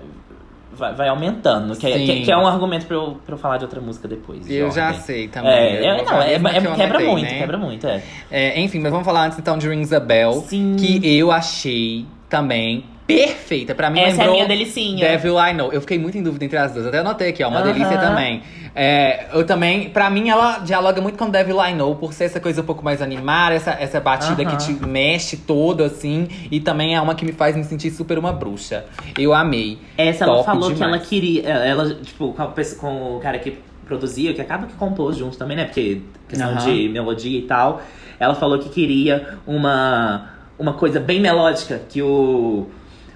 Vai, 0.76 0.92
vai 0.92 1.08
aumentando. 1.08 1.76
Que, 1.76 1.86
é- 1.86 1.98
que, 1.98 2.20
que 2.22 2.32
é 2.32 2.36
um 2.36 2.48
argumento 2.48 2.84
pra 2.86 2.96
eu, 2.96 3.16
pra 3.24 3.34
eu 3.36 3.38
falar 3.38 3.58
de 3.58 3.64
outra 3.64 3.80
música 3.80 4.08
depois. 4.08 4.44
de 4.44 4.54
Eu 4.56 4.72
já 4.72 4.92
sei 4.94 5.28
também. 5.28 5.52
É, 5.52 5.80
Eu 5.80 5.84
é, 5.92 5.96
vou 5.98 6.04
não, 6.04 6.20
é, 6.20 6.34
é- 6.34 6.38
quebra 6.40 6.58
anotei, 6.98 7.06
muito, 7.06 7.30
né? 7.30 7.38
quebra 7.38 7.56
muito, 7.58 7.86
é. 7.86 8.02
É, 8.28 8.60
enfim, 8.60 8.80
mas 8.80 8.90
vamos 8.90 9.06
falar 9.06 9.26
antes 9.26 9.38
então 9.38 9.56
de 9.56 9.68
Rings 9.68 9.92
a 9.92 10.00
Bell. 10.00 10.32
Sim. 10.48 10.74
Que 10.76 11.00
eu 11.16 11.30
achei 11.30 12.04
também 12.28 12.84
perfeita. 13.06 13.72
Pra 13.72 13.88
mim 13.88 14.00
Essa 14.00 14.08
é 14.08 14.14
a 14.14 14.16
lembrou 14.18 14.34
minha 14.34 14.48
delicinha. 14.48 15.06
Devil 15.06 15.38
I 15.38 15.52
Know. 15.54 15.72
Eu 15.72 15.80
fiquei 15.80 15.96
muito 15.98 16.18
em 16.18 16.24
dúvida 16.24 16.44
entre 16.44 16.58
as 16.58 16.72
duas. 16.72 16.86
Até 16.86 16.98
anotei 16.98 17.28
aqui, 17.28 17.44
ó. 17.44 17.48
Uma 17.50 17.60
Aham. 17.60 17.72
delícia 17.72 17.96
também. 17.98 18.42
É, 18.74 19.26
eu 19.32 19.46
também, 19.46 19.88
pra 19.90 20.10
mim, 20.10 20.28
ela 20.28 20.58
dialoga 20.58 21.00
muito 21.00 21.16
com 21.16 21.30
Devil 21.30 21.64
I 21.64 21.74
Know, 21.74 21.94
por 21.94 22.12
ser 22.12 22.24
essa 22.24 22.40
coisa 22.40 22.60
um 22.60 22.64
pouco 22.64 22.84
mais 22.84 23.00
animada, 23.00 23.54
essa, 23.54 23.70
essa 23.72 24.00
batida 24.00 24.42
Aham. 24.42 24.56
que 24.56 24.66
te 24.66 24.72
mexe 24.84 25.36
todo, 25.36 25.84
assim. 25.84 26.26
E 26.50 26.58
também 26.58 26.96
é 26.96 27.00
uma 27.00 27.14
que 27.14 27.24
me 27.24 27.32
faz 27.32 27.56
me 27.56 27.62
sentir 27.62 27.90
super 27.92 28.18
uma 28.18 28.32
bruxa. 28.32 28.84
Eu 29.16 29.32
amei. 29.32 29.78
Essa 29.96 30.24
ela 30.24 30.34
Top 30.34 30.46
falou 30.46 30.68
que 30.70 30.74
demais. 30.74 30.94
ela 30.94 31.02
queria. 31.04 31.48
Ela, 31.48 31.94
tipo, 31.94 32.32
com, 32.32 32.42
a 32.42 32.52
com 32.80 33.16
o 33.16 33.20
cara 33.20 33.38
que 33.38 33.56
produzia, 33.86 34.34
que 34.34 34.40
acaba 34.40 34.66
que 34.66 34.74
compôs 34.74 35.16
junto 35.16 35.36
também, 35.38 35.56
né? 35.56 35.64
Porque 35.66 36.00
questão 36.28 36.50
Aham. 36.50 36.64
de 36.64 36.88
melodia 36.88 37.38
e 37.38 37.42
tal. 37.42 37.80
Ela 38.18 38.34
falou 38.34 38.58
que 38.58 38.68
queria 38.70 39.38
uma, 39.46 40.30
uma 40.58 40.72
coisa 40.72 40.98
bem 40.98 41.20
melódica, 41.20 41.80
que 41.88 42.02
o, 42.02 42.66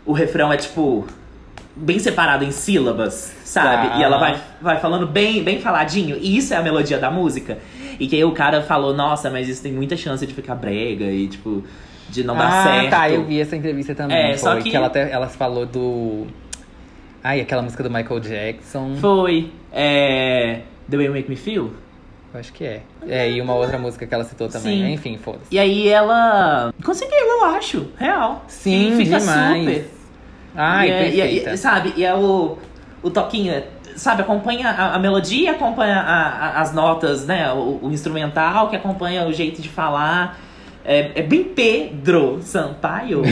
o 0.07 0.13
refrão 0.13 0.53
é 0.53 0.57
tipo. 0.57 1.05
Bem 1.81 1.99
separado 1.99 2.45
em 2.45 2.51
sílabas, 2.51 3.33
sabe? 3.45 3.89
Tá. 3.89 3.99
E 3.99 4.03
ela 4.03 4.19
vai, 4.19 4.41
vai 4.61 4.81
falando 4.81 5.07
bem, 5.07 5.43
bem 5.45 5.61
faladinho. 5.61 6.17
E 6.21 6.37
isso 6.37 6.53
é 6.53 6.57
a 6.57 6.63
melodia 6.63 6.99
da 6.99 7.11
música. 7.11 7.59
E 8.01 8.07
que 8.07 8.17
aí 8.17 8.25
o 8.25 8.33
cara 8.33 8.63
falou, 8.63 8.95
nossa, 8.95 9.31
mas 9.31 9.49
isso 9.49 9.63
tem 9.63 9.73
muita 9.73 9.97
chance 9.97 10.27
de 10.27 10.35
ficar 10.35 10.55
brega 10.55 11.05
e, 11.05 11.29
tipo, 11.29 11.63
de 12.09 12.25
não 12.25 12.37
dar 12.37 12.49
ah, 12.49 12.63
certo. 12.65 12.91
tá, 12.91 13.11
eu 13.11 13.25
vi 13.25 13.41
essa 13.41 13.57
entrevista 13.57 13.95
também. 13.95 14.17
É, 14.17 14.37
foi, 14.37 14.39
só 14.39 14.61
que- 14.61 14.75
ela, 14.75 14.87
até, 14.89 15.11
ela 15.11 15.29
falou 15.29 15.67
do. 15.67 16.27
Ai, 17.23 17.41
aquela 17.41 17.63
música 17.63 17.83
do 17.83 17.91
Michael 17.91 18.21
Jackson. 18.21 18.97
Foi. 18.97 19.51
É. 19.73 20.61
The 20.91 20.97
Way 20.97 21.07
You 21.07 21.13
Make 21.13 21.29
Me 21.31 21.37
Feel? 21.37 21.73
Eu 22.33 22.41
acho 22.41 22.53
que 22.53 22.65
é. 22.65 22.83
É, 23.07 23.31
e 23.31 23.41
uma 23.41 23.55
outra 23.55 23.79
música 23.79 24.07
que 24.07 24.15
ela 24.15 24.25
citou 24.25 24.49
também. 24.49 24.85
Sim. 24.85 24.93
Enfim, 24.93 25.19
foda-se. 25.19 25.47
E 25.51 25.59
aí 25.59 25.89
ela 25.89 26.73
conseguiu, 26.85 27.17
eu 27.17 27.45
acho, 27.47 27.87
real. 27.99 28.45
Sim, 28.49 28.95
fica 28.97 29.19
demais. 29.19 29.65
super. 29.65 29.98
Ai, 30.61 30.89
e, 30.89 30.91
é- 30.93 31.09
e 31.15 31.21
é- 31.21 31.25
perfeita. 31.25 31.51
e- 31.55 31.57
sabe, 31.59 31.95
e 31.97 32.05
é 32.05 32.15
o, 32.15 32.59
o 33.03 33.11
toquinho, 33.11 33.53
é, 33.53 33.65
sabe, 33.97 34.23
acompanha 34.23 34.69
a, 34.71 34.97
a 34.97 34.99
melodia, 34.99 35.53
acompanha 35.53 35.97
a- 36.01 36.29
a- 36.29 36.61
as 36.61 36.75
notas, 36.75 37.25
né, 37.27 37.51
o, 37.53 37.79
o 37.83 37.91
instrumental, 37.93 38.69
que 38.69 38.77
acompanha 38.77 39.25
o 39.27 39.33
jeito 39.33 39.63
de 39.63 39.69
falar. 39.69 40.39
É, 40.85 41.13
é 41.17 41.23
bem 41.23 41.45
Pedro 41.45 42.39
Sampaio. 42.41 43.23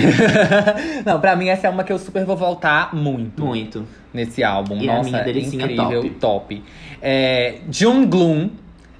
Não, 1.07 1.19
pra 1.21 1.35
mim 1.35 1.49
essa 1.49 1.67
é 1.67 1.71
uma 1.71 1.85
que 1.85 1.93
eu 1.93 1.99
super 1.99 2.25
vou 2.25 2.37
voltar 2.37 2.95
muito 2.95 3.43
Muito. 3.43 3.87
nesse 4.13 4.45
álbum. 4.45 4.77
E 4.77 4.89
é 4.89 4.95
Nossa, 4.95 5.21
delicinha 5.23 5.65
incrível, 5.65 6.03
top. 6.03 6.11
top. 6.21 6.65
É, 7.01 7.55
Jung 7.71 8.05
Gloom 8.07 8.51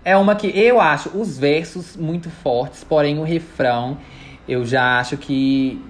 é 0.05 0.17
uma 0.17 0.35
que 0.35 0.47
eu 0.59 0.81
acho 0.81 1.11
os 1.11 1.37
versos 1.39 1.97
muito 1.97 2.31
fortes, 2.31 2.83
porém 2.83 3.19
o 3.19 3.25
refrão 3.25 3.99
eu 4.49 4.65
já 4.65 5.01
acho 5.01 5.17
que, 5.19 5.83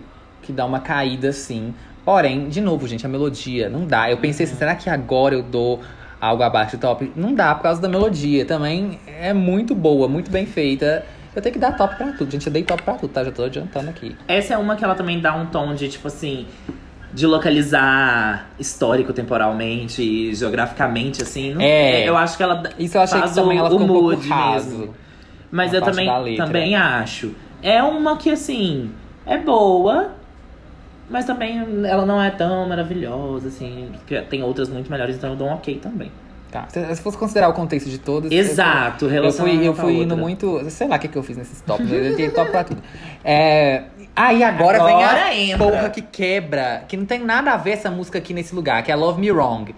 que 0.43 0.53
dá 0.53 0.65
uma 0.65 0.81
caída 0.81 1.29
assim. 1.29 1.73
Porém, 2.07 2.49
de 2.49 2.61
novo, 2.61 2.87
gente, 2.87 3.05
a 3.05 3.09
melodia 3.09 3.69
não 3.69 3.85
dá. 3.85 4.09
Eu 4.09 4.17
pensei 4.19 4.47
assim, 4.47 4.55
será 4.55 4.77
que 4.77 4.89
agora 4.89 5.35
eu 5.35 5.43
dou 5.43 5.81
algo 6.21 6.41
abaixo 6.45 6.77
do 6.77 6.81
top? 6.81 7.13
Não 7.17 7.35
dá 7.35 7.53
por 7.55 7.65
causa 7.65 7.83
da 7.83 7.89
melodia. 7.89 8.45
Também 8.47 9.01
é 9.21 9.33
muito 9.35 9.75
boa, 9.75 10.07
muito 10.07 10.31
bem 10.31 10.47
feita. 10.47 11.05
Eu 11.35 11.43
tenho 11.43 11.53
que 11.53 11.59
dar 11.59 11.77
top 11.77 11.97
pra 11.97 12.13
tudo, 12.13 12.31
gente. 12.31 12.47
Eu 12.47 12.53
dei 12.53 12.63
top 12.63 12.81
pra 12.83 12.95
tudo, 12.95 13.11
tá? 13.13 13.25
Já 13.25 13.33
tô 13.33 13.43
adiantando 13.43 13.91
aqui. 13.91 14.15
Essa 14.29 14.55
é 14.55 14.57
uma 14.57 14.77
que 14.77 14.85
ela 14.85 14.95
também 14.95 15.21
dá 15.21 15.35
um 15.35 15.47
tom 15.47 15.75
de, 15.75 15.89
tipo 15.89 16.07
assim, 16.07 16.47
de 17.13 17.27
localizar 17.27 18.51
histórico, 18.57 19.13
temporalmente 19.13 20.01
e 20.01 20.33
geograficamente, 20.33 21.23
assim. 21.23 21.55
Não- 21.55 21.61
É. 21.61 22.09
Eu 22.09 22.17
acho 22.17 22.37
que 22.37 22.43
ela 22.45 22.63
Isso 22.79 22.97
eu 22.97 23.03
achei 23.03 23.21
que 23.21 23.35
também 23.35 23.59
ela 23.59 23.69
ficou 23.69 23.85
um 23.85 23.89
pouco 23.89 24.29
raso. 24.29 24.79
mesmo. 24.79 24.95
Mas 25.51 25.73
eu 25.75 25.83
também, 25.83 26.37
também 26.37 26.77
acho. 26.77 27.33
É 27.63 27.83
uma 27.83 28.17
que, 28.17 28.31
assim, 28.31 28.91
é 29.27 29.37
boa, 29.39 30.13
mas 31.11 31.25
também 31.25 31.59
ela 31.87 32.05
não 32.07 32.23
é 32.23 32.31
tão 32.31 32.69
maravilhosa, 32.69 33.49
assim. 33.49 33.91
Tem 34.29 34.43
outras 34.43 34.69
muito 34.69 34.91
melhores, 34.91 35.17
então 35.17 35.31
eu 35.31 35.37
dou 35.37 35.49
um 35.49 35.53
ok 35.55 35.77
também. 35.77 36.11
Tá. 36.51 36.67
Se, 36.69 36.95
se 36.95 37.03
fosse 37.03 37.19
considerar 37.19 37.49
o 37.49 37.53
contexto 37.53 37.91
de 37.91 37.99
todas. 37.99 38.31
Exato, 38.31 39.07
Eu 39.07 39.11
relação 39.11 39.45
fui, 39.47 39.67
eu 39.67 39.75
com 39.75 39.81
a 39.81 39.85
fui 39.85 39.93
outra. 39.95 40.05
indo 40.05 40.17
muito. 40.17 40.71
Sei 40.71 40.87
lá 40.87 40.97
o 40.97 40.99
que, 40.99 41.09
que 41.09 41.17
eu 41.17 41.23
fiz 41.23 41.37
nesses 41.37 41.61
tops. 41.61 41.91
Eu 41.91 42.17
dei 42.17 42.31
top 42.31 42.51
pra 42.51 42.65
tudo. 42.65 42.81
É, 43.25 43.83
ah, 44.15 44.33
e 44.33 44.43
agora, 44.43 44.83
vem 44.85 44.95
Agora 44.95 45.25
a 45.25 45.35
entra. 45.37 45.59
porra 45.59 45.91
que 45.91 46.01
quebra. 46.01 46.85
Que 46.89 46.97
não 46.97 47.05
tem 47.05 47.19
nada 47.23 47.51
a 47.53 47.57
ver 47.57 47.73
essa 47.73 47.91
música 47.91 48.19
aqui 48.19 48.33
nesse 48.33 48.55
lugar, 48.55 48.83
que 48.83 48.91
é 48.93 48.97
Love 48.97 49.21
Me 49.21 49.31
Wrong. 49.31 49.75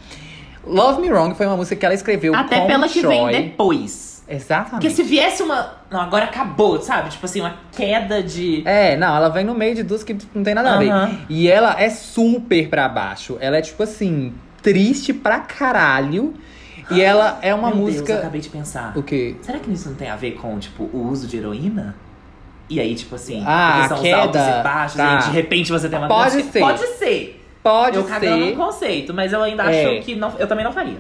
Love 0.64 1.00
Me 1.00 1.10
Wrong 1.10 1.34
foi 1.34 1.46
uma 1.46 1.56
música 1.56 1.74
que 1.74 1.84
ela 1.84 1.94
escreveu 1.94 2.34
Até 2.34 2.60
com 2.60 2.66
pela 2.66 2.86
que 2.88 3.00
Troy. 3.00 3.16
vem 3.32 3.42
depois. 3.48 4.07
Exatamente. 4.28 4.70
Porque 4.72 4.90
se 4.90 5.02
viesse 5.02 5.42
uma. 5.42 5.74
Não, 5.90 6.00
agora 6.00 6.26
acabou, 6.26 6.80
sabe? 6.82 7.08
Tipo 7.10 7.24
assim, 7.24 7.40
uma 7.40 7.54
queda 7.72 8.22
de. 8.22 8.62
É, 8.66 8.96
não, 8.96 9.16
ela 9.16 9.28
vem 9.30 9.44
no 9.44 9.54
meio 9.54 9.74
de 9.74 9.82
duas 9.82 10.02
que 10.04 10.16
não 10.34 10.42
tem 10.44 10.54
nada 10.54 10.74
a 10.74 10.78
ver. 10.78 10.90
E 11.30 11.48
ela 11.48 11.80
é 11.80 11.88
super 11.88 12.68
pra 12.68 12.88
baixo. 12.88 13.38
Ela 13.40 13.56
é, 13.56 13.62
tipo 13.62 13.82
assim, 13.82 14.34
triste 14.62 15.12
pra 15.14 15.40
caralho. 15.40 16.34
E 16.90 17.00
ela 17.02 17.38
é 17.42 17.54
uma 17.54 17.68
Meu 17.68 17.76
Deus, 17.78 17.90
música. 17.92 18.12
eu 18.12 18.18
acabei 18.18 18.40
de 18.40 18.48
pensar. 18.48 18.96
O 18.96 19.02
quê? 19.02 19.36
Será 19.42 19.58
que 19.58 19.70
isso 19.70 19.88
não 19.90 19.96
tem 19.96 20.08
a 20.08 20.16
ver 20.16 20.32
com, 20.32 20.58
tipo, 20.58 20.84
o 20.84 21.06
uso 21.10 21.26
de 21.26 21.36
heroína? 21.36 21.94
E 22.70 22.78
aí, 22.80 22.94
tipo 22.94 23.14
assim, 23.14 23.42
Ah, 23.46 23.86
são 23.88 23.96
a 23.96 24.00
os 24.00 24.12
altos 24.12 24.40
queda. 24.40 24.60
e 24.60 24.62
baixos, 24.62 24.96
Tá. 24.96 25.04
e 25.04 25.16
aí 25.16 25.22
de 25.22 25.30
repente 25.30 25.70
você 25.72 25.88
tem 25.88 25.98
uma 25.98 26.08
Pode 26.08 26.42
ser. 26.42 26.60
Pode 26.60 26.86
ser. 26.98 27.44
Pode 27.62 27.96
eu 27.96 28.04
cagando 28.04 28.44
ser. 28.44 28.52
um 28.52 28.56
conceito, 28.56 29.12
mas 29.14 29.32
eu 29.32 29.42
ainda 29.42 29.64
É. 29.70 29.96
acho 29.96 30.04
que 30.04 30.14
não, 30.14 30.32
eu 30.38 30.46
também 30.46 30.64
não 30.64 30.72
faria. 30.72 30.98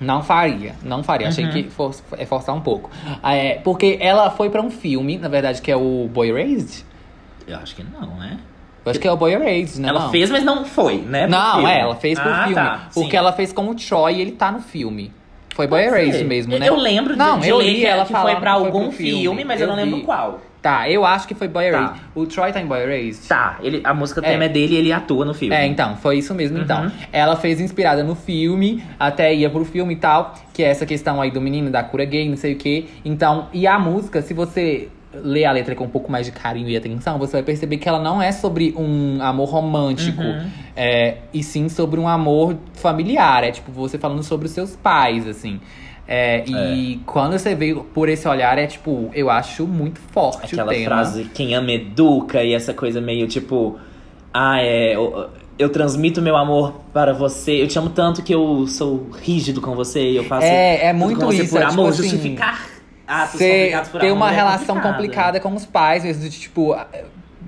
Não 0.00 0.22
faria, 0.22 0.74
não 0.82 1.02
faria. 1.02 1.28
Achei 1.28 1.44
Uhum. 1.44 1.50
que 1.50 1.64
for, 1.64 1.94
é 2.16 2.24
forçar 2.24 2.54
um 2.54 2.60
pouco. 2.60 2.88
É, 3.22 3.54
porque 3.64 3.98
ela 4.00 4.30
foi 4.30 4.48
pra 4.50 4.62
um 4.62 4.70
filme, 4.70 5.18
na 5.18 5.28
verdade, 5.28 5.60
que 5.60 5.70
é 5.70 5.76
o 5.76 6.08
Boy 6.12 6.32
Raised. 6.32 6.84
Eu 7.46 7.56
acho 7.58 7.74
que 7.74 7.82
não, 7.82 8.22
é? 8.22 8.36
Eu 8.84 8.90
acho 8.90 9.00
que 9.00 9.08
é 9.08 9.12
o 9.12 9.16
Boy 9.16 9.36
Raised, 9.36 9.80
né? 9.82 9.88
ela 9.88 10.00
não? 10.02 10.10
fez, 10.10 10.30
mas 10.30 10.44
não 10.44 10.64
foi, 10.64 10.98
né? 10.98 11.26
Não, 11.26 11.54
filme. 11.56 11.70
é, 11.70 11.80
ela 11.80 11.96
fez 11.96 12.18
pro 12.18 12.30
Ah, 12.32 12.38
filme. 12.42 12.54
tá, 12.54 12.88
porque 12.94 13.10
sim. 13.10 13.16
ela 13.16 13.32
fez 13.32 13.52
com 13.52 13.68
o 13.68 13.74
Troy 13.74 14.14
e 14.16 14.20
ele 14.20 14.32
tá 14.32 14.52
no 14.52 14.60
filme. 14.60 15.12
Foi 15.54 15.66
Boy 15.66 15.88
Raised 15.90 16.24
mesmo, 16.24 16.56
né? 16.56 16.68
Eu 16.68 16.76
lembro 16.76 17.14
de, 17.14 17.18
Não, 17.18 17.40
de 17.40 17.48
eu 17.48 17.60
li 17.60 17.76
que, 17.80 17.86
ela 17.86 18.04
que 18.04 18.12
foi 18.12 18.20
falando 18.20 18.38
pra 18.40 18.52
que 18.52 18.58
foi 18.58 18.66
algum 18.66 18.82
pro 18.84 18.92
filme. 18.92 19.20
filme, 19.22 19.44
mas 19.44 19.60
eu, 19.60 19.66
Eu 19.66 19.70
não 19.74 19.82
lembro 19.82 19.96
vi. 19.98 20.02
qual. 20.04 20.40
Tá, 20.60 20.90
eu 20.90 21.04
acho 21.04 21.28
que 21.28 21.34
foi 21.34 21.46
Boy 21.46 21.70
Tá. 21.70 21.78
Raised. 21.78 22.02
O 22.14 22.26
Troy 22.26 22.52
tá 22.52 22.60
em 22.60 22.66
Boy 22.66 22.84
Raised? 22.84 23.28
Tá, 23.28 23.58
ele, 23.62 23.80
a 23.84 23.94
música 23.94 24.20
É. 24.20 24.30
tema 24.30 24.44
é 24.44 24.48
dele 24.48 24.74
e 24.74 24.76
ele 24.78 24.92
atua 24.92 25.24
no 25.24 25.32
filme. 25.32 25.54
É, 25.54 25.64
então, 25.66 25.96
foi 25.96 26.18
isso 26.18 26.34
mesmo, 26.34 26.58
então. 26.58 26.84
Uhum. 26.84 26.90
Ela 27.12 27.36
fez 27.36 27.60
inspirada 27.60 28.02
no 28.02 28.14
filme, 28.14 28.82
até 28.98 29.32
ia 29.32 29.48
pro 29.48 29.64
filme 29.64 29.94
e 29.94 29.96
tal, 29.96 30.34
que 30.52 30.62
é 30.62 30.68
essa 30.68 30.84
questão 30.84 31.20
aí 31.20 31.30
do 31.30 31.40
menino 31.40 31.70
da 31.70 31.82
cura 31.82 32.04
gay, 32.04 32.28
não 32.28 32.36
sei 32.36 32.54
o 32.54 32.56
quê. 32.56 32.86
Então, 33.04 33.46
e 33.52 33.66
a 33.66 33.78
música, 33.78 34.20
se 34.20 34.34
você 34.34 34.88
ler 35.14 35.46
a 35.46 35.52
letra 35.52 35.74
com 35.74 35.84
um 35.84 35.88
pouco 35.88 36.10
mais 36.12 36.26
de 36.26 36.32
carinho 36.32 36.68
e 36.68 36.76
atenção, 36.76 37.18
você 37.18 37.32
vai 37.32 37.42
perceber 37.42 37.78
que 37.78 37.88
ela 37.88 37.98
não 38.00 38.20
é 38.20 38.30
sobre 38.30 38.74
um 38.76 39.18
amor 39.22 39.48
romântico. 39.48 40.20
Uhum. 40.20 40.50
É, 40.76 41.18
e 41.32 41.42
sim 41.42 41.68
sobre 41.68 41.98
um 41.98 42.06
amor 42.06 42.56
familiar. 42.74 43.42
É 43.44 43.50
tipo, 43.50 43.72
você 43.72 43.96
falando 43.96 44.22
sobre 44.22 44.46
os 44.46 44.52
seus 44.52 44.76
pais, 44.76 45.26
assim. 45.26 45.60
É, 46.10 46.42
e 46.48 47.02
quando 47.04 47.38
você 47.38 47.54
vê 47.54 47.74
por 47.92 48.08
esse 48.08 48.26
olhar, 48.26 48.56
é 48.56 48.66
tipo, 48.66 49.10
eu 49.12 49.28
acho 49.28 49.66
muito 49.66 50.00
forte 50.10 50.54
Aquela 50.54 50.72
o 50.72 50.74
tema. 50.74 50.86
frase, 50.86 51.24
quem 51.34 51.54
ama 51.54 51.70
educa, 51.70 52.42
e 52.42 52.54
essa 52.54 52.72
coisa 52.72 52.98
meio 52.98 53.28
tipo. 53.28 53.78
Ah, 54.32 54.58
é. 54.58 54.96
Eu, 54.96 55.28
eu 55.58 55.68
transmito 55.68 56.22
meu 56.22 56.34
amor 56.34 56.80
para 56.94 57.12
você. 57.12 57.62
Eu 57.62 57.68
te 57.68 57.78
amo 57.78 57.90
tanto 57.90 58.22
que 58.22 58.34
eu 58.34 58.66
sou 58.66 59.10
rígido 59.20 59.60
com 59.60 59.74
você. 59.74 60.00
Eu 60.00 60.24
faço. 60.24 60.46
É, 60.46 60.86
é 60.86 60.92
muito 60.94 61.20
com 61.20 61.26
você 61.26 61.42
isso, 61.42 61.52
Por 61.52 61.60
é 61.60 61.64
amor, 61.64 61.92
tipo 61.92 62.00
assim, 62.00 62.10
justificar 62.10 62.68
atos 63.06 63.32
complicados 63.32 63.90
por 63.90 64.00
tem 64.00 64.10
amor 64.10 64.18
uma 64.18 64.32
é 64.32 64.34
relação 64.34 64.76
complicado. 64.76 64.94
complicada 64.94 65.40
com 65.40 65.54
os 65.54 65.66
pais, 65.66 66.04
mesmo 66.04 66.22
de 66.22 66.38
tipo. 66.38 66.74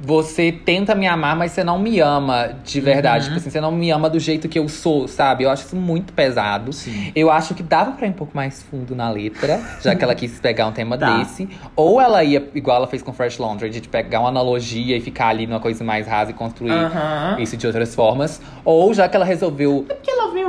Você 0.02 0.50
tenta 0.50 0.94
me 0.94 1.06
amar, 1.06 1.36
mas 1.36 1.52
você 1.52 1.62
não 1.62 1.78
me 1.78 2.00
ama 2.00 2.52
de 2.64 2.80
verdade. 2.80 3.24
Uhum. 3.24 3.28
Tipo 3.28 3.36
assim, 3.40 3.50
você 3.50 3.60
não 3.60 3.70
me 3.70 3.90
ama 3.90 4.08
do 4.08 4.18
jeito 4.18 4.48
que 4.48 4.58
eu 4.58 4.66
sou, 4.66 5.06
sabe? 5.06 5.44
Eu 5.44 5.50
acho 5.50 5.66
isso 5.66 5.76
muito 5.76 6.14
pesado. 6.14 6.72
Sim. 6.72 7.12
Eu 7.14 7.30
acho 7.30 7.54
que 7.54 7.62
dava 7.62 7.92
pra 7.92 8.06
ir 8.06 8.10
um 8.10 8.14
pouco 8.14 8.34
mais 8.34 8.62
fundo 8.62 8.96
na 8.96 9.10
letra, 9.10 9.60
já 9.82 9.94
que 9.94 10.02
ela 10.02 10.14
quis 10.16 10.40
pegar 10.40 10.66
um 10.66 10.72
tema 10.72 10.96
Tá. 10.96 11.18
desse. 11.18 11.46
Ou 11.76 12.00
ela 12.00 12.24
ia, 12.24 12.48
igual 12.54 12.78
ela 12.78 12.86
fez 12.86 13.02
com 13.02 13.12
Fresh 13.12 13.36
Laundry, 13.38 13.68
de 13.68 13.82
pegar 13.88 14.20
uma 14.20 14.30
analogia 14.30 14.96
e 14.96 15.00
ficar 15.02 15.28
ali 15.28 15.46
numa 15.46 15.60
coisa 15.60 15.84
mais 15.84 16.06
rasa 16.06 16.30
e 16.30 16.34
construir 16.34 16.70
Aham. 16.72 17.36
isso 17.38 17.56
de 17.58 17.66
outras 17.66 17.94
formas. 17.94 18.40
Ou 18.64 18.94
já 18.94 19.06
que 19.06 19.16
ela 19.16 19.24
resolveu 19.26 19.86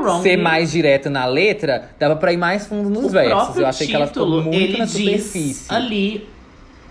Wrong. 0.02 0.24
ser 0.24 0.38
mais 0.38 0.72
direta 0.72 1.10
na 1.10 1.26
letra, 1.26 1.90
dava 2.00 2.16
pra 2.16 2.32
ir 2.32 2.38
mais 2.38 2.66
fundo 2.68 2.90
nos 2.90 3.06
o 3.06 3.10
versos. 3.10 3.58
Eu 3.58 3.68
achei 3.68 3.86
que 3.86 3.94
ela 3.96 4.08
ficou 4.08 4.26
muito 4.42 4.78
na 4.78 4.88
superfície. 4.88 5.66
ali 5.74 6.28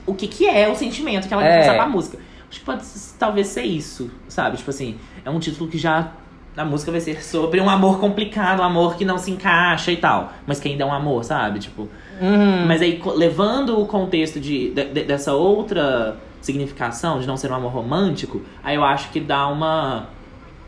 o 0.06 0.14
que, 0.14 0.28
que 0.28 0.46
é 0.46 0.68
o 0.68 0.74
sentimento 0.76 1.26
que 1.26 1.32
ela 1.34 1.42
É. 1.44 1.48
quer 1.50 1.58
passar 1.60 1.74
pra 1.74 1.86
música. 1.88 2.18
Acho 2.50 2.58
que 2.60 2.66
pode 2.66 2.82
talvez 3.18 3.46
ser 3.46 3.62
isso, 3.62 4.10
sabe? 4.28 4.56
Tipo 4.56 4.70
assim, 4.70 4.96
é 5.24 5.30
um 5.30 5.38
título 5.38 5.70
que 5.70 5.78
já. 5.78 6.12
A 6.56 6.64
música 6.64 6.90
vai 6.90 7.00
ser 7.00 7.22
sobre 7.24 7.60
um 7.60 7.70
amor 7.70 8.00
complicado, 8.00 8.58
um 8.60 8.64
amor 8.64 8.96
que 8.96 9.04
não 9.04 9.16
se 9.18 9.30
encaixa 9.30 9.92
e 9.92 9.96
tal. 9.96 10.32
Mas 10.46 10.58
que 10.58 10.68
ainda 10.68 10.82
é 10.82 10.86
um 10.86 10.92
amor, 10.92 11.24
sabe? 11.24 11.60
Tipo. 11.60 11.82
Uhum. 12.20 12.66
Mas 12.66 12.82
aí, 12.82 13.00
levando 13.16 13.80
o 13.80 13.86
contexto 13.86 14.40
de, 14.40 14.70
de- 14.70 14.84
de- 14.84 15.04
dessa 15.04 15.32
outra 15.32 16.16
significação, 16.40 17.20
de 17.20 17.26
não 17.26 17.36
ser 17.36 17.50
um 17.52 17.54
amor 17.54 17.70
romântico, 17.72 18.42
aí 18.64 18.74
eu 18.74 18.84
acho 18.84 19.10
que 19.10 19.20
dá 19.20 19.46
uma. 19.46 20.08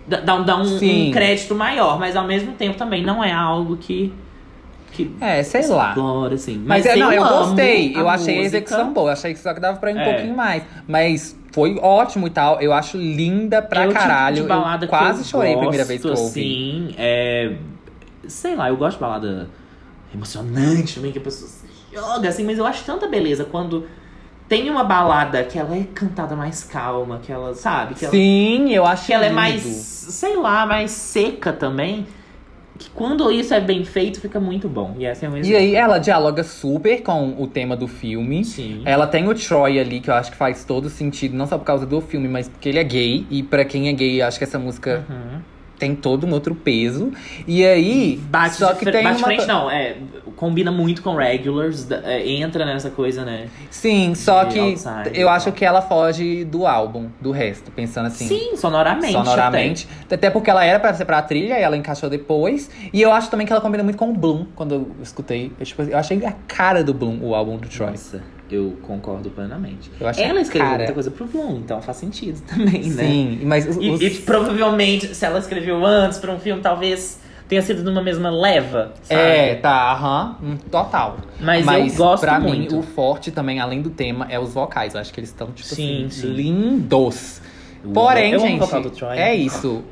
Dá, 0.06 0.20
dá 0.20 0.56
um- 0.56 0.76
um, 0.76 1.10
crédito 1.12 1.54
maior, 1.54 1.98
mas 1.98 2.14
ao 2.16 2.26
mesmo 2.26 2.52
tempo 2.52 2.76
também 2.78 3.02
não 3.02 3.22
é 3.22 3.32
algo 3.32 3.76
que. 3.76 4.12
que 4.92 5.10
É, 5.20 5.42
sei 5.42 5.66
lá. 5.66 5.88
explora, 5.88 6.34
assim. 6.36 6.62
Mas, 6.64 6.86
é, 6.86 6.94
não, 6.96 7.12
eu 7.12 7.24
amo 7.24 7.46
gostei. 7.46 7.94
a 7.94 7.98
Eu 7.98 8.08
achei 8.08 8.34
a 8.34 8.38
música. 8.38 8.56
execução 8.58 8.92
boa. 8.92 9.08
Eu 9.08 9.12
achei 9.14 9.34
que 9.34 9.40
só 9.40 9.52
que 9.52 9.60
dava 9.60 9.78
pra 9.78 9.90
ir 9.90 9.96
um 9.96 10.00
É. 10.00 10.04
pouquinho 10.12 10.36
mais. 10.36 10.62
Mas 10.88 11.36
foi 11.52 11.78
ótimo 11.80 12.26
e 12.26 12.30
tal. 12.30 12.60
Eu 12.60 12.72
acho 12.72 12.96
linda 12.96 13.62
pra 13.62 13.82
tipo 13.82 13.94
caralho. 13.94 14.42
de 14.42 14.48
balada 14.48 14.86
eu 14.86 14.88
quase 14.88 15.20
eu 15.20 15.24
chorei 15.24 15.54
a 15.54 15.58
primeira 15.58 15.84
vez 15.84 16.00
que 16.00 16.08
eu 16.08 16.12
ouvi. 16.12 16.24
Assim, 16.24 16.94
é. 16.98 17.52
Sei 18.26 18.56
lá, 18.56 18.68
eu 18.68 18.76
gosto 18.76 18.96
de 18.96 19.00
balada 19.02 19.48
emocionante 20.14 20.94
também, 20.96 21.12
que 21.12 21.18
a 21.18 21.22
pessoa 21.22 21.48
se 21.48 21.66
joga, 21.94 22.28
assim, 22.28 22.44
mas 22.44 22.58
eu 22.58 22.66
acho 22.66 22.84
tanta 22.84 23.06
beleza 23.06 23.44
quando 23.44 23.86
tem 24.48 24.68
uma 24.68 24.84
balada 24.84 25.42
que 25.44 25.58
ela 25.58 25.74
é 25.74 25.84
cantada 25.94 26.36
mais 26.36 26.62
calma, 26.64 27.20
que 27.22 27.32
ela, 27.32 27.54
sabe? 27.54 27.94
Que 27.94 28.04
ela, 28.04 28.12
Sim, 28.12 28.70
eu 28.70 28.84
acho 28.84 29.06
que 29.06 29.12
ela 29.12 29.24
é 29.24 29.28
lindo. 29.28 29.40
mais, 29.40 29.62
sei 29.62 30.36
lá, 30.36 30.66
mais 30.66 30.90
seca 30.90 31.52
também. 31.52 32.06
Que 32.78 32.88
quando 32.90 33.30
isso 33.30 33.52
é 33.54 33.60
bem 33.60 33.84
feito, 33.84 34.20
fica 34.20 34.40
muito 34.40 34.68
bom. 34.68 34.94
E 34.98 35.04
essa 35.04 35.26
é 35.26 35.28
um 35.28 35.36
E 35.36 35.40
exemplo. 35.40 35.58
aí 35.58 35.74
ela 35.74 35.98
dialoga 35.98 36.42
super 36.42 37.02
com 37.02 37.34
o 37.38 37.46
tema 37.46 37.76
do 37.76 37.86
filme. 37.86 38.44
Sim. 38.44 38.82
Ela 38.84 39.06
tem 39.06 39.28
o 39.28 39.34
Troy 39.34 39.78
ali, 39.78 40.00
que 40.00 40.08
eu 40.10 40.14
acho 40.14 40.30
que 40.30 40.36
faz 40.36 40.64
todo 40.64 40.88
sentido, 40.88 41.36
não 41.36 41.46
só 41.46 41.58
por 41.58 41.64
causa 41.64 41.84
do 41.86 42.00
filme, 42.00 42.28
mas 42.28 42.48
porque 42.48 42.68
ele 42.70 42.78
é 42.78 42.84
gay. 42.84 43.26
E 43.30 43.42
pra 43.42 43.64
quem 43.64 43.88
é 43.88 43.92
gay, 43.92 44.20
eu 44.22 44.26
acho 44.26 44.38
que 44.38 44.44
essa 44.44 44.58
música 44.58 45.04
Uhum. 45.08 45.40
Tem 45.82 45.96
todo 45.96 46.24
um 46.24 46.32
outro 46.32 46.54
peso. 46.54 47.12
E 47.44 47.66
aí, 47.66 48.20
Bate, 48.30 48.54
só 48.54 48.72
que 48.72 48.84
tem 48.84 49.02
bate 49.02 49.18
uma... 49.18 49.26
frente, 49.26 49.46
não. 49.46 49.68
É, 49.68 49.96
combina 50.36 50.70
muito 50.70 51.02
com 51.02 51.16
regulars, 51.16 51.90
é, 51.90 52.24
entra 52.28 52.64
nessa 52.64 52.88
coisa, 52.88 53.24
né? 53.24 53.48
Sim, 53.68 54.14
só 54.14 54.44
que 54.44 54.60
outside 54.60 55.10
eu 55.12 55.28
acho 55.28 55.50
que 55.50 55.64
ela 55.64 55.82
foge 55.82 56.44
do 56.44 56.66
álbum, 56.66 57.08
do 57.20 57.32
resto, 57.32 57.72
pensando 57.72 58.06
assim. 58.06 58.28
Sim, 58.28 58.56
sonoramente. 58.56 59.12
sonoramente. 59.12 59.88
Até. 60.08 60.30
porque 60.30 60.50
ela 60.50 60.64
era 60.64 60.78
pra 60.78 60.94
ser 60.94 61.04
pra 61.04 61.20
trilha 61.20 61.58
e 61.58 61.62
ela 61.62 61.76
encaixou 61.76 62.08
depois. 62.08 62.70
E 62.92 63.02
eu 63.02 63.10
acho 63.12 63.28
também 63.28 63.44
que 63.44 63.52
ela 63.52 63.60
combina 63.60 63.82
muito 63.82 63.96
com 63.96 64.10
o 64.10 64.14
Bloom, 64.14 64.46
quando 64.54 64.74
eu 64.74 64.90
escutei. 65.02 65.52
Eu, 65.58 65.66
tipo, 65.66 65.82
eu 65.82 65.98
achei 65.98 66.24
a 66.24 66.32
cara 66.46 66.84
do 66.84 66.94
Bloom, 66.94 67.18
o 67.22 67.34
álbum 67.34 67.56
do 67.56 67.66
até. 67.66 67.76
Troy. 67.76 67.90
Nossa, 67.90 68.22
eu 68.54 68.76
concordo 68.82 69.30
plenamente. 69.30 69.90
Ela 70.00 70.10
escreveu 70.10 70.50
cara. 70.66 70.78
muita 70.78 70.92
coisa 70.92 71.10
pro 71.10 71.24
Bloom, 71.26 71.56
então 71.58 71.80
faz 71.82 71.96
sentido 71.98 72.40
também, 72.48 72.82
né? 72.90 73.02
Sim, 73.04 73.40
mas 73.44 73.66
os, 73.66 73.76
E, 73.76 74.06
e 74.06 74.10
provavelmente, 74.20 75.14
se 75.14 75.24
ela 75.24 75.38
escreveu 75.38 75.84
antes 75.84 76.18
pra 76.18 76.32
um 76.32 76.38
filme, 76.38 76.60
talvez 76.62 77.20
tenha 77.48 77.60
sido 77.62 77.82
numa 77.82 78.02
mesma 78.02 78.30
leva, 78.30 78.92
sabe? 79.02 79.20
É, 79.20 79.54
tá, 79.56 79.92
aham, 79.92 80.36
hum, 80.42 80.56
total. 80.70 81.18
Mas 81.40 81.66
eu 81.66 81.96
gosto 81.96 82.22
pra 82.22 82.40
muito. 82.40 82.74
mim, 82.74 82.78
o 82.78 82.82
forte 82.82 83.30
também, 83.30 83.60
além 83.60 83.82
do 83.82 83.90
tema, 83.90 84.26
é 84.30 84.38
os 84.38 84.54
vocais. 84.54 84.94
Eu 84.94 85.00
acho 85.00 85.12
que 85.12 85.20
eles 85.20 85.30
estão, 85.30 85.48
tipo 85.52 85.68
Sim, 85.68 86.06
assim, 86.06 86.10
sim. 86.10 86.26
lindos. 86.28 87.40
Amo- 87.84 87.92
Porém, 87.92 88.32
eu 88.32 88.38
gente, 88.38 88.58
vocal 88.60 88.80
do 88.82 88.90
Troy. 88.90 89.18
é 89.18 89.34
isso. 89.34 89.82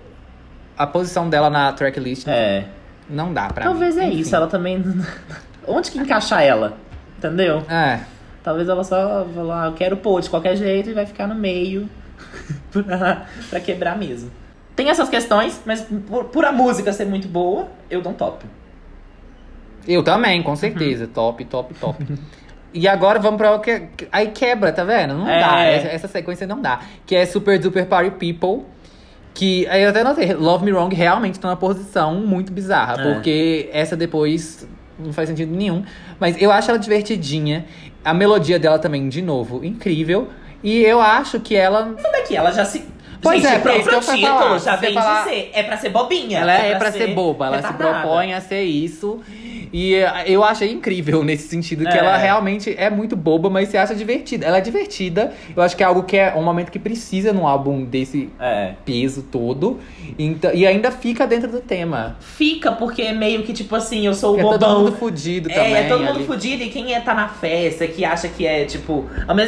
A 0.79 0.87
posição 0.87 1.29
dela 1.29 1.51
na 1.51 1.71
tracklist 1.73 2.27
É. 2.27 2.65
não 3.11 3.35
dá 3.35 3.49
pra 3.49 3.65
Talvez 3.65 3.97
mim. 3.97 4.03
é 4.03 4.09
Enfim. 4.09 4.19
isso, 4.21 4.35
ela 4.35 4.47
também. 4.47 4.83
Onde 5.69 5.91
que 5.91 5.99
encaixar 5.99 6.43
ela? 6.43 6.79
Entendeu? 7.19 7.63
É. 7.69 8.01
Talvez 8.43 8.69
ela 8.69 8.83
só 8.85 9.27
falar, 9.35 9.67
eu 9.67 9.73
quero 9.75 9.97
pôr 9.99 10.21
de 10.21 10.31
qualquer 10.31 10.57
jeito 10.57 10.91
e 10.91 10.95
vai 10.95 11.05
ficar 11.07 11.27
no 11.27 11.35
meio 11.35 11.89
pra, 12.73 13.27
pra 13.51 13.61
quebrar 13.61 13.99
mesmo. 13.99 14.31
Tem 14.75 14.89
essas 14.89 15.09
questões, 15.09 15.61
mas 15.67 15.83
por, 16.09 16.25
por 16.27 16.45
a 16.45 16.53
música 16.53 16.93
ser 16.93 17.05
muito 17.05 17.29
boa, 17.29 17.69
eu 17.91 18.01
dou 18.01 18.13
um 18.13 18.15
top. 18.15 18.47
Eu 19.87 20.03
também, 20.03 20.43
com 20.43 20.55
certeza. 20.57 21.05
Uhum. 21.05 21.11
Top, 21.11 21.45
top, 21.45 21.75
top. 21.75 22.07
E 22.73 22.87
agora 22.87 23.19
vamos 23.19 23.37
pra 23.39 23.53
o 23.55 23.61
que. 23.61 23.89
Aí 24.13 24.29
quebra, 24.29 24.73
tá 24.73 24.85
vendo? 24.85 25.15
Não 25.15 25.29
É. 25.29 25.41
dá. 25.41 25.65
Essa, 25.65 25.89
essa 25.89 26.09
sequência 26.09 26.47
não 26.47 26.61
dá. 26.63 26.81
Que 27.05 27.17
é 27.17 27.27
Super 27.27 27.59
Duper 27.59 27.87
Party 27.87 28.11
People. 28.11 28.65
Que 29.35 29.67
aí 29.69 29.83
eu 29.83 29.91
até 29.91 30.03
notei, 30.05 30.33
Love 30.35 30.65
Me 30.65 30.73
Wrong 30.73 30.95
realmente 30.95 31.39
tá 31.39 31.49
numa 31.49 31.57
posição 31.57 32.15
muito 32.17 32.53
bizarra. 32.53 33.01
É. 33.03 33.13
Porque 33.13 33.69
essa 33.73 33.97
depois 33.97 34.67
não 35.01 35.13
faz 35.13 35.29
sentido 35.29 35.55
nenhum. 35.55 35.85
Mas 36.19 36.41
eu 36.41 36.51
acho 36.51 36.71
ela 36.71 36.79
divertidinha. 36.79 37.67
A 38.05 38.15
melodia 38.15 38.59
dela 38.59 38.79
também, 38.79 39.09
de 39.09 39.23
novo, 39.23 39.65
incrível. 39.65 40.29
E 40.63 40.83
eu 40.83 41.01
acho 41.01 41.41
que 41.41 41.55
ela. 41.57 41.95
Daqui, 42.13 42.37
ela 42.37 42.53
já 42.53 42.65
se. 42.65 42.85
Pois 43.23 43.43
Gente, 43.43 43.55
é, 43.55 43.59
que 43.61 43.69
eu 43.69 43.73
ia 43.73 43.83
título 44.01 44.03
falar. 44.03 44.59
já 44.59 44.77
vem 44.77 44.95
falar- 44.95 45.25
dizer. 45.25 45.51
É 45.53 45.63
pra 45.63 45.77
ser 45.77 45.89
bobinha. 45.91 46.39
Ela 46.39 46.53
é, 46.55 46.75
pra 46.77 46.91
ser 46.91 47.09
boba, 47.09 47.47
ela 47.47 47.57
se 47.61 47.67
retardada. 47.69 48.01
propõe 48.01 48.33
a 48.35 48.41
ser 48.41 48.63
isso. 48.63 49.21
E 49.73 49.95
eh, 49.95 50.25
eu 50.27 50.43
achei 50.43 50.73
incrível 50.73 51.23
nesse 51.23 51.47
sentido, 51.47 51.85
que 51.85 51.95
É. 51.97 51.99
ela 51.99 52.17
realmente 52.17 52.75
é 52.77 52.91
muito 52.91 53.15
boba, 53.15 53.49
mas 53.49 53.69
se 53.69 53.77
acha 53.79 53.95
divertida. 53.95 54.45
Ela 54.47 54.59
é 54.59 54.61
divertida. 54.61 55.33
Eu 55.55 55.63
acho 55.63 55.77
que 55.77 55.83
é 55.83 55.87
algo 55.87 56.03
que 56.03 56.17
é 56.17 56.35
um 56.35 56.43
momento 56.43 56.73
que 56.73 56.79
precisa 56.79 57.33
num 57.33 57.47
álbum 57.47 57.85
desse 57.85 58.31
É. 58.41 58.73
peso 58.85 59.23
todo. 59.31 59.79
Então, 60.19 60.51
e 60.53 60.67
ainda 60.67 60.91
fica 60.91 61.25
dentro 61.27 61.49
do 61.51 61.61
tema. 61.61 62.17
Fica, 62.21 62.73
porque 62.73 63.03
é 63.03 63.13
meio 63.13 63.45
que 63.45 63.53
tipo 63.53 63.77
assim, 63.77 64.05
eu 64.07 64.15
sou 64.15 64.35
o 64.35 64.41
é 64.41 64.43
todo 64.43 64.59
bobão. 64.59 64.79
mundo 64.81 64.93
fudido 64.97 65.49
É, 65.51 65.55
também. 65.55 65.75
é 65.77 65.83
todo 65.89 66.01
mundo 66.03 66.17
ali. 66.17 66.27
fudido 66.27 66.65
e 66.65 66.69
quem 66.69 66.93
é 66.95 66.99
tá 67.01 67.15
na 67.15 67.29
festa, 67.29 67.87
que 67.87 68.05
acha 68.05 68.27
que 68.29 68.45
é, 68.45 68.65
tipo. 68.65 69.05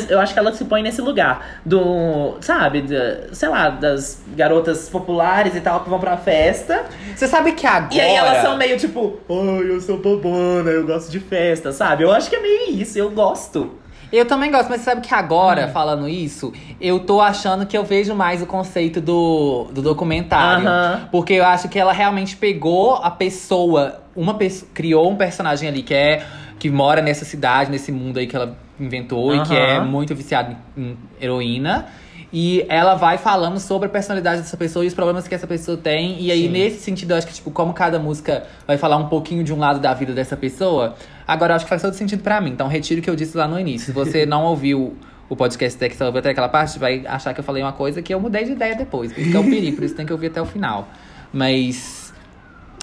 Eu 0.08 0.20
acho 0.20 0.32
que 0.32 0.38
ela 0.38 0.52
se 0.52 0.64
põe 0.66 0.82
nesse 0.82 1.00
lugar. 1.00 1.60
Do. 1.66 2.36
Sabe, 2.40 2.84
sei 3.32 3.48
lá, 3.48 3.61
das 3.70 4.22
garotas 4.36 4.88
populares 4.88 5.54
e 5.54 5.60
tal 5.60 5.80
que 5.80 5.90
vão 5.90 5.98
pra 5.98 6.16
festa. 6.16 6.84
Você 7.14 7.26
sabe 7.28 7.52
que 7.52 7.66
agora. 7.66 7.94
E 7.94 8.00
aí 8.00 8.14
elas 8.14 8.38
são 8.42 8.56
meio 8.56 8.76
tipo, 8.78 9.18
ai, 9.28 9.70
eu 9.70 9.80
sou 9.80 9.98
bobona, 9.98 10.70
eu 10.70 10.86
gosto 10.86 11.10
de 11.10 11.20
festa, 11.20 11.72
sabe? 11.72 12.04
Eu 12.04 12.12
acho 12.12 12.28
que 12.30 12.36
é 12.36 12.40
meio 12.40 12.70
isso, 12.80 12.98
eu 12.98 13.10
gosto. 13.10 13.78
Eu 14.12 14.26
também 14.26 14.50
gosto, 14.50 14.68
mas 14.68 14.82
você 14.82 14.90
sabe 14.90 15.00
que 15.00 15.14
agora, 15.14 15.66
Hum. 15.68 15.72
falando 15.72 16.06
isso, 16.06 16.52
eu 16.78 17.00
tô 17.00 17.18
achando 17.18 17.64
que 17.64 17.74
eu 17.76 17.82
vejo 17.82 18.14
mais 18.14 18.42
o 18.42 18.46
conceito 18.46 19.00
do, 19.00 19.68
do 19.72 19.80
documentário. 19.80 20.68
Aham. 20.68 21.08
Porque 21.10 21.32
eu 21.32 21.44
acho 21.46 21.66
que 21.70 21.78
ela 21.78 21.94
realmente 21.94 22.36
pegou 22.36 22.96
a 22.96 23.10
pessoa, 23.10 24.02
uma 24.14 24.34
pessoa, 24.34 24.70
criou 24.74 25.10
um 25.10 25.16
personagem 25.16 25.66
ali 25.66 25.82
que 25.82 25.94
é 25.94 26.22
que 26.58 26.70
mora 26.70 27.00
nessa 27.00 27.24
cidade, 27.24 27.70
nesse 27.70 27.90
mundo 27.90 28.18
aí 28.18 28.26
que 28.26 28.36
ela 28.36 28.54
inventou 28.78 29.34
e 29.34 29.42
que 29.42 29.56
é 29.56 29.80
muito 29.80 30.14
viciado 30.14 30.54
em, 30.76 30.82
em 30.82 30.96
heroína. 31.20 31.86
E 32.32 32.64
ela 32.68 32.94
vai 32.94 33.18
falando 33.18 33.60
sobre 33.60 33.88
a 33.88 33.90
personalidade 33.90 34.40
dessa 34.40 34.56
pessoa 34.56 34.84
e 34.84 34.88
os 34.88 34.94
problemas 34.94 35.28
que 35.28 35.34
essa 35.34 35.46
pessoa 35.46 35.76
tem. 35.76 36.18
E 36.20 36.30
aí, 36.30 36.44
Sim. 36.44 36.48
nesse 36.48 36.80
sentido, 36.80 37.10
eu 37.10 37.18
acho 37.18 37.26
que, 37.26 37.34
tipo, 37.34 37.50
como 37.50 37.74
cada 37.74 37.98
música 37.98 38.44
vai 38.66 38.78
falar 38.78 38.96
um 38.96 39.08
pouquinho 39.08 39.44
de 39.44 39.52
um 39.52 39.58
lado 39.58 39.80
da 39.80 39.92
vida 39.92 40.14
dessa 40.14 40.34
pessoa, 40.34 40.94
agora 41.28 41.52
eu 41.52 41.56
acho 41.56 41.66
que 41.66 41.68
faz 41.68 41.82
todo 41.82 41.92
sentido 41.92 42.22
pra 42.22 42.40
mim. 42.40 42.50
Então, 42.50 42.68
retiro 42.68 43.00
o 43.00 43.04
que 43.04 43.10
eu 43.10 43.16
disse 43.16 43.36
lá 43.36 43.46
no 43.46 43.60
início. 43.60 43.86
Se 43.86 43.92
você 43.92 44.24
não 44.26 44.44
ouviu 44.44 44.96
o 45.28 45.36
podcast 45.36 45.76
até 45.76 45.90
que 45.90 45.96
você 45.96 46.04
ouviu 46.04 46.20
até 46.20 46.30
aquela 46.30 46.48
parte, 46.48 46.78
vai 46.78 47.06
achar 47.06 47.34
que 47.34 47.40
eu 47.40 47.44
falei 47.44 47.62
uma 47.62 47.72
coisa 47.72 48.00
que 48.00 48.14
eu 48.14 48.20
mudei 48.20 48.44
de 48.44 48.52
ideia 48.52 48.74
depois. 48.74 49.16
Isso 49.16 49.30
que 49.30 49.36
é 49.36 49.40
o 49.40 49.44
perigo, 49.44 49.76
por 49.76 49.84
isso 49.84 49.94
tem 49.94 50.06
que 50.06 50.12
ouvir 50.12 50.28
até 50.28 50.40
o 50.40 50.46
final. 50.46 50.88
Mas. 51.32 52.14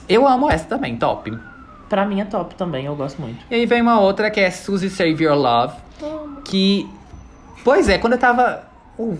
Eu 0.08 0.28
amo 0.28 0.50
essa 0.50 0.66
também, 0.66 0.95
top. 0.95 1.36
Pra 1.88 2.06
mim 2.06 2.22
é 2.22 2.26
top 2.26 2.54
também, 2.54 2.86
eu 2.86 2.95
gosto 2.95 3.20
muito. 3.20 3.43
E 3.50 3.56
aí 3.56 3.66
vem 3.66 3.82
uma 3.82 4.00
outra 4.00 4.30
que 4.30 4.39
é 4.39 4.52
Suzy 4.52 4.91
Save 4.91 5.24
Your 5.24 5.36
Love. 5.36 5.74
Que 6.45 6.88
Pois 7.64 7.89
é, 7.89 7.97
quando 7.97 8.14
eu 8.14 8.20
tava. 8.20 8.69
Uh, 9.00 9.18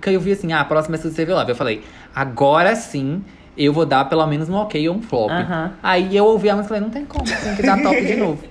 Que 0.00 0.10
eu 0.10 0.20
vi 0.20 0.32
assim, 0.32 0.52
ah, 0.52 0.60
a 0.60 0.64
próxima 0.64 0.96
é 0.96 0.98
Save 0.98 1.32
Love. 1.32 1.50
Eu 1.50 1.56
falei, 1.56 1.82
agora 2.14 2.74
sim 2.76 3.24
eu 3.56 3.72
vou 3.72 3.84
dar 3.84 4.06
pelo 4.06 4.26
menos 4.26 4.48
um 4.48 4.54
ok 4.54 4.88
ou 4.88 4.96
um 4.96 5.02
flop. 5.02 5.30
Aham. 5.30 5.72
Aí 5.82 6.16
eu 6.16 6.24
ouvi 6.24 6.48
a 6.48 6.56
música 6.56 6.74
e 6.74 6.80
falei, 6.80 6.82
não 6.82 6.90
tem 6.90 7.04
como, 7.04 7.24
tem 7.24 7.54
que 7.54 7.62
dar 7.62 7.82
top 7.82 8.04
de 8.04 8.16
novo. 8.16 8.42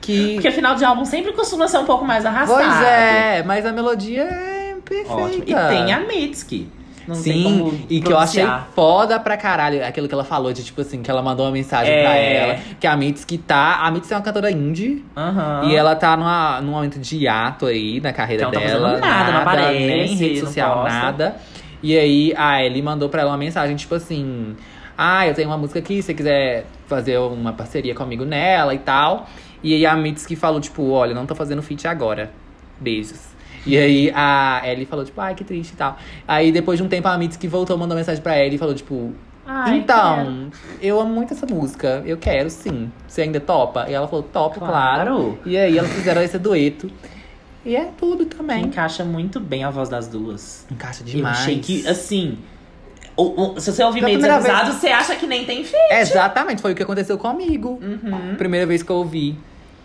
Que. 0.00 0.34
Porque 0.34 0.50
final 0.50 0.74
de 0.74 0.84
álbum 0.84 1.04
sempre 1.04 1.32
costuma 1.32 1.68
ser 1.68 1.78
um 1.78 1.84
pouco 1.84 2.04
mais 2.04 2.24
arrastado. 2.24 2.62
Pois 2.62 2.82
é, 2.82 3.42
mas 3.42 3.64
a 3.64 3.72
melodia 3.72 4.22
é 4.22 4.76
perfeita. 4.84 5.12
Ótimo. 5.12 5.44
E 5.46 5.54
tem 5.54 5.92
a 5.92 6.00
Mitski. 6.00 6.68
Não 7.08 7.14
Sim, 7.14 7.86
e 7.88 8.02
que 8.02 8.12
eu 8.12 8.18
achei 8.18 8.46
foda 8.74 9.18
pra 9.18 9.34
caralho 9.36 9.82
aquilo 9.84 10.06
que 10.06 10.12
ela 10.12 10.24
falou, 10.24 10.52
de 10.52 10.62
tipo 10.62 10.82
assim, 10.82 11.00
que 11.02 11.10
ela 11.10 11.22
mandou 11.22 11.46
uma 11.46 11.52
mensagem 11.52 11.90
É. 11.92 12.02
pra 12.02 12.14
ela. 12.16 12.58
Que 12.78 12.86
a 12.86 12.94
Mitski 12.94 13.38
tá. 13.38 13.76
A 13.80 13.90
Mitski 13.90 14.12
é 14.12 14.16
uma 14.16 14.22
cantora 14.22 14.50
indie. 14.50 15.02
Aham. 15.16 15.62
E 15.64 15.74
ela 15.74 15.96
tá 15.96 16.14
numa, 16.16 16.60
num 16.60 16.72
momento 16.72 16.98
de 16.98 17.16
hiato 17.16 17.64
aí 17.64 17.98
na 18.00 18.12
carreira 18.12 18.44
Que 18.46 18.52
tá 18.52 18.60
dela. 18.60 18.88
fazendo 18.90 19.00
nada, 19.00 19.32
não 19.32 19.40
aparece, 19.40 19.86
nem 19.86 20.14
rede 20.14 20.40
social, 20.40 20.84
nada. 20.84 21.36
E 21.82 21.96
aí 21.98 22.34
a 22.36 22.62
Ellie 22.62 22.82
mandou 22.82 23.08
pra 23.08 23.22
ela 23.22 23.30
uma 23.30 23.38
mensagem, 23.38 23.74
tipo 23.74 23.94
assim. 23.94 24.54
Ah, 24.96 25.26
eu 25.26 25.32
tenho 25.32 25.48
uma 25.48 25.56
música 25.56 25.78
aqui, 25.78 25.96
se 26.02 26.08
você 26.08 26.14
quiser 26.14 26.66
fazer 26.88 27.16
uma 27.18 27.52
parceria 27.52 27.94
comigo 27.94 28.24
nela 28.24 28.74
e 28.74 28.78
tal. 28.78 29.26
E 29.62 29.72
aí 29.74 29.86
a 29.86 29.96
Mitski 29.96 30.36
falou, 30.36 30.60
tipo, 30.60 30.90
olha, 30.90 31.14
não 31.14 31.24
tô 31.24 31.34
fazendo 31.34 31.62
feat 31.62 31.88
agora. 31.88 32.30
Beijos. 32.80 33.27
E 33.66 33.76
aí 33.76 34.12
a 34.14 34.60
Ellie 34.64 34.86
falou, 34.86 35.04
tipo, 35.04 35.20
ai, 35.20 35.34
que 35.34 35.44
triste 35.44 35.72
e 35.72 35.76
tal. 35.76 35.96
Aí 36.26 36.50
depois 36.52 36.78
de 36.78 36.84
um 36.84 36.88
tempo 36.88 37.06
a 37.08 37.16
Mitski 37.18 37.46
voltou, 37.48 37.76
mandou 37.78 37.96
mensagem 37.96 38.22
pra 38.22 38.38
Ellie 38.38 38.56
e 38.56 38.58
falou, 38.58 38.74
tipo, 38.74 39.12
Ai, 39.50 39.78
então, 39.78 40.50
eu 40.80 41.00
amo 41.00 41.14
muito 41.14 41.32
essa 41.32 41.46
música. 41.46 42.02
Eu 42.04 42.18
quero, 42.18 42.50
sim. 42.50 42.90
Você 43.06 43.22
ainda 43.22 43.40
topa? 43.40 43.86
E 43.88 43.94
ela 43.94 44.06
falou, 44.06 44.22
topo, 44.22 44.58
claro. 44.60 45.04
Claro. 45.10 45.38
E 45.46 45.56
aí 45.56 45.78
elas 45.78 45.90
fizeram 45.92 46.22
esse 46.22 46.38
dueto. 46.38 46.90
E 47.64 47.74
é 47.74 47.88
tudo 47.98 48.24
também. 48.26 48.64
encaixa 48.66 49.04
muito 49.04 49.40
bem 49.40 49.64
a 49.64 49.70
voz 49.70 49.88
das 49.88 50.06
duas. 50.06 50.66
Encaixa 50.70 51.02
Eu 51.02 51.06
demais. 51.06 51.38
achei 51.38 51.58
que, 51.60 51.86
assim. 51.88 52.38
o- 53.16 53.54
o- 53.56 53.60
se 53.60 53.72
você 53.72 53.82
ouvir 53.82 54.02
meio 54.02 54.18
desavisado, 54.18 54.72
você 54.74 54.88
acha 54.88 55.16
que 55.16 55.26
nem 55.26 55.44
tem 55.44 55.64
fim. 55.64 55.76
Exatamente, 55.90 56.62
foi 56.62 56.72
o 56.72 56.74
que 56.74 56.82
aconteceu 56.82 57.18
comigo. 57.18 57.78
Uhum. 57.82 58.36
Primeira 58.36 58.64
vez 58.66 58.82
que 58.82 58.90
eu 58.90 58.96
ouvi. 58.96 59.36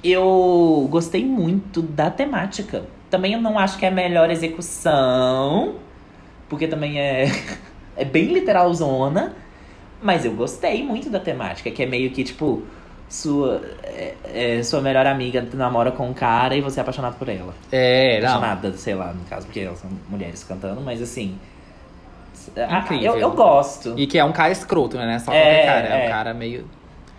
Eu 0.03 0.87
gostei 0.91 1.25
muito 1.25 1.81
da 1.81 2.11
temática. 2.11 2.83
Também 3.13 3.33
eu 3.33 3.39
não 3.41 3.59
acho 3.59 3.77
que 3.77 3.85
é 3.85 3.89
a 3.89 3.91
melhor 3.91 4.31
execução, 4.31 5.75
porque 6.49 6.67
também 6.67 6.99
é, 6.99 7.25
é 7.95 8.03
bem 8.03 8.33
literalzona. 8.33 9.35
Mas 10.01 10.25
eu 10.25 10.33
gostei 10.33 10.83
muito 10.83 11.11
da 11.11 11.19
temática, 11.19 11.69
que 11.69 11.83
é 11.83 11.85
meio 11.85 12.09
que 12.09 12.23
tipo. 12.23 12.63
Sua, 13.07 13.61
é- 13.83 14.15
é, 14.57 14.63
sua 14.63 14.81
melhor 14.81 15.05
amiga 15.05 15.47
namora 15.53 15.91
com 15.91 16.09
um 16.09 16.13
cara 16.13 16.55
e 16.55 16.61
você 16.61 16.79
é 16.79 16.81
apaixonado 16.81 17.15
por 17.19 17.29
ela. 17.29 17.53
É, 17.71 18.19
não. 18.19 18.29
Apaixonada, 18.29 18.77
sei 18.77 18.95
lá, 18.95 19.13
no 19.13 19.23
caso, 19.25 19.45
porque 19.45 19.59
elas 19.59 19.77
são 19.77 19.91
mulheres 20.09 20.43
cantando, 20.43 20.81
mas 20.81 20.99
assim. 20.99 21.37
ah, 22.57 22.79
Incrível. 22.79 23.13
Eu, 23.13 23.19
eu 23.19 23.31
gosto. 23.33 23.93
E 23.95 24.07
que 24.07 24.17
é 24.17 24.25
um 24.25 24.31
cara 24.31 24.51
escroto, 24.51 24.97
né? 24.97 25.05
Não 25.05 25.13
é 25.13 25.19
só 25.19 25.31
É, 25.31 25.65
cara. 25.67 25.87
É 25.87 26.05
é. 26.05 26.07
um 26.07 26.11
cara 26.11 26.33
meio. 26.33 26.65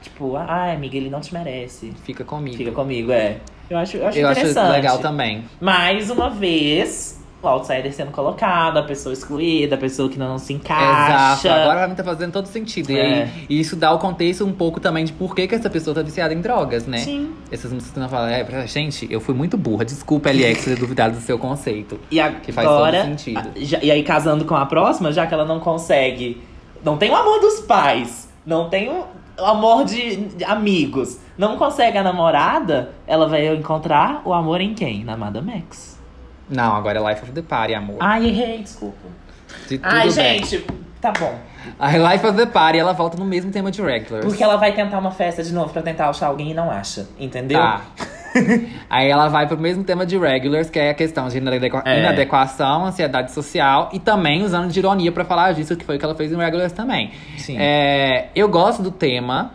Tipo, 0.02 0.34
ai, 0.36 0.74
amiga, 0.74 0.96
ele 0.96 1.08
não 1.08 1.20
te 1.20 1.32
merece. 1.32 1.92
Fica 2.02 2.24
comigo. 2.24 2.56
Fica 2.56 2.72
comigo, 2.72 3.12
é. 3.12 3.38
Eu 3.70 3.78
acho, 3.78 3.96
eu 3.96 4.06
acho 4.06 4.18
eu 4.18 4.28
acho 4.28 4.40
interessante. 4.40 4.72
legal 4.72 4.98
também. 4.98 5.44
Mais 5.60 6.10
uma 6.10 6.28
vez, 6.30 7.20
o 7.42 7.48
outsider 7.48 7.92
sendo 7.92 8.10
colocado, 8.10 8.78
a 8.78 8.82
pessoa 8.82 9.12
excluída, 9.12 9.74
a 9.74 9.78
pessoa 9.78 10.08
que 10.08 10.18
não 10.18 10.38
se 10.38 10.52
encaixa. 10.52 11.46
Exato. 11.48 11.60
Agora 11.62 11.78
pra 11.80 11.88
mim 11.88 11.94
tá 11.94 12.04
fazendo 12.04 12.32
todo 12.32 12.46
sentido. 12.46 12.90
E 12.92 12.98
É. 12.98 13.02
aí, 13.22 13.28
e 13.48 13.60
isso 13.60 13.74
dá 13.76 13.90
o 13.92 13.98
contexto 13.98 14.44
um 14.44 14.52
pouco 14.52 14.80
também 14.80 15.04
de 15.04 15.12
por 15.12 15.34
que, 15.34 15.46
que 15.46 15.54
essa 15.54 15.68
pessoa 15.70 15.94
tá 15.94 16.02
viciada 16.02 16.32
em 16.34 16.40
drogas, 16.40 16.86
né? 16.86 16.98
Sim. 16.98 17.32
Essas 17.50 17.72
músicas 17.72 17.94
que 17.94 18.00
não 18.00 18.08
falam, 18.08 18.28
é, 18.28 18.66
gente, 18.66 19.06
eu 19.10 19.20
fui 19.20 19.34
muito 19.34 19.56
burra. 19.56 19.84
Desculpa, 19.84 20.30
LX, 20.30 20.64
ter 20.64 20.76
duvidado 20.78 21.14
do 21.16 21.20
seu 21.22 21.38
conceito. 21.38 21.98
E 22.10 22.16
Que 22.42 22.52
faz 22.52 22.66
todo 22.68 22.76
agora, 22.76 23.02
sentido. 23.04 23.50
já- 23.56 23.78
e 23.82 23.90
aí 23.90 24.02
casando 24.02 24.44
com 24.44 24.54
a 24.56 24.66
próxima, 24.66 25.10
já 25.12 25.26
que 25.26 25.32
ela 25.34 25.44
não 25.44 25.58
consegue, 25.60 26.40
não 26.84 26.96
tem 26.96 27.10
o 27.10 27.16
amor 27.16 27.40
dos 27.40 27.60
pais, 27.60 28.28
não 28.46 28.68
tem 28.68 28.88
o 28.90 29.04
o 29.38 29.44
amor 29.44 29.84
de, 29.84 30.16
de 30.16 30.44
amigos, 30.44 31.18
não 31.36 31.56
consegue 31.56 31.98
a 31.98 32.02
namorada, 32.02 32.92
ela 33.06 33.28
vai 33.28 33.46
encontrar 33.54 34.22
o 34.24 34.32
amor 34.32 34.60
em 34.60 34.74
quem? 34.74 35.04
Na 35.04 35.16
Madame 35.16 35.52
X. 35.68 35.98
Não, 36.48 36.74
agora 36.76 36.98
é 36.98 37.10
Life 37.10 37.22
of 37.22 37.32
the 37.32 37.42
Party, 37.42 37.74
amor. 37.74 37.96
Ai, 38.00 38.26
errei, 38.28 38.62
desculpa. 38.62 39.08
De 39.68 39.80
Ai, 39.82 40.02
bem. 40.02 40.10
gente, 40.10 40.66
tá 41.00 41.12
bom. 41.12 41.38
A 41.78 41.96
Life 41.96 42.26
of 42.26 42.36
the 42.36 42.46
Party, 42.46 42.78
ela 42.78 42.92
volta 42.92 43.16
no 43.16 43.24
mesmo 43.24 43.50
tema 43.50 43.70
de 43.70 43.80
Regulars. 43.80 44.24
Porque 44.24 44.42
ela 44.42 44.56
vai 44.56 44.72
tentar 44.72 44.98
uma 44.98 45.10
festa 45.10 45.42
de 45.42 45.52
novo 45.52 45.72
pra 45.72 45.82
tentar 45.82 46.08
achar 46.08 46.26
alguém 46.26 46.50
e 46.50 46.54
não 46.54 46.70
acha, 46.70 47.08
entendeu? 47.18 47.58
Tá. 47.58 47.82
Aí 48.90 49.08
ela 49.08 49.28
vai 49.28 49.46
pro 49.46 49.56
mesmo 49.58 49.84
tema 49.84 50.04
de 50.04 50.18
Regulars, 50.18 50.68
que 50.70 50.78
é 50.78 50.90
a 50.90 50.94
questão 50.94 51.28
de 51.28 51.38
inadequa- 51.38 51.82
É. 51.84 52.00
inadequação, 52.00 52.86
ansiedade 52.86 53.32
social. 53.32 53.88
E 53.92 53.98
também 53.98 54.42
usando 54.42 54.70
de 54.70 54.78
ironia 54.78 55.12
pra 55.12 55.24
falar 55.24 55.52
disso, 55.52 55.76
que 55.76 55.84
foi 55.84 55.96
o 55.96 55.98
que 55.98 56.04
ela 56.04 56.14
fez 56.14 56.32
em 56.32 56.36
Regulars 56.36 56.72
também. 56.72 57.12
Sim. 57.38 57.56
É, 57.58 58.28
eu 58.34 58.48
gosto 58.48 58.82
do 58.82 58.90
tema. 58.90 59.52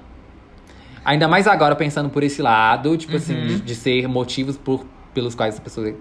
Ainda 1.04 1.28
mais 1.28 1.48
agora 1.48 1.76
pensando 1.76 2.10
por 2.10 2.24
esse 2.24 2.42
lado, 2.42 2.96
tipo 2.98 3.16
assim, 3.16 3.34
Uhum. 3.36 3.48
de, 3.48 3.62
de 3.62 3.76
ser 3.76 4.08
motivos 4.08 4.58
por, 4.58 4.86
pelos 5.14 5.34
quais 5.34 5.56
essa 5.56 5.64
pessoa 5.64 5.94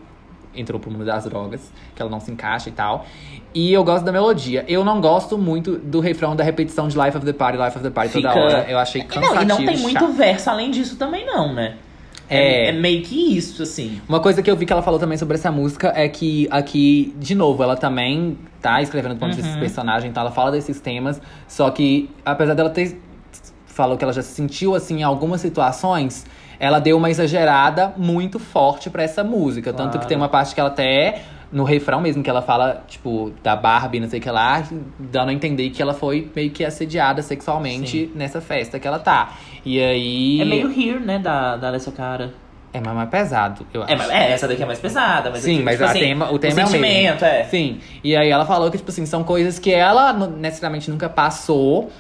entrou 0.55 0.81
pro 0.81 0.91
mundo 0.91 1.05
das 1.05 1.24
drogas, 1.24 1.72
que 1.95 2.03
ela 2.03 2.11
não 2.11 2.18
se 2.20 2.31
encaixa 2.33 2.68
e 2.68 2.72
tal. 2.72 3.07
E 3.55 3.72
eu 3.72 3.85
gosto 3.85 4.05
da 4.05 4.11
melodia. 4.12 4.64
Eu 4.68 4.85
não 4.85 5.01
gosto 5.01 5.39
muito 5.39 5.76
do 5.79 6.01
refrão 6.01 6.35
da 6.35 6.43
repetição 6.43 6.89
de 6.89 6.99
Life 6.99 7.16
of 7.16 7.24
the 7.24 7.33
Party, 7.33 7.57
Life 7.59 7.76
of 7.76 7.81
the 7.83 7.91
Party 7.91 8.12
toda 8.12 8.29
Fica- 8.33 8.41
hora. 8.45 8.66
Eu 8.68 8.79
achei 8.79 9.01
E 9.03 9.05
cansativo. 9.05 9.35
não, 9.37 9.43
e 9.43 9.47
não 9.47 9.57
tem 9.59 9.66
chato. 9.76 9.83
muito 9.83 10.09
verso 10.09 10.51
além 10.51 10.70
disso 10.70 10.97
também, 10.97 11.24
não, 11.24 11.55
né? 11.55 11.76
É. 12.29 12.68
é 12.68 12.72
meio 12.72 13.03
que 13.03 13.37
isso, 13.37 13.62
assim. 13.62 14.01
Uma 14.09 14.20
coisa 14.20 14.43
que 14.43 14.51
eu 14.51 14.57
vi 14.57 14.66
que 14.66 14.72
ela 14.72 14.83
falou 14.83 14.99
também 15.01 15.16
sobre 15.16 15.37
essa 15.37 15.51
música 15.51 15.93
é 15.95 16.09
que 16.09 16.47
aqui, 16.51 17.14
de 17.18 17.35
novo, 17.35 17.62
ela 17.62 17.76
também 17.76 18.37
tá 18.61 18.83
escrevendo 18.83 19.14
do 19.14 19.18
ponto 19.20 19.31
de 19.31 19.37
vista 19.37 19.49
Uhum. 19.55 19.61
desse 19.61 19.74
personagem, 19.74 20.11
então 20.11 20.20
ela 20.20 20.31
fala 20.33 20.51
desses 20.51 20.81
temas. 20.81 21.20
Só 21.47 21.70
que, 21.70 22.11
apesar 22.24 22.55
dela 22.55 22.70
ter. 22.70 23.01
Falou 23.66 23.97
que 23.97 24.03
ela 24.03 24.12
já 24.12 24.22
se 24.22 24.33
sentiu 24.35 24.74
assim 24.74 24.99
em 24.99 25.03
algumas 25.05 25.41
situações, 25.41 26.26
ela 26.59 26.81
deu 26.81 26.97
uma 26.97 27.11
exagerada 27.11 27.95
muito 27.97 28.41
forte 28.41 28.91
pra 28.91 29.05
essa 29.05 29.22
música. 29.22 29.72
Tanto 29.72 29.91
Claro. 29.93 30.01
que 30.01 30.07
tem 30.09 30.16
uma 30.16 30.29
parte 30.29 30.53
que 30.55 30.59
ela 30.61 30.68
até. 30.70 31.22
No 31.51 31.64
refrão 31.64 32.01
mesmo, 32.01 32.22
que 32.22 32.28
ela 32.28 32.42
fala, 32.42 32.84
tipo, 32.86 33.32
da 33.42 33.57
Barbie, 33.57 34.01
não 34.01 34.09
sei 34.09 34.18
o 34.18 34.22
que 34.22 34.30
lá, 34.30 34.62
dando 34.99 35.30
a 35.30 35.32
entender 35.32 35.70
que 35.70 35.80
ela 35.80 35.94
foi 35.94 36.30
meio 36.36 36.51
que 36.51 36.62
assediada 36.64 37.22
sexualmente 37.22 38.11
nessa 38.14 38.40
festa 38.40 38.78
que 38.78 38.86
ela 38.86 38.99
tá. 38.99 39.32
E 39.64 39.80
aí. 39.80 40.40
É 40.42 40.44
meio 40.44 40.70
Here, 40.70 41.01
né, 41.01 41.18
da, 41.18 41.57
da 41.57 41.68
Alessia 41.68 41.90
Cara. 41.92 42.34
É 42.70 42.80
mais 42.82 42.94
mais 42.94 43.09
pesado, 43.09 43.66
eu 43.72 43.82
acho. 43.82 43.92
É, 44.12 44.28
é, 44.28 44.32
essa 44.32 44.46
daqui 44.46 44.62
é 44.62 44.66
mais 44.66 44.78
pesada, 44.78 45.30
mas 45.30 45.40
Sim, 45.40 45.55
aqui, 45.55 45.62
mas 45.62 45.78
tipo 45.78 45.88
assim, 45.88 46.01
tema- 46.01 46.30
o 46.30 46.38
tema 46.38 46.53
é 46.53 46.53
o 46.53 46.57
mesmo. 46.57 46.70
sentimento, 46.70 47.24
é. 47.24 47.44
Sim. 47.44 47.80
E 48.05 48.14
aí 48.14 48.28
ela 48.28 48.44
falou 48.44 48.70
que, 48.70 48.76
tipo 48.76 48.90
assim, 48.90 49.07
são 49.07 49.24
coisas 49.24 49.59
que 49.59 49.72
ela 49.72 50.12
necessariamente 50.12 50.90
nunca 50.90 51.09
passou, 51.09 51.90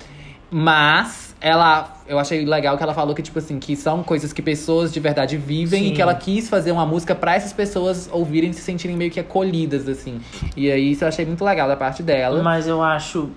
mas 0.50 1.27
ela. 1.40 1.96
Eu 2.06 2.18
achei 2.18 2.44
legal 2.44 2.76
que 2.76 2.82
ela 2.82 2.94
falou 2.94 3.14
que, 3.14 3.22
tipo 3.22 3.38
assim, 3.38 3.58
que 3.58 3.76
são 3.76 4.02
coisas 4.02 4.32
que 4.32 4.40
pessoas 4.42 4.92
de 4.92 4.98
verdade 4.98 5.36
vivem 5.36 5.84
Sim. 5.84 5.88
e 5.90 5.94
que 5.94 6.00
ela 6.02 6.14
quis 6.14 6.48
fazer 6.48 6.72
uma 6.72 6.86
música 6.86 7.14
pra 7.14 7.34
essas 7.34 7.52
pessoas 7.52 8.08
ouvirem 8.12 8.50
e 8.50 8.54
se 8.54 8.62
sentirem 8.62 8.96
meio 8.96 9.10
que 9.10 9.20
acolhidas, 9.20 9.88
assim. 9.88 10.20
E 10.56 10.70
aí 10.70 10.92
isso 10.92 11.04
eu 11.04 11.08
achei 11.08 11.24
muito 11.26 11.44
legal 11.44 11.68
da 11.68 11.76
parte 11.76 12.02
dela. 12.02 12.42
Mas 12.42 12.66
eu 12.66 12.82
acho 12.82 13.28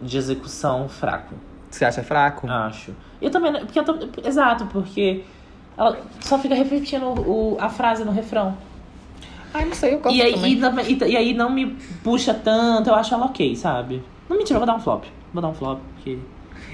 de 0.00 0.16
execução 0.18 0.88
fraco. 0.88 1.34
Você 1.70 1.84
acha 1.84 2.02
fraco? 2.02 2.48
Acho. 2.50 2.92
Eu 3.20 3.30
também. 3.30 3.52
Porque 3.64 3.78
eu 3.78 3.84
tam- 3.84 3.98
exato, 4.24 4.66
porque 4.66 5.22
ela 5.78 5.98
só 6.20 6.38
fica 6.38 6.54
repetindo 6.54 7.06
o, 7.06 7.56
a 7.60 7.68
frase 7.68 8.04
no 8.04 8.12
refrão. 8.12 8.56
Ai, 9.54 9.64
não 9.64 9.74
sei, 9.74 9.94
eu 9.94 9.98
gosto 10.00 10.14
E 10.16 10.22
aí, 10.22 10.34
também. 10.34 10.52
e, 10.52 10.56
também- 10.60 10.86
e, 10.92 11.04
e 11.12 11.16
aí 11.16 11.34
não 11.34 11.50
me 11.50 11.76
puxa 12.04 12.32
tanto, 12.34 12.88
eu 12.90 12.94
acho 12.94 13.12
ela 13.14 13.26
ok, 13.26 13.56
sabe? 13.56 14.02
Não 14.28 14.36
mentira, 14.36 14.56
eu 14.56 14.60
vou 14.60 14.66
dar 14.66 14.76
um 14.76 14.80
flop. 14.80 15.04
Vou 15.32 15.42
dar 15.42 15.48
um 15.48 15.54
flop, 15.54 15.80
porque. 15.94 16.18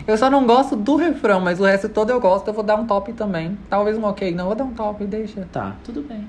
Eu 0.07 0.17
só 0.17 0.31
não 0.31 0.47
gosto 0.47 0.77
do 0.77 0.97
refrão, 0.97 1.41
mas 1.41 1.59
o 1.61 1.65
resto 1.65 1.89
todo 1.89 2.11
eu 2.11 2.21
gosto. 2.21 2.47
Eu 2.49 2.55
vou 2.55 2.63
dar 2.63 2.77
um 2.77 2.87
top 2.87 3.13
também. 3.13 3.59
Talvez 3.69 3.97
um 3.99 4.05
ok, 4.05 4.33
não. 4.35 4.47
Vou 4.47 4.55
dar 4.55 4.65
um 4.65 4.73
top, 4.73 5.05
deixa. 5.05 5.47
Tá, 5.53 5.75
tudo 5.85 6.03
bem. 6.03 6.27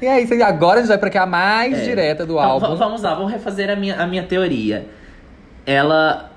E 0.00 0.06
é 0.06 0.20
isso. 0.20 0.34
Agora 0.42 0.78
a 0.78 0.82
gente 0.82 0.88
vai 0.88 0.98
pra 0.98 1.10
que 1.10 1.18
a 1.18 1.26
mais 1.26 1.78
É. 1.78 1.84
direta 1.84 2.24
do 2.26 2.34
Então, 2.34 2.44
álbum. 2.44 2.68
va- 2.68 2.74
vamos 2.74 3.02
lá, 3.02 3.14
vamos 3.14 3.32
refazer 3.32 3.70
a 3.70 3.76
minha, 3.76 4.00
a 4.00 4.06
minha 4.06 4.22
teoria. 4.24 4.86
Ela 5.66 6.30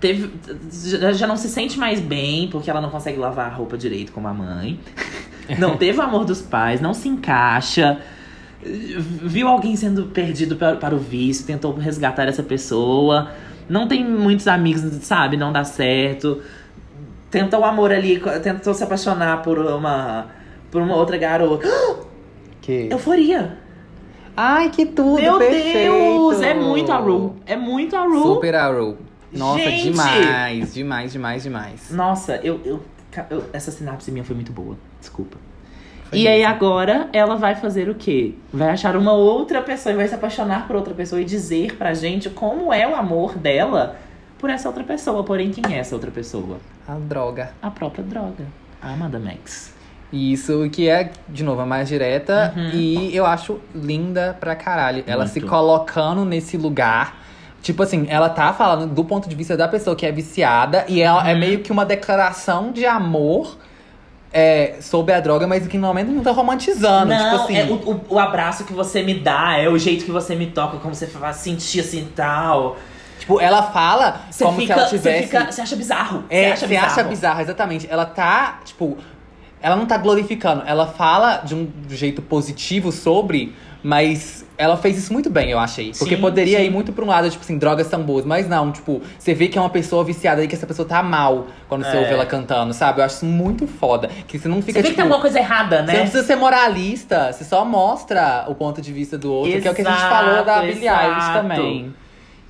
teve. 0.00 0.30
Já, 0.72 1.12
já 1.12 1.26
não 1.26 1.36
se 1.36 1.48
sente 1.48 1.78
mais 1.78 2.00
bem, 2.00 2.48
porque 2.48 2.68
ela 2.70 2.80
não 2.80 2.90
consegue 2.90 3.18
lavar 3.18 3.46
a 3.46 3.54
roupa 3.54 3.76
direito 3.78 4.12
como 4.12 4.26
a 4.28 4.34
mãe. 4.34 4.78
Não 5.58 5.76
teve 5.76 5.98
o 5.98 6.02
amor 6.02 6.24
dos 6.24 6.40
pais, 6.40 6.80
não 6.80 6.94
se 6.94 7.08
encaixa. 7.08 7.98
Viu 8.64 9.48
alguém 9.48 9.74
sendo 9.74 10.04
perdido 10.06 10.54
para, 10.56 10.76
para 10.76 10.94
o 10.94 10.98
vício, 10.98 11.44
tentou 11.44 11.74
resgatar 11.74 12.28
essa 12.28 12.44
pessoa. 12.44 13.32
Não 13.68 13.86
tem 13.88 14.04
muitos 14.04 14.46
amigos, 14.48 14.82
sabe? 15.04 15.36
Não 15.36 15.52
dá 15.52 15.64
certo. 15.64 16.42
Tentou 17.30 17.60
o 17.60 17.64
amor 17.64 17.92
ali, 17.92 18.20
tentou 18.42 18.74
se 18.74 18.84
apaixonar 18.84 19.42
por 19.42 19.58
uma, 19.58 20.26
por 20.70 20.82
uma 20.82 20.94
outra 20.96 21.16
garota. 21.16 21.66
Que... 22.60 22.86
Euforia! 22.92 23.58
Ai, 24.36 24.70
que 24.70 24.86
tudo, 24.86 25.20
Meu 25.20 25.36
perfeito. 25.36 25.92
Deus! 25.92 26.40
É 26.40 26.54
muito 26.54 26.92
a 26.92 26.96
Ru. 26.98 27.34
É 27.44 27.56
muito 27.56 27.96
a 27.96 28.04
Ru. 28.04 28.22
Super 28.22 28.54
a 28.54 28.68
Ru. 28.68 28.96
Nossa, 29.32 29.58
Gente! 29.58 29.90
demais, 29.90 30.72
demais, 30.74 31.12
demais, 31.12 31.42
demais. 31.42 31.90
Nossa, 31.90 32.36
eu, 32.36 32.60
eu, 32.64 32.80
eu- 33.30 33.44
Essa 33.52 33.72
sinapse 33.72 34.12
minha 34.12 34.22
foi 34.24 34.36
muito 34.36 34.52
boa. 34.52 34.76
Desculpa. 35.00 35.38
Foi 36.12 36.20
E 36.20 36.28
aí 36.28 36.44
agora 36.44 37.08
ela 37.12 37.34
vai 37.36 37.54
fazer 37.54 37.88
o 37.88 37.94
quê? 37.94 38.34
Vai 38.52 38.70
achar 38.70 38.96
uma 38.96 39.12
outra 39.12 39.60
pessoa 39.62 39.92
e 39.92 39.96
vai 39.96 40.06
se 40.08 40.14
apaixonar 40.14 40.66
por 40.66 40.76
outra 40.76 40.94
pessoa 40.94 41.20
e 41.20 41.24
dizer 41.24 41.76
pra 41.76 41.92
gente 41.94 42.30
como 42.30 42.72
é 42.72 42.86
o 42.86 42.94
amor 42.94 43.36
dela 43.36 43.96
por 44.38 44.50
essa 44.50 44.68
outra 44.68 44.84
pessoa. 44.84 45.22
Porém, 45.24 45.50
quem 45.50 45.74
é 45.74 45.78
essa 45.78 45.94
outra 45.94 46.10
pessoa? 46.10 46.58
A 46.86 46.94
droga. 46.94 47.52
A 47.62 47.70
própria 47.70 48.04
droga. 48.04 48.44
A 48.80 48.90
Amanda 48.92 49.18
Max. 49.18 49.72
Isso, 50.12 50.68
que 50.70 50.88
é, 50.90 51.10
de 51.28 51.42
novo, 51.42 51.62
a 51.62 51.66
mais 51.66 51.88
direta. 51.88 52.52
Uhum. 52.54 52.70
E 52.74 53.16
eu 53.16 53.24
acho 53.24 53.58
linda 53.74 54.36
pra 54.38 54.54
caralho. 54.54 55.02
Ela 55.06 55.26
se 55.26 55.40
Muito. 55.40 55.50
colocando 55.50 56.24
nesse 56.24 56.56
lugar. 56.58 57.22
Tipo 57.62 57.82
assim, 57.84 58.06
ela 58.10 58.28
tá 58.28 58.52
falando 58.52 58.92
do 58.92 59.04
ponto 59.04 59.28
de 59.28 59.34
vista 59.34 59.56
da 59.56 59.68
pessoa 59.68 59.96
que 59.96 60.04
é 60.04 60.12
viciada. 60.12 60.84
E 60.88 61.00
ela 61.00 61.22
Uhum. 61.22 61.28
é 61.28 61.34
meio 61.34 61.60
que 61.60 61.72
uma 61.72 61.86
declaração 61.86 62.72
de 62.72 62.84
amor 62.84 63.56
é, 64.32 64.76
sobre 64.80 65.14
a 65.14 65.20
droga, 65.20 65.46
mas 65.46 65.66
que 65.66 65.76
no 65.76 65.86
momento 65.86 66.10
não 66.10 66.22
tá 66.22 66.32
romantizando. 66.32 67.06
Não, 67.06 67.30
tipo 67.30 67.44
assim. 67.44 67.56
é 67.56 67.64
o, 67.64 67.74
o, 67.74 68.14
o 68.14 68.18
abraço 68.18 68.64
que 68.64 68.72
você 68.72 69.02
me 69.02 69.14
dá, 69.14 69.58
é 69.58 69.68
o 69.68 69.78
jeito 69.78 70.04
que 70.04 70.10
você 70.10 70.34
me 70.34 70.46
toca, 70.46 70.78
como 70.78 70.94
você 70.94 71.06
faz 71.06 71.36
sentir 71.36 71.80
assim 71.80 72.00
e 72.00 72.06
tal. 72.06 72.76
Tipo, 73.18 73.40
ela 73.40 73.62
fala 73.62 74.22
Você 74.30 74.44
como 74.44 74.58
fica, 74.58 74.74
se 74.74 74.80
ela 74.80 74.88
você 74.88 74.96
tivesse. 74.98 75.22
fica. 75.24 75.52
Você 75.52 75.60
acha 75.60 75.76
bizarro. 75.76 76.24
É, 76.28 76.48
você 76.48 76.52
acha 76.52 76.66
bizarro. 76.66 76.86
acha 76.86 77.02
bizarro, 77.04 77.40
exatamente. 77.40 77.86
Ela 77.88 78.04
tá, 78.04 78.60
tipo. 78.64 78.98
Ela 79.60 79.76
não 79.76 79.86
tá 79.86 79.96
glorificando. 79.96 80.64
Ela 80.66 80.88
fala 80.88 81.36
de 81.36 81.54
um 81.54 81.70
jeito 81.88 82.20
positivo 82.20 82.90
sobre, 82.90 83.54
mas 83.80 84.44
ela 84.62 84.76
fez 84.76 84.96
isso 84.96 85.12
muito 85.12 85.28
bem, 85.28 85.50
eu 85.50 85.58
achei. 85.58 85.92
Porque 85.98 86.14
Sim, 86.16 86.20
poderia 86.20 86.58
sim. 86.58 86.66
ir 86.66 86.70
muito 86.70 86.92
pra 86.92 87.04
um 87.04 87.08
lado, 87.08 87.28
tipo 87.30 87.42
assim, 87.42 87.58
drogas 87.58 87.86
são 87.88 88.02
boas. 88.02 88.24
Mas 88.24 88.48
não, 88.48 88.70
tipo, 88.72 89.02
você 89.18 89.34
vê 89.34 89.48
que 89.48 89.58
é 89.58 89.60
uma 89.60 89.70
pessoa 89.70 90.04
viciada 90.04 90.40
aí, 90.40 90.48
que 90.48 90.54
essa 90.54 90.66
pessoa 90.66 90.86
tá 90.86 91.02
mal 91.02 91.46
quando 91.68 91.84
você 91.84 91.96
É. 91.96 92.00
ouve 92.00 92.12
ela 92.12 92.24
cantando, 92.26 92.72
sabe? 92.72 93.00
Eu 93.00 93.04
acho 93.04 93.16
isso 93.16 93.26
muito 93.26 93.66
foda. 93.66 94.08
Que 94.26 94.38
você 94.38 94.48
não 94.48 94.62
fica, 94.62 94.72
Você 94.74 94.82
vê 94.82 94.82
que 94.82 94.88
tipo. 94.90 94.96
tem 94.96 95.02
alguma 95.04 95.20
coisa 95.20 95.38
errada, 95.38 95.76
Você 95.78 95.82
não 95.82 95.92
né? 95.92 96.00
precisa 96.00 96.22
ser 96.24 96.36
moralista, 96.36 97.32
você 97.32 97.44
só 97.44 97.64
mostra 97.64 98.44
o 98.48 98.54
ponto 98.54 98.80
de 98.80 98.92
vista 98.92 99.18
do 99.18 99.32
outro, 99.32 99.60
que 99.60 99.68
é 99.68 99.70
o 99.70 99.74
que 99.74 99.82
a 99.82 99.84
gente 99.90 100.00
falou 100.00 100.44
da 100.44 100.52
Exato, 100.52 100.66
Billie 100.66 100.88
Eilish 100.88 101.16
exato. 101.18 101.38
também. 101.48 101.94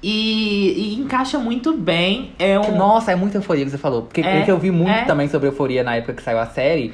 E, 0.03 0.75
e 0.77 0.95
encaixa 1.01 1.39
muito 1.39 1.73
bem. 1.77 2.33
É 2.39 2.59
um. 2.59 2.77
Nossa, 2.77 3.13
é 3.13 3.15
muita 3.15 3.39
euforia 3.39 3.65
que 3.65 3.71
você 3.71 3.79
falou. 3.79 4.03
Porque 4.03 4.21
É, 4.21 4.41
o 4.41 4.45
que 4.45 4.51
eu 4.51 4.59
vi 4.59 4.71
muito 4.71 4.91
é. 4.91 5.05
também 5.05 5.29
sobre 5.29 5.49
euforia 5.49 5.85
na 5.85 5.95
época 5.97 6.15
que 6.15 6.23
saiu 6.23 6.41
a 6.41 6.47
série 6.47 6.93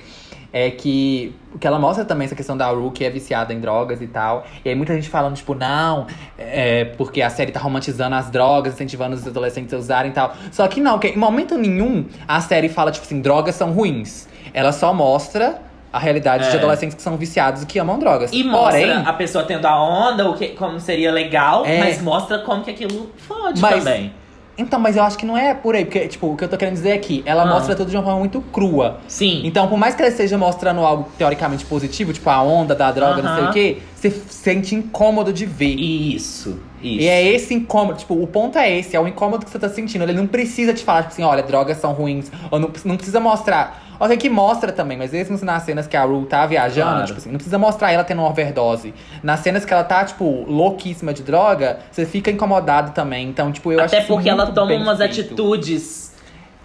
é 0.53 0.71
que. 0.71 1.35
que 1.61 1.67
ela 1.67 1.79
mostra 1.79 2.05
também 2.05 2.25
essa 2.27 2.35
questão 2.35 2.57
da 2.57 2.67
Ru, 2.69 2.91
que 2.91 3.05
é 3.05 3.11
viciada 3.11 3.53
em 3.53 3.61
drogas 3.61 4.01
e 4.01 4.07
tal. 4.07 4.45
E 4.65 4.69
aí 4.69 4.75
muita 4.75 4.95
gente 4.95 5.09
falando, 5.09 5.37
tipo, 5.37 5.55
não, 5.55 6.07
é 6.39 6.85
porque 6.97 7.21
a 7.23 7.31
série 7.31 7.53
tá 7.53 7.61
romantizando 7.61 8.15
as 8.17 8.31
drogas, 8.31 8.75
incentivando 8.75 9.15
os 9.17 9.27
adolescentes 9.27 9.73
a 9.75 9.77
usarem 9.77 10.11
e 10.11 10.15
tal. 10.15 10.35
Só 10.51 10.67
que 10.69 10.81
não, 10.81 10.99
que 10.99 11.09
em 11.09 11.17
momento 11.17 11.57
nenhum 11.57 12.07
a 12.27 12.41
série 12.41 12.69
fala, 12.69 12.91
tipo 12.91 13.05
assim, 13.07 13.21
drogas 13.21 13.55
são 13.55 13.73
ruins. 13.73 14.29
Ela 14.55 14.73
só 14.73 14.93
mostra 14.95 15.61
a 15.93 15.99
realidade 15.99 16.47
É. 16.47 16.51
de 16.51 16.57
adolescentes 16.59 16.95
que 16.95 17.03
são 17.03 17.17
viciados 17.17 17.63
e 17.63 17.67
que 17.67 17.79
amam 17.79 17.99
drogas. 17.99 18.31
E 18.33 18.45
mostra 18.45 18.81
Porém, 18.81 19.03
a 19.07 19.13
pessoa 19.15 19.45
tendo 19.45 19.67
a 19.67 19.83
onda, 19.83 20.29
o 20.29 20.35
que, 20.35 20.49
como 20.49 20.79
seria 20.79 21.11
legal, 21.11 21.65
É. 21.65 21.79
mas 21.79 22.03
mostra 22.03 22.39
como 22.41 22.63
que 22.63 22.71
aquilo 22.71 23.11
fode 23.17 23.61
Mas- 23.61 23.85
também. 23.85 24.13
Então, 24.59 24.81
mas 24.81 24.97
eu 24.97 25.05
acho 25.05 25.17
que 25.17 25.25
não 25.25 25.39
é 25.39 25.55
por 25.55 25.77
aí, 25.77 25.85
porque, 25.85 26.09
tipo, 26.09 26.27
o 26.33 26.37
que 26.37 26.43
eu 26.43 26.49
tô 26.49 26.57
querendo 26.57 26.75
dizer 26.75 26.91
é 26.91 26.99
que 26.99 27.23
ela 27.25 27.45
Ah. 27.45 27.47
mostra 27.47 27.77
tudo 27.77 27.89
de 27.91 27.97
uma 27.97 28.03
forma 28.03 28.19
muito 28.19 28.41
crua. 28.41 28.99
Sim. 29.07 29.41
Então, 29.45 29.69
por 29.69 29.79
mais 29.79 29.95
que 29.95 30.03
ela 30.03 30.11
esteja 30.11 30.37
mostrando 30.37 30.81
algo 30.81 31.09
teoricamente 31.17 31.65
positivo, 31.65 32.13
tipo 32.13 32.29
a 32.29 32.43
onda 32.43 32.75
da 32.75 32.91
droga, 32.91 33.23
não 33.23 33.35
sei 33.37 33.45
o 33.45 33.51
quê, 33.53 33.79
você 34.01 34.11
sente 34.29 34.75
incômodo 34.75 35.33
de 35.33 35.45
ver. 35.45 35.75
Isso. 35.75 36.61
Isso. 36.81 37.01
E 37.03 37.09
é 37.09 37.27
esse 37.27 37.53
incômodo, 37.53 37.99
tipo, 37.99 38.15
o 38.15 38.27
ponto 38.27 38.57
é 38.57 38.79
esse, 38.79 38.95
é 38.95 39.01
o 39.01 39.09
incômodo 39.09 39.45
que 39.45 39.51
você 39.51 39.59
tá 39.59 39.69
sentindo. 39.69 40.05
Ele 40.05 40.13
não 40.13 40.29
precisa 40.29 40.73
te 40.73 40.85
falar, 40.85 41.03
tipo 41.03 41.13
assim, 41.15 41.25
olha, 41.25 41.43
drogas 41.43 41.79
são 41.79 41.93
ruins. 41.93 42.31
Ou 42.51 42.61
não, 42.61 42.71
não 42.85 42.97
precisa 42.97 43.19
mostrar. 43.19 43.87
Ok, 43.99 44.17
que 44.17 44.31
mostra 44.31 44.71
também, 44.71 44.97
mas 44.97 45.11
mesmo 45.11 45.37
nas 45.45 45.65
cenas 45.65 45.89
que 45.89 45.97
a 45.97 46.05
Ru 46.05 46.25
tá 46.25 46.47
viajando, 46.47 46.91
Claro. 46.91 47.07
tipo 47.07 47.19
assim, 47.19 47.31
não 47.31 47.37
precisa 47.37 47.59
mostrar 47.59 47.91
ela 47.91 48.05
tendo 48.05 48.21
uma 48.23 48.29
overdose. 48.31 48.95
Nas 49.25 49.41
cenas 49.41 49.65
que 49.65 49.73
ela 49.73 49.83
tá, 49.83 50.05
tipo, 50.05 50.45
louquíssima 50.49 51.13
de 51.13 51.25
droga, 51.25 51.81
você 51.91 52.07
fica 52.07 52.31
incomodado 52.31 52.93
também. 52.93 53.29
Então, 53.29 53.51
tipo, 53.51 53.73
eu 53.73 53.81
acho 53.81 53.97
Até 53.97 54.05
porque 54.07 54.29
ela 54.31 54.47
toma 54.53 54.73
umas 54.75 54.99
feito. 54.99 55.21
atitudes 55.23 56.08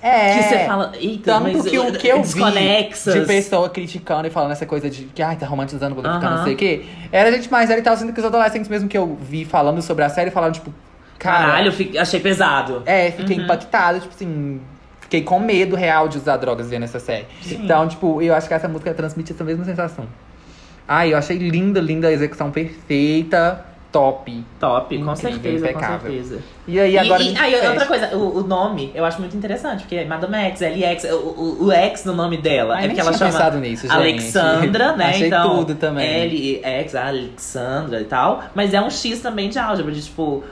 É. 0.04 0.38
que 0.38 0.44
você 0.44 0.60
fala. 0.66 0.92
Eita, 1.00 1.32
Tanto 1.32 1.44
mas 1.44 1.54
que 1.64 1.80
o 1.80 1.92
que 1.94 2.08
eu 2.10 2.22
vi 2.22 2.42
de 3.14 3.26
pessoa 3.26 3.70
criticando 3.70 4.28
e 4.28 4.30
falando 4.30 4.52
essa 4.52 4.66
coisa 4.66 4.90
de 4.90 5.06
que 5.06 5.22
ai, 5.24 5.38
tá 5.38 5.46
romantizando, 5.48 5.96
glorificando, 5.96 6.26
Aham. 6.28 6.38
não 6.38 6.44
sei 6.44 6.54
o 6.54 6.58
quê. 6.58 6.86
Era 7.12 7.32
gente 7.32 7.50
mais 7.50 7.70
velha 7.70 7.80
e 7.80 7.84
tal, 7.84 7.96
sendo 7.96 8.12
que 8.12 8.20
os 8.20 8.26
adolescentes 8.26 8.68
mesmo 8.70 8.90
que 8.90 8.98
eu 8.98 9.18
vi 9.22 9.46
falando 9.46 9.82
sobre 9.82 10.04
a 10.04 10.10
série 10.10 10.30
falaram, 10.30 10.52
tipo, 10.52 10.74
cara. 11.18 11.46
Caralho, 11.46 11.68
eu 11.68 11.72
fiquei- 11.72 11.98
achei 12.00 12.20
pesado. 12.20 12.84
É, 12.86 13.12
fiquei 13.12 13.38
Uhum. 13.38 13.44
impactado, 13.46 14.02
tipo 14.02 14.14
assim. 14.14 14.60
Fiquei 15.00 15.22
com 15.22 15.40
medo 15.40 15.76
real 15.76 16.08
de 16.08 16.18
usar 16.18 16.38
drogas 16.38 16.70
vendo 16.70 16.84
essa 16.84 17.00
série. 17.00 17.26
Sim. 17.42 17.62
Então, 17.64 17.88
tipo, 17.88 18.22
eu 18.22 18.34
acho 18.36 18.48
que 18.48 18.54
essa 18.54 18.68
música 18.68 18.94
transmite 18.94 19.32
essa 19.32 19.44
mesma 19.44 19.64
sensação. 19.64 20.06
Ai, 20.88 21.14
eu 21.14 21.18
achei 21.18 21.38
linda, 21.38 21.80
linda 21.80 22.08
a 22.08 22.12
execução 22.12 22.52
perfeita, 22.52 23.64
top. 23.94 24.44
Top, 24.60 24.98
com 24.98 25.12
Incrível, 25.12 25.16
certeza, 25.16 25.66
com 25.66 25.72
impecável. 25.72 26.12
certeza. 26.12 26.42
E 26.68 26.80
aí, 26.80 26.98
agora. 26.98 27.22
e, 27.22 27.26
gente 27.28 27.40
aí, 27.40 27.52
fecha. 27.52 27.70
outra 27.70 27.86
coisa, 27.86 28.18
o, 28.18 28.40
o 28.40 28.44
nome 28.44 28.92
eu 28.96 29.06
acho 29.06 29.20
muito 29.20 29.38
interessante, 29.38 29.82
porque 29.82 29.98
é 29.98 30.06
Madame 30.06 30.36
X, 30.48 30.62
LX, 30.62 31.04
o, 31.12 31.16
o, 31.16 31.66
o 31.66 31.72
X 31.72 32.04
no 32.04 32.14
nome 32.14 32.38
dela. 32.38 32.76
Ai, 32.76 32.86
é 32.86 32.88
porque 32.88 33.02
ela 33.02 33.12
tinha 33.12 33.30
chama 33.30 33.32
pensado 33.32 33.60
nisso, 33.60 33.84
gente. 33.84 33.96
Alexandra, 33.96 34.96
né? 34.96 35.10
Achei 35.10 35.28
então, 35.28 35.58
tudo 35.58 35.76
também. 35.76 36.24
L-X, 36.24 36.96
Alexandra 36.96 38.02
e 38.02 38.06
tal. 38.06 38.44
Mas 38.56 38.74
é 38.74 38.82
um 38.82 38.90
X 38.90 39.22
também 39.22 39.50
de 39.50 39.60
álgebra, 39.60 39.92
de 39.92 40.02
tipo. 40.02 40.44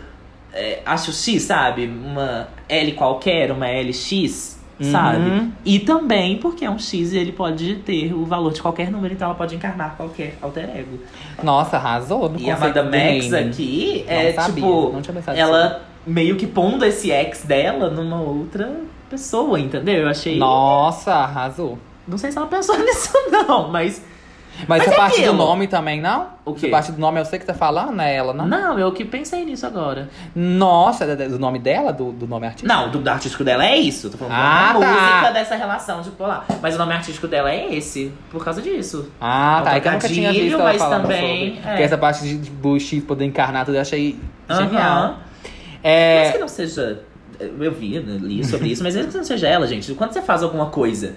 É, 0.54 0.80
acho 0.86 1.12
X, 1.12 1.44
sabe? 1.44 1.88
Uma 1.88 2.48
L 2.70 2.92
qualquer, 2.92 3.52
uma 3.52 3.66
LX, 3.68 4.61
Uhum. 4.82 4.91
sabe? 4.91 5.51
E 5.63 5.79
também 5.79 6.38
porque 6.38 6.65
é 6.65 6.69
um 6.69 6.79
X 6.79 7.13
e 7.13 7.17
ele 7.17 7.32
pode 7.32 7.75
ter 7.77 8.13
o 8.13 8.25
valor 8.25 8.51
de 8.51 8.61
qualquer 8.61 8.89
número, 8.91 9.13
então 9.13 9.27
ela 9.27 9.36
pode 9.36 9.55
encarnar 9.55 9.95
qualquer 9.95 10.38
alter 10.41 10.69
ego. 10.75 10.99
Nossa, 11.43 11.77
arrasou 11.77 12.29
no 12.29 12.39
E 12.39 12.49
a 12.49 12.57
Madame 12.57 12.97
X 12.97 13.29
naming. 13.29 13.49
aqui 13.49 14.05
Não 14.07 14.13
é 14.13 14.34
sabia, 14.34 14.63
tipo. 14.63 15.01
ela 15.36 15.82
meio 16.05 16.36
que 16.36 16.47
pondo 16.47 16.84
esse 16.84 17.11
ex 17.11 17.43
dela 17.43 17.89
numa 17.89 18.19
outra 18.21 18.71
pessoa, 19.09 19.59
entendeu? 19.59 20.01
Eu 20.03 20.09
achei. 20.09 20.38
Nossa, 20.38 21.13
arrasou. 21.13 21.77
Não 22.07 22.17
sei 22.17 22.32
se 22.32 22.38
ela 22.38 22.47
pensou 22.47 22.77
nisso, 22.84 23.11
não, 23.29 23.69
mas. 23.69 24.03
Mas, 24.60 24.68
Mas 24.68 24.82
essa 24.84 24.93
é 24.93 24.97
parte 24.97 25.16
aquilo. 25.20 25.32
do 25.34 25.38
nome 25.38 25.68
também, 25.68 25.99
não? 26.02 26.28
O 26.45 26.54
quê? 26.54 26.66
Essa 26.68 26.72
parte 26.72 26.91
do 26.91 26.99
nome 26.99 27.20
eu 27.20 27.26
sei 27.26 27.39
que 27.39 27.45
tá 27.45 27.54
falando, 27.54 27.99
é 28.02 28.16
ela, 28.16 28.34
não? 28.34 28.47
Não, 28.47 28.78
eu 28.78 28.91
que 28.91 29.04
pensei 29.06 29.43
nisso 29.45 29.66
agora. 29.66 30.10
Nossa, 30.36 31.06
é 31.06 31.16
do 31.16 31.39
nome 31.39 31.58
dela? 31.60 31.91
Do, 31.91 32.12
do 32.12 32.28
nome 32.28 32.45
artístico? 32.47 32.68
Não, 32.68 32.89
do, 32.91 32.99
do 32.99 33.08
artístico 33.10 33.43
dela 33.43 33.66
é 33.66 33.78
isso. 33.78 34.10
Tô 34.10 34.18
falando 34.18 34.34
Ah, 34.36 34.74
da 34.74 34.80
tá. 34.80 35.12
música 35.12 35.32
dessa 35.32 35.56
relação 35.56 36.02
de 36.02 36.10
polar. 36.12 36.45
Mas 36.62 36.76
o 36.76 36.78
nome 36.78 36.93
artístico 36.93 37.28
dela 37.28 37.52
é 37.52 37.74
esse, 37.76 38.12
por 38.30 38.43
causa 38.43 38.62
disso. 38.62 39.10
Ah, 39.20 39.58
É 39.58 39.62
um 39.62 39.64
tá. 39.64 39.76
É 39.76 39.80
que 39.80 39.88
eu 39.88 39.91
nunca 39.93 40.08
tinha 40.08 40.32
visto 40.34 40.54
ela 40.54 40.64
mas 40.64 40.82
também, 40.82 41.56
sobre. 41.56 41.70
é. 41.70 41.78
Que 41.78 41.84
essa 41.84 41.97
parte 41.97 42.24
de, 42.38 42.49
bullshit 42.52 43.02
poder 43.02 43.26
encarnar 43.26 43.66
tudo 43.66 43.76
eu 43.76 43.82
achei 43.82 44.20
genial. 44.49 44.70
Aham. 45.04 45.16
É, 45.84 46.20
Mesmo 46.20 46.34
que 46.34 46.39
não 46.39 46.47
seja. 46.47 46.99
Eu 47.39 47.72
vi, 47.72 47.99
né, 47.99 48.18
li 48.22 48.43
sobre 48.45 48.68
isso, 48.70 48.84
mas 48.84 48.95
mesmo 48.95 49.12
que 49.12 49.18
não 49.18 49.24
seja 49.24 49.47
ela, 49.47 49.66
gente. 49.66 49.91
Quando 49.95 50.12
você 50.14 50.22
faz 50.22 50.43
alguma 50.43 50.68
coisa 50.68 51.16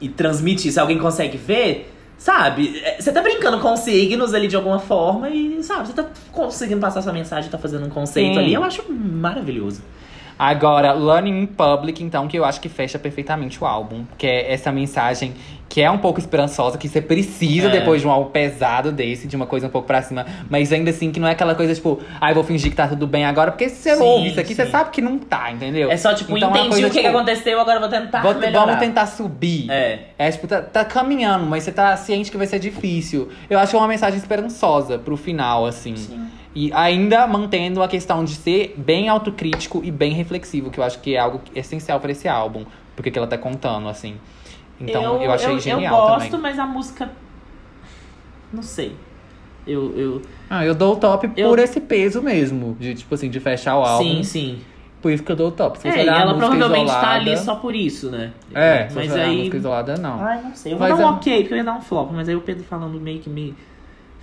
e 0.00 0.08
transmite 0.08 0.68
isso, 0.68 0.80
alguém 0.80 0.98
consegue 0.98 1.36
ver, 1.36 1.92
sabe? 2.24 2.80
É, 2.82 2.96
Você 2.98 3.12
tá 3.12 3.20
brincando 3.20 3.60
com 3.60 3.76
signos 3.76 4.32
ali 4.32 4.48
de 4.48 4.56
alguma 4.56 4.78
forma 4.78 5.28
e, 5.28 5.62
sabe, 5.62 5.86
você 5.86 5.92
tá 5.92 6.06
conseguindo 6.32 6.80
passar 6.80 7.00
essa 7.00 7.12
mensagem, 7.12 7.50
tá 7.50 7.58
fazendo 7.58 7.84
um 7.84 7.90
conceito 7.90 8.32
Sim. 8.32 8.38
ali. 8.38 8.54
Eu 8.54 8.64
acho 8.64 8.82
maravilhoso. 8.90 9.82
Agora, 10.38 10.92
Learning 10.92 11.42
in 11.42 11.46
Public, 11.46 12.02
então, 12.02 12.26
que 12.26 12.36
eu 12.38 12.44
acho 12.44 12.60
que 12.60 12.68
fecha 12.68 12.98
perfeitamente 12.98 13.62
o 13.62 13.66
álbum. 13.66 14.04
Que 14.18 14.26
é 14.26 14.52
essa 14.52 14.72
mensagem 14.72 15.32
que 15.68 15.80
é 15.80 15.90
um 15.90 15.98
pouco 15.98 16.20
esperançosa, 16.20 16.78
que 16.78 16.86
você 16.88 17.00
precisa 17.00 17.66
É. 17.66 17.70
depois 17.70 18.00
de 18.00 18.06
um 18.06 18.10
álbum 18.10 18.30
pesado 18.30 18.92
desse, 18.92 19.26
de 19.26 19.34
uma 19.34 19.46
coisa 19.46 19.66
um 19.66 19.70
pouco 19.70 19.86
pra 19.88 20.02
cima. 20.02 20.24
Mas 20.48 20.72
ainda 20.72 20.90
assim, 20.90 21.10
que 21.10 21.18
não 21.18 21.26
é 21.26 21.32
aquela 21.32 21.54
coisa 21.54 21.74
tipo, 21.74 22.00
ai, 22.20 22.32
vou 22.32 22.44
fingir 22.44 22.70
que 22.70 22.76
tá 22.76 22.86
tudo 22.86 23.06
bem 23.08 23.24
agora. 23.24 23.50
Porque 23.50 23.68
se 23.68 23.76
você 23.82 23.96
Sim, 23.96 24.02
ouve 24.02 24.28
isso 24.28 24.38
aqui, 24.40 24.54
sim. 24.54 24.62
você 24.62 24.70
sabe 24.70 24.90
que 24.90 25.00
não 25.00 25.18
tá, 25.18 25.50
entendeu? 25.50 25.90
É 25.90 25.96
só, 25.96 26.14
tipo, 26.14 26.36
Então, 26.36 26.48
uma 26.48 26.58
entendi 26.58 26.70
coisa, 26.74 26.86
o 26.86 26.90
que, 26.90 26.98
que 27.00 27.04
tipo, 27.06 27.16
aconteceu, 27.16 27.60
agora 27.60 27.80
vou 27.80 27.88
tentar 27.88 28.22
Vou- 28.22 28.34
melhorar. 28.34 28.66
Vamos 28.66 28.80
tentar 28.80 29.06
subir. 29.06 29.68
É. 29.70 30.00
É, 30.16 30.30
tipo, 30.30 30.46
tá, 30.46 30.62
tá 30.62 30.84
caminhando, 30.84 31.44
mas 31.46 31.64
você 31.64 31.72
tá 31.72 31.96
ciente 31.96 32.30
que 32.30 32.36
vai 32.36 32.46
ser 32.46 32.60
difícil. 32.60 33.28
Eu 33.50 33.58
acho 33.58 33.70
que 33.70 33.76
é 33.76 33.78
uma 33.80 33.88
mensagem 33.88 34.18
esperançosa 34.18 34.98
pro 34.98 35.16
final, 35.16 35.66
assim. 35.66 35.96
Sim. 35.96 36.20
E 36.54 36.72
ainda 36.72 37.26
mantendo 37.26 37.82
a 37.82 37.88
questão 37.88 38.24
de 38.24 38.34
ser 38.34 38.74
bem 38.76 39.08
autocrítico 39.08 39.80
e 39.84 39.90
bem 39.90 40.12
reflexivo, 40.12 40.70
que 40.70 40.78
eu 40.78 40.84
acho 40.84 41.00
que 41.00 41.16
é 41.16 41.18
algo 41.18 41.40
essencial 41.54 41.98
pra 41.98 42.12
esse 42.12 42.28
álbum. 42.28 42.64
Porque 42.94 43.10
que 43.10 43.18
ela 43.18 43.26
tá 43.26 43.36
contando, 43.36 43.88
assim. 43.88 44.16
Então 44.80 45.20
eu, 45.20 45.32
achei 45.32 45.58
genial 45.58 45.94
Eu 45.94 46.06
gosto, 46.06 46.30
também. 46.30 46.40
mas 46.42 46.58
a 46.58 46.66
música. 46.66 47.10
Não 48.52 48.62
sei. 48.62 48.94
Eu. 49.66 49.96
eu... 49.98 50.22
Ah, 50.48 50.64
eu 50.64 50.74
dou 50.74 50.92
o 50.92 50.96
top 50.96 51.28
Eu- 51.36 51.48
por 51.48 51.58
esse 51.58 51.80
peso 51.80 52.22
mesmo. 52.22 52.76
De, 52.78 52.94
tipo 52.94 53.14
assim, 53.14 53.28
de 53.28 53.40
fechar 53.40 53.76
o 53.78 53.82
álbum. 53.84 54.04
Sim, 54.04 54.22
sim. 54.22 54.58
Por 55.02 55.10
isso 55.12 55.22
que 55.22 55.32
eu 55.32 55.36
dou 55.36 55.48
o 55.48 55.52
top. 55.52 55.78
Se 55.78 55.90
você 55.90 55.98
É, 55.98 56.04
e 56.04 56.08
ela 56.08 56.34
provavelmente 56.34 56.84
isolada, 56.84 57.00
tá 57.06 57.10
ali 57.14 57.36
só 57.36 57.56
por 57.56 57.74
isso, 57.74 58.10
né? 58.10 58.32
É, 58.54 58.88
mas 58.94 59.12
olhar 59.12 59.24
a 59.24 59.28
aí. 59.28 59.36
música 59.38 59.56
isolada, 59.56 59.96
não. 59.96 60.22
Ai, 60.24 60.40
não 60.42 60.54
sei. 60.54 60.72
Eu 60.72 60.78
vou 60.78 60.88
Mas 60.88 60.96
dar 60.98 61.04
um 61.04 61.08
é- 61.08 61.12
ok, 61.12 61.40
porque 61.42 61.54
eu 61.54 61.58
ia 61.58 61.64
dar 61.64 61.74
um 61.76 61.82
flop, 61.82 62.10
mas 62.12 62.28
aí 62.28 62.34
o 62.36 62.40
Pedro 62.40 62.64
falando 62.64 62.98
meio 63.00 63.20
que 63.20 63.28
me 63.28 63.54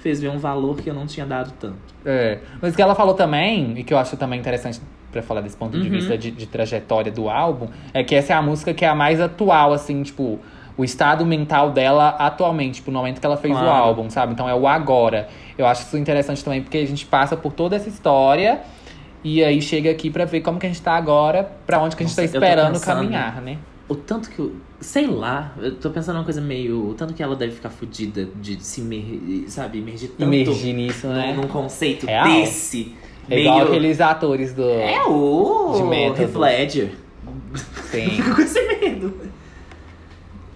fez 0.01 0.19
ver 0.21 0.29
um 0.29 0.37
valor 0.37 0.77
que 0.77 0.89
eu 0.89 0.93
não 0.93 1.05
tinha 1.05 1.25
dado 1.25 1.53
tanto. 1.59 1.77
É, 2.05 2.39
mas 2.61 2.73
o 2.73 2.75
que 2.75 2.81
ela 2.81 2.95
falou 2.95 3.13
também, 3.13 3.77
e 3.77 3.83
que 3.83 3.93
eu 3.93 3.97
acho 3.97 4.17
também 4.17 4.39
interessante 4.39 4.81
pra 5.11 5.21
falar 5.21 5.41
desse 5.41 5.55
ponto 5.57 5.77
de 5.77 5.87
Uhum. 5.87 5.93
vista 5.93 6.17
de, 6.17 6.31
de 6.31 6.47
trajetória 6.47 7.11
do 7.11 7.29
álbum, 7.29 7.67
é 7.93 8.03
que 8.03 8.15
essa 8.15 8.33
é 8.33 8.35
a 8.35 8.41
música 8.41 8.73
que 8.73 8.83
é 8.83 8.87
a 8.87 8.95
mais 8.95 9.19
atual, 9.21 9.73
assim, 9.73 10.01
tipo, 10.03 10.39
o 10.77 10.83
estado 10.83 11.25
mental 11.25 11.69
dela 11.71 12.09
atualmente, 12.17 12.75
tipo, 12.75 12.89
no 12.91 12.97
momento 12.99 13.19
que 13.19 13.25
ela 13.25 13.37
fez 13.37 13.55
o 13.55 13.59
Claro. 13.59 13.75
álbum, 13.83 14.09
sabe? 14.09 14.33
Então 14.33 14.47
é 14.49 14.55
o 14.55 14.67
agora. 14.67 15.27
Eu 15.57 15.67
acho 15.67 15.83
isso 15.83 15.97
interessante 15.97 16.43
também, 16.43 16.61
porque 16.61 16.77
a 16.77 16.87
gente 16.87 17.05
passa 17.05 17.35
por 17.37 17.51
toda 17.53 17.75
essa 17.75 17.89
história 17.89 18.61
e 19.23 19.43
aí 19.43 19.61
chega 19.61 19.91
aqui 19.91 20.09
pra 20.09 20.25
ver 20.25 20.41
como 20.41 20.57
que 20.57 20.65
a 20.65 20.69
gente 20.69 20.81
tá 20.81 20.93
agora, 20.93 21.51
pra 21.67 21.77
onde 21.79 21.95
que 21.95 22.03
a 22.03 22.07
gente 22.07 22.17
Nossa, 22.17 22.21
tá 22.31 22.37
esperando 22.37 22.73
pensando- 22.73 22.95
caminhar, 23.01 23.41
né? 23.41 23.57
O 23.91 23.95
tanto 23.95 24.29
que 24.29 24.39
eu. 24.39 24.55
Sei 24.79 25.05
lá, 25.05 25.53
eu 25.57 25.75
tô 25.75 25.89
pensando 25.89 26.15
uma 26.15 26.23
coisa 26.23 26.39
meio. 26.39 26.91
O 26.91 26.93
tanto 26.93 27.13
que 27.13 27.21
ela 27.21 27.35
deve 27.35 27.51
ficar 27.51 27.69
fodida 27.69 28.25
de 28.39 28.63
se 28.63 28.79
imer, 28.79 29.49
sabe, 29.49 29.79
imergir 29.79 30.11
tanto 30.11 30.23
Imergir 30.23 30.73
nisso, 30.73 31.07
né? 31.07 31.33
num 31.33 31.45
conceito 31.49 32.05
Real. 32.05 32.25
desse. 32.25 32.95
É 33.29 33.35
meio. 33.35 33.47
igual 33.47 33.61
aqueles 33.63 33.99
atores 33.99 34.53
do. 34.53 34.63
É 34.63 35.03
o. 35.03 35.73
De 35.75 35.83
método. 35.83 36.21
Heath 36.21 36.35
Ledger. 36.35 36.91
Sim. 37.91 38.09
Fico 38.11 38.31
com 38.35 38.41
esse 38.41 38.61
medo. 38.79 39.13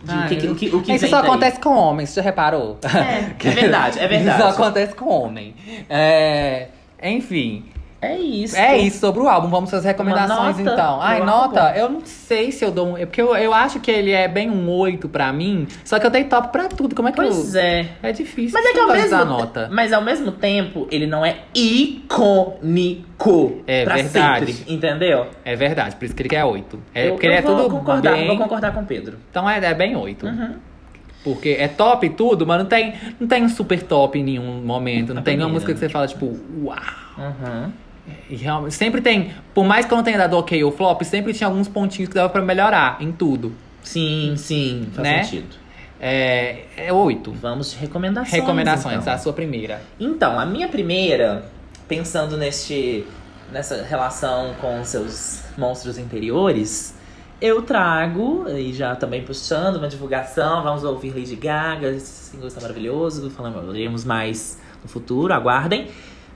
Ah, 0.08 0.26
o 0.26 0.30
que, 0.30 0.48
o 0.48 0.56
que, 0.56 0.76
o 0.78 0.82
que 0.82 0.94
Isso 0.94 1.08
só 1.10 1.20
daí. 1.20 1.30
acontece 1.30 1.60
com 1.60 1.76
homens, 1.76 2.12
você 2.12 2.22
já 2.22 2.22
reparou? 2.22 2.78
É, 2.84 3.36
é 3.50 3.52
verdade, 3.52 4.00
é 4.00 4.08
verdade. 4.08 4.30
Isso 4.44 4.48
só 4.56 4.64
acontece 4.64 4.96
com 4.96 5.10
homem. 5.10 5.54
É, 5.90 6.70
enfim, 7.04 7.66
É 8.06 8.18
isso. 8.18 8.56
é 8.56 8.78
isso 8.78 9.00
sobre 9.00 9.22
o 9.22 9.28
álbum. 9.28 9.50
Vamos 9.50 9.74
às 9.74 9.84
recomendações 9.84 10.60
então. 10.60 11.02
Ai, 11.02 11.24
nota, 11.24 11.68
álbum. 11.68 11.80
eu 11.80 11.90
não 11.90 12.02
sei 12.06 12.52
se 12.52 12.64
eu 12.64 12.72
dou 12.72 12.90
um. 12.90 12.98
é 12.98 13.06
Porque 13.06 13.22
eu, 13.22 13.36
eu 13.36 13.54
acho 13.54 13.80
que 13.80 13.90
ele 13.90 14.12
é 14.12 14.28
bem 14.28 14.50
um 14.50 14.70
8 14.70 15.08
pra 15.10 15.32
mim. 15.34 15.68
Só 15.84 16.00
que 16.00 16.06
eu 16.06 16.10
dei 16.10 16.26
top 16.26 16.50
pra 16.50 16.68
tudo. 16.68 16.96
Como 16.96 17.08
é 17.08 17.12
que 17.12 17.18
Pois 17.18 17.56
eu. 17.56 17.62
é. 17.62 17.88
É 18.04 18.12
difícil. 18.12 18.60
Mas 18.60 18.70
é 18.70 18.74
que 18.74 18.80
ao 18.80 18.88
mesmo 18.88 19.26
nota. 19.26 19.70
Mas 19.72 19.94
ao 19.94 20.02
mesmo 20.02 20.32
tempo, 20.32 20.88
ele 20.92 21.08
não 21.08 21.26
é 21.26 21.38
icônico 21.54 23.62
É 23.68 23.86
verdade. 23.86 24.54
sempre, 24.54 24.74
entendeu? 24.74 25.28
É 25.44 25.56
verdade, 25.56 25.96
por 25.96 26.06
isso 26.06 26.16
que 26.16 26.22
ele 26.22 26.30
quer 26.30 26.44
8. 26.44 26.80
É 26.94 27.08
eu, 27.08 27.12
porque 27.14 27.28
eu 27.28 27.32
ele 27.32 27.40
é 27.40 27.42
vou 27.42 27.56
tudo 27.56 27.70
concordar, 27.70 28.14
bem. 28.14 28.28
vou 28.28 28.38
concordar 28.38 28.74
com 28.74 28.82
o 28.82 28.86
Pedro. 28.86 29.18
Então 29.30 29.50
é, 29.50 29.58
é 29.64 29.74
bem 29.74 29.96
8. 29.96 30.26
Uhum. 30.26 30.56
Porque 31.24 31.56
é 31.60 31.68
top 31.68 32.08
tudo, 32.12 32.46
mas 32.46 32.60
não 32.60 32.66
tem, 32.68 32.94
não 33.20 33.28
tem 33.28 33.44
um 33.44 33.50
super 33.50 33.82
top 33.82 34.20
em 34.20 34.24
nenhum 34.24 34.62
momento. 34.64 35.14
Não 35.14 35.22
A 35.22 35.24
tem 35.24 35.36
nenhuma 35.36 35.54
música 35.54 35.74
que 35.74 35.80
você 35.80 35.90
fala, 35.90 36.08
tipo, 36.08 36.38
uau. 36.64 36.78
Uhum. 37.18 37.72
E 38.30 38.36
realmente, 38.36 38.76
sempre 38.76 39.02
tem, 39.02 39.34
por 39.54 39.66
mais 39.66 39.86
que 39.86 39.94
eu 39.94 39.96
não 39.98 40.04
tenha 40.04 40.18
dado 40.18 40.38
ok 40.38 40.64
ou 40.64 40.72
flop, 40.72 41.02
sempre 41.04 41.34
tinha 41.34 41.48
alguns 41.48 41.68
pontinhos 41.68 42.10
que 42.10 42.16
dava 42.16 42.30
pra 42.30 42.42
melhorar 42.42 42.98
em 43.02 43.12
tudo. 43.12 43.54
Sim, 43.84 44.34
sim, 44.38 44.88
faz 44.94 45.08
Né? 45.08 45.24
sentido. 45.24 45.56
É, 46.00 46.66
é 46.78 46.94
8. 46.94 47.32
Vamos 47.32 47.72
de 47.72 47.78
recomendações. 47.78 48.32
Recomendações, 48.34 48.98
então. 49.02 49.14
a 49.14 49.18
sua 49.18 49.34
primeira. 49.34 49.82
Então, 50.00 50.40
a 50.40 50.46
minha 50.46 50.68
primeira, 50.68 51.46
pensando 51.88 52.38
neste, 52.38 53.06
nessa 53.52 53.82
relação 53.84 54.54
com 54.60 54.84
seus 54.84 55.42
monstros 55.58 55.98
interiores, 55.98 56.94
eu 57.42 57.62
trago, 57.62 58.46
e 58.50 58.74
já 58.74 58.96
também 58.96 59.24
puxando 59.24 59.78
uma 59.78 59.88
divulgação, 59.88 60.64
vamos 60.64 60.84
ouvir 60.84 61.10
Lady 61.16 61.36
Gaga, 61.36 61.90
esse 61.92 62.32
single 62.32 62.48
está 62.48 62.62
maravilhoso, 62.62 63.30
falaremos 63.30 64.04
mais 64.06 64.60
no 64.84 64.90
futuro, 64.90 65.34
aguardem. 65.34 65.88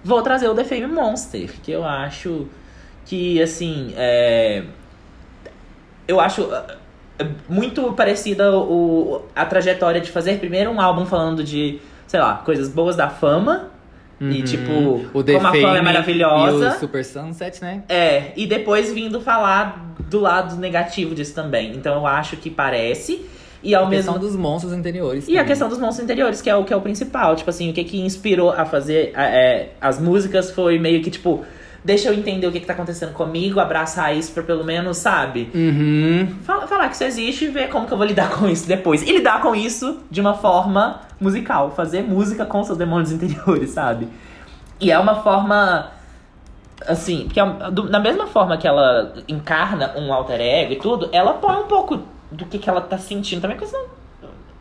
Vou 0.03 0.21
trazer 0.21 0.47
o 0.47 0.55
The 0.55 0.63
Fame 0.63 0.87
Monster, 0.87 1.49
que 1.61 1.71
eu 1.71 1.83
acho 1.83 2.47
que, 3.05 3.41
assim, 3.41 3.93
é... 3.97 4.63
Eu 6.07 6.19
acho 6.19 6.49
é, 7.19 7.27
muito 7.47 7.91
parecida 7.93 8.55
o, 8.55 9.23
a 9.35 9.45
trajetória 9.45 10.01
de 10.01 10.09
fazer 10.09 10.39
primeiro 10.39 10.71
um 10.71 10.79
álbum 10.81 11.05
falando 11.05 11.43
de, 11.43 11.79
sei 12.07 12.19
lá, 12.19 12.35
coisas 12.45 12.69
boas 12.69 12.95
da 12.95 13.09
fama. 13.09 13.67
E, 14.21 14.23
Uhum. 14.39 14.43
tipo, 14.43 14.71
o 15.17 15.23
The 15.23 15.33
como 15.33 15.47
a 15.47 15.51
fama 15.53 15.77
é 15.77 15.81
maravilhosa. 15.81 16.65
E 16.65 16.67
o 16.69 16.79
Super 16.79 17.05
Sunset, 17.05 17.61
né? 17.61 17.83
É, 17.87 18.33
e 18.35 18.45
depois 18.47 18.91
vindo 18.91 19.21
falar 19.21 19.95
do 20.09 20.19
lado 20.19 20.57
negativo 20.57 21.15
disso 21.15 21.33
também. 21.33 21.73
Então 21.73 21.95
eu 21.95 22.05
acho 22.05 22.35
que 22.35 22.49
parece. 22.49 23.25
E 23.62 23.76
ao 23.76 23.86
a 23.86 23.89
mesmo 23.89 24.14
questão 24.14 24.30
dos 24.30 24.36
monstros 24.38 24.74
interiores. 24.74 25.28
e 25.28 25.32
a 25.32 25.34
também. 25.39 25.47
questão 25.47 25.68
dos 25.70 25.78
monstros 25.78 26.03
interiores, 26.05 26.41
que 26.41 26.49
é 26.49 26.55
o 26.55 26.64
que 26.64 26.74
é 26.74 26.76
o 26.78 26.82
principal. 26.82 27.36
Tipo 27.36 27.49
assim, 27.49 27.70
o 27.70 27.74
que 27.74 27.84
que 27.84 27.99
inspirou 27.99 28.51
a 28.51 28.66
fazer 28.66 29.12
a- 29.16 29.26
é, 29.26 29.72
as 29.82 29.99
músicas 29.99 30.49
foi 30.51 30.80
meio 30.80 31.01
que, 31.01 31.12
tipo, 31.12 31.43
deixa 31.84 32.07
eu 32.10 32.14
entender 32.14 32.47
o 32.47 32.51
que 32.51 32.60
que 32.62 32.66
tá 32.66 32.72
acontecendo 32.74 33.12
comigo, 33.14 33.60
abraçar 33.60 34.16
isso 34.16 34.32
pra 34.32 34.43
pelo 34.43 34.64
menos, 34.64 34.97
sabe? 34.97 35.49
Uhum. 35.53 36.28
Fala- 36.43 36.68
falar 36.68 36.88
que 36.88 36.95
isso 36.95 37.03
existe 37.03 37.45
e 37.45 37.47
ver 37.49 37.68
como 37.70 37.86
que 37.86 37.91
eu 37.93 37.97
vou 37.97 38.07
lidar 38.07 38.30
com 38.38 38.47
isso 38.47 38.66
depois. 38.68 39.01
E 39.01 39.12
lidar 39.12 39.41
com 39.41 39.53
isso 39.53 39.97
de 40.10 40.22
uma 40.22 40.34
forma 40.36 41.01
musical. 41.20 41.72
Fazer 41.72 42.01
música 42.01 42.45
com 42.45 42.64
seus 42.64 42.78
demônios 42.78 43.12
interiores, 43.14 43.72
sabe? 43.72 44.07
E 44.80 44.89
é 44.89 44.97
uma 44.97 45.16
forma. 45.16 45.91
Assim, 46.88 47.24
porque 47.26 47.39
é- 47.41 47.72
do- 47.72 47.89
da 47.89 47.99
mesma 47.99 48.26
forma 48.26 48.57
que 48.57 48.66
ela 48.66 49.14
encarna 49.28 49.93
um 49.97 50.14
alter 50.14 50.39
ego 50.39 50.72
e 50.74 50.76
tudo, 50.78 51.10
ela 51.12 51.34
põe 51.34 51.57
um 51.57 51.64
pouco 51.68 51.99
do 52.32 52.45
que, 52.45 52.57
que 52.59 52.69
ela 52.69 52.82
tá 52.82 52.97
sentindo 52.97 53.41
também, 53.41 53.57
porque 53.57 53.71
senão. 53.71 53.99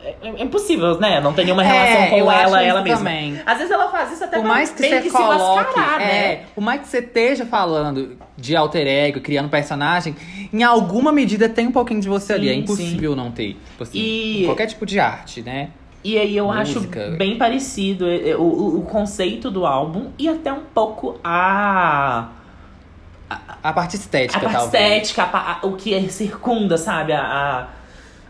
É, 0.01 0.15
é 0.23 0.43
impossível, 0.43 0.97
né? 0.97 1.19
Não 1.19 1.33
tem 1.33 1.43
nenhuma 1.43 1.61
relação 1.61 2.03
É, 2.03 2.09
com 2.09 2.31
ela, 2.31 2.63
ela 2.63 2.81
mesma. 2.81 2.97
também. 2.99 3.41
Às 3.45 3.57
vezes 3.57 3.69
ela 3.69 3.91
faz 3.91 4.13
isso 4.13 4.23
até 4.23 4.37
Por 4.37 4.45
mais 4.45 4.69
que 4.71 4.81
você 4.81 5.01
que 5.01 5.09
coloque, 5.09 5.39
se 5.41 5.55
mascarar, 5.75 6.01
é, 6.01 6.05
né? 6.05 6.45
por 6.55 6.61
mais 6.61 6.81
que 6.81 6.87
você 6.87 6.99
esteja 6.99 7.45
falando 7.45 8.17
de 8.37 8.55
alter 8.55 8.87
ego, 8.87 9.19
criando 9.19 9.49
personagem, 9.49 10.15
em 10.53 10.63
alguma 10.63 11.11
medida 11.11 11.49
tem 11.49 11.67
um 11.67 11.71
pouquinho 11.73 11.99
de 11.99 12.07
você 12.07 12.31
ali. 12.31 12.47
É 12.47 12.53
Sim, 12.53 12.59
impossível 12.59 13.13
não 13.13 13.29
ter. 13.29 13.57
Tipo 13.71 13.83
assim, 13.83 13.99
E- 13.99 14.43
qualquer 14.45 14.67
tipo 14.67 14.85
de 14.85 15.01
arte, 15.01 15.41
né? 15.41 15.69
E 16.01 16.17
aí 16.17 16.37
eu 16.37 16.47
Música. 16.47 17.07
acho 17.07 17.17
bem 17.17 17.37
parecido 17.37 18.07
é, 18.07 18.29
é, 18.29 18.37
o, 18.37 18.41
o, 18.41 18.79
o 18.79 18.81
conceito 18.83 19.51
do 19.51 19.65
álbum 19.65 20.11
e 20.17 20.29
até 20.29 20.51
um 20.53 20.61
pouco 20.73 21.19
a, 21.21 22.29
A 23.61 23.73
parte 23.73 23.95
estética, 23.95 24.37
a 24.37 24.41
parte 24.41 24.55
talvez. 24.57 24.83
estética, 24.97 25.23
a 25.23 25.51
a- 25.61 25.65
o 25.65 25.73
que 25.73 26.09
circunda, 26.09 26.77
sabe? 26.77 27.13
A, 27.13 27.67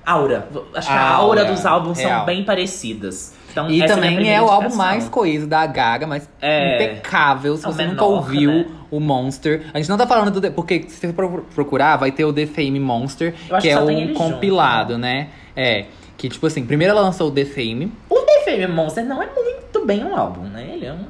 a 0.06 0.12
aura. 0.12 0.48
Acho 0.76 0.88
que 0.88 0.94
A 0.94 1.00
a 1.00 1.10
aura 1.16 1.42
aura, 1.42 1.54
dos 1.54 1.66
álbuns 1.66 1.98
real. 2.00 2.18
são 2.18 2.26
bem 2.26 2.44
parecidas. 2.44 3.34
Então, 3.52 3.70
E 3.70 3.82
é 3.82 3.86
a 3.86 3.88
também 3.88 4.12
é 4.12 4.16
primeira 4.16 4.44
o 4.44 4.50
álbum 4.50 4.76
mais 4.76 5.08
coeso 5.10 5.48
da 5.48 5.66
Gaga, 5.66 6.06
mas 6.06 6.30
É. 6.42 6.76
impecável. 6.76 7.58
Se 7.58 7.66
É 7.66 7.72
você 7.72 7.84
nunca 7.84 8.02
menor, 8.04 8.16
ouviu 8.18 8.52
né? 8.52 8.66
o 8.92 9.00
Monster. 9.00 9.66
A 9.74 9.78
gente 9.80 9.90
não 9.90 9.98
tá 9.98 10.06
falando 10.06 10.32
do. 10.32 10.42
The- 10.42 10.52
Porque 10.52 10.86
se 10.88 10.98
você 11.08 11.14
pro- 11.14 11.46
procurar, 11.56 11.96
vai 11.98 12.12
ter 12.12 12.26
o 12.26 12.34
The 12.34 12.46
Fame 12.46 12.80
Monster, 12.80 13.34
que 13.34 13.58
que 13.62 13.70
é 13.70 13.74
ele 13.74 14.14
compilado, 14.14 14.94
junto, 14.94 15.02
né? 15.02 15.30
É. 15.56 15.86
Que, 16.18 16.28
tipo 16.30 16.46
assim, 16.46 16.66
primeiro 16.66 16.92
ela 16.92 17.02
lançou 17.02 17.30
o 17.30 17.32
The 17.32 17.46
Fame. 17.46 17.92
O 18.10 18.20
The 18.20 18.42
Fame 18.46 18.68
Monster 18.68 19.06
não 19.06 19.22
é 19.24 19.28
muito 19.34 19.86
bem 19.86 20.04
um 20.04 20.16
álbum, 20.16 20.42
né? 20.44 20.70
Ele 20.74 20.86
é 20.86 20.94
um, 20.94 21.06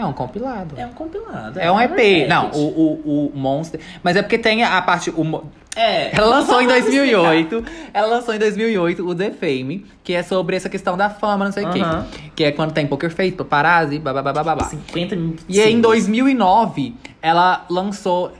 É 0.00 0.04
um 0.06 0.12
compilado. 0.12 0.74
é 0.78 0.86
um 0.86 0.92
compilado. 0.92 1.58
É 1.60 1.70
um 1.70 1.80
EP. 1.80 2.26
Não, 2.28 2.50
o, 2.52 2.58
o, 3.04 3.32
o 3.34 3.38
Monster. 3.38 3.78
Mas 4.02 4.16
é 4.16 4.22
porque 4.22 4.38
tem 4.38 4.64
a 4.64 4.80
parte. 4.82 5.10
O, 5.10 5.42
É. 5.76 6.16
ela 6.16 6.26
lançou 6.26 6.60
em 6.60 6.66
Vamos 6.68 6.84
explicar. 6.86 7.20
2008. 7.20 7.64
Ela 7.92 8.06
lançou 8.06 8.34
em 8.34 8.38
2008 8.38 9.06
o 9.06 9.14
The 9.14 9.30
Fame, 9.32 9.86
que 10.02 10.14
é 10.14 10.22
sobre 10.22 10.56
essa 10.56 10.68
questão 10.68 10.96
da 10.96 11.10
fama, 11.10 11.44
não 11.44 11.52
sei 11.52 11.64
o 11.64 11.70
quê. 11.70 11.80
Que 12.34 12.44
é 12.44 12.52
quando 12.52 12.72
tem 12.72 12.86
Poker 12.86 13.10
Face, 13.14 13.32
paparazzi, 13.32 13.98
babá. 13.98 14.64
50 14.64 15.16
mil 15.16 15.36
E 15.48 15.60
aí, 15.60 15.68
em 15.68 15.76
singles. 15.76 16.06
2009, 16.06 16.94
ela 17.20 17.64
lançou 17.68 18.32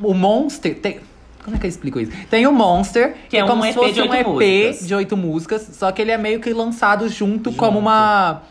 o 0.00 0.14
Monster. 0.14 0.74
Tem, 0.80 1.00
como 1.44 1.56
é 1.56 1.60
que 1.60 1.66
eu 1.66 1.68
explico 1.68 2.00
isso? 2.00 2.10
Tem 2.30 2.46
o 2.46 2.52
Monster, 2.52 3.14
Que 3.28 3.36
é 3.36 3.44
um 3.44 3.48
como 3.48 3.62
se 3.62 3.68
EP 3.68 3.74
fosse 3.74 3.92
de 3.92 4.00
um 4.02 4.14
EP 4.14 4.26
músicas. 4.26 4.86
de 4.88 4.94
oito 4.94 5.16
músicas, 5.16 5.68
só 5.74 5.92
que 5.92 6.00
ele 6.00 6.10
é 6.10 6.16
meio 6.16 6.40
que 6.40 6.50
lançado 6.54 7.06
junto, 7.10 7.52
como 7.52 7.72
Junto. 7.72 7.78
uma. 7.80 8.42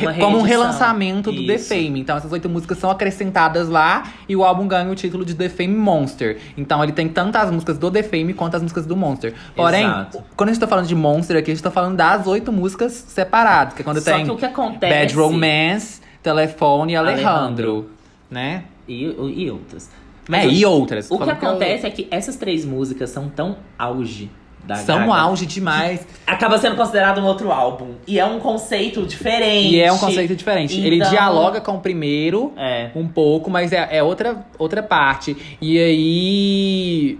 Uma 0.00 0.14
como 0.14 0.38
um 0.38 0.42
relançamento 0.42 1.32
do 1.32 1.44
The 1.46 1.54
Isso. 1.54 1.68
Fame. 1.68 1.98
Então, 2.00 2.16
essas 2.16 2.30
oito 2.32 2.48
músicas 2.48 2.78
são 2.78 2.90
acrescentadas 2.90 3.68
lá 3.68 4.04
e 4.28 4.36
o 4.36 4.44
álbum 4.44 4.68
ganha 4.68 4.90
o 4.90 4.94
título 4.94 5.24
de 5.24 5.34
The 5.34 5.48
Fame 5.48 5.74
Monster. 5.74 6.38
Então, 6.56 6.82
ele 6.82 6.92
tem 6.92 7.08
tanto 7.08 7.36
as 7.36 7.50
músicas 7.50 7.76
do 7.78 7.90
The 7.90 8.02
Fame 8.04 8.32
quanto 8.34 8.54
as 8.56 8.62
músicas 8.62 8.86
do 8.86 8.96
Monster. 8.96 9.34
Porém, 9.56 9.84
Exato. 9.84 10.22
quando 10.36 10.50
a 10.50 10.52
gente 10.52 10.60
tá 10.60 10.68
falando 10.68 10.86
de 10.86 10.94
Monster 10.94 11.36
aqui, 11.36 11.50
a 11.50 11.54
gente 11.54 11.62
tá 11.62 11.70
falando 11.70 11.96
das 11.96 12.26
oito 12.26 12.52
músicas 12.52 12.92
separadas. 12.92 13.74
Que 13.74 13.82
é 13.82 13.84
quando 13.84 14.00
Só 14.00 14.12
tem 14.12 14.24
que 14.24 14.30
o 14.30 14.36
que 14.36 14.44
acontece. 14.46 14.94
Bad 14.94 15.14
Romance, 15.16 16.00
Telefone 16.22 16.92
e 16.92 16.96
Alejandro. 16.96 17.28
Alejandro. 17.30 17.90
Né? 18.30 18.64
E, 18.86 19.02
e 19.04 19.50
outras. 19.50 19.90
é, 20.30 20.46
o- 20.46 20.50
e 20.50 20.64
outras. 20.64 21.10
O 21.10 21.16
que 21.18 21.24
eu- 21.24 21.30
acontece 21.30 21.86
é 21.86 21.90
que 21.90 22.06
essas 22.10 22.36
três 22.36 22.64
músicas 22.64 23.10
são 23.10 23.28
tão 23.28 23.56
auge 23.78 24.30
da 24.64 24.76
São 24.76 25.00
Gaga, 25.00 25.14
auge 25.14 25.46
demais. 25.46 26.06
Acaba 26.26 26.58
sendo 26.58 26.76
considerado 26.76 27.20
um 27.20 27.24
outro 27.24 27.50
álbum. 27.50 27.94
E 28.06 28.18
é 28.18 28.24
um 28.24 28.38
conceito 28.38 29.04
diferente. 29.04 29.74
E 29.74 29.80
é 29.80 29.90
um 29.92 29.98
conceito 29.98 30.36
diferente. 30.36 30.78
Ele 30.80 30.96
Então- 30.96 31.10
dialoga 31.10 31.60
com 31.60 31.72
o 31.76 31.80
primeiro 31.80 32.52
É. 32.56 32.90
um 32.94 33.08
pouco, 33.08 33.50
mas 33.50 33.72
é, 33.72 33.88
é 33.90 34.02
outra, 34.02 34.44
outra 34.58 34.82
parte. 34.82 35.36
E 35.60 35.78
aí. 35.78 37.18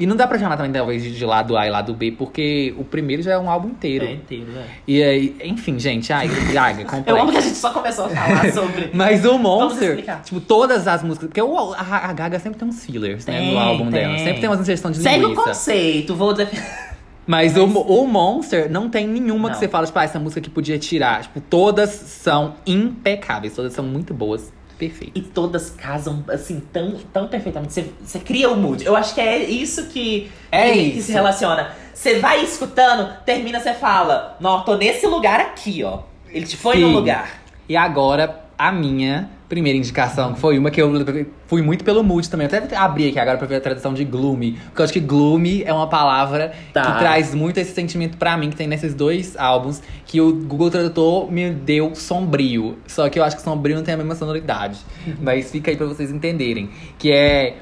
E 0.00 0.06
não 0.06 0.14
dá 0.14 0.26
pra 0.28 0.38
chamar 0.38 0.56
também, 0.56 0.70
talvez, 0.72 1.02
de 1.02 1.24
lado 1.24 1.56
A 1.56 1.66
e 1.66 1.70
lado 1.70 1.92
B, 1.92 2.12
porque 2.12 2.72
o 2.78 2.84
primeiro 2.84 3.20
já 3.22 3.32
é 3.32 3.38
um 3.38 3.50
álbum 3.50 3.68
inteiro. 3.68 4.04
É 4.04 4.12
inteiro, 4.12 4.52
né? 4.52 4.64
E 4.86 5.02
aí, 5.02 5.36
enfim, 5.44 5.78
gente, 5.78 6.12
ai, 6.12 6.28
Gaga, 6.52 6.82
Eu 7.04 7.16
amo 7.16 7.26
complexo. 7.26 7.32
que 7.32 7.36
a 7.38 7.40
gente 7.40 7.56
só 7.56 7.70
começou 7.72 8.04
a 8.04 8.08
falar 8.10 8.50
sobre. 8.54 8.90
Mas 8.94 9.24
o 9.24 9.36
Monster, 9.38 10.04
tipo, 10.22 10.40
todas 10.40 10.86
as 10.86 11.02
músicas. 11.02 11.28
Porque 11.28 11.42
o, 11.42 11.74
a, 11.74 11.80
a 11.80 12.12
Gaga 12.12 12.38
sempre 12.38 12.58
tem 12.60 12.68
uns 12.68 12.84
fillers, 12.84 13.26
né, 13.26 13.38
Tem, 13.38 13.52
no 13.52 13.58
álbum 13.58 13.90
tem. 13.90 14.00
dela. 14.02 14.18
Sempre 14.18 14.40
tem 14.40 14.48
umas 14.48 14.60
inserções 14.60 14.96
de 14.96 15.02
Segue 15.02 15.24
o 15.24 15.28
linguiça. 15.30 15.48
conceito, 15.48 16.14
vou 16.14 16.32
dizer. 16.32 16.48
Mas, 17.26 17.56
O, 17.58 17.64
o 17.66 18.06
Monster 18.06 18.70
não 18.70 18.88
tem 18.88 19.06
nenhuma 19.06 19.48
que 19.50 19.54
Não. 19.56 19.60
você 19.60 19.68
fala, 19.68 19.84
tipo, 19.84 19.98
ah, 19.98 20.04
essa 20.04 20.18
música 20.18 20.40
que 20.40 20.48
podia 20.48 20.78
tirar. 20.78 21.20
Tipo, 21.22 21.40
todas 21.42 21.90
são 21.90 22.54
impecáveis, 22.66 23.54
todas 23.54 23.74
são 23.74 23.84
muito 23.84 24.14
boas. 24.14 24.50
Perfeito. 24.78 25.12
E 25.18 25.20
todas 25.20 25.70
casam, 25.70 26.24
assim, 26.28 26.60
tão, 26.72 26.96
tão 27.12 27.28
perfeitamente. 27.28 27.84
Você, 28.02 28.18
cria 28.20 28.48
o 28.50 28.56
mood. 28.56 28.84
Eu 28.84 28.96
acho 28.96 29.14
que 29.14 29.20
é 29.20 29.42
isso 29.44 29.86
que, 29.88 30.30
É 30.50 30.70
que, 30.70 30.90
que 30.92 30.98
isso. 30.98 31.06
se 31.08 31.12
relaciona. 31.12 31.72
Você 31.92 32.18
vai 32.20 32.42
escutando, 32.44 33.12
termina, 33.24 33.58
você 33.60 33.74
fala: 33.74 34.36
Não, 34.40 34.62
tô 34.64 34.76
nesse 34.76 35.06
lugar 35.06 35.40
aqui, 35.40 35.82
ó. 35.82 36.00
Ele 36.28 36.46
te 36.46 36.56
foi 36.56 36.78
no 36.78 36.88
Sim. 36.88 36.94
lugar. 36.94 37.42
E 37.68 37.76
agora, 37.76 38.44
a 38.56 38.70
minha 38.70 39.28
primeira 39.48 39.78
indicação, 39.78 40.34
que 40.34 40.40
foi 40.40 40.58
uma 40.58 40.70
que 40.70 40.80
eu 40.80 41.26
fui 41.46 41.62
muito 41.62 41.82
pelo 41.82 42.04
mood 42.04 42.28
também. 42.28 42.46
Eu 42.50 42.58
até 42.58 42.76
abri 42.76 43.08
aqui 43.08 43.18
agora 43.18 43.38
pra 43.38 43.46
ver 43.46 43.56
a 43.56 43.60
tradução 43.60 43.94
de 43.94 44.04
gloomy. 44.04 44.52
Porque 44.66 44.80
eu 44.80 44.84
acho 44.84 44.92
que 44.92 45.00
gloomy 45.00 45.62
é 45.64 45.72
uma 45.72 45.88
palavra 45.88 46.52
Tá. 46.72 46.82
que 46.82 46.98
traz 46.98 47.34
muito 47.34 47.58
esse 47.58 47.72
sentimento 47.72 48.18
pra 48.18 48.36
mim, 48.36 48.50
que 48.50 48.56
tem 48.56 48.66
nesses 48.66 48.94
dois 48.94 49.36
álbuns, 49.36 49.82
que 50.04 50.20
o 50.20 50.32
Google 50.34 50.70
Tradutor 50.70 51.32
me 51.32 51.50
deu 51.50 51.94
sombrio. 51.94 52.76
Só 52.86 53.08
que 53.08 53.18
eu 53.18 53.24
acho 53.24 53.36
que 53.36 53.42
sombrio 53.42 53.76
não 53.76 53.82
tem 53.82 53.94
a 53.94 53.96
mesma 53.96 54.14
sonoridade. 54.14 54.78
Mas 55.20 55.50
fica 55.50 55.70
aí 55.70 55.76
pra 55.76 55.86
vocês 55.86 56.10
entenderem. 56.10 56.68
Que 56.98 57.10
é 57.10 57.56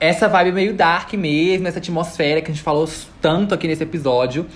essa 0.00 0.28
vibe 0.28 0.52
meio 0.52 0.74
dark 0.74 1.12
mesmo, 1.14 1.68
essa 1.68 1.78
atmosfera 1.78 2.40
que 2.40 2.50
a 2.50 2.54
gente 2.54 2.62
falou 2.64 2.88
tanto 3.20 3.54
aqui 3.54 3.68
nesse 3.68 3.82
episódio. 3.84 4.46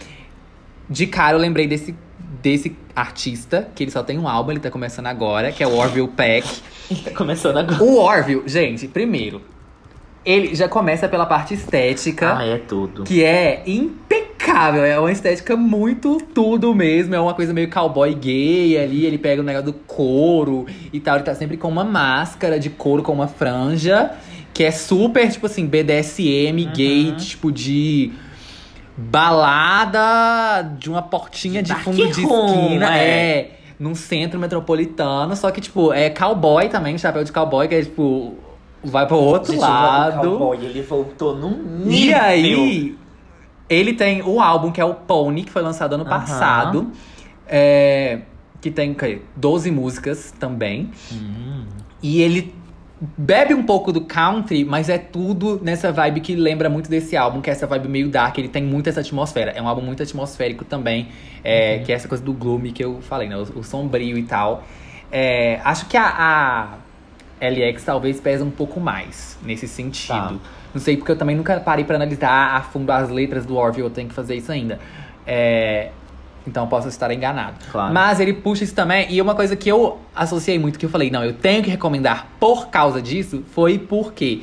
De 0.90 1.06
cara 1.06 1.36
eu 1.36 1.40
lembrei 1.40 1.66
desse, 1.66 1.94
desse 2.43 2.76
artista, 2.97 3.68
que 3.74 3.84
ele 3.84 3.90
só 3.90 4.03
tem 4.03 4.18
um 4.18 4.26
álbum, 4.28 4.51
ele 4.51 4.61
tá 4.61 4.70
começando 4.70 5.07
agora, 5.07 5.53
que 5.53 5.62
é 5.62 5.66
o 5.66 5.76
Orville 5.76 6.09
Peck. 6.09 6.47
Tá 7.05 7.11
começando 7.12 7.57
agora. 7.57 7.82
O 7.82 7.97
Orville, 7.99 8.43
gente, 8.45 8.86
primeiro, 8.86 9.40
ele 10.24 10.55
já 10.55 10.68
começa 10.68 11.09
pela 11.09 11.24
parte 11.24 11.55
estética, 11.55 12.36
Ah, 12.36 12.45
é 12.45 12.59
tudo. 12.59 13.05
que 13.05 13.24
é 13.24 13.62
impecável. 13.66 14.84
É 14.84 14.99
uma 14.99 15.11
estética 15.11 15.57
muito 15.57 16.18
tudo 16.34 16.74
mesmo. 16.74 17.14
É 17.14 17.20
uma 17.20 17.32
coisa 17.32 17.53
meio 17.55 17.70
cowboy 17.70 18.14
gay 18.14 18.76
ali. 18.76 19.07
Ele 19.07 19.16
pega 19.16 19.40
o 19.40 19.45
negócio 19.45 19.66
do 19.66 19.72
couro 19.72 20.66
e 20.93 21.01
tal. 21.01 21.14
Ele 21.16 21.24
tá 21.24 21.34
sempre 21.34 21.57
com 21.57 21.68
uma 21.68 21.84
máscara 21.84 22.61
de 22.61 22.68
couro 22.68 23.03
com 23.03 23.12
uma 23.12 23.28
franja. 23.28 24.11
Que 24.53 24.64
é 24.64 24.70
super, 24.70 25.30
tipo 25.30 25.47
assim, 25.47 25.64
BDSM, 25.66 26.66
gay, 26.76 27.12
tipo 27.12 27.51
de 27.51 28.12
balada 28.97 30.62
de 30.78 30.90
uma 30.90 31.03
portinha 31.03 31.62
de 31.62 31.70
Dark 31.70 31.84
fundo 31.84 31.97
de 31.97 32.11
esquina. 32.11 32.99
é. 32.99 33.38
é. 33.38 33.59
Num 33.78 33.97
centro 33.97 34.38
metropolitano. 34.38 35.34
Só 35.34 35.51
que, 35.51 35.61
tipo, 35.61 35.93
é 35.93 36.09
cowboy 36.09 36.68
também, 36.68 36.97
chapéu 36.97 37.24
de 37.24 37.32
cowboy, 37.32 37.66
que 37.66 37.74
é 37.74 37.82
tipo. 37.82 38.34
Vai 38.84 39.07
pro 39.07 39.16
outro 39.16 39.53
Gente, 39.53 39.61
lado. 39.61 40.34
O 40.34 40.38
cowboy, 40.38 40.59
ele 40.64 40.82
voltou 40.82 41.34
num 41.36 41.51
nível. 41.84 41.93
E 41.93 42.14
aí, 42.14 42.97
ele 43.68 43.93
tem 43.95 44.22
um 44.22 44.40
álbum 44.40 44.70
que 44.70 44.80
é 44.80 44.84
o 44.84 44.95
Pony, 44.95 45.43
que 45.43 45.51
foi 45.51 45.62
lançado 45.62 45.95
ano 45.95 46.05
Aham. 46.05 46.11
passado. 46.11 46.93
é, 47.49 48.20
que 48.61 48.70
tem 48.70 48.93
o 48.93 48.95
quê? 48.95 49.20
12 49.34 49.70
músicas 49.72 50.32
também. 50.38 50.90
Hum. 51.12 51.64
E 52.01 52.22
ele 52.22 52.55
bebe 53.18 53.53
um 53.53 53.62
pouco 53.64 53.90
do 53.92 54.03
country, 54.03 54.64
mas 54.64 54.88
é 54.88 54.96
tudo 54.98 55.59
nessa 55.62 55.90
vibe 55.90 56.20
que 56.20 56.36
lembra 56.36 56.68
muito 56.68 56.88
desse 56.88 57.16
álbum, 57.16 57.40
que 57.40 57.50
é 57.50 57.53
essa 57.53 57.66
vibe 57.66 57.88
meio 57.88 58.09
dark. 58.09 58.38
Ele 58.38 58.48
tem 58.48 58.62
muito 58.62 58.88
essa 58.88 59.00
atmosfera. 59.00 59.50
É 59.50 59.61
um 59.61 59.66
álbum 59.66 59.82
muito 59.82 60.03
atmosférico 60.03 60.64
também, 60.64 61.09
é, 61.42 61.78
Uhum. 61.78 61.84
que 61.84 61.92
é 61.92 61.94
essa 61.96 62.07
coisa 62.09 62.22
do 62.22 62.32
gloomy 62.32 62.70
que 62.72 62.84
eu 62.84 63.00
falei, 63.03 63.28
né? 63.28 63.36
O, 63.36 63.42
o 63.59 63.64
sombrio 63.64 64.16
e 64.16 64.22
tal. 64.22 64.62
É, 65.11 65.61
acho 65.64 65.86
que 65.86 65.96
a, 65.96 66.78
a 67.40 67.48
LX 67.48 67.82
talvez 67.84 68.20
pesa 68.20 68.44
um 68.44 68.50
pouco 68.50 68.78
mais 68.78 69.36
nesse 69.42 69.66
sentido. 69.66 70.14
Tá. 70.14 70.34
Não 70.72 70.80
sei, 70.80 70.96
porque 70.96 71.11
eu 71.12 71.16
também 71.16 71.36
nunca 71.36 71.59
parei 71.61 71.84
pra 71.84 71.96
analisar 71.96 72.55
a 72.57 72.61
fundo 72.62 72.90
as 72.92 73.11
letras 73.11 73.44
do 73.44 73.57
Orville, 73.57 73.86
eu 73.86 73.90
tenho 73.90 74.09
que 74.09 74.14
fazer 74.14 74.36
isso 74.36 74.50
ainda. 74.53 74.78
É, 75.26 75.90
então 76.47 76.66
posso 76.66 76.88
estar 76.88 77.11
enganado. 77.12 77.55
Claro. 77.70 77.93
Mas 77.93 78.20
ele 78.20 78.32
puxa 78.32 78.64
isso 78.64 78.74
também. 78.74 79.07
E 79.11 79.20
uma 79.20 79.34
coisa 79.34 79.55
que 79.57 79.68
eu 79.68 79.99
associei 80.14 80.59
muito, 80.59 80.78
que 80.78 80.86
eu 80.86 80.90
falei, 80.90 81.11
não, 81.11 81.24
eu 81.24 81.32
tenho 81.32 81.62
que 81.62 81.70
recomendar 81.70 82.26
por 82.40 82.68
causa 82.68 83.01
disso, 83.01 83.43
foi 83.53 83.78
porque 83.78 84.43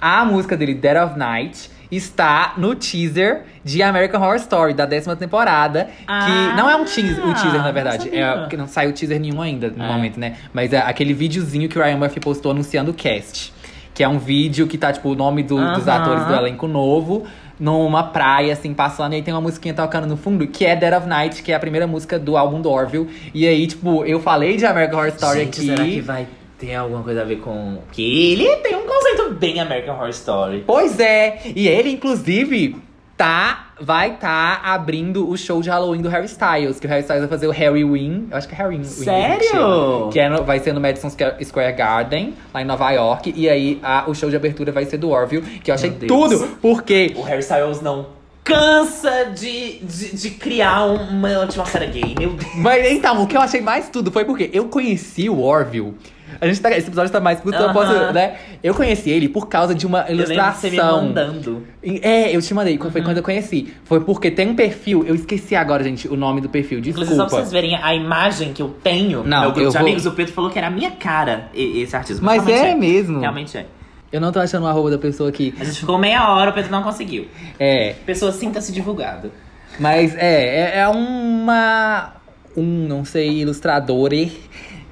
a 0.00 0.24
música 0.24 0.56
dele, 0.56 0.74
Dead 0.74 0.96
of 1.02 1.18
Night, 1.18 1.70
está 1.90 2.54
no 2.56 2.74
teaser 2.74 3.42
de 3.64 3.82
American 3.82 4.20
Horror 4.22 4.36
Story, 4.36 4.72
da 4.74 4.86
décima 4.86 5.16
temporada. 5.16 5.88
Ah, 6.06 6.24
que 6.24 6.56
não 6.56 6.70
é 6.70 6.76
um 6.76 6.84
teaser, 6.84 7.26
um 7.26 7.34
teaser, 7.34 7.60
na 7.62 7.72
verdade. 7.72 8.08
É, 8.16 8.32
porque 8.38 8.56
não 8.56 8.68
saiu 8.68 8.92
teaser 8.92 9.18
nenhum 9.20 9.42
ainda 9.42 9.68
no 9.70 9.82
É. 9.82 9.88
momento, 9.88 10.18
né? 10.20 10.36
Mas 10.54 10.72
é 10.72 10.78
aquele 10.78 11.12
videozinho 11.12 11.68
que 11.68 11.76
o 11.78 11.82
Ryan 11.82 11.96
Murphy 11.96 12.20
postou 12.20 12.52
anunciando 12.52 12.92
o 12.92 12.94
cast. 12.94 13.52
Que 13.92 14.04
é 14.04 14.08
um 14.08 14.18
vídeo 14.20 14.66
que 14.68 14.78
tá, 14.78 14.92
tipo, 14.92 15.10
o 15.10 15.14
nome 15.16 15.42
do- 15.42 15.56
dos 15.74 15.86
Aham. 15.88 16.00
atores 16.02 16.24
do 16.26 16.32
elenco 16.34 16.66
novo 16.68 17.26
numa 17.60 18.04
praia, 18.04 18.54
assim, 18.54 18.72
passando. 18.72 19.12
E 19.12 19.16
aí 19.16 19.22
tem 19.22 19.34
uma 19.34 19.40
musiquinha 19.40 19.74
tocando 19.74 20.06
no 20.06 20.16
fundo, 20.16 20.46
que 20.46 20.64
é 20.64 20.74
Dead 20.74 20.92
of 20.96 21.06
Night, 21.06 21.42
que 21.42 21.52
é 21.52 21.54
a 21.54 21.60
primeira 21.60 21.86
música 21.86 22.18
do 22.18 22.36
álbum 22.36 22.60
do 22.60 22.70
Orville. 22.70 23.08
E 23.34 23.46
aí, 23.46 23.66
tipo, 23.66 24.04
eu 24.06 24.18
falei 24.18 24.56
de 24.56 24.64
American 24.64 24.98
Horror 24.98 25.12
Story 25.14 25.40
Gente, 25.40 25.58
aqui. 25.58 25.66
será 25.66 25.84
que 25.84 26.00
vai 26.00 26.26
ter 26.58 26.74
alguma 26.74 27.02
coisa 27.02 27.20
a 27.20 27.24
ver 27.24 27.36
com... 27.36 27.78
Que 27.92 28.32
ele 28.32 28.56
tem 28.56 28.74
um 28.74 28.86
conceito 28.86 29.34
bem 29.34 29.60
American 29.60 29.94
Horror 29.94 30.08
Story. 30.08 30.64
Pois 30.66 30.98
é! 30.98 31.40
E 31.54 31.68
ele, 31.68 31.90
inclusive, 31.90 32.76
tá. 33.24 33.66
Vai 33.82 34.16
tá 34.18 34.60
abrindo 34.62 35.26
o 35.28 35.36
show 35.38 35.62
de 35.62 35.70
Halloween 35.70 36.02
do 36.02 36.08
Harry 36.10 36.26
Styles. 36.26 36.78
Que 36.78 36.86
o 36.86 36.88
Harry 36.90 37.00
Styles 37.00 37.22
vai 37.22 37.28
fazer 37.30 37.46
o 37.46 37.50
Harry 37.50 37.82
Win. 37.82 38.28
Eu 38.30 38.36
acho 38.36 38.46
que 38.46 38.54
é 38.54 38.58
Harry 38.58 38.76
Win. 38.76 38.84
Sério? 38.84 39.38
que 39.38 39.44
chama, 39.46 40.12
Que 40.12 40.20
é 40.20 40.28
no- 40.28 40.44
vai 40.44 40.58
ser 40.58 40.72
no 40.74 40.80
Madison 40.80 41.08
Square 41.10 41.72
Garden, 41.74 42.34
lá 42.52 42.60
em 42.60 42.64
Nova 42.66 42.90
York. 42.90 43.32
E 43.34 43.48
aí 43.48 43.78
a- 43.82 44.04
o 44.06 44.14
show 44.14 44.28
de 44.28 44.36
abertura 44.36 44.70
vai 44.70 44.84
ser 44.84 44.98
do 44.98 45.08
Orville. 45.10 45.42
Que 45.60 45.70
eu 45.70 45.74
achei 45.74 45.90
tudo, 45.90 46.46
porque. 46.60 47.14
O 47.16 47.22
Harry 47.22 47.40
Styles 47.40 47.80
não 47.80 48.06
cansa 48.44 49.26
de, 49.34 49.78
de, 49.78 50.16
de 50.16 50.30
criar 50.30 50.84
uma 50.86 51.44
atmosfera 51.44 51.86
gay. 51.86 52.14
Meu 52.18 52.30
Deus. 52.34 52.54
Mas 52.56 52.90
então, 52.90 53.22
o 53.22 53.26
que 53.26 53.36
eu 53.36 53.40
achei 53.40 53.60
mais 53.60 53.88
tudo 53.88 54.10
foi 54.10 54.24
porque 54.24 54.50
eu 54.52 54.66
conheci 54.68 55.28
o 55.30 55.40
Orville. 55.40 55.94
A 56.40 56.46
gente 56.46 56.60
tá, 56.60 56.70
esse 56.76 56.88
episódio 56.88 57.10
tá 57.10 57.20
mais 57.20 57.40
curto, 57.40 57.56
eu 57.58 57.64
Aham. 57.66 57.72
posso, 57.72 58.12
né? 58.12 58.36
Eu 58.62 58.74
conheci 58.74 59.08
ele 59.10 59.28
por 59.28 59.48
causa 59.48 59.74
de 59.74 59.86
uma 59.86 60.00
Eu 60.00 60.16
lembro 60.16 60.32
ilustração. 60.32 60.60
você 60.60 60.70
me 60.70 60.76
mandando. 60.82 61.66
É, 61.82 62.34
eu 62.36 62.42
te 62.42 62.52
mandei, 62.52 62.76
Uhum. 62.78 62.90
foi 62.90 63.02
quando 63.02 63.16
eu 63.18 63.22
conheci. 63.22 63.72
Foi 63.84 64.00
porque 64.00 64.30
tem 64.30 64.48
um 64.50 64.54
perfil, 64.54 65.04
eu 65.06 65.14
esqueci 65.14 65.54
agora, 65.56 65.82
gente, 65.82 66.06
o 66.08 66.16
nome 66.16 66.40
do 66.40 66.48
perfil, 66.48 66.78
Inclusive, 66.78 67.00
desculpa. 67.06 67.22
só 67.22 67.28
pra 67.28 67.38
vocês 67.44 67.52
verem 67.52 67.76
a 67.76 67.94
imagem 67.94 68.52
que 68.52 68.60
eu 68.62 68.68
tenho 68.82 69.22
Não, 69.24 69.38
no 69.38 69.40
meu 69.42 69.52
grupo 69.52 69.60
eu 69.60 69.68
de 69.70 69.78
vou- 69.78 69.86
amigos, 69.86 70.06
o 70.06 70.12
Pedro 70.12 70.32
falou 70.32 70.50
que 70.50 70.58
era 70.58 70.66
a 70.68 70.70
minha 70.70 70.90
cara, 70.90 71.48
e- 71.54 71.80
esse 71.82 71.96
artista. 71.96 72.22
Mas 72.22 72.44
realmente 72.44 72.70
é 72.70 72.74
mesmo. 72.74 73.20
Realmente 73.20 73.56
é. 73.58 73.66
Eu 74.12 74.20
não 74.20 74.32
tô 74.32 74.40
achando 74.40 74.64
o 74.64 74.66
arroba 74.66 74.90
da 74.90 74.98
pessoa 74.98 75.28
aqui. 75.28 75.54
A 75.60 75.64
gente 75.64 75.78
ficou 75.80 75.96
meia 75.96 76.28
hora, 76.30 76.50
o 76.50 76.52
Pedro 76.52 76.70
não 76.72 76.82
conseguiu. 76.82 77.28
É, 77.58 77.94
Pessoa 78.04 78.32
sinta-se 78.32 78.72
divulgado. 78.72 79.30
mas 79.78 80.14
é, 80.16 80.76
é, 80.76 80.78
é 80.80 80.88
uma. 80.88 82.14
Um, 82.56 82.86
não 82.88 83.04
sei, 83.04 83.42
ilustrador 83.42 84.10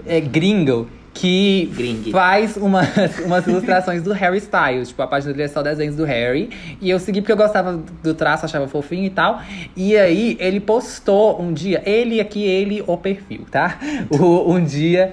é, 0.07 0.21
gringo 0.21 0.89
que 1.19 1.71
Gringue. 1.75 2.13
faz 2.13 2.57
umas, 2.57 2.89
umas 3.27 3.47
ilustrações 3.47 4.03
do 4.03 4.13
Harry 4.13 4.39
Styles. 4.39 4.89
Tipo, 4.89 5.03
a 5.03 5.07
página 5.07 5.33
dele 5.33 5.45
é 5.45 5.49
só 5.49 5.63
desenhos 5.63 5.97
do 5.97 6.05
Harry. 6.05 6.49
E 6.81 6.89
eu 6.89 6.99
segui 7.01 7.21
porque 7.21 7.33
eu 7.33 7.37
gostava 7.37 7.81
do 8.03 8.15
traço, 8.15 8.45
achava 8.45 8.69
fofinho 8.69 9.05
e 9.05 9.11
tal. 9.11 9.43
E 9.77 9.97
aí, 9.97 10.37
ele 10.39 10.61
postou 10.61 11.41
um 11.43 11.53
dia, 11.53 11.83
ele 11.85 12.21
aqui, 12.21 12.45
ele, 12.45 12.83
o 12.87 12.97
perfil, 12.97 13.45
tá? 13.51 13.79
O, 14.11 14.53
um 14.53 14.65
dia, 14.65 15.13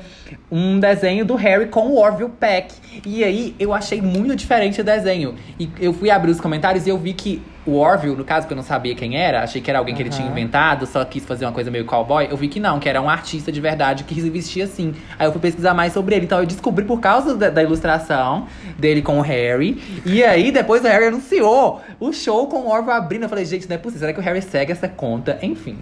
um 0.52 0.80
desenho 0.80 1.26
do 1.26 1.36
Harry 1.36 1.68
com 1.68 1.88
o 1.88 2.00
Orville 2.00 2.32
Peck. 2.40 2.74
E 3.06 3.24
aí, 3.24 3.56
eu 3.60 3.74
achei 3.74 4.02
muito 4.02 4.36
diferente 4.36 4.82
o 4.82 4.84
desenho. 4.84 5.36
E 5.60 5.70
eu 5.80 5.94
fui 5.94 6.10
abrir 6.10 6.32
os 6.32 6.40
comentários 6.40 6.86
e 6.86 6.90
eu 6.90 6.98
vi 6.98 7.14
que 7.14 7.42
o 7.66 7.78
Orville, 7.78 8.16
no 8.16 8.24
caso, 8.24 8.46
que 8.46 8.54
eu 8.54 8.56
não 8.56 8.64
sabia 8.64 8.94
quem 8.94 9.18
era, 9.18 9.42
achei 9.42 9.60
que 9.60 9.70
era 9.70 9.80
alguém 9.80 9.96
que 9.96 10.02
ele 10.02 10.10
tinha 10.10 10.28
inventado, 10.28 10.86
só 10.86 11.04
quis 11.04 11.26
fazer 11.26 11.46
uma 11.46 11.52
coisa 11.52 11.72
meio 11.72 11.84
cowboy. 11.84 12.28
Eu 12.30 12.38
vi 12.38 12.48
que 12.48 12.60
não, 12.60 12.80
que 12.80 12.88
era 12.88 13.02
um 13.02 13.10
artista 13.10 13.52
de 13.52 13.60
verdade 13.60 14.04
que 14.04 14.14
se 14.22 14.30
vestia 14.30 14.66
assim. 14.66 14.94
Aí 15.18 15.26
eu 15.26 15.32
fui 15.32 15.42
pesquisar 15.42 15.74
mais 15.74 15.92
sobre 15.92 16.16
ele. 16.16 16.26
Então 16.26 16.40
eu 16.40 16.46
descobri 16.46 16.86
por 16.86 17.00
causa 17.00 17.36
da, 17.36 17.50
da 17.50 17.64
ilustração 17.64 18.48
dele 18.78 19.02
com 19.02 19.18
o 19.18 19.22
Harry. 19.22 19.82
E 20.06 20.24
aí 20.24 20.52
depois 20.52 20.84
o 20.84 20.88
Harry 20.88 21.06
anunciou 21.06 21.82
o 22.00 22.14
show 22.14 22.48
com 22.48 22.58
o 22.58 22.70
Orville 22.70 22.92
abrindo. 22.92 23.24
Eu 23.24 23.30
falei, 23.30 23.46
gente, 23.46 23.68
não 23.68 23.76
é 23.76 23.80
possível. 23.80 24.02
Será 24.02 24.14
que 24.14 24.20
o 24.20 24.24
Harry 24.24 24.44
segue 24.44 24.72
essa 24.72 24.88
conta? 24.88 25.40
Enfim. 25.42 25.80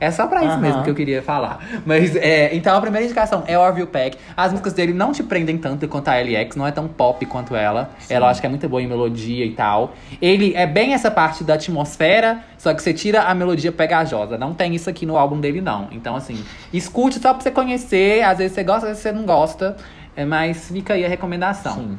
É 0.00 0.10
só 0.10 0.26
pra 0.26 0.44
isso 0.44 0.58
mesmo 0.58 0.82
que 0.82 0.90
eu 0.90 0.94
queria 0.94 1.22
falar. 1.22 1.58
Mas, 1.84 2.14
é, 2.16 2.54
então 2.54 2.76
a 2.76 2.80
primeira 2.80 3.04
indicação 3.04 3.44
é 3.46 3.58
Orville 3.58 3.86
Peck. 3.86 4.18
As 4.36 4.50
músicas 4.50 4.72
dele 4.72 4.92
não 4.92 5.12
te 5.12 5.22
prendem 5.22 5.56
tanto 5.56 5.86
quanto 5.88 6.08
a 6.08 6.14
LX, 6.20 6.56
não 6.56 6.66
é 6.66 6.72
tão 6.72 6.88
pop 6.88 7.24
quanto 7.26 7.54
ela. 7.54 7.90
Ela 8.08 8.26
eu 8.26 8.30
acho 8.30 8.40
que 8.40 8.46
é 8.46 8.50
muito 8.50 8.68
boa 8.68 8.82
em 8.82 8.86
melodia 8.86 9.44
e 9.44 9.52
tal. 9.52 9.94
Ele 10.20 10.54
é 10.54 10.66
bem 10.66 10.94
essa 10.94 11.10
parte 11.10 11.44
da 11.44 11.54
atmosfera, 11.54 12.40
só 12.58 12.72
que 12.74 12.82
você 12.82 12.92
tira 12.92 13.22
a 13.22 13.34
melodia 13.34 13.72
pegajosa. 13.72 14.36
Não 14.36 14.52
tem 14.54 14.74
isso 14.74 14.88
aqui 14.90 15.06
no 15.06 15.16
álbum 15.16 15.40
dele, 15.40 15.60
não. 15.60 15.88
Então, 15.92 16.16
assim, 16.16 16.44
escute 16.72 17.18
só 17.18 17.32
pra 17.32 17.42
você 17.42 17.50
conhecer. 17.50 18.22
Às 18.22 18.38
vezes 18.38 18.54
você 18.54 18.64
gosta, 18.64 18.86
às 18.86 18.88
vezes 18.88 19.02
você 19.02 19.12
não 19.12 19.24
gosta. 19.24 19.76
É, 20.16 20.24
mas 20.24 20.68
fica 20.68 20.94
aí 20.94 21.04
a 21.04 21.08
recomendação. 21.08 21.74
Sim. 21.74 21.98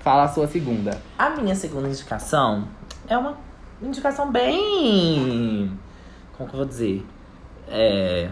Fala 0.00 0.24
a 0.24 0.28
sua 0.28 0.46
segunda. 0.46 0.98
A 1.18 1.30
minha 1.30 1.54
segunda 1.54 1.88
indicação 1.88 2.68
é 3.08 3.16
uma 3.18 3.36
indicação 3.82 4.30
bem. 4.30 5.70
Como 6.36 6.48
que 6.48 6.54
eu 6.54 6.58
vou 6.58 6.66
dizer? 6.66 7.04
É. 7.68 8.30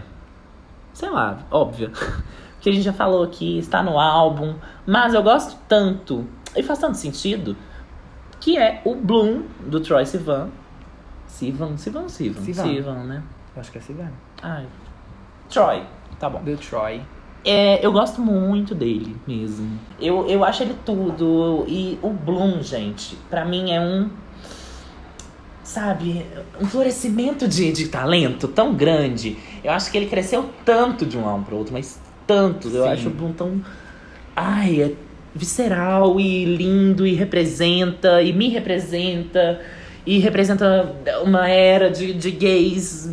Sei 0.93 1.09
lá, 1.09 1.39
óbvia. 1.51 1.91
Que 2.61 2.69
a 2.71 2.73
gente 2.73 2.83
já 2.83 2.93
falou 2.93 3.21
aqui, 3.21 3.59
está 3.59 3.83
no 3.83 3.99
álbum. 3.99 4.55
Mas 4.87 5.13
eu 5.13 5.21
gosto 5.21 5.55
tanto, 5.67 6.25
e 6.55 6.63
faz 6.63 6.79
tanto 6.79 6.97
sentido, 6.97 7.55
que 8.39 8.57
é 8.57 8.81
o 8.83 8.95
Bloom 8.95 9.43
do 9.67 9.79
Troy 9.79 10.03
Sivan. 10.03 10.49
Sivan, 11.27 11.77
Sivan, 11.77 12.09
Sivan. 12.09 12.41
Sivan. 12.41 12.63
Sivan, 12.63 13.03
né? 13.03 13.23
Eu 13.55 13.61
acho 13.61 13.71
que 13.71 13.77
é 13.77 13.81
cigano. 13.81 14.13
Ai. 14.41 14.65
Troy, 15.49 15.83
tá 16.19 16.29
bom. 16.29 16.43
Do 16.43 16.57
Troy. 16.57 17.01
É, 17.45 17.85
eu 17.85 17.91
gosto 17.91 18.19
muito 18.19 18.73
dele 18.73 19.15
mesmo. 19.27 19.79
Eu, 19.99 20.27
eu 20.27 20.43
acho 20.43 20.63
ele 20.63 20.75
tudo. 20.83 21.63
E 21.67 21.99
o 22.01 22.09
Bloom, 22.09 22.61
gente, 22.63 23.15
pra 23.29 23.45
mim 23.45 23.71
é 23.71 23.79
um. 23.79 24.09
Sabe, 25.65 26.23
um 26.61 26.65
florescimento 26.67 27.47
de, 27.47 27.71
de 27.71 27.87
talento 27.87 28.47
tão 28.47 28.71
grande. 28.73 29.35
Eu 29.63 29.71
acho 29.71 29.89
que 29.91 29.97
ele 29.97 30.05
cresceu 30.05 30.47
tanto 30.63 31.07
de 31.07 31.17
um 31.17 31.27
álbum 31.27 31.43
pro 31.43 31.57
outro, 31.57 31.73
mas 31.73 31.99
tanto. 32.27 32.67
Eu 32.69 32.83
Sim. 32.83 32.89
acho 32.89 33.07
o 33.07 33.11
Bloom 33.11 33.33
tão. 33.33 33.61
Ai, 34.35 34.81
é 34.83 34.91
visceral 35.33 36.19
e 36.19 36.45
lindo 36.45 37.05
e 37.07 37.15
representa 37.15 38.21
e 38.21 38.31
me 38.31 38.47
representa 38.49 39.59
e 40.05 40.19
representa 40.19 40.95
uma 41.23 41.49
era 41.49 41.89
de, 41.89 42.13
de 42.13 42.29
gays 42.31 43.09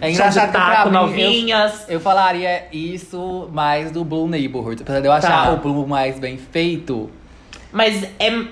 É 0.00 0.10
engraçado 0.10 0.50
pra 0.50 0.60
taco, 0.60 0.90
mim, 0.90 0.96
eu- 0.96 1.00
novinhas. 1.02 1.86
Eu 1.88 2.00
falaria 2.00 2.64
isso 2.72 3.48
mais 3.52 3.92
do 3.92 4.04
Blue 4.04 4.26
Neighborhood. 4.26 4.82
Apesar 4.82 4.98
de 5.00 5.06
eu 5.06 5.12
achar 5.12 5.46
Tá. 5.46 5.52
o 5.52 5.58
Blue 5.58 5.86
mais 5.86 6.18
bem 6.18 6.36
feito, 6.38 7.08
Mas 7.72 8.02
é, 8.18 8.46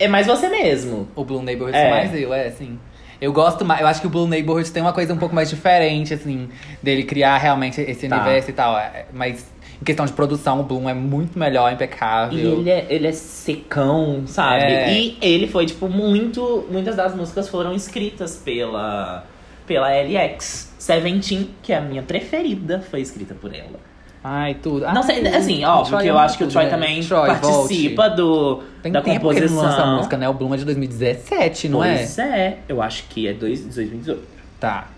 é 0.00 0.08
mais 0.08 0.26
você 0.26 0.48
mesmo. 0.48 1.06
o 1.14 1.24
Blue 1.24 1.40
Neighborhood 1.42 1.76
É. 1.78 1.86
é 1.86 1.90
mais 1.90 2.14
eu, 2.14 2.34
é, 2.34 2.48
assim. 2.48 2.78
Eu 3.20 3.32
gosto 3.32 3.64
mais, 3.64 3.80
eu 3.80 3.86
acho 3.86 4.00
que 4.00 4.06
o 4.06 4.10
Blue 4.10 4.26
Neighborhood 4.28 4.70
tem 4.70 4.80
uma 4.82 4.92
coisa 4.92 5.12
um 5.12 5.16
pouco 5.16 5.34
mais 5.34 5.50
diferente, 5.50 6.14
assim, 6.14 6.48
dele 6.82 7.02
criar 7.04 7.36
realmente 7.38 7.80
esse 7.80 8.08
Tá. 8.08 8.16
universo 8.16 8.50
e 8.50 8.52
tal. 8.52 8.78
é, 8.78 9.06
Mas 9.12 9.44
em 9.80 9.84
questão 9.84 10.04
de 10.06 10.12
produção, 10.12 10.60
o 10.60 10.62
Bloom 10.64 10.88
é 10.88 10.94
muito 10.94 11.38
melhor, 11.38 11.72
impecável. 11.72 12.38
E 12.38 12.42
ele 12.42 12.70
é, 12.70 12.86
ele 12.88 13.06
é 13.06 13.12
secão, 13.12 14.24
sabe? 14.26 14.64
É. 14.64 14.92
E 14.92 15.18
ele 15.20 15.46
foi, 15.46 15.66
tipo, 15.66 15.88
muito. 15.88 16.66
Muitas 16.70 16.96
das 16.96 17.14
músicas 17.14 17.48
foram 17.48 17.72
escritas 17.74 18.36
pela, 18.36 19.24
pela 19.66 19.88
LX. 19.90 20.74
Seventeen, 20.78 21.50
que 21.62 21.72
é 21.72 21.76
a 21.76 21.80
minha 21.80 22.02
preferida, 22.02 22.80
foi 22.90 23.00
escrita 23.00 23.34
por 23.34 23.54
ela. 23.54 23.78
Ai, 24.22 24.54
tudo. 24.54 24.80
não 24.92 25.02
sei, 25.02 25.24
Ai, 25.26 25.34
assim, 25.36 25.64
óbvio 25.64 25.90
Troy 25.90 26.02
que 26.02 26.08
eu 26.08 26.14
ama 26.16 26.24
acho 26.24 26.38
que 26.38 26.44
o 26.44 26.48
Troy 26.48 26.64
né? 26.64 26.70
também 26.70 27.00
Troy, 27.02 27.28
participa 27.28 28.02
volte. 28.08 28.16
do, 28.16 28.62
Tem 28.82 28.90
da 28.92 29.00
tempo 29.00 29.30
que 29.30 29.36
ele 29.36 29.46
não 29.48 29.56
composição. 29.56 29.96
música, 29.96 30.16
né? 30.16 30.28
O 30.28 30.34
Bloom 30.34 30.54
é 30.54 30.56
de 30.56 30.64
2017, 30.64 31.68
não 31.68 31.84
é? 31.84 31.96
pois 31.98 32.18
é? 32.18 32.58
eu 32.68 32.82
acho 32.82 33.04
que 33.08 33.28
é 33.28 33.32
dois- 33.32 33.60
2018. 33.62 34.20
Tá. 34.58 34.88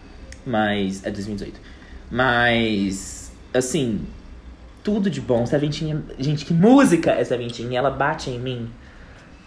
Mas. 0.46 1.04
É 1.04 1.10
2018. 1.10 1.60
Mas. 2.10 3.30
Assim. 3.52 4.00
Tudo 4.82 5.10
de 5.10 5.20
bom. 5.20 5.44
Seventeen. 5.44 6.02
Gente, 6.18 6.46
que 6.46 6.54
música 6.54 7.10
é 7.12 7.22
Seventeen? 7.22 7.70
E 7.72 7.76
ela 7.76 7.90
bate 7.90 8.30
em 8.30 8.38
mim 8.38 8.70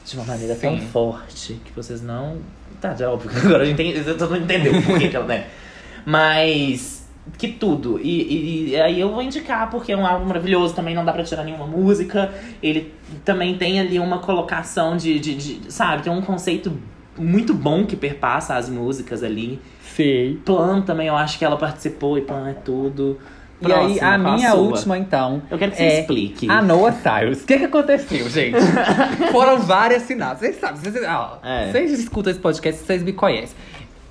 de 0.05 0.15
uma 0.15 0.26
maneira 0.26 0.53
tão 0.55 0.78
Sim. 0.78 0.86
forte 0.88 1.59
que 1.65 1.71
vocês 1.71 2.01
não. 2.03 2.38
Tá, 2.80 2.93
já 2.93 3.05
é 3.05 3.07
óbvio 3.07 3.32
agora 3.43 3.65
eu 3.65 3.71
entendi. 3.71 4.03
Todo 4.03 4.30
mundo 4.30 4.43
entendeu 4.43 4.80
por 4.84 4.99
que 4.99 5.15
ela, 5.15 5.26
né? 5.26 5.47
Mas. 6.05 7.03
Que 7.38 7.47
tudo. 7.47 7.99
E, 8.01 8.21
e- 8.21 8.69
e 8.71 8.76
aí 8.82 8.99
eu 8.99 9.09
vou 9.11 9.21
indicar 9.21 9.69
porque 9.69 9.91
é 9.91 9.97
um 9.97 10.05
álbum 10.05 10.26
maravilhoso. 10.26 10.74
Também 10.76 10.93
não 10.93 11.05
dá 11.05 11.13
pra 11.13 11.24
tirar 11.24 11.43
nenhuma 11.43 11.65
música. 11.65 12.32
Ele 12.61 12.93
também 13.24 13.57
tem 13.57 13.80
ali 13.80 13.97
uma 13.99 14.19
colocação 14.19 14.97
de. 14.97 15.19
de, 15.19 15.36
de- 15.36 15.71
sabe? 15.71 16.03
Tem 16.03 16.11
um 16.11 16.21
conceito 16.21 16.71
muito 17.17 17.53
bom 17.53 17.86
que 17.86 17.95
perpassa 17.95 18.55
as 18.55 18.69
músicas 18.69 19.24
ali. 19.24 19.59
Sei. 19.95 20.39
Plan 20.43 20.82
também, 20.82 21.07
eu 21.07 21.15
acho 21.15 21.38
que 21.38 21.45
ela 21.45 21.55
participou 21.57 22.17
e 22.17 22.21
Plan 22.21 22.49
é 22.49 22.53
tudo. 22.53 23.17
E 23.61 23.71
aí, 23.71 23.95
Próxima, 23.97 24.07
a 24.13 24.17
minha 24.17 24.51
sua? 24.51 24.59
última, 24.59 24.97
então. 24.97 25.41
Eu 25.49 25.57
quero 25.57 25.71
que 25.71 25.78
você 25.78 25.84
é 25.84 25.99
explique. 26.01 26.49
A 26.51 26.61
Noah 26.61 26.91
Cyrus. 26.91 27.43
O 27.43 27.45
que, 27.47 27.57
que 27.59 27.63
aconteceu, 27.65 28.30
gente? 28.30 28.57
Foram 29.32 29.59
várias 29.59 30.01
sinais. 30.03 30.39
Vocês 30.39 30.57
sabem, 30.59 30.82
vocês, 30.82 31.05
ó, 31.07 31.38
É. 31.41 31.71
vocês 31.71 31.97
escutam 31.97 32.32
esse 32.32 32.39
podcast, 32.41 32.84
vocês 32.84 33.01
me 33.01 33.13
conhecem. 33.13 33.55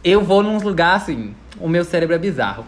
Eu 0.02 0.22
vou 0.22 0.42
num 0.42 0.56
lugar 0.58 0.96
assim, 0.96 1.34
o 1.60 1.68
meu 1.68 1.84
cérebro 1.84 2.14
é 2.14 2.18
bizarro. 2.18 2.64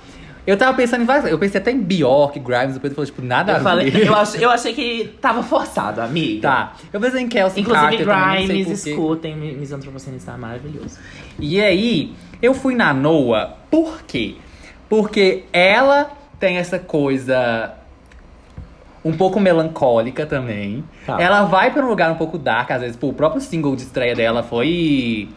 Eu 0.47 0.59
tava 0.59 0.77
pensando 0.77 1.03
em 1.03 1.07
várias. 1.07 1.31
Eu 1.31 1.39
pensei 1.39 1.61
até 1.61 1.71
em 1.71 1.81
Bjork, 1.81 2.39
Grimes, 2.39 2.75
depois 2.75 2.91
eu 2.93 2.95
falei, 2.97 3.07
tipo, 3.11 3.23
nada 3.23 3.53
Eu, 3.53 3.57
a 3.57 3.61
falei, 3.61 3.91
ver. 3.91 4.07
eu, 4.07 4.15
ach, 4.15 4.35
eu 4.35 4.51
achei 4.51 4.75
que 4.75 5.15
tava 5.21 5.43
forçado, 5.43 6.01
amiga. 6.03 6.43
Tá. 6.43 6.73
Eu 6.93 7.01
pensei 7.01 7.23
em 7.23 7.29
Kelsey 7.29 7.63
Inclusive, 7.63 8.05
Carter 8.05 8.47
Grimes, 8.47 8.87
escutem, 8.87 9.35
Mi- 9.37 9.53
Miss 9.55 9.73
Antropocene 9.73 10.17
está 10.19 10.37
maravilhoso. 10.37 10.99
E 11.39 11.61
aí, 11.63 12.13
eu 12.43 12.53
fui 12.53 12.75
na 12.75 12.93
Noah, 12.93 13.55
por 13.71 14.03
quê? 14.03 14.35
Porque 14.89 15.45
ela 15.53 16.11
tem 16.39 16.59
essa 16.59 16.79
coisa 16.79 17.73
um 19.03 19.13
pouco 19.17 19.41
melancólica 19.41 20.27
também. 20.27 20.85
Tá. 21.07 21.21
Ela 21.21 21.45
vai 21.45 21.71
pra 21.73 21.83
um 21.85 21.89
lugar 21.89 22.11
um 22.13 22.17
pouco 22.17 22.37
dark, 22.37 22.71
às 22.71 22.81
vezes, 22.83 22.97
pô, 22.97 23.09
o 23.09 23.13
próprio 23.15 23.41
single 23.41 23.75
de 23.77 23.83
estreia 23.83 24.15
dela 24.15 24.43
foi. 24.43 25.29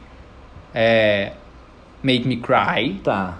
É. 0.73 1.31
Make 2.03 2.27
Me 2.27 2.37
Cry. 2.37 2.99
Tá. 3.03 3.37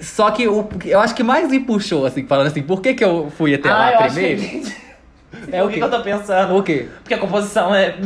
Só 0.00 0.30
que 0.30 0.46
o, 0.46 0.68
eu 0.84 1.00
acho 1.00 1.14
que 1.14 1.22
mais 1.22 1.48
me 1.50 1.60
puxou, 1.60 2.06
assim, 2.06 2.26
falando 2.26 2.46
assim, 2.48 2.62
por 2.62 2.80
que, 2.80 2.94
que 2.94 3.04
eu 3.04 3.30
fui 3.36 3.54
até 3.54 3.68
ah, 3.68 3.76
lá 3.76 3.92
eu 3.92 3.98
primeiro? 4.10 4.40
que... 4.40 4.88
É 5.52 5.62
o 5.62 5.68
que 5.68 5.74
que 5.74 5.82
eu 5.84 5.90
tô 5.90 6.00
pensando? 6.00 6.56
O 6.56 6.62
quê? 6.62 6.88
Porque 7.02 7.12
a 7.14 7.18
composição 7.18 7.74
é 7.74 7.96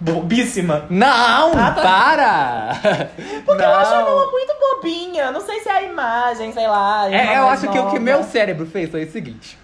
bobíssima. 0.00 0.84
Não! 0.88 1.52
Ah, 1.52 1.72
tá. 1.72 1.82
Para! 1.82 3.08
Porque 3.44 3.62
eu 3.62 3.74
acho 3.74 3.90
Não. 3.90 4.00
ela 4.00 4.30
muito 4.30 4.52
bobinha. 4.60 5.30
Não 5.32 5.40
sei 5.40 5.60
se 5.60 5.68
é 5.68 5.72
a 5.72 5.82
imagem, 5.82 6.52
sei 6.52 6.66
lá. 6.68 7.10
É, 7.10 7.24
uma 7.24 7.34
eu 7.34 7.48
acho 7.48 7.62
que 7.62 7.68
o 7.78 7.86
que 7.86 7.98
nova. 7.98 8.00
meu 8.00 8.22
cérebro 8.22 8.66
fez 8.66 8.88
foi 8.90 9.04
o 9.04 9.10
seguinte. 9.10 9.58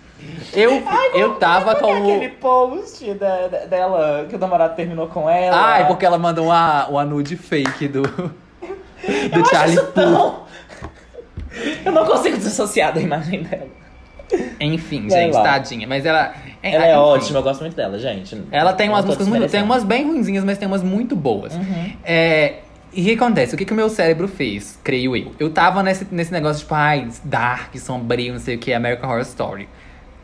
Eu, 0.52 0.82
Ai, 0.86 1.10
eu 1.14 1.36
tava 1.36 1.76
com 1.76 1.86
o. 1.86 1.96
aquele 1.96 2.28
post 2.30 3.14
da- 3.14 3.48
da- 3.48 3.64
dela, 3.66 4.26
que 4.28 4.34
o 4.36 4.38
namorado 4.38 4.74
terminou 4.74 5.06
com 5.08 5.30
ela? 5.30 5.56
Ai, 5.56 5.86
porque 5.86 6.04
ela 6.04 6.18
mandou 6.18 6.46
uma, 6.46 6.86
uma 6.88 7.04
nude 7.04 7.36
fake 7.36 7.88
do. 7.88 8.02
Do 8.02 9.38
eu 9.38 9.44
Charlie 9.46 9.78
acho 9.78 9.84
isso 9.84 9.92
tão... 9.92 10.42
Eu 11.84 11.92
não 11.92 12.04
consigo 12.04 12.36
desassociar 12.36 12.92
da 12.92 13.00
imagem 13.00 13.42
dela. 13.42 13.68
Enfim, 14.60 15.08
Vai 15.08 15.24
gente, 15.24 15.34
lá. 15.34 15.42
tadinha. 15.42 15.86
Mas 15.86 16.06
ela. 16.06 16.34
Ela 16.62 16.86
é 16.86 16.90
enfim. 16.90 17.00
ótima, 17.00 17.38
eu 17.38 17.42
gosto 17.42 17.60
muito 17.62 17.74
dela, 17.74 17.98
gente. 17.98 18.40
Ela 18.50 18.72
tem 18.72 18.88
umas 18.88 19.04
músicas 19.04 19.26
muito. 19.26 19.50
Tem 19.50 19.62
umas 19.62 19.82
bem 19.82 20.04
ruinzinhas, 20.04 20.44
mas 20.44 20.58
tem 20.58 20.68
umas 20.68 20.82
muito 20.82 21.16
boas. 21.16 21.54
Uhum. 21.54 21.92
É, 22.04 22.56
e 22.92 23.00
o 23.02 23.04
que 23.04 23.12
acontece? 23.12 23.54
O 23.54 23.58
que, 23.58 23.64
que 23.64 23.72
o 23.72 23.76
meu 23.76 23.88
cérebro 23.88 24.28
fez, 24.28 24.78
creio 24.82 25.16
eu? 25.16 25.32
Eu 25.38 25.50
tava 25.50 25.82
nesse, 25.82 26.06
nesse 26.10 26.32
negócio, 26.32 26.60
tipo, 26.60 26.74
ai, 26.74 27.08
dark, 27.24 27.74
sombrio, 27.76 28.32
não 28.32 28.40
sei 28.40 28.56
o 28.56 28.58
que, 28.58 28.72
American 28.72 29.08
Horror 29.08 29.22
Story. 29.22 29.68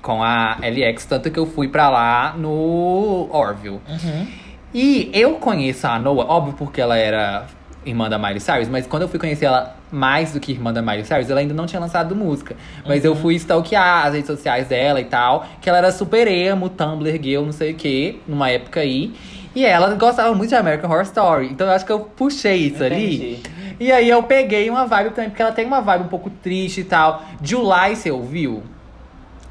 Com 0.03 0.23
a 0.23 0.57
LX, 0.61 1.07
tanto 1.07 1.31
que 1.31 1.39
eu 1.39 1.47
fui 1.47 1.69
pra 1.69 1.89
lá 1.89 2.35
no 2.37 3.29
Orville. 3.33 3.81
Uhum. 3.89 4.27
E 4.75 5.11
eu 5.13 5.35
conheço 5.35 5.87
a 5.87 5.99
Noah, 5.99 6.29
óbvio 6.29 6.55
porque 6.55 6.81
ela 6.81 6.97
era 6.97 7.47
irmã 7.85 8.09
da 8.09 8.19
Miley 8.19 8.41
Cyrus, 8.41 8.69
mas 8.69 8.87
quando 8.87 9.03
eu 9.03 9.09
fui 9.09 9.19
conhecer 9.19 9.47
ela 9.47 9.76
mais 9.91 10.33
do 10.33 10.41
que 10.41 10.53
irmã 10.53 10.73
da 10.73 10.83
Miley 10.83 11.05
Cyrus, 11.05 11.31
ela 11.31 11.41
ainda 11.41 11.55
não 11.55 11.67
tinha 11.67 11.81
lançado 11.81 12.15
música. 12.15 12.57
Mas 12.87 13.05
eu 13.05 13.15
fui 13.15 13.35
stalkear 13.37 14.07
as 14.07 14.15
redes 14.15 14.27
sociais 14.27 14.69
dela 14.69 15.01
e 15.01 15.05
tal, 15.05 15.47
que 15.61 15.69
ela 15.69 15.79
era 15.79 15.93
super 15.93 16.27
emo, 16.27 16.69
Tumblr, 16.69 17.23
girl, 17.23 17.45
não 17.45 17.53
sei 17.53 17.73
o 17.73 17.75
que, 17.75 18.21
numa 18.27 18.51
época 18.51 18.81
aí. 18.81 19.15
E 19.55 19.65
ela 19.65 19.95
gostava 19.95 20.35
muito 20.35 20.51
de 20.51 20.55
American 20.55 20.91
Horror 20.91 21.05
Story, 21.05 21.47
então 21.47 21.67
eu 21.67 21.73
acho 21.73 21.87
que 21.87 21.93
eu 21.93 22.01
puxei 22.01 22.57
isso 22.57 22.85
ali. 22.85 23.35
Entendi. 23.35 23.43
E 23.79 23.93
aí 23.93 24.09
eu 24.09 24.23
peguei 24.23 24.69
uma 24.71 24.87
vibe 24.87 25.11
também, 25.11 25.31
porque 25.31 25.43
ela 25.43 25.53
tem 25.53 25.67
uma 25.67 25.81
vibe 25.81 26.05
um 26.05 26.09
pouco 26.09 26.31
triste 26.31 26.81
e 26.81 26.85
tal. 26.85 27.23
July, 27.43 27.95
você 27.95 28.11
ouviu? 28.11 28.63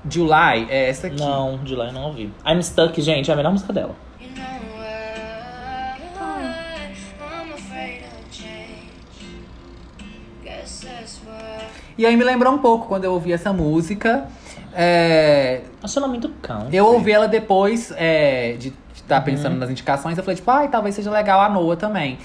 July 0.09 0.67
é 0.69 0.89
essa 0.89 1.07
aqui. 1.07 1.19
Não, 1.19 1.59
eu 1.65 1.91
não 1.91 2.03
ouvi. 2.03 2.31
I'm 2.45 2.61
Stuck, 2.61 2.99
gente, 3.01 3.29
é 3.29 3.33
a 3.33 3.37
melhor 3.37 3.51
música 3.51 3.73
dela. 3.73 3.95
E 11.97 12.05
aí 12.05 12.15
me 12.17 12.23
lembrou 12.23 12.53
um 12.53 12.57
pouco 12.57 12.87
quando 12.87 13.05
eu 13.05 13.13
ouvi 13.13 13.31
essa 13.31 13.53
música. 13.53 14.25
É, 14.73 15.61
Acho 15.81 15.99
ela 15.99 16.07
muito 16.07 16.27
country. 16.41 16.75
eu 16.75 16.85
ouvi 16.85 17.11
ela 17.11 17.27
depois 17.27 17.93
é, 17.95 18.55
de 18.59 18.73
estar 18.93 19.21
pensando 19.21 19.55
nas 19.57 19.69
indicações. 19.69 20.17
Eu 20.17 20.23
falei, 20.23 20.35
tipo, 20.35 20.51
ai, 20.51 20.67
talvez 20.67 20.95
seja 20.95 21.09
legal 21.09 21.39
a 21.39 21.47
Noah 21.49 21.77
também. 21.77 22.17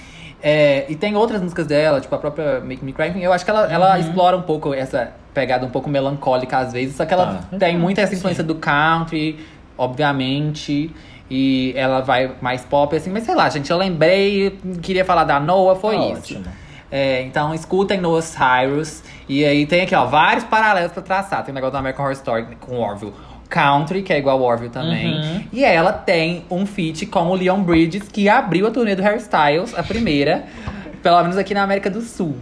É, 0.42 0.86
e 0.88 0.96
tem 0.96 1.14
outras 1.16 1.40
músicas 1.42 1.66
dela, 1.66 2.00
tipo 2.00 2.14
a 2.14 2.18
própria 2.18 2.60
Make 2.60 2.84
Me 2.84 2.92
Cry. 2.92 3.08
Enfim, 3.08 3.20
Eu 3.20 3.32
acho 3.32 3.44
que 3.44 3.50
ela, 3.50 3.70
ela 3.70 3.98
explora 3.98 4.36
um 4.36 4.42
pouco 4.42 4.74
essa 4.74 5.12
pegada 5.32 5.64
um 5.64 5.70
pouco 5.70 5.88
melancólica 5.88 6.58
às 6.58 6.72
vezes. 6.72 6.96
Só 6.96 7.04
que 7.04 7.14
ela 7.14 7.40
Tá. 7.50 7.58
tem 7.58 7.78
muito 7.78 7.98
essa 8.00 8.10
Sim. 8.12 8.16
influência 8.18 8.42
do 8.42 8.54
country, 8.56 9.38
obviamente. 9.78 10.90
E 11.30 11.72
ela 11.76 12.00
vai 12.00 12.32
mais 12.40 12.62
pop, 12.64 12.96
assim. 12.96 13.10
Mas 13.10 13.22
sei 13.24 13.34
lá, 13.36 13.48
gente, 13.48 13.70
eu 13.70 13.76
lembrei, 13.76 14.58
queria 14.82 15.04
falar 15.04 15.22
da 15.22 15.38
Noah, 15.38 15.78
foi 15.78 15.96
Tá 15.96 16.02
isso. 16.18 16.42
É, 16.90 17.22
então 17.22 17.54
escutem 17.54 18.00
Noah 18.00 18.22
Cyrus. 18.22 19.02
E 19.28 19.44
aí 19.44 19.66
tem 19.66 19.82
aqui, 19.82 19.94
ó, 19.94 20.06
vários 20.06 20.44
paralelos 20.44 20.92
pra 20.92 21.02
traçar. 21.02 21.44
Tem 21.44 21.52
o 21.52 21.54
negócio 21.54 21.72
do 21.72 21.78
American 21.78 22.04
Horror 22.04 22.16
Story 22.16 22.46
com 22.60 22.78
Orville. 22.78 23.12
Country, 23.48 24.02
que 24.02 24.12
é 24.12 24.18
igual 24.18 24.40
Orville 24.40 24.70
também. 24.70 25.14
Uhum. 25.14 25.44
E 25.52 25.64
ela 25.64 25.92
tem 25.92 26.44
um 26.48 26.64
feat 26.64 27.04
com 27.06 27.26
o 27.28 27.34
Leon 27.34 27.60
Bridges, 27.62 28.08
que 28.08 28.28
abriu 28.28 28.68
a 28.68 28.70
turnê 28.70 28.94
do 28.94 29.02
Harry 29.02 29.18
Styles, 29.18 29.76
a 29.76 29.82
primeira. 29.82 30.44
pelo 31.02 31.20
menos 31.22 31.36
aqui 31.36 31.54
na 31.54 31.62
América 31.62 31.90
do 31.90 32.00
Sul. 32.00 32.36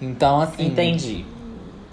Então, 0.00 0.40
assim. 0.40 0.66
Entendi. 0.66 1.24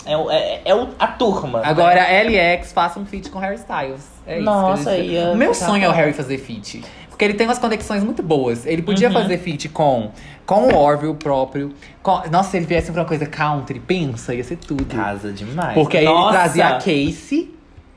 É, 0.05 0.13
é, 0.13 0.61
é 0.65 0.87
a 0.97 1.07
turma. 1.07 1.61
Agora, 1.63 2.01
LX 2.01 2.71
faça 2.71 2.99
um 2.99 3.05
feat 3.05 3.29
com 3.29 3.39
Harry 3.39 3.55
Styles. 3.55 4.07
É 4.25 4.35
isso. 4.35 4.45
Nossa, 4.45 4.91
que 4.91 4.99
eu 4.99 5.03
ia 5.03 5.31
O 5.31 5.35
meu 5.35 5.53
sonho 5.53 5.83
é 5.83 5.89
o. 5.89 5.91
Harry 5.91 6.13
fazer 6.13 6.37
feat. 6.37 6.83
Porque 7.17 7.25
ele 7.25 7.33
tem 7.33 7.47
umas 7.47 7.57
conexões 7.57 8.03
muito 8.03 8.21
boas. 8.21 8.63
Ele 8.67 8.83
podia 8.83 9.07
Uhum. 9.07 9.13
fazer 9.15 9.39
feat 9.39 9.69
com, 9.69 10.11
com 10.45 10.67
o 10.67 10.75
Orville 10.77 11.15
próprio. 11.15 11.73
com- 12.03 12.21
nossa, 12.31 12.51
se 12.51 12.57
ele 12.57 12.67
viesse 12.67 12.91
pra 12.91 13.01
uma 13.01 13.07
coisa 13.07 13.25
country, 13.25 13.79
pensa, 13.79 14.35
ia 14.35 14.43
ser 14.43 14.57
tudo. 14.57 14.85
Casa 14.85 15.33
demais. 15.33 15.73
Porque 15.73 15.97
aí 15.97 16.05
ele 16.05 16.13
Nossa! 16.13 16.31
trazia 16.37 16.67
a 16.67 16.73
Casey. 16.73 17.55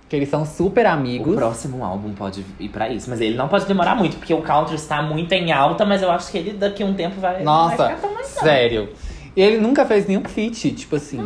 Que 0.08 0.16
eles 0.16 0.28
são 0.30 0.46
super 0.46 0.86
amigos. 0.86 1.34
O 1.34 1.36
próximo 1.36 1.84
álbum 1.84 2.14
pode 2.14 2.44
ir 2.58 2.68
pra 2.70 2.88
isso, 2.88 3.10
mas 3.10 3.20
ele 3.20 3.36
não 3.36 3.46
pode 3.46 3.66
demorar 3.66 3.94
muito, 3.94 4.16
porque 4.16 4.32
o 4.34 4.40
country 4.42 4.74
está 4.74 5.02
muito 5.02 5.30
em 5.34 5.52
alta, 5.52 5.84
mas 5.84 6.00
eu 6.02 6.10
acho 6.10 6.32
que 6.32 6.38
ele 6.38 6.52
daqui 6.54 6.82
a 6.82 6.86
um 6.86 6.94
tempo 6.94 7.20
vai. 7.20 7.42
Nossa, 7.44 7.76
vai 7.76 7.88
ficar 7.90 8.00
tão 8.00 8.14
mais 8.14 8.34
não. 8.34 8.42
sério. 8.42 8.88
E 9.36 9.40
ele 9.42 9.58
nunca 9.58 9.84
fez 9.84 10.06
nenhum 10.08 10.24
feat, 10.24 10.72
tipo 10.72 10.96
assim. 10.96 11.20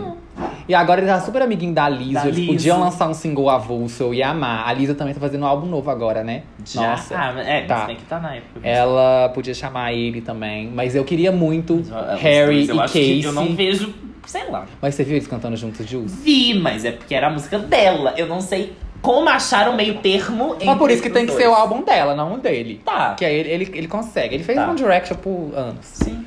E 0.66 0.74
agora 0.74 1.00
ele 1.00 1.06
tá 1.08 1.20
super 1.20 1.42
amiguinho 1.42 1.72
da. 1.74 1.88
Da 1.90 2.26
Eles 2.26 2.46
podiam 2.46 2.80
lançar 2.80 3.08
um 3.08 3.14
single 3.14 3.50
avulso, 3.50 4.02
eu 4.04 4.14
ia 4.14 4.28
amar. 4.30 4.66
A 4.66 4.72
Lizzo 4.72 4.94
também 4.94 5.12
tá 5.14 5.20
fazendo 5.20 5.42
um 5.42 5.46
álbum 5.46 5.66
novo 5.66 5.90
agora, 5.90 6.24
né? 6.24 6.42
Já? 6.64 6.90
Nossa. 6.92 7.14
Ah, 7.16 7.34
é, 7.42 7.62
Tá. 7.62 7.76
mas 7.78 7.86
tem 7.86 7.96
que 7.96 8.02
estar 8.02 8.20
na 8.20 8.34
época. 8.36 8.60
Ela 8.62 9.28
podia 9.34 9.52
chamar 9.54 9.92
ele 9.92 10.20
também. 10.22 10.70
Mas 10.74 10.94
eu 10.94 11.04
queria 11.04 11.30
muito 11.30 11.74
Os 11.76 11.90
Harry 12.20 12.66
eu 12.66 12.76
e 12.76 12.78
que 12.78 12.86
Casey. 12.86 13.22
Eu 13.24 13.32
não 13.32 13.54
vejo, 13.54 13.92
sei 14.26 14.50
lá. 14.50 14.64
Mas 14.80 14.94
você 14.94 15.04
viu 15.04 15.16
eles 15.16 15.28
cantando 15.28 15.56
juntos, 15.56 15.86
Jules? 15.86 16.14
Vi, 16.24 16.54
mas 16.58 16.84
é 16.84 16.92
porque 16.92 17.14
era 17.14 17.26
a 17.26 17.30
música 17.30 17.58
dela. 17.58 18.14
Eu 18.16 18.26
não 18.26 18.40
sei 18.40 18.72
como 19.02 19.28
achar 19.28 19.68
o 19.68 19.76
meio 19.76 19.98
termo 19.98 20.54
entre 20.54 20.64
Mas 20.64 20.78
por 20.78 20.90
isso 20.90 21.02
que 21.02 21.10
tem 21.10 21.26
que 21.26 21.32
dois. 21.32 21.44
ser 21.44 21.48
o 21.50 21.54
álbum 21.54 21.82
dela, 21.82 22.14
não 22.16 22.34
o 22.34 22.38
dele. 22.38 22.80
Tá. 22.82 23.14
Que 23.14 23.26
aí 23.26 23.34
ele, 23.34 23.50
ele, 23.50 23.70
ele 23.74 23.86
consegue. 23.86 24.34
Ele 24.34 24.42
fez 24.42 24.56
Tá. 24.58 24.66
One 24.66 24.76
Direction 24.76 25.16
por 25.18 25.52
anos. 25.54 25.84
Sim. 25.84 26.24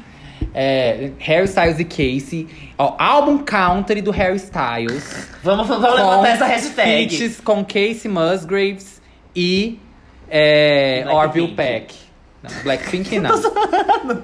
É, 0.53 1.11
Harry 1.19 1.45
Styles 1.45 1.79
e 1.79 1.85
Casey. 1.85 2.47
Ó, 2.77 2.95
álbum 2.97 3.39
country 3.39 4.01
do 4.01 4.11
Harry 4.11 4.37
Styles. 4.37 5.27
Vamos, 5.43 5.67
vamos 5.67 5.95
levantar 5.95 6.29
essa 6.29 6.45
hashtag. 6.45 7.09
feats 7.09 7.41
com 7.41 7.63
Casey 7.63 8.09
Musgraves 8.09 9.01
e 9.35 9.79
é. 10.29 11.05
Orville 11.09 11.49
Peck. 11.49 11.95
Não, 12.43 12.51
Blackpink 12.63 13.19
não. 13.19 13.31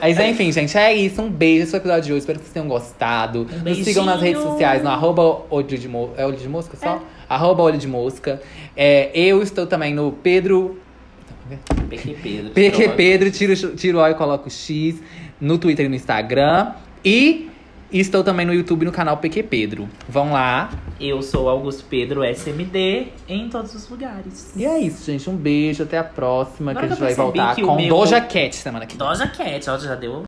Mas 0.00 0.18
enfim, 0.18 0.52
gente, 0.52 0.76
é 0.78 0.94
isso. 0.94 1.20
Um 1.20 1.30
beijo. 1.30 1.64
Esse 1.64 1.76
episódio 1.76 2.02
de 2.04 2.12
hoje. 2.12 2.20
Espero 2.20 2.38
que 2.38 2.44
vocês 2.44 2.54
tenham 2.54 2.68
gostado. 2.68 3.46
Nos 3.64 3.78
sigam 3.78 4.04
nas 4.04 4.20
redes 4.20 4.42
sociais, 4.42 4.82
no 4.82 4.88
arroba 4.88 5.42
olho 5.50 5.66
de, 5.66 5.88
mo 5.88 6.12
é 6.16 6.24
olho 6.24 6.36
de 6.36 6.48
mosca 6.48 6.76
só? 6.76 7.02
Arroba 7.28 7.62
olho 7.62 7.78
de 7.78 7.88
mosca. 7.88 8.40
É, 8.76 9.10
eu 9.14 9.42
estou 9.42 9.66
também 9.66 9.92
no 9.92 10.12
Pedro... 10.12 10.80
PQ 11.88 12.16
Pedro. 12.22 12.50
PQ 12.50 12.88
Pedro, 12.90 13.30
tiro, 13.32 13.56
tiro 13.74 13.98
o 13.98 14.00
O 14.00 14.08
e 14.08 14.14
coloco 14.14 14.46
o 14.46 14.50
X 14.50 15.00
no 15.40 15.58
Twitter 15.58 15.86
e 15.86 15.88
no 15.88 15.94
Instagram. 15.94 16.72
E 17.04 17.48
estou 17.92 18.22
também 18.22 18.46
no 18.46 18.52
YouTube 18.54 18.84
no 18.84 18.92
canal 18.92 19.16
PQ 19.16 19.42
Pedro. 19.44 19.88
Vão 20.08 20.32
lá. 20.32 20.70
Eu 21.00 21.22
sou 21.22 21.48
Augusto 21.48 21.84
Pedro 21.88 22.22
SMD 22.22 23.08
em 23.28 23.48
todos 23.48 23.74
os 23.74 23.88
lugares. 23.88 24.52
E 24.54 24.64
é 24.66 24.78
isso, 24.78 25.10
gente. 25.10 25.28
Um 25.30 25.36
beijo, 25.36 25.82
até 25.82 25.98
a 25.98 26.04
próxima. 26.04 26.70
Agora 26.72 26.86
que 26.86 26.92
a 26.92 26.96
gente 26.96 27.04
vai 27.04 27.14
voltar 27.14 27.56
com 27.56 27.74
meu- 27.76 27.88
Doja 27.88 28.20
Cat 28.20 28.54
semana 28.54 28.86
que 28.86 28.96
vem. 28.96 29.06
Doja 29.06 29.26
Cat, 29.26 29.70
ó, 29.70 29.78
já 29.78 29.94
deu. 29.94 30.22